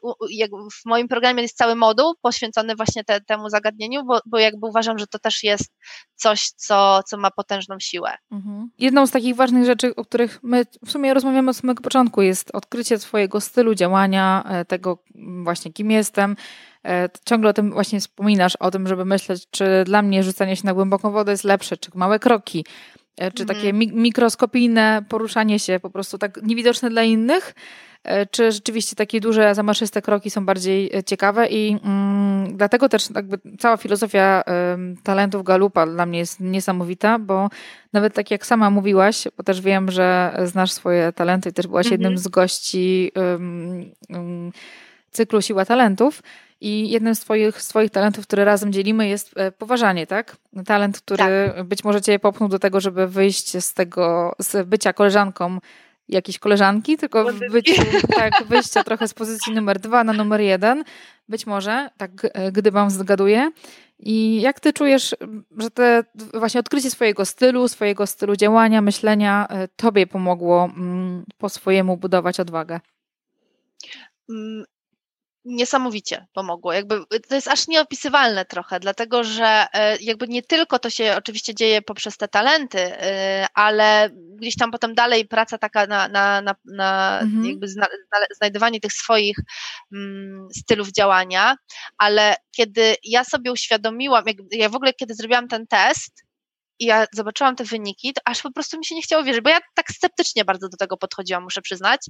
w 0.81 0.85
moim 0.85 1.07
programie 1.07 1.41
jest 1.41 1.57
cały 1.57 1.75
moduł 1.75 2.13
poświęcony 2.21 2.75
właśnie 2.75 3.03
te, 3.03 3.21
temu 3.21 3.49
zagadnieniu, 3.49 4.05
bo, 4.05 4.19
bo 4.25 4.39
jakby 4.39 4.67
uważam, 4.67 4.99
że 4.99 5.07
to 5.07 5.19
też 5.19 5.43
jest 5.43 5.73
coś, 6.15 6.49
co, 6.49 6.99
co 7.07 7.17
ma 7.17 7.31
potężną 7.31 7.75
siłę. 7.79 8.17
Mhm. 8.31 8.69
Jedną 8.77 9.07
z 9.07 9.11
takich 9.11 9.35
ważnych 9.35 9.65
rzeczy, 9.65 9.95
o 9.95 10.05
których 10.05 10.39
my 10.43 10.65
w 10.85 10.91
sumie 10.91 11.13
rozmawiamy 11.13 11.51
od 11.51 11.57
samego 11.57 11.83
początku, 11.83 12.21
jest 12.21 12.51
odkrycie 12.53 12.99
swojego 12.99 13.41
stylu 13.41 13.75
działania, 13.75 14.43
e, 14.47 14.65
tego 14.65 15.03
właśnie 15.43 15.73
kim 15.73 15.91
jestem, 15.91 16.35
ciągle 17.25 17.49
o 17.49 17.53
tym 17.53 17.71
właśnie 17.71 17.99
wspominasz, 17.99 18.55
o 18.55 18.71
tym, 18.71 18.87
żeby 18.87 19.05
myśleć, 19.05 19.47
czy 19.51 19.65
dla 19.85 20.01
mnie 20.01 20.23
rzucanie 20.23 20.55
się 20.55 20.65
na 20.65 20.73
głęboką 20.73 21.11
wodę 21.11 21.31
jest 21.31 21.43
lepsze, 21.43 21.77
czy 21.77 21.91
małe 21.95 22.19
kroki, 22.19 22.65
e, 23.17 23.31
czy 23.31 23.43
mhm. 23.43 23.47
takie 23.47 23.73
mi 23.73 23.87
mikroskopijne 23.87 25.05
poruszanie 25.09 25.59
się, 25.59 25.79
po 25.79 25.89
prostu 25.89 26.17
tak 26.17 26.39
niewidoczne 26.43 26.89
dla 26.89 27.03
innych, 27.03 27.55
e, 28.03 28.25
czy 28.25 28.51
rzeczywiście 28.51 28.95
takie 28.95 29.21
duże, 29.21 29.55
zamaszyste 29.55 30.01
kroki 30.01 30.29
są 30.29 30.45
bardziej 30.45 30.91
ciekawe 31.05 31.47
i 31.47 31.77
mm, 31.83 32.25
dlatego 32.57 32.89
też 32.89 33.09
jakby 33.15 33.37
cała 33.59 33.77
filozofia 33.77 34.43
y, 34.97 35.03
talentów 35.03 35.43
Galupa 35.43 35.85
dla 35.87 36.05
mnie 36.05 36.19
jest 36.19 36.39
niesamowita, 36.39 37.19
bo 37.19 37.49
nawet 37.93 38.13
tak 38.13 38.31
jak 38.31 38.45
sama 38.45 38.69
mówiłaś, 38.69 39.27
bo 39.37 39.43
też 39.43 39.61
wiem, 39.61 39.91
że 39.91 40.37
znasz 40.45 40.71
swoje 40.71 41.11
talenty 41.11 41.49
i 41.49 41.53
też 41.53 41.67
byłaś 41.67 41.91
jednym 41.91 42.13
mhm. 42.13 42.23
z 42.23 42.27
gości 42.27 43.11
y, 43.17 44.15
y, 44.15 44.51
cyklu 45.11 45.41
Siła 45.41 45.65
Talentów, 45.65 46.21
i 46.65 46.89
jednym 46.89 47.15
z 47.15 47.19
twoich, 47.19 47.61
swoich 47.61 47.91
talentów, 47.91 48.27
które 48.27 48.45
razem 48.45 48.73
dzielimy, 48.73 49.07
jest 49.07 49.31
e, 49.37 49.51
poważanie, 49.51 50.07
tak? 50.07 50.37
Talent, 50.65 51.01
który 51.01 51.17
tak. 51.55 51.63
być 51.63 51.83
może 51.83 52.01
cię 52.01 52.19
popchnął 52.19 52.49
do 52.49 52.59
tego, 52.59 52.79
żeby 52.79 53.07
wyjść 53.07 53.63
z 53.63 53.73
tego, 53.73 54.35
z 54.39 54.67
bycia 54.67 54.93
koleżanką 54.93 55.59
jakiejś 56.09 56.39
koleżanki, 56.39 56.97
tylko 56.97 57.33
w 57.33 57.39
byciu, 57.51 57.81
tak, 58.15 58.43
wyjścia 58.43 58.83
trochę 58.83 59.07
z 59.07 59.13
pozycji 59.13 59.53
numer 59.53 59.79
dwa 59.79 60.03
na 60.03 60.13
numer 60.13 60.41
jeden. 60.41 60.83
Być 61.29 61.47
może, 61.47 61.89
tak 61.97 62.11
e, 62.23 62.51
gdy 62.51 62.71
wam 62.71 62.89
zgaduję. 62.89 63.51
I 63.99 64.41
jak 64.41 64.59
ty 64.59 64.73
czujesz, 64.73 65.15
że 65.57 65.71
te 65.71 66.03
właśnie 66.33 66.59
odkrycie 66.59 66.91
swojego 66.91 67.25
stylu, 67.25 67.67
swojego 67.67 68.07
stylu 68.07 68.35
działania, 68.35 68.81
myślenia 68.81 69.47
e, 69.49 69.67
tobie 69.67 70.07
pomogło 70.07 70.69
mm, 70.77 71.25
po 71.37 71.49
swojemu 71.49 71.97
budować 71.97 72.39
odwagę? 72.39 72.79
Niesamowicie 75.45 76.27
pomogło. 76.33 76.73
Jakby 76.73 77.05
to 77.29 77.35
jest 77.35 77.47
aż 77.47 77.67
nieopisywalne 77.67 78.45
trochę, 78.45 78.79
dlatego 78.79 79.23
że 79.23 79.65
e, 79.73 79.97
jakby 80.01 80.27
nie 80.27 80.41
tylko 80.41 80.79
to 80.79 80.89
się 80.89 81.15
oczywiście 81.17 81.55
dzieje 81.55 81.81
poprzez 81.81 82.17
te 82.17 82.27
talenty, 82.27 82.79
e, 82.79 83.47
ale 83.53 84.09
gdzieś 84.13 84.55
tam 84.55 84.71
potem 84.71 84.95
dalej 84.95 85.27
praca 85.27 85.57
taka 85.57 85.87
na, 85.87 86.07
na, 86.07 86.41
na, 86.41 86.55
na 86.65 87.19
mhm. 87.21 87.45
jakby 87.45 87.67
zna, 87.67 87.87
znajdywanie 88.37 88.79
tych 88.79 88.93
swoich 88.93 89.37
mm, 89.93 90.47
stylów 90.55 90.91
działania, 90.91 91.55
ale 91.97 92.35
kiedy 92.51 92.95
ja 93.03 93.23
sobie 93.23 93.51
uświadomiłam, 93.51 94.23
jak, 94.27 94.37
ja 94.51 94.69
w 94.69 94.75
ogóle 94.75 94.93
kiedy 94.93 95.13
zrobiłam 95.13 95.47
ten 95.47 95.67
test, 95.67 96.25
i 96.79 96.85
ja 96.85 97.05
zobaczyłam 97.13 97.55
te 97.55 97.63
wyniki, 97.63 98.13
to 98.13 98.21
aż 98.25 98.41
po 98.41 98.51
prostu 98.51 98.77
mi 98.77 98.85
się 98.85 98.95
nie 98.95 99.01
chciało 99.01 99.23
wierzyć, 99.23 99.41
bo 99.41 99.49
ja 99.49 99.59
tak 99.73 99.91
sceptycznie 99.91 100.45
bardzo 100.45 100.69
do 100.69 100.77
tego 100.77 100.97
podchodziłam, 100.97 101.43
muszę 101.43 101.61
przyznać. 101.61 102.01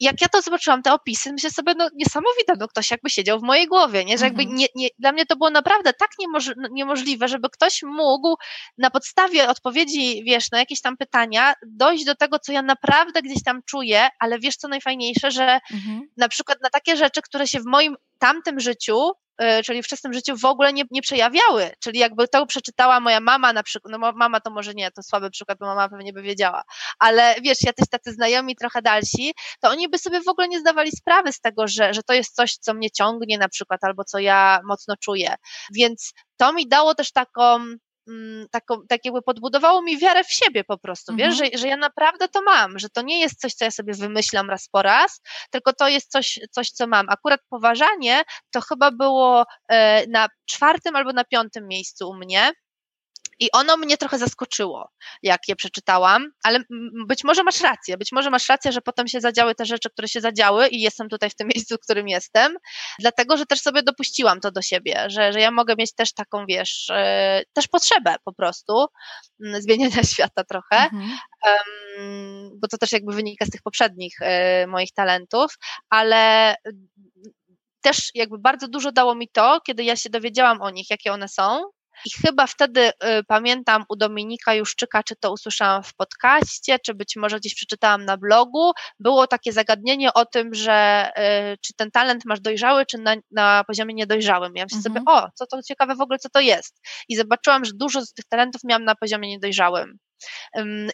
I 0.00 0.04
jak 0.04 0.20
ja 0.20 0.28
to 0.28 0.42
zobaczyłam, 0.42 0.82
te 0.82 0.92
opisy, 0.92 1.32
myślę 1.32 1.50
sobie, 1.50 1.74
no 1.76 1.88
niesamowite, 1.94 2.54
no 2.58 2.68
ktoś 2.68 2.90
jakby 2.90 3.10
siedział 3.10 3.40
w 3.40 3.42
mojej 3.42 3.66
głowie, 3.66 4.04
nie? 4.04 4.18
Że 4.18 4.24
jakby 4.24 4.42
mhm. 4.42 4.58
nie, 4.58 4.66
nie, 4.74 4.88
dla 4.98 5.12
mnie 5.12 5.26
to 5.26 5.36
było 5.36 5.50
naprawdę 5.50 5.92
tak 5.92 6.10
niemoż, 6.18 6.50
no, 6.56 6.68
niemożliwe, 6.72 7.28
żeby 7.28 7.50
ktoś 7.50 7.82
mógł 7.82 8.36
na 8.78 8.90
podstawie 8.90 9.48
odpowiedzi, 9.48 10.24
wiesz, 10.24 10.50
na 10.50 10.58
jakieś 10.58 10.80
tam 10.80 10.96
pytania, 10.96 11.54
dojść 11.66 12.04
do 12.04 12.14
tego, 12.14 12.38
co 12.38 12.52
ja 12.52 12.62
naprawdę 12.62 13.22
gdzieś 13.22 13.42
tam 13.42 13.60
czuję, 13.62 14.08
ale 14.18 14.38
wiesz 14.38 14.56
co 14.56 14.68
najfajniejsze, 14.68 15.30
że 15.30 15.58
mhm. 15.72 16.02
na 16.16 16.28
przykład 16.28 16.58
na 16.62 16.70
takie 16.70 16.96
rzeczy, 16.96 17.22
które 17.22 17.46
się 17.46 17.60
w 17.60 17.66
moim 17.66 17.96
tamtym 18.18 18.60
życiu 18.60 19.12
czyli 19.64 19.82
wczesnym 19.82 20.12
życiu 20.12 20.36
w 20.36 20.44
ogóle 20.44 20.72
nie, 20.72 20.84
nie 20.90 21.02
przejawiały. 21.02 21.70
Czyli 21.80 21.98
jakby 21.98 22.28
to 22.28 22.46
przeczytała 22.46 23.00
moja 23.00 23.20
mama 23.20 23.52
na 23.52 23.62
przykład, 23.62 23.92
no 23.98 24.12
mama 24.12 24.40
to 24.40 24.50
może 24.50 24.74
nie, 24.74 24.90
to 24.90 25.02
słaby 25.02 25.30
przykład, 25.30 25.58
bo 25.58 25.66
mama 25.66 25.88
pewnie 25.88 26.12
by 26.12 26.22
wiedziała, 26.22 26.62
ale 26.98 27.34
wiesz, 27.42 27.58
jacyś 27.62 27.88
tacy 27.90 28.12
znajomi 28.12 28.56
trochę 28.56 28.82
dalsi, 28.82 29.34
to 29.60 29.68
oni 29.68 29.88
by 29.88 29.98
sobie 29.98 30.20
w 30.20 30.28
ogóle 30.28 30.48
nie 30.48 30.60
zdawali 30.60 30.90
sprawy 30.90 31.32
z 31.32 31.40
tego, 31.40 31.68
że, 31.68 31.94
że 31.94 32.02
to 32.02 32.12
jest 32.12 32.34
coś, 32.34 32.54
co 32.54 32.74
mnie 32.74 32.90
ciągnie 32.90 33.38
na 33.38 33.48
przykład, 33.48 33.84
albo 33.84 34.04
co 34.04 34.18
ja 34.18 34.60
mocno 34.64 34.94
czuję. 34.96 35.34
Więc 35.74 36.12
to 36.36 36.52
mi 36.52 36.68
dało 36.68 36.94
też 36.94 37.12
taką 37.12 37.64
taką, 38.50 38.86
tak 38.88 39.04
jakby 39.04 39.22
podbudowało 39.22 39.82
mi 39.82 39.98
wiarę 39.98 40.24
w 40.24 40.32
siebie 40.32 40.64
po 40.64 40.78
prostu, 40.78 41.12
mhm. 41.12 41.30
wiesz, 41.30 41.38
że, 41.38 41.58
że 41.58 41.68
ja 41.68 41.76
naprawdę 41.76 42.28
to 42.28 42.42
mam, 42.42 42.78
że 42.78 42.88
to 42.88 43.02
nie 43.02 43.20
jest 43.20 43.40
coś, 43.40 43.54
co 43.54 43.64
ja 43.64 43.70
sobie 43.70 43.94
wymyślam 43.94 44.50
raz 44.50 44.68
po 44.68 44.82
raz, 44.82 45.20
tylko 45.50 45.72
to 45.72 45.88
jest 45.88 46.10
coś, 46.10 46.40
coś 46.50 46.70
co 46.70 46.86
mam. 46.86 47.06
Akurat 47.08 47.40
poważanie 47.48 48.22
to 48.50 48.60
chyba 48.60 48.90
było 48.90 49.44
e, 49.68 50.06
na 50.06 50.28
czwartym 50.46 50.96
albo 50.96 51.12
na 51.12 51.24
piątym 51.24 51.68
miejscu 51.68 52.08
u 52.08 52.14
mnie, 52.14 52.52
i 53.38 53.50
ono 53.52 53.76
mnie 53.76 53.96
trochę 53.96 54.18
zaskoczyło, 54.18 54.90
jak 55.22 55.48
je 55.48 55.56
przeczytałam, 55.56 56.30
ale 56.44 56.60
być 57.06 57.24
może 57.24 57.42
masz 57.42 57.60
rację, 57.60 57.96
być 57.96 58.12
może 58.12 58.30
masz 58.30 58.48
rację, 58.48 58.72
że 58.72 58.80
potem 58.80 59.08
się 59.08 59.20
zadziały 59.20 59.54
te 59.54 59.66
rzeczy, 59.66 59.90
które 59.90 60.08
się 60.08 60.20
zadziały 60.20 60.68
i 60.68 60.80
jestem 60.80 61.08
tutaj 61.08 61.30
w 61.30 61.34
tym 61.34 61.48
miejscu, 61.54 61.76
w 61.76 61.80
którym 61.80 62.08
jestem, 62.08 62.56
dlatego, 62.98 63.36
że 63.36 63.46
też 63.46 63.60
sobie 63.60 63.82
dopuściłam 63.82 64.40
to 64.40 64.50
do 64.50 64.62
siebie, 64.62 65.04
że, 65.10 65.32
że 65.32 65.40
ja 65.40 65.50
mogę 65.50 65.74
mieć 65.78 65.94
też 65.94 66.12
taką, 66.12 66.46
wiesz, 66.46 66.88
yy, 66.88 67.44
też 67.52 67.68
potrzebę 67.68 68.16
po 68.24 68.32
prostu 68.32 68.86
zmieniania 69.58 70.02
świata 70.12 70.44
trochę, 70.44 70.76
mhm. 70.76 71.10
bo 72.60 72.68
to 72.68 72.78
też 72.78 72.92
jakby 72.92 73.12
wynika 73.14 73.46
z 73.46 73.50
tych 73.50 73.62
poprzednich 73.62 74.16
e, 74.20 74.66
moich 74.66 74.92
talentów, 74.92 75.54
ale 75.90 76.54
też 77.80 78.10
jakby 78.14 78.38
bardzo 78.38 78.68
dużo 78.68 78.92
dało 78.92 79.14
mi 79.14 79.28
to, 79.28 79.60
kiedy 79.66 79.84
ja 79.84 79.96
się 79.96 80.10
dowiedziałam 80.10 80.62
o 80.62 80.70
nich, 80.70 80.90
jakie 80.90 81.12
one 81.12 81.28
są, 81.28 81.62
i 82.04 82.10
chyba 82.26 82.46
wtedy 82.46 82.88
y, 82.88 82.92
pamiętam 83.28 83.84
u 83.88 83.96
Dominika 83.96 84.54
Juszczyka, 84.54 85.02
czy 85.02 85.16
to 85.16 85.32
usłyszałam 85.32 85.82
w 85.82 85.94
podcaście, 85.94 86.78
czy 86.78 86.94
być 86.94 87.16
może 87.16 87.38
gdzieś 87.38 87.54
przeczytałam 87.54 88.04
na 88.04 88.16
blogu, 88.16 88.72
było 89.00 89.26
takie 89.26 89.52
zagadnienie 89.52 90.14
o 90.14 90.24
tym, 90.26 90.54
że 90.54 91.10
y, 91.52 91.56
czy 91.60 91.74
ten 91.76 91.90
talent 91.90 92.24
masz 92.24 92.40
dojrzały, 92.40 92.86
czy 92.86 92.98
na, 92.98 93.16
na 93.30 93.64
poziomie 93.66 93.94
niedojrzałym. 93.94 94.52
Ja 94.56 94.64
myślę 94.64 94.78
mhm. 94.78 94.94
sobie, 94.94 95.04
o, 95.06 95.28
co 95.34 95.46
to 95.46 95.62
ciekawe 95.62 95.94
w 95.94 96.00
ogóle, 96.00 96.18
co 96.18 96.28
to 96.28 96.40
jest. 96.40 96.80
I 97.08 97.16
zobaczyłam, 97.16 97.64
że 97.64 97.72
dużo 97.74 98.06
z 98.06 98.12
tych 98.12 98.24
talentów 98.28 98.60
miałam 98.64 98.84
na 98.84 98.94
poziomie 98.94 99.28
niedojrzałym. 99.28 99.98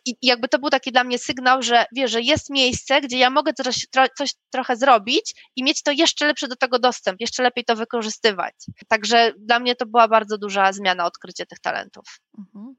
I 0.06 0.14
jakby 0.22 0.48
to 0.48 0.58
był 0.58 0.70
taki 0.70 0.92
dla 0.92 1.04
mnie 1.04 1.18
sygnał, 1.18 1.62
że 1.62 1.84
wiesz, 1.92 2.10
że 2.10 2.20
jest 2.20 2.50
miejsce, 2.50 3.00
gdzie 3.00 3.18
ja 3.18 3.30
mogę 3.30 3.52
coś, 3.52 3.86
coś 4.18 4.30
trochę 4.50 4.76
zrobić 4.76 5.34
i 5.56 5.64
mieć 5.64 5.82
to 5.82 5.92
jeszcze 5.92 6.26
lepszy 6.26 6.48
do 6.48 6.56
tego 6.56 6.78
dostęp, 6.78 7.20
jeszcze 7.20 7.42
lepiej 7.42 7.64
to 7.64 7.76
wykorzystywać. 7.76 8.54
Także 8.88 9.32
dla 9.38 9.58
mnie 9.58 9.76
to 9.76 9.86
była 9.86 10.08
bardzo 10.08 10.38
duża 10.38 10.72
zmiana, 10.72 11.04
odkrycie 11.04 11.46
tych 11.46 11.58
talentów. 11.58 12.04
Mhm. 12.38 12.74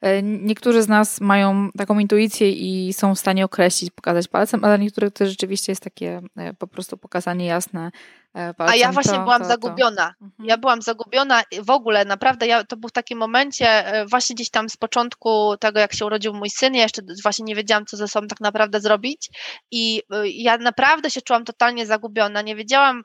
E, 0.00 0.22
niektórzy 0.22 0.82
z 0.82 0.88
nas 0.88 1.20
mają 1.20 1.70
taką 1.78 1.98
intuicję 1.98 2.50
i 2.50 2.92
są 2.92 3.14
w 3.14 3.18
stanie 3.18 3.44
określić, 3.44 3.90
pokazać 3.90 4.28
palcem, 4.28 4.64
ale 4.64 4.78
niektórych 4.78 5.12
to 5.12 5.26
rzeczywiście 5.26 5.72
jest 5.72 5.82
takie 5.82 6.22
e, 6.36 6.54
po 6.54 6.66
prostu 6.66 6.96
pokazanie 6.96 7.46
jasne 7.46 7.90
palcem. 8.32 8.68
A 8.68 8.76
ja 8.76 8.92
właśnie 8.92 9.12
to, 9.12 9.22
byłam 9.22 9.42
to, 9.42 9.48
zagubiona. 9.48 10.14
To. 10.18 10.24
Mhm. 10.24 10.48
Ja 10.48 10.58
byłam 10.58 10.82
zagubiona 10.82 11.42
w 11.62 11.70
ogóle, 11.70 12.04
naprawdę, 12.04 12.46
ja, 12.46 12.64
to 12.64 12.76
był 12.76 12.88
w 12.88 12.92
takim 12.92 13.18
momencie, 13.18 13.86
e, 13.86 14.06
właśnie 14.06 14.34
gdzieś 14.34 14.50
tam 14.50 14.68
z 14.68 14.76
początku 14.76 15.56
tego, 15.60 15.80
jak 15.80 15.94
się 15.94 16.06
urodził 16.06 16.34
mój 16.34 16.50
syn, 16.50 16.74
ja 16.74 16.82
jeszcze 16.82 17.02
właśnie 17.22 17.44
nie 17.44 17.54
wiedziałam, 17.54 17.86
co 17.86 17.96
ze 17.96 18.08
sobą 18.08 18.26
tak 18.26 18.40
naprawdę 18.40 18.80
zrobić 18.80 19.30
i 19.70 20.02
ja 20.24 20.58
naprawdę 20.58 21.10
się 21.10 21.20
czułam 21.22 21.44
totalnie 21.44 21.86
zagubiona, 21.86 22.42
nie 22.42 22.56
wiedziałam, 22.56 23.02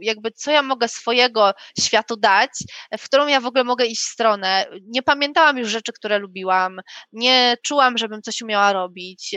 jakby 0.00 0.30
co 0.30 0.50
ja 0.50 0.62
mogę 0.62 0.88
swojego 0.88 1.52
światu 1.80 2.16
dać, 2.16 2.50
w 2.98 3.04
którą 3.04 3.26
ja 3.26 3.40
w 3.40 3.46
ogóle 3.46 3.64
mogę 3.64 3.86
iść 3.86 4.02
stronę. 4.02 4.66
Nie 4.86 5.02
pamiętałam 5.02 5.58
już 5.58 5.68
rzeczy, 5.68 5.92
które 5.92 6.18
lubiłam, 6.18 6.80
nie 7.12 7.56
czułam, 7.64 7.98
żebym 7.98 8.22
coś 8.22 8.42
umiała 8.42 8.72
robić. 8.72 9.34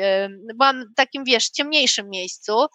Byłam 0.56 0.84
w 0.92 0.96
takim, 0.96 1.24
wiesz, 1.24 1.50
ciemniejszym 1.50 2.10
miejscu 2.10 2.66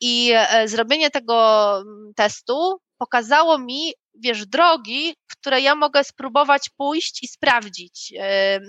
i 0.00 0.32
e, 0.34 0.68
zrobienie 0.68 1.10
tego 1.10 1.70
mm, 1.76 2.12
testu 2.16 2.80
pokazało 2.98 3.58
mi, 3.58 3.92
wiesz, 4.14 4.46
drogi, 4.46 5.14
które 5.30 5.60
ja 5.60 5.74
mogę 5.74 6.04
spróbować 6.04 6.70
pójść 6.76 7.22
i 7.22 7.28
sprawdzić. 7.28 8.12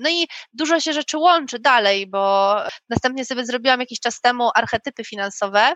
No 0.01 0.10
i 0.10 0.28
dużo 0.53 0.80
się 0.80 0.93
rzeczy 0.93 1.18
łączy 1.18 1.60
dalej, 1.60 2.07
bo 2.07 2.55
następnie 2.89 3.26
sobie 3.26 3.45
zrobiłam 3.45 3.80
jakiś 3.80 3.99
czas 3.99 4.22
temu 4.22 4.49
archetypy 4.55 5.03
finansowe 5.03 5.74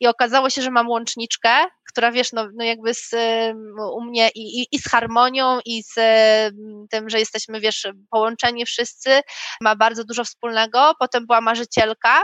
i 0.00 0.06
okazało 0.06 0.50
się, 0.50 0.62
że 0.62 0.70
mam 0.70 0.88
łączniczkę, 0.88 1.66
która 1.94 2.12
wiesz, 2.12 2.32
no, 2.32 2.48
no 2.54 2.64
jakby 2.64 2.94
z, 2.94 3.10
u 3.92 4.04
mnie 4.04 4.30
i, 4.34 4.60
i, 4.60 4.66
i 4.72 4.78
z 4.78 4.88
harmonią, 4.88 5.60
i 5.64 5.82
z 5.82 5.94
tym, 6.90 7.10
że 7.10 7.18
jesteśmy, 7.18 7.60
wiesz, 7.60 7.86
połączeni 8.10 8.66
wszyscy, 8.66 9.20
ma 9.60 9.76
bardzo 9.76 10.04
dużo 10.04 10.24
wspólnego. 10.24 10.92
Potem 10.98 11.26
była 11.26 11.40
marzycielka, 11.40 12.22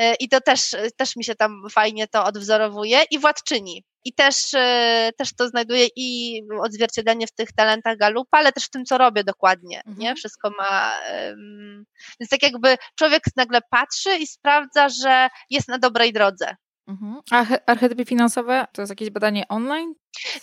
y, 0.00 0.14
i 0.20 0.28
to 0.28 0.40
też, 0.40 0.76
też 0.96 1.16
mi 1.16 1.24
się 1.24 1.34
tam 1.34 1.62
fajnie 1.70 2.08
to 2.08 2.24
odwzorowuje 2.24 3.02
i 3.10 3.18
władczyni. 3.18 3.84
I 4.04 4.14
też, 4.14 4.54
y, 4.54 5.10
też 5.18 5.34
to 5.36 5.48
znajduję 5.48 5.88
i 5.96 6.40
odzwierciedlenie 6.62 7.26
w 7.26 7.34
tych 7.34 7.52
talentach 7.52 7.96
Galupa, 7.96 8.38
ale 8.38 8.52
też 8.52 8.64
w 8.64 8.70
tym, 8.70 8.84
co 8.84 8.98
robię 8.98 9.24
dokładnie. 9.24 9.78
Mhm. 9.78 9.98
Nie? 9.98 10.14
Wszystko 10.14 10.50
ma. 10.50 11.00
Um, 11.12 11.84
więc 12.20 12.30
tak 12.30 12.42
jakby 12.42 12.76
człowiek 12.98 13.22
nagle 13.36 13.60
patrzy 13.70 14.16
i 14.16 14.26
sprawdza, 14.26 14.88
że 14.88 15.28
jest 15.50 15.68
na 15.68 15.78
dobrej 15.78 16.12
drodze. 16.12 16.56
Mhm. 16.86 17.20
A 17.30 17.46
archetypy 17.66 18.04
finansowe 18.04 18.66
to 18.72 18.82
jest 18.82 18.90
jakieś 18.90 19.10
badanie 19.10 19.48
online? 19.48 19.94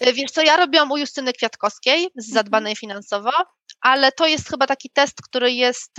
Y, 0.08 0.14
wiesz 0.14 0.32
co, 0.32 0.42
ja 0.42 0.58
robiłam 0.58 0.92
u 0.92 0.98
Justyny 0.98 1.34
Kwiatkowskiej 1.34 2.08
z 2.16 2.30
mhm. 2.30 2.34
Zadbanej 2.34 2.76
Finansowo 2.76 3.32
ale 3.82 4.12
to 4.12 4.28
jest 4.28 4.50
chyba 4.50 4.68
taki 4.68 4.90
test, 4.90 5.22
który 5.22 5.52
jest 5.52 5.96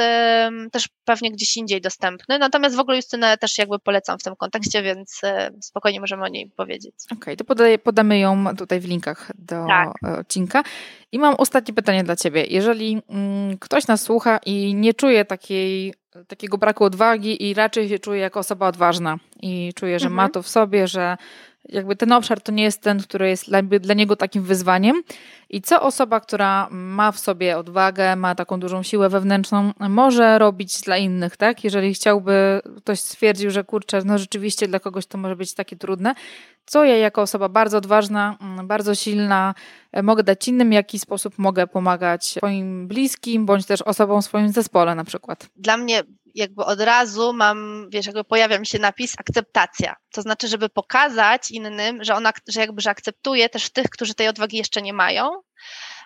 też 0.72 0.88
pewnie 1.04 1.32
gdzieś 1.32 1.56
indziej 1.56 1.80
dostępny. 1.80 2.38
Natomiast 2.38 2.76
w 2.76 2.80
ogóle 2.80 2.96
Justynę 2.96 3.38
też 3.38 3.58
jakby 3.58 3.78
polecam 3.78 4.18
w 4.18 4.22
tym 4.22 4.36
kontekście, 4.36 4.82
więc 4.82 5.20
e, 5.24 5.50
spokojnie 5.60 6.00
możemy 6.00 6.24
o 6.24 6.28
niej 6.28 6.52
powiedzieć. 6.56 6.94
Okej, 7.06 7.18
okay, 7.18 7.36
to 7.36 7.44
podaję, 7.44 7.78
podamy 7.78 8.18
ją 8.18 8.56
tutaj 8.56 8.80
w 8.80 8.84
linkach 8.84 9.30
do 9.38 9.66
tak. 9.66 10.18
odcinka. 10.18 10.62
I 11.12 11.18
mam 11.18 11.34
ostatnie 11.34 11.74
pytanie 11.74 12.04
dla 12.04 12.16
Ciebie. 12.16 12.44
Jeżeli 12.44 13.02
mm, 13.08 13.58
ktoś 13.58 13.86
nas 13.86 14.02
słucha 14.02 14.38
i 14.46 14.74
nie 14.74 14.94
czuje 14.94 15.24
takiej, 15.24 15.94
takiego 16.28 16.58
braku 16.58 16.84
odwagi 16.84 17.48
i 17.48 17.54
raczej 17.54 17.88
się 17.88 17.98
czuje 17.98 18.20
jako 18.20 18.40
osoba 18.40 18.68
odważna 18.68 19.18
i 19.40 19.72
czuje, 19.74 19.98
że 19.98 20.06
mhm. 20.06 20.16
ma 20.16 20.28
to 20.28 20.42
w 20.42 20.48
sobie, 20.48 20.88
że 20.88 21.16
jakby 21.68 21.96
ten 21.96 22.12
obszar 22.12 22.40
to 22.40 22.52
nie 22.52 22.62
jest 22.62 22.82
ten, 22.82 23.02
który 23.02 23.28
jest 23.28 23.48
dla, 23.48 23.62
dla 23.62 23.94
niego 23.94 24.16
takim 24.16 24.42
wyzwaniem. 24.42 25.02
I 25.50 25.62
co 25.62 25.82
osoba, 25.82 26.20
która 26.20 26.68
ma 26.70 27.12
w 27.12 27.18
sobie 27.18 27.58
odwagę, 27.58 28.16
ma 28.16 28.34
taką 28.34 28.60
dużą 28.60 28.82
siłę 28.82 29.08
wewnętrzną, 29.08 29.72
może 29.80 30.38
robić 30.38 30.80
dla 30.80 30.96
innych, 30.96 31.36
tak? 31.36 31.64
Jeżeli 31.64 31.94
chciałby, 31.94 32.60
ktoś 32.76 33.00
stwierdził, 33.00 33.50
że 33.50 33.64
kurczę, 33.64 34.02
no 34.04 34.18
rzeczywiście 34.18 34.68
dla 34.68 34.80
kogoś 34.80 35.06
to 35.06 35.18
może 35.18 35.36
być 35.36 35.54
takie 35.54 35.76
trudne, 35.76 36.14
co 36.68 36.84
ja 36.84 36.96
jako 36.96 37.22
osoba 37.22 37.48
bardzo 37.48 37.78
odważna, 37.78 38.36
mm, 38.40 38.66
bardzo 38.66 38.94
silna 38.94 39.54
e, 39.92 40.02
mogę 40.02 40.22
dać 40.22 40.48
innym, 40.48 40.70
w 40.70 40.72
jaki 40.72 40.98
sposób 40.98 41.38
mogę 41.38 41.66
pomagać 41.66 42.26
swoim 42.26 42.88
bliskim, 42.88 43.46
bądź 43.46 43.66
też 43.66 43.82
osobom 43.82 44.22
w 44.22 44.24
swoim 44.24 44.52
zespole 44.52 44.94
na 44.94 45.04
przykład? 45.04 45.48
Dla 45.56 45.76
mnie 45.76 46.02
jakby 46.38 46.64
od 46.64 46.80
razu 46.80 47.32
mam, 47.32 47.88
wiesz, 47.90 48.06
jakby 48.06 48.24
pojawia 48.24 48.58
mi 48.58 48.66
się 48.66 48.78
napis 48.78 49.14
akceptacja. 49.18 49.96
To 50.12 50.22
znaczy, 50.22 50.48
żeby 50.48 50.68
pokazać 50.68 51.50
innym, 51.50 52.04
że 52.04 52.14
ona, 52.14 52.32
że 52.48 52.60
jakby, 52.60 52.80
że 52.80 52.90
akceptuje 52.90 53.48
też 53.48 53.70
tych, 53.70 53.90
którzy 53.90 54.14
tej 54.14 54.28
odwagi 54.28 54.56
jeszcze 54.56 54.82
nie 54.82 54.92
mają, 54.92 55.30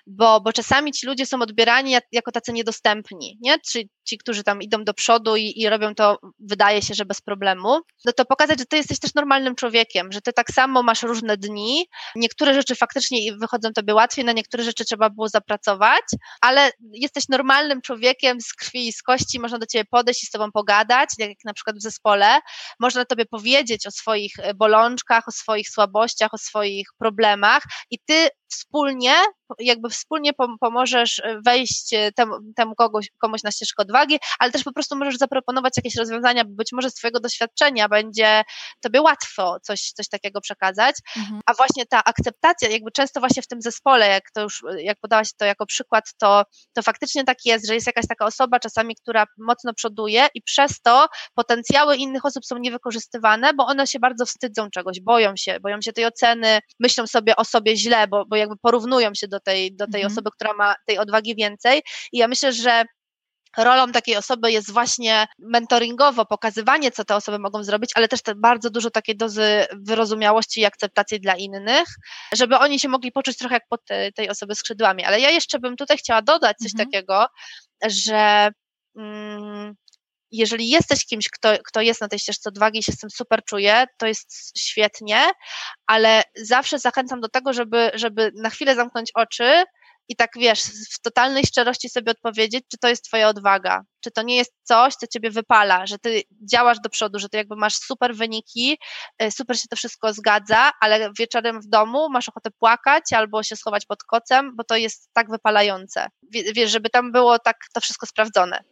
bo, 0.07 0.41
bo 0.41 0.53
czasami 0.53 0.93
ci 0.93 1.07
ludzie 1.07 1.27
są 1.27 1.43
odbierani 1.43 1.95
jako 2.13 2.33
tacy 2.33 2.53
niedostępni, 2.53 3.39
nie? 3.41 3.59
Czy 3.73 3.83
ci, 4.05 4.19
którzy 4.19 4.43
tam 4.45 4.63
idą 4.63 4.85
do 4.85 4.95
przodu 4.95 5.37
i, 5.37 5.53
i 5.57 5.69
robią 5.69 5.95
to, 5.95 6.19
wydaje 6.39 6.83
się, 6.83 6.95
że 6.95 7.05
bez 7.05 7.21
problemu, 7.21 7.81
no 8.05 8.13
to 8.17 8.25
pokazać, 8.25 8.59
że 8.59 8.67
ty 8.67 8.77
jesteś 8.77 8.99
też 8.99 9.15
normalnym 9.15 9.55
człowiekiem, 9.55 10.13
że 10.13 10.21
ty 10.21 10.33
tak 10.33 10.51
samo 10.51 10.83
masz 10.83 11.03
różne 11.03 11.37
dni, 11.37 11.87
niektóre 12.17 12.55
rzeczy 12.55 12.75
faktycznie 12.75 13.37
wychodzą 13.37 13.73
tobie 13.73 13.95
łatwiej, 13.95 14.25
na 14.25 14.33
niektóre 14.33 14.65
rzeczy 14.65 14.85
trzeba 14.85 15.11
było 15.11 15.29
zapracować, 15.29 16.05
ale 16.41 16.71
jesteś 16.93 17.29
normalnym 17.29 17.81
człowiekiem 17.81 18.41
z 18.41 18.55
krwi 18.55 18.89
i 18.89 18.93
z 18.93 19.03
kości, 19.03 19.41
można 19.41 19.59
do 19.59 19.67
ciebie 19.67 19.85
podejść 19.91 20.23
i 20.23 20.27
z 20.27 20.31
tobą 20.31 20.53
pogadać, 20.53 21.09
tak 21.19 21.29
jak 21.29 21.39
na 21.45 21.55
przykład 21.55 21.77
w 21.77 21.83
zespole, 21.83 22.41
można 22.81 23.05
tobie 23.05 23.27
powiedzieć 23.27 23.87
o 23.87 23.91
swoich 23.91 24.33
e, 24.39 24.55
bolączkach, 24.55 25.29
o 25.29 25.33
swoich 25.33 25.69
słabościach, 25.69 26.35
o 26.35 26.39
swoich 26.39 26.87
problemach 26.99 27.63
i 27.91 27.99
ty 27.99 28.29
wspólnie, 28.53 29.15
jakby 29.59 29.89
wspólnie 29.93 30.33
pomożesz 30.61 31.23
wejść 31.45 31.91
temu, 32.17 32.35
temu 32.57 32.75
kogoś, 32.75 33.11
komuś 33.19 33.43
na 33.43 33.51
ścieżkę 33.51 33.83
odwagi, 33.83 34.19
ale 34.39 34.53
też 34.53 34.65
po 34.65 34.73
prostu 34.73 34.97
możesz 34.97 35.19
zaproponować 35.19 35.73
jakieś 35.77 35.97
rozwiązania, 35.97 36.45
bo 36.45 36.55
być 36.55 36.73
może 36.73 36.91
z 36.91 36.95
Twojego 36.95 37.21
doświadczenia 37.21 37.89
będzie 37.89 38.43
Tobie 38.81 39.03
łatwo 39.03 39.59
coś, 39.63 39.93
coś 39.93 40.09
takiego 40.09 40.41
przekazać, 40.41 40.97
mhm. 41.17 41.41
a 41.47 41.55
właśnie 41.55 41.87
ta 41.87 42.05
akceptacja, 42.05 42.69
jakby 42.69 42.93
często 42.93 43.21
właśnie 43.21 43.43
w 43.43 43.47
tym 43.47 43.63
zespole, 43.63 44.09
jak 44.09 44.31
to 44.31 44.43
już, 44.43 44.63
jak 44.79 44.99
podałaś 45.01 45.29
to 45.37 45.45
jako 45.45 45.67
przykład, 45.67 46.05
to, 46.19 46.45
to 46.73 46.83
faktycznie 46.83 47.25
tak 47.25 47.39
jest, 47.45 47.67
że 47.67 47.75
jest 47.75 47.87
jakaś 47.87 48.07
taka 48.07 48.27
osoba 48.27 48.59
czasami, 48.61 48.97
która 48.97 49.25
mocno 49.39 49.75
przoduje 49.75 50.29
i 50.35 50.43
przez 50.43 50.81
to 50.81 51.09
potencjały 51.35 51.97
innych 51.97 52.25
osób 52.25 52.45
są 52.45 52.59
niewykorzystywane, 52.59 53.55
bo 53.55 53.67
one 53.67 53.87
się 53.87 53.99
bardzo 53.99 54.27
wstydzą 54.27 54.71
czegoś, 54.71 55.01
boją 55.01 55.33
się, 55.37 55.61
boją 55.61 55.81
się 55.81 55.93
tej 55.93 56.07
oceny, 56.07 56.61
myślą 56.81 57.07
sobie 57.07 57.37
o 57.37 57.45
sobie 57.45 57.77
źle, 57.77 58.09
bo, 58.09 58.25
bo 58.27 58.37
jakby 58.37 58.57
porównują 58.57 59.11
się 59.15 59.29
do 59.29 59.41
tej, 59.41 59.77
do 59.77 59.82
tej 59.87 60.03
mhm. 60.03 60.13
osoby, 60.13 60.31
która 60.35 60.53
ma 60.53 60.75
tej 60.87 60.99
odwagi 60.99 61.35
więcej. 61.37 61.83
I 62.13 62.19
ja 62.19 62.29
myślę, 62.29 62.53
że 62.53 62.85
rolą 63.57 63.93
takiej 63.93 64.17
osoby 64.17 64.53
jest 64.53 64.73
właśnie 64.73 65.27
mentoringowo 65.39 66.27
pokazywanie, 66.27 66.91
co 66.91 67.05
te 67.05 67.17
osoby 67.17 67.39
mogą 67.39 67.65
zrobić, 67.65 67.91
ale 67.95 68.09
też 68.09 68.23
te 68.23 68.35
bardzo 68.35 68.71
dużo 68.71 68.91
takiej 68.91 69.17
dozy 69.17 69.67
wyrozumiałości 69.73 70.61
i 70.61 70.65
akceptacji 70.65 71.21
dla 71.21 71.35
innych, 71.37 71.89
żeby 72.35 72.59
oni 72.59 72.81
się 72.81 72.89
mogli 72.89 73.13
poczuć 73.13 73.37
trochę 73.37 73.55
jak 73.55 73.69
pod 73.69 73.85
te, 73.85 74.13
tej 74.13 74.29
osoby 74.29 74.55
skrzydłami. 74.55 75.05
Ale 75.05 75.21
ja 75.21 75.31
jeszcze 75.31 75.59
bym 75.59 75.77
tutaj 75.77 75.97
chciała 75.99 76.23
dodać 76.23 76.57
coś 76.57 76.73
mhm. 76.73 76.89
takiego, 76.89 77.27
że 77.87 78.51
mm, 78.97 79.75
jeżeli 80.33 80.69
jesteś 80.69 81.07
kimś, 81.07 81.29
kto, 81.29 81.49
kto 81.65 81.81
jest 81.81 82.01
na 82.01 82.09
tej 82.09 82.19
ścieżce 82.19 82.49
odwagi 82.49 82.79
i 82.79 82.83
się 82.83 82.93
z 82.93 82.99
tym 82.99 83.11
super 83.11 83.45
czuje, 83.45 83.85
to 83.99 84.07
jest 84.07 84.59
świetnie, 84.59 85.31
ale 85.87 86.23
zawsze 86.37 86.79
zachęcam 86.79 87.21
do 87.21 87.29
tego, 87.29 87.53
żeby, 87.53 87.91
żeby 87.95 88.33
na 88.35 88.51
chwilę 88.51 88.75
zamknąć 88.75 89.11
oczy 89.15 89.65
i 90.09 90.17
tak 90.17 90.31
wiesz, 90.37 90.63
w 90.91 91.01
totalnej 91.01 91.45
szczerości 91.47 91.89
sobie 91.89 92.13
odpowiedzieć, 92.13 92.65
czy 92.69 92.79
to 92.79 92.89
jest 92.89 93.05
Twoja 93.05 93.29
odwaga, 93.29 93.83
czy 94.01 94.11
to 94.11 94.23
nie 94.23 94.37
jest 94.37 94.53
coś, 94.63 94.95
co 94.95 95.07
Ciebie 95.07 95.31
wypala, 95.31 95.87
że 95.87 95.99
Ty 95.99 96.23
działasz 96.53 96.81
do 96.81 96.91
przodu, 96.91 97.19
że 97.19 97.29
Ty 97.29 97.37
jakby 97.37 97.57
masz 97.57 97.77
super 97.77 98.15
wyniki, 98.15 98.79
e, 99.19 99.31
super 99.31 99.59
się 99.59 99.69
to 99.69 99.77
wszystko 99.77 100.13
zgadza, 100.13 100.71
ale 100.81 101.11
wieczorem 101.19 101.61
w 101.61 101.67
domu 101.67 102.09
masz 102.11 102.29
ochotę 102.29 102.51
płakać 102.51 103.13
albo 103.13 103.43
się 103.43 103.57
schować 103.57 103.87
pod 103.87 104.03
kocem, 104.03 104.57
bo 104.57 104.65
to 104.65 104.77
jest 104.77 105.11
tak 105.13 105.31
wypalające. 105.31 106.07
Wiesz, 106.31 106.71
żeby 106.71 106.91
tam 106.91 107.13
było 107.13 107.39
tak 107.39 107.57
to 107.73 107.81
wszystko 107.81 108.07
sprawdzone. 108.07 108.65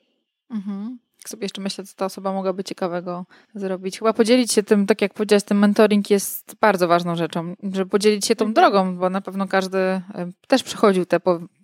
Mhm 0.50 0.98
sobie 1.28 1.44
jeszcze 1.44 1.60
myślę, 1.60 1.84
co 1.84 1.96
ta 1.96 2.04
osoba 2.04 2.32
mogłaby 2.32 2.64
ciekawego 2.64 3.24
zrobić. 3.54 3.98
Chyba 3.98 4.12
podzielić 4.12 4.52
się 4.52 4.62
tym, 4.62 4.86
tak 4.86 5.02
jak 5.02 5.14
powiedziałaś, 5.14 5.42
ten 5.42 5.58
mentoring 5.58 6.10
jest 6.10 6.56
bardzo 6.60 6.88
ważną 6.88 7.16
rzeczą, 7.16 7.54
żeby 7.72 7.90
podzielić 7.90 8.26
się 8.26 8.36
tą 8.36 8.44
mhm. 8.44 8.54
drogą, 8.54 8.96
bo 8.96 9.10
na 9.10 9.20
pewno 9.20 9.48
każdy 9.48 10.02
też 10.46 10.62
przechodził 10.62 11.06
te, 11.06 11.20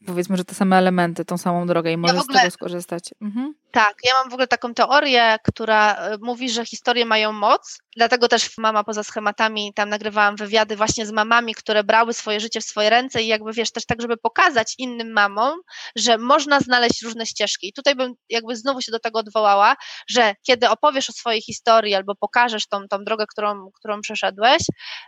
powiedzmy, 0.06 0.36
że 0.36 0.44
te 0.44 0.54
same 0.54 0.76
elementy, 0.76 1.24
tą 1.24 1.38
samą 1.38 1.66
drogę 1.66 1.92
i 1.92 1.96
może 1.96 2.14
ja 2.14 2.20
ogóle, 2.20 2.38
z 2.38 2.42
tego 2.42 2.50
skorzystać. 2.50 3.10
Mhm. 3.20 3.54
Tak, 3.70 3.94
ja 4.04 4.14
mam 4.14 4.30
w 4.30 4.32
ogóle 4.32 4.46
taką 4.46 4.74
teorię, 4.74 5.36
która 5.44 5.94
e, 5.94 6.16
mówi, 6.20 6.50
że 6.50 6.66
historie 6.66 7.04
mają 7.04 7.32
moc, 7.32 7.78
dlatego 7.96 8.28
też 8.28 8.58
Mama 8.58 8.84
Poza 8.84 9.02
Schematami, 9.02 9.72
tam 9.74 9.88
nagrywałam 9.88 10.36
wywiady 10.36 10.76
właśnie 10.76 11.06
z 11.06 11.12
mamami, 11.12 11.54
które 11.54 11.84
brały 11.84 12.14
swoje 12.14 12.40
życie 12.40 12.60
w 12.60 12.64
swoje 12.64 12.90
ręce 12.90 13.22
i 13.22 13.26
jakby 13.26 13.52
wiesz, 13.52 13.72
też 13.72 13.86
tak, 13.86 14.02
żeby 14.02 14.16
pokazać 14.16 14.74
innym 14.78 15.12
mamom, 15.12 15.58
że 15.96 16.18
można 16.18 16.60
znaleźć 16.60 17.02
różne 17.02 17.26
ścieżki. 17.26 17.68
I 17.68 17.72
tutaj 17.72 17.94
bym 17.94 18.14
jakby 18.28 18.56
znowu 18.56 18.80
się 18.80 18.92
do 18.92 18.98
tego 18.98 19.18
odwołała, 19.18 19.76
że 20.08 20.34
kiedy 20.46 20.68
opowiesz 20.68 21.10
o 21.10 21.12
swojej 21.12 21.42
historii 21.42 21.94
albo 21.94 22.14
pokażesz 22.14 22.68
tą, 22.68 22.88
tą 22.88 23.04
drogę, 23.04 23.24
którą, 23.26 23.70
którą 23.74 24.00
przeszedłeś, 24.00 24.62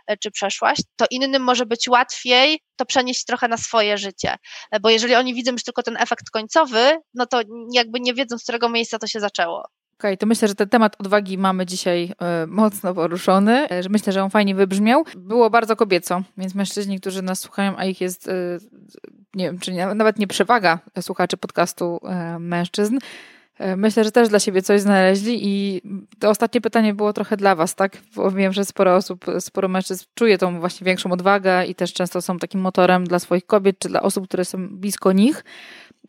e, 0.07 0.17
czy 0.17 0.31
przeszłaś, 0.31 0.77
to 0.95 1.05
innym 1.11 1.43
może 1.43 1.65
być 1.65 1.87
łatwiej 1.87 2.59
to 2.79 2.85
przenieść 2.85 3.25
trochę 3.25 3.47
na 3.47 3.57
swoje 3.57 3.97
życie, 3.97 4.35
e, 4.71 4.79
bo 4.89 4.93
jeżeli 4.93 5.15
oni 5.15 5.33
widzą 5.33 5.51
już 5.51 5.63
tylko 5.63 5.83
ten 5.83 5.97
efekt 5.97 6.29
końcowy, 6.29 6.97
no 7.13 7.25
to 7.25 7.41
jakby 7.73 7.99
nie 7.99 8.13
wiedzą, 8.13 8.37
z 8.37 8.43
którego 8.43 8.69
miejsca 8.69 8.99
to 8.99 9.07
się 9.07 9.19
zaczęło. 9.19 9.59
Okej, 9.59 9.69
okay, 9.97 10.17
to 10.17 10.25
myślę, 10.25 10.47
że 10.47 10.55
ten 10.55 10.69
temat 10.69 10.95
odwagi 10.99 11.37
mamy 11.37 11.65
dzisiaj 11.65 12.13
y, 12.43 12.47
mocno 12.47 12.93
poruszony, 12.93 13.67
że 13.79 13.89
myślę, 13.89 14.13
że 14.13 14.23
on 14.23 14.29
fajnie 14.29 14.55
wybrzmiał. 14.55 15.03
Było 15.15 15.49
bardzo 15.49 15.75
kobieco, 15.75 16.21
więc 16.37 16.55
mężczyźni, 16.55 16.99
którzy 16.99 17.21
nas 17.21 17.39
słuchają, 17.39 17.73
a 17.77 17.85
ich 17.85 18.01
jest, 18.01 18.27
y, 18.27 18.31
nie 19.35 19.45
wiem, 19.45 19.59
czy 19.59 19.73
nie, 19.73 19.85
nawet 19.85 20.19
nie 20.19 20.27
przewaga 20.27 20.79
słuchaczy 21.01 21.37
podcastu 21.37 21.99
y, 22.35 22.39
mężczyzn, 22.39 22.97
Myślę, 23.77 24.03
że 24.03 24.11
też 24.11 24.29
dla 24.29 24.39
siebie 24.39 24.61
coś 24.61 24.81
znaleźli 24.81 25.47
i 25.47 25.81
to 26.19 26.29
ostatnie 26.29 26.61
pytanie 26.61 26.93
było 26.93 27.13
trochę 27.13 27.37
dla 27.37 27.55
Was, 27.55 27.75
tak? 27.75 27.97
Bo 28.15 28.31
wiem, 28.31 28.53
że 28.53 28.65
sporo 28.65 28.95
osób, 28.95 29.25
sporo 29.39 29.67
mężczyzn 29.67 30.05
czuje 30.13 30.37
tą 30.37 30.59
właśnie 30.59 30.85
większą 30.85 31.11
odwagę 31.11 31.65
i 31.65 31.75
też 31.75 31.93
często 31.93 32.21
są 32.21 32.39
takim 32.39 32.61
motorem 32.61 33.07
dla 33.07 33.19
swoich 33.19 33.45
kobiet 33.45 33.79
czy 33.79 33.89
dla 33.89 34.01
osób, 34.01 34.27
które 34.27 34.45
są 34.45 34.67
blisko 34.69 35.11
nich. 35.11 35.43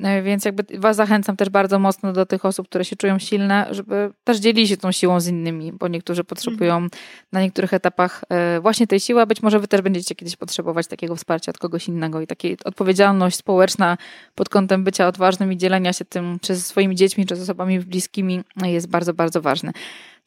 E, 0.03 0.23
więc 0.23 0.45
jakby 0.45 0.65
Was 0.79 0.97
zachęcam 0.97 1.37
też 1.37 1.49
bardzo 1.49 1.79
mocno 1.79 2.13
do 2.13 2.27
tych 2.27 2.45
osób, 2.45 2.69
które 2.69 2.85
się 2.85 2.97
czują 2.97 3.19
silne, 3.19 3.67
żeby 3.71 4.13
też 4.25 4.39
dzielili 4.39 4.69
się 4.69 4.77
tą 4.77 4.93
siłą 4.93 5.21
z 5.21 5.29
innymi, 5.29 5.73
bo 5.73 5.89
niektórzy 5.89 6.25
potrzebują 6.25 6.75
mhm. 6.75 6.91
na 7.33 7.41
niektórych 7.41 7.75
etapach 7.75 8.25
e, 8.29 8.61
właśnie 8.61 8.87
tej 8.87 9.01
siły, 9.01 9.21
a 9.21 9.27
być 9.27 9.43
może 9.43 9.61
Wy 9.61 9.69
też 9.69 9.81
będziecie 9.81 10.15
kiedyś 10.15 10.37
potrzebować 10.37 10.87
takiego 10.87 11.17
wsparcia 11.17 11.51
od 11.51 11.59
kogoś 11.59 11.89
innego 11.89 12.21
i 12.21 12.27
takiej 12.27 12.57
odpowiedzialność 12.65 13.37
społeczna 13.37 13.99
pod 14.35 14.49
kątem 14.49 14.85
bycia 14.85 15.09
odważnym 15.09 15.53
i 15.53 15.57
dzielenia 15.57 15.93
się 15.93 16.05
tym, 16.05 16.39
czy 16.43 16.55
ze 16.55 16.61
swoimi 16.61 16.97
dziećmi, 16.97 17.27
czy 17.27 17.37
z 17.37 17.41
osobami 17.41 17.81
bliskimi 17.81 18.41
jest 18.63 18.89
bardzo, 18.89 19.15
bardzo 19.15 19.41
ważne. 19.43 19.73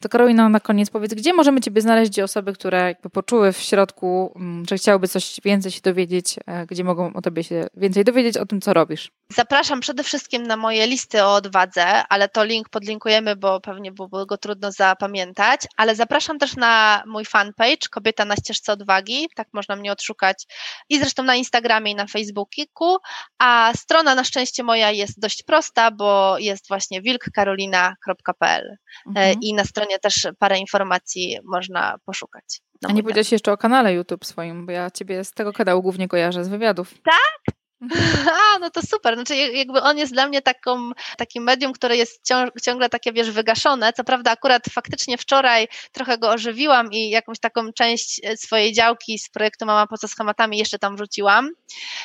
To 0.00 0.08
Karolina, 0.08 0.48
na 0.48 0.60
koniec 0.60 0.90
powiedz, 0.90 1.14
gdzie 1.14 1.32
możemy 1.32 1.60
Ciebie 1.60 1.80
znaleźć, 1.80 2.10
gdzie 2.10 2.24
osoby, 2.24 2.52
które 2.52 2.78
jakby 2.78 3.10
poczuły 3.10 3.52
w 3.52 3.58
środku, 3.58 4.32
mm, 4.36 4.64
że 4.68 4.76
chciałyby 4.76 5.08
coś 5.08 5.40
więcej 5.44 5.72
się 5.72 5.80
dowiedzieć, 5.80 6.36
e, 6.46 6.66
gdzie 6.66 6.84
mogą 6.84 7.12
o 7.12 7.22
Tobie 7.22 7.44
się 7.44 7.66
więcej 7.76 8.04
dowiedzieć 8.04 8.36
o 8.36 8.46
tym, 8.46 8.60
co 8.60 8.74
robisz? 8.74 9.10
Zapraszam 9.36 9.80
przede 9.80 10.02
wszystkim 10.02 10.42
na 10.42 10.56
moje 10.56 10.86
listy 10.86 11.24
o 11.24 11.34
odwadze, 11.34 11.84
ale 12.08 12.28
to 12.28 12.44
link 12.44 12.68
podlinkujemy, 12.68 13.36
bo 13.36 13.60
pewnie 13.60 13.92
byłoby 13.92 14.26
go 14.26 14.38
trudno 14.38 14.72
zapamiętać, 14.72 15.60
ale 15.76 15.94
zapraszam 15.94 16.38
też 16.38 16.56
na 16.56 17.02
mój 17.06 17.24
fanpage 17.24 17.88
Kobieta 17.90 18.24
na 18.24 18.36
ścieżce 18.36 18.72
odwagi, 18.72 19.28
tak 19.34 19.48
można 19.52 19.76
mnie 19.76 19.92
odszukać 19.92 20.46
i 20.88 20.98
zresztą 20.98 21.22
na 21.22 21.34
Instagramie 21.34 21.92
i 21.92 21.94
na 21.94 22.06
Facebooku, 22.06 22.96
a 23.38 23.72
strona 23.76 24.14
na 24.14 24.24
szczęście 24.24 24.62
moja 24.62 24.90
jest 24.90 25.20
dość 25.20 25.42
prosta, 25.42 25.90
bo 25.90 26.38
jest 26.38 26.68
właśnie 26.68 27.02
wilkkarolina.pl 27.02 28.66
e, 28.70 29.08
mhm. 29.08 29.36
i 29.42 29.54
na 29.54 29.64
stronie 29.64 29.98
też 29.98 30.26
parę 30.38 30.58
informacji 30.58 31.38
można 31.44 31.96
poszukać. 32.04 32.60
A 32.88 32.92
nie 32.92 33.02
powiedziałeś 33.02 33.32
jeszcze 33.32 33.52
o 33.52 33.56
kanale 33.56 33.94
YouTube 33.94 34.24
swoim, 34.24 34.66
bo 34.66 34.72
ja 34.72 34.90
ciebie 34.90 35.24
z 35.24 35.30
tego 35.30 35.52
kanału 35.52 35.82
głównie 35.82 36.08
kojarzę 36.08 36.44
z 36.44 36.48
wywiadów. 36.48 36.94
Tak? 37.04 37.54
A, 38.54 38.58
no 38.58 38.70
to 38.70 38.82
super. 38.82 39.14
Znaczy, 39.14 39.36
jakby 39.36 39.82
on 39.82 39.98
jest 39.98 40.12
dla 40.12 40.28
mnie 40.28 40.42
taką, 40.42 40.90
takim 41.16 41.44
medium, 41.44 41.72
które 41.72 41.96
jest 41.96 42.32
ciągle 42.62 42.88
takie, 42.88 43.12
wiesz, 43.12 43.30
wygaszone. 43.30 43.92
Co 43.92 44.04
prawda, 44.04 44.30
akurat 44.30 44.62
faktycznie 44.70 45.18
wczoraj 45.18 45.68
trochę 45.92 46.18
go 46.18 46.30
ożywiłam 46.30 46.92
i 46.92 47.10
jakąś 47.10 47.38
taką 47.38 47.72
część 47.72 48.20
e, 48.24 48.36
swojej 48.36 48.72
działki 48.72 49.18
z 49.18 49.28
projektu 49.28 49.66
Mama 49.66 49.86
poza 49.86 50.08
schematami 50.08 50.58
jeszcze 50.58 50.78
tam 50.78 50.96
wrzuciłam, 50.96 51.50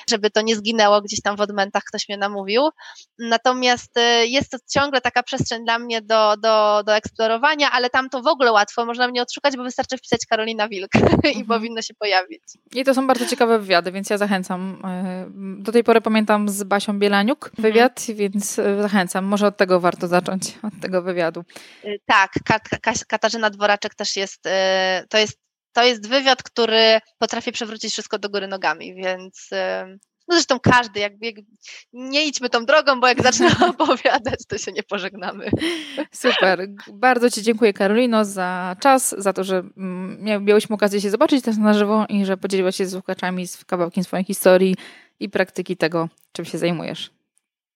żeby 0.10 0.32
to 0.32 0.42
nie 0.42 0.56
zginęło 0.56 1.02
gdzieś 1.02 1.22
tam 1.22 1.36
w 1.36 1.42
odmentach, 1.42 1.84
ktoś 1.84 2.10
mnie 2.10 2.18
namówił. 2.18 2.70
Natomiast 3.20 3.98
e, 3.98 4.26
jest 4.28 4.52
to 4.52 4.58
ciągle 4.74 5.02
taka 5.02 5.24
przestrzeń 5.24 5.66
dla 5.66 5.80
mnie 5.80 6.02
do, 6.02 6.36
do, 6.38 6.84
do 6.86 6.96
eksplorowania, 6.96 7.72
ale 7.72 7.90
tam 7.90 8.10
to 8.10 8.22
w 8.22 8.28
ogóle 8.28 8.52
łatwo. 8.52 8.86
Można 8.86 9.08
mnie 9.08 9.22
odszukać, 9.22 9.58
bo 9.58 9.64
wystarczy 9.64 9.98
wpisać 9.98 10.26
Karolina 10.30 10.68
Wilk 10.68 10.92
i 11.24 11.28
mhm. 11.28 11.46
powinno 11.46 11.82
się 11.82 11.94
pojawić. 11.94 12.44
I 12.74 12.84
to 12.84 12.94
są 12.94 13.08
bardzo 13.08 13.26
ciekawe 13.26 13.60
wywiady, 13.60 13.92
więc 13.92 14.10
ja 14.10 14.18
zachęcam 14.18 14.82
e, 14.86 15.30
do 15.70 15.74
tej 15.74 15.84
pory 15.84 16.02
pamiętam 16.02 16.50
z 16.50 16.64
Basią 16.64 17.00
Bielaniuk 17.00 17.46
mhm. 17.46 17.62
wywiad, 17.62 18.00
mhm. 18.00 18.18
więc 18.18 18.60
e, 18.60 18.82
zachęcam. 18.82 19.26
Może 19.26 19.48
od 19.48 19.58
tego 19.58 19.80
warto 19.80 20.08
zacząć, 20.08 20.58
od 20.64 20.74
tego 20.82 21.02
wywiadu. 21.02 21.44
Y, 21.86 22.00
tak, 22.06 22.32
Katarzyna 23.08 23.50
Dworaczek 23.50 23.96
też 23.96 24.16
jest, 24.16 24.46
y, 24.46 24.50
to 25.10 25.18
jest 25.18 25.40
to 25.74 25.84
jest 25.84 26.10
wywiad, 26.10 26.44
który 26.44 27.00
potrafi 27.18 27.52
przewrócić 27.52 27.92
wszystko 27.92 28.20
do 28.20 28.30
góry 28.30 28.48
nogami, 28.48 28.96
więc 28.96 29.50
no 30.30 30.36
zresztą 30.36 30.60
każdy, 30.60 31.00
jakby, 31.00 31.26
jak, 31.26 31.36
nie 31.94 32.26
idźmy 32.26 32.50
tą 32.50 32.66
drogą, 32.66 33.00
bo 33.00 33.08
jak 33.08 33.24
zacznę 33.24 33.48
opowiadać, 33.70 34.40
to 34.48 34.58
się 34.58 34.72
nie 34.72 34.84
pożegnamy. 34.84 35.50
Super. 36.12 36.68
Bardzo 36.94 37.30
Ci 37.30 37.44
dziękuję 37.44 37.74
Karolino 37.74 38.26
za 38.26 38.76
czas, 38.80 39.16
za 39.18 39.34
to, 39.34 39.44
że 39.44 39.64
mm, 39.78 40.46
miałyśmy 40.46 40.76
okazję 40.76 41.02
się 41.02 41.10
zobaczyć 41.10 41.44
też 41.44 41.58
na 41.58 41.74
żywo 41.74 42.06
i 42.10 42.26
że 42.26 42.38
podzieliłaś 42.38 42.76
się 42.76 42.86
z 42.86 42.92
słuchaczami 42.92 43.48
z 43.48 43.66
kawałkiem 43.66 44.04
swojej 44.04 44.26
historii 44.26 44.76
i 45.20 45.30
praktyki 45.30 45.78
tego, 45.78 46.10
czym 46.32 46.46
się 46.46 46.58
zajmujesz. 46.58 47.12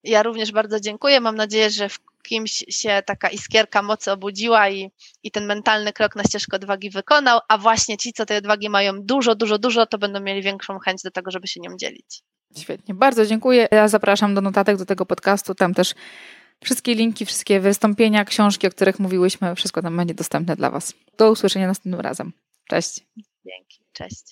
Ja 0.03 0.23
również 0.23 0.51
bardzo 0.51 0.79
dziękuję. 0.79 1.19
Mam 1.19 1.35
nadzieję, 1.35 1.69
że 1.69 1.89
w 1.89 1.99
kimś 2.23 2.65
się 2.69 3.03
taka 3.05 3.29
iskierka 3.29 3.81
mocy 3.81 4.11
obudziła 4.11 4.69
i, 4.69 4.91
i 5.23 5.31
ten 5.31 5.45
mentalny 5.45 5.93
krok 5.93 6.15
na 6.15 6.23
ścieżkę 6.23 6.55
odwagi 6.55 6.89
wykonał, 6.89 7.39
a 7.47 7.57
właśnie 7.57 7.97
ci, 7.97 8.13
co 8.13 8.25
tej 8.25 8.37
odwagi 8.37 8.69
mają 8.69 9.01
dużo, 9.01 9.35
dużo, 9.35 9.57
dużo, 9.57 9.85
to 9.85 9.97
będą 9.97 10.19
mieli 10.19 10.41
większą 10.41 10.79
chęć 10.79 11.01
do 11.03 11.11
tego, 11.11 11.31
żeby 11.31 11.47
się 11.47 11.59
nią 11.59 11.77
dzielić. 11.77 12.23
Świetnie, 12.57 12.93
bardzo 12.93 13.25
dziękuję. 13.25 13.67
Ja 13.71 13.87
zapraszam 13.87 14.35
do 14.35 14.41
notatek 14.41 14.77
do 14.77 14.85
tego 14.85 15.05
podcastu. 15.05 15.55
Tam 15.55 15.73
też 15.73 15.95
wszystkie 16.63 16.95
linki, 16.95 17.25
wszystkie 17.25 17.59
wystąpienia, 17.59 18.25
książki, 18.25 18.67
o 18.67 18.69
których 18.69 18.99
mówiłyśmy, 18.99 19.55
wszystko 19.55 19.81
tam 19.81 19.97
będzie 19.97 20.13
dostępne 20.13 20.55
dla 20.55 20.69
Was. 20.69 20.93
Do 21.17 21.31
usłyszenia 21.31 21.67
następnym 21.67 21.99
razem. 21.99 22.33
Cześć. 22.69 23.05
Dzięki, 23.45 23.83
cześć. 23.93 24.23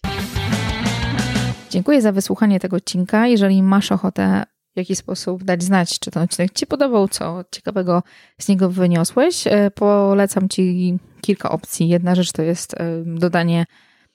Dziękuję 1.72 2.02
za 2.02 2.12
wysłuchanie 2.12 2.60
tego 2.60 2.78
odcinka. 2.78 3.28
Jeżeli 3.28 3.64
masz 3.64 3.92
ochotę 3.92 4.44
w 4.74 4.78
jakiś 4.78 4.98
sposób 4.98 5.44
dać 5.44 5.64
znać, 5.64 6.00
czy 6.00 6.12
ten 6.12 6.24
odcinek 6.24 6.52
Ci 6.54 6.68
podobał, 6.68 7.08
co 7.08 7.44
ciekawego 7.52 8.04
z 8.38 8.48
niego 8.48 8.70
wyniosłeś, 8.70 9.48
e, 9.48 9.72
polecam 9.72 10.50
Ci 10.50 10.98
kilka 11.22 11.50
opcji. 11.50 11.90
Jedna 11.90 12.16
rzecz 12.16 12.32
to 12.32 12.42
jest 12.42 12.74
e, 12.74 13.04
dodanie 13.06 13.66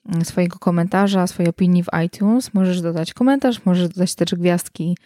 mm, 0.09 0.25
swojego 0.25 0.59
komentarza, 0.59 1.27
swojej 1.27 1.51
opinii 1.51 1.83
w 1.83 1.89
iTunes. 2.07 2.55
Możesz 2.55 2.81
dodać 2.81 3.15
komentarz, 3.15 3.65
możesz 3.65 3.89
dodać 3.89 4.15
też 4.15 4.35
gwiazdki, 4.35 4.97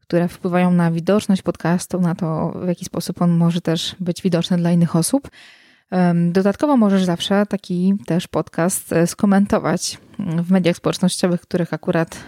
które 0.00 0.28
wpływają 0.28 0.70
na 0.70 0.90
widoczność 0.90 1.42
podcastu, 1.42 2.00
na 2.00 2.14
to, 2.14 2.52
w 2.64 2.68
jaki 2.68 2.84
sposób 2.84 3.22
on 3.22 3.30
może 3.30 3.60
też 3.60 3.96
być 4.00 4.22
widoczny 4.22 4.56
dla 4.56 4.72
innych 4.72 4.96
osób. 4.96 5.28
Dodatkowo 6.32 6.76
możesz 6.76 7.04
zawsze 7.04 7.46
taki 7.46 7.94
też 8.06 8.28
podcast 8.28 8.92
e, 8.92 9.06
skomentować 9.06 9.98
w 10.18 10.50
mediach 10.50 10.76
społecznościowych, 10.76 11.40
których 11.40 11.74
akurat 11.74 12.24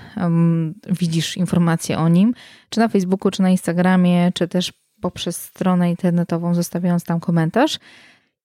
widzisz 0.88 1.36
informacje 1.36 1.98
o 1.98 2.08
nim, 2.08 2.34
czy 2.68 2.80
na 2.80 2.88
Facebooku, 2.88 3.30
czy 3.30 3.42
na 3.42 3.50
Instagramie, 3.50 4.32
czy 4.34 4.48
też 4.48 4.72
poprzez 5.00 5.42
stronę 5.42 5.90
internetową, 5.90 6.54
zostawiając 6.54 7.04
tam 7.04 7.20
komentarz. 7.20 7.78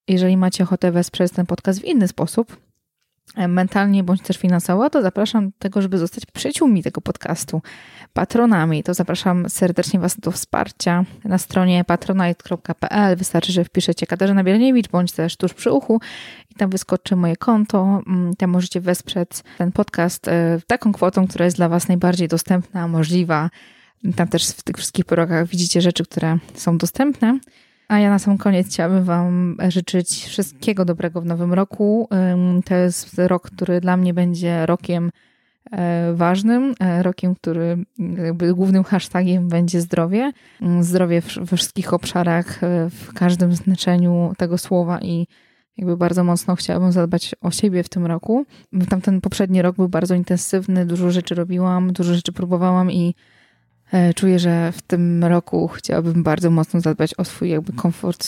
Jeżeli 0.08 0.38
macie 0.38 0.64
ochotę 0.64 0.92
wesprzeć 0.92 1.32
ten 1.32 1.46
podcast 1.46 1.82
w 1.82 1.84
inny 1.84 2.08
sposób, 2.08 2.58
mentalnie 3.48 4.04
bądź 4.04 4.22
też 4.22 4.38
finansowo, 4.38 4.90
to 4.90 5.02
zapraszam 5.02 5.46
do 5.46 5.54
tego, 5.60 5.82
żeby 5.82 5.98
zostać 5.98 6.26
przyjaciółmi 6.26 6.84
tego 6.84 7.02
podcastu, 7.02 7.62
patronami. 8.14 8.84
To 8.84 8.94
zapraszam 8.94 9.50
serdecznie 9.50 10.00
Was 10.00 10.20
do 10.20 10.32
wsparcia 10.32 11.04
na 11.24 11.38
stronie 11.38 11.84
patronite.pl. 11.84 13.16
Wystarczy, 13.18 13.52
że 13.52 13.64
wpiszecie 13.64 14.08
Katarzyna 14.08 14.44
Bielniewicz 14.44 14.88
bądź 14.88 15.12
też 15.12 15.38
tuż 15.38 15.54
przy 15.54 15.72
uchu 15.72 16.02
i 16.52 16.56
tam 16.56 16.70
wyskoczy 16.70 17.16
moje 17.16 17.36
konto. 17.36 18.02
Mm, 18.08 18.36
tam 18.36 18.50
możecie 18.50 18.82
wesprzeć 18.82 19.30
ten 19.58 19.72
podcast 19.72 20.28
e, 20.28 20.60
taką 20.68 20.92
kwotą, 20.92 21.28
która 21.28 21.46
jest 21.46 21.58
dla 21.58 21.70
Was 21.70 21.88
najbardziej 21.88 22.28
dostępna, 22.28 22.88
możliwa. 22.88 23.50
Tam 24.16 24.28
też 24.28 24.48
w 24.48 24.64
tych 24.64 24.78
wszystkich 24.78 25.06
progach 25.06 25.48
widzicie 25.48 25.82
rzeczy, 25.82 26.04
które 26.04 26.38
są 26.54 26.78
dostępne. 26.78 27.40
A 27.88 28.00
ja 28.00 28.10
na 28.10 28.20
sam 28.20 28.38
koniec 28.38 28.68
chciałabym 28.68 29.04
Wam 29.04 29.58
życzyć 29.70 30.26
wszystkiego 30.26 30.86
dobrego 30.86 31.22
w 31.22 31.26
nowym 31.26 31.54
roku. 31.54 32.10
To 32.66 32.76
jest 32.76 33.18
rok, 33.18 33.44
który 33.44 33.82
dla 33.82 33.98
mnie 33.98 34.14
będzie 34.14 34.66
rokiem 34.66 35.12
e, 35.72 36.14
ważnym, 36.14 36.76
e, 36.80 37.04
rokiem, 37.04 37.36
który 37.36 37.78
głównym 38.56 38.84
hashtagiem 38.84 39.50
będzie 39.50 39.82
zdrowie. 39.82 40.32
Zdrowie 40.80 41.22
we 41.42 41.58
wszystkich 41.58 41.94
obszarach, 41.94 42.64
e, 42.64 42.90
w 42.90 43.14
każdym 43.14 43.56
znaczeniu 43.56 44.34
tego 44.38 44.58
słowa 44.58 45.00
i 45.02 45.28
jakby 45.78 45.98
bardzo 45.98 46.24
mocno 46.24 46.56
chciałabym 46.56 46.92
zadbać 46.92 47.36
o 47.42 47.52
siebie 47.52 47.84
w 47.84 47.90
tym 47.90 48.06
roku. 48.06 48.46
Tamten 48.90 49.22
poprzedni 49.22 49.62
rok 49.62 49.76
był 49.76 49.90
bardzo 49.90 50.16
intensywny, 50.16 50.86
dużo 50.86 51.12
rzeczy 51.12 51.36
robiłam, 51.36 51.94
dużo 51.94 52.14
rzeczy 52.14 52.32
próbowałam 52.32 52.92
i 52.92 53.16
czuję, 54.16 54.40
że 54.40 54.72
w 54.72 54.82
tym 54.82 55.24
roku 55.24 55.68
chciałabym 55.68 56.24
bardzo 56.24 56.52
mocno 56.52 56.82
zadbać 56.82 57.14
o 57.14 57.26
swój 57.26 57.50
jakby 57.50 57.74
komfort 57.74 58.24
e, 58.24 58.28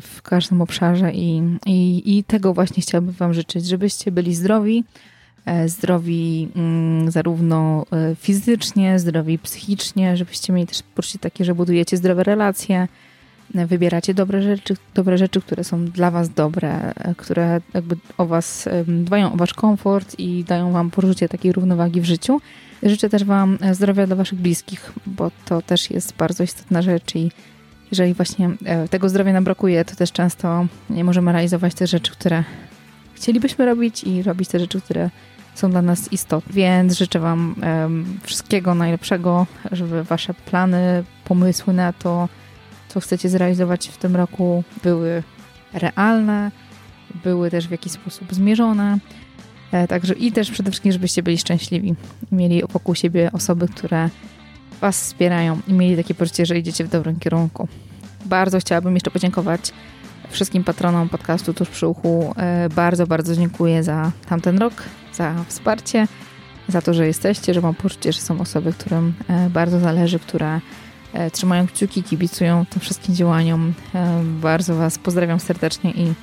w 0.00 0.22
każdym 0.22 0.60
obszarze 0.60 1.12
i, 1.12 1.42
i, 1.66 2.18
i 2.18 2.24
tego 2.24 2.54
właśnie 2.54 2.82
chciałabym 2.82 3.12
Wam 3.12 3.34
życzyć, 3.34 3.66
żebyście 3.66 4.12
byli 4.12 4.34
zdrowi, 4.34 4.84
e, 5.46 5.68
zdrowi 5.68 6.48
mm, 6.56 7.10
zarówno 7.10 7.86
fizycznie, 8.16 8.98
zdrowi 8.98 9.38
psychicznie, 9.38 10.16
żebyście 10.16 10.52
mieli 10.52 10.66
też 10.66 10.82
poczucie 10.94 11.18
takie, 11.18 11.44
że 11.44 11.54
budujecie 11.54 11.96
zdrowe 11.96 12.24
relacje, 12.24 12.88
wybieracie 13.54 14.14
dobre 14.14 14.42
rzeczy, 14.42 14.74
dobre 14.94 15.18
rzeczy, 15.18 15.40
które 15.40 15.64
są 15.64 15.84
dla 15.84 16.10
Was 16.10 16.28
dobre, 16.28 16.92
które 17.16 17.60
jakby 17.74 17.96
o 18.18 18.26
Was 18.26 18.68
dbają 18.86 19.32
o 19.32 19.36
Wasz 19.36 19.54
komfort 19.54 20.14
i 20.18 20.44
dają 20.44 20.72
Wam 20.72 20.90
poczucie 20.90 21.28
takiej 21.28 21.52
równowagi 21.52 22.00
w 22.00 22.04
życiu. 22.04 22.40
Życzę 22.82 23.08
też 23.08 23.24
Wam 23.24 23.58
zdrowia 23.72 24.06
dla 24.06 24.16
Waszych 24.16 24.38
bliskich, 24.38 24.92
bo 25.06 25.30
to 25.44 25.62
też 25.62 25.90
jest 25.90 26.16
bardzo 26.16 26.44
istotna 26.44 26.82
rzecz 26.82 27.14
i 27.14 27.30
jeżeli 27.90 28.14
właśnie 28.14 28.50
e, 28.64 28.88
tego 28.88 29.08
zdrowia 29.08 29.32
nam 29.32 29.44
brakuje, 29.44 29.84
to 29.84 29.96
też 29.96 30.12
często 30.12 30.66
nie 30.90 31.04
możemy 31.04 31.32
realizować 31.32 31.74
te 31.74 31.86
rzeczy, 31.86 32.12
które 32.12 32.44
chcielibyśmy 33.14 33.66
robić 33.66 34.04
i 34.04 34.22
robić 34.22 34.48
te 34.48 34.58
rzeczy, 34.58 34.80
które 34.80 35.10
są 35.54 35.70
dla 35.70 35.82
nas 35.82 36.12
istotne. 36.12 36.52
Więc 36.54 36.98
życzę 36.98 37.20
Wam 37.20 37.54
wszystkiego 38.22 38.74
najlepszego, 38.74 39.46
żeby 39.72 40.04
Wasze 40.04 40.34
plany, 40.34 41.04
pomysły 41.24 41.74
na 41.74 41.92
to, 41.92 42.28
co 42.92 43.00
chcecie 43.00 43.28
zrealizować 43.28 43.88
w 43.88 43.96
tym 43.96 44.16
roku, 44.16 44.64
były 44.82 45.22
realne, 45.72 46.50
były 47.24 47.50
też 47.50 47.68
w 47.68 47.70
jakiś 47.70 47.92
sposób 47.92 48.34
zmierzone. 48.34 48.98
E, 49.72 49.88
także 49.88 50.14
i 50.14 50.32
też 50.32 50.50
przede 50.50 50.70
wszystkim, 50.70 50.92
żebyście 50.92 51.22
byli 51.22 51.38
szczęśliwi. 51.38 51.94
Mieli 52.32 52.62
wokół 52.68 52.94
siebie 52.94 53.30
osoby, 53.32 53.68
które 53.68 54.10
Was 54.80 55.02
wspierają 55.02 55.60
i 55.68 55.72
mieli 55.72 55.96
takie 55.96 56.14
poczucie, 56.14 56.46
że 56.46 56.58
idziecie 56.58 56.84
w 56.84 56.88
dobrym 56.88 57.18
kierunku. 57.18 57.68
Bardzo 58.24 58.58
chciałabym 58.58 58.94
jeszcze 58.94 59.10
podziękować 59.10 59.72
wszystkim 60.30 60.64
patronom 60.64 61.08
podcastu 61.08 61.54
Tuż 61.54 61.68
przy 61.68 61.86
uchu. 61.86 62.34
E, 62.36 62.68
bardzo, 62.68 63.06
bardzo 63.06 63.36
dziękuję 63.36 63.82
za 63.82 64.12
tamten 64.28 64.58
rok, 64.58 64.74
za 65.12 65.44
wsparcie, 65.48 66.08
za 66.68 66.82
to, 66.82 66.94
że 66.94 67.06
jesteście, 67.06 67.54
że 67.54 67.60
mam 67.60 67.74
poczucie, 67.74 68.12
że 68.12 68.20
są 68.20 68.40
osoby, 68.40 68.72
którym 68.72 69.14
e, 69.28 69.50
bardzo 69.50 69.80
zależy, 69.80 70.18
które 70.18 70.60
trzymają 71.32 71.66
kciuki, 71.66 72.02
kibicują 72.02 72.66
tym 72.66 72.80
wszystkim 72.80 73.14
działaniom. 73.14 73.74
Bardzo 74.24 74.74
Was 74.74 74.98
pozdrawiam 74.98 75.40
serdecznie 75.40 75.90
i 75.90 76.14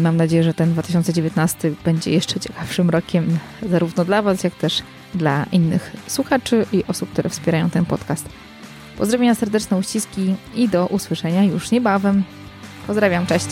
Mam 0.00 0.16
nadzieję, 0.16 0.42
że 0.42 0.54
ten 0.54 0.72
2019 0.72 1.72
będzie 1.84 2.10
jeszcze 2.10 2.40
ciekawszym 2.40 2.90
rokiem 2.90 3.38
zarówno 3.70 4.04
dla 4.04 4.22
Was, 4.22 4.44
jak 4.44 4.54
też 4.54 4.82
dla 5.14 5.44
innych 5.52 5.96
słuchaczy 6.06 6.66
i 6.72 6.84
osób, 6.88 7.12
które 7.12 7.30
wspierają 7.30 7.70
ten 7.70 7.86
podcast. 7.86 8.28
Pozdrawiam 8.98 9.34
serdeczne 9.34 9.76
uściski 9.76 10.34
i 10.54 10.68
do 10.68 10.86
usłyszenia 10.86 11.44
już 11.44 11.70
niebawem. 11.70 12.22
Pozdrawiam, 12.86 13.26
cześć! 13.26 13.48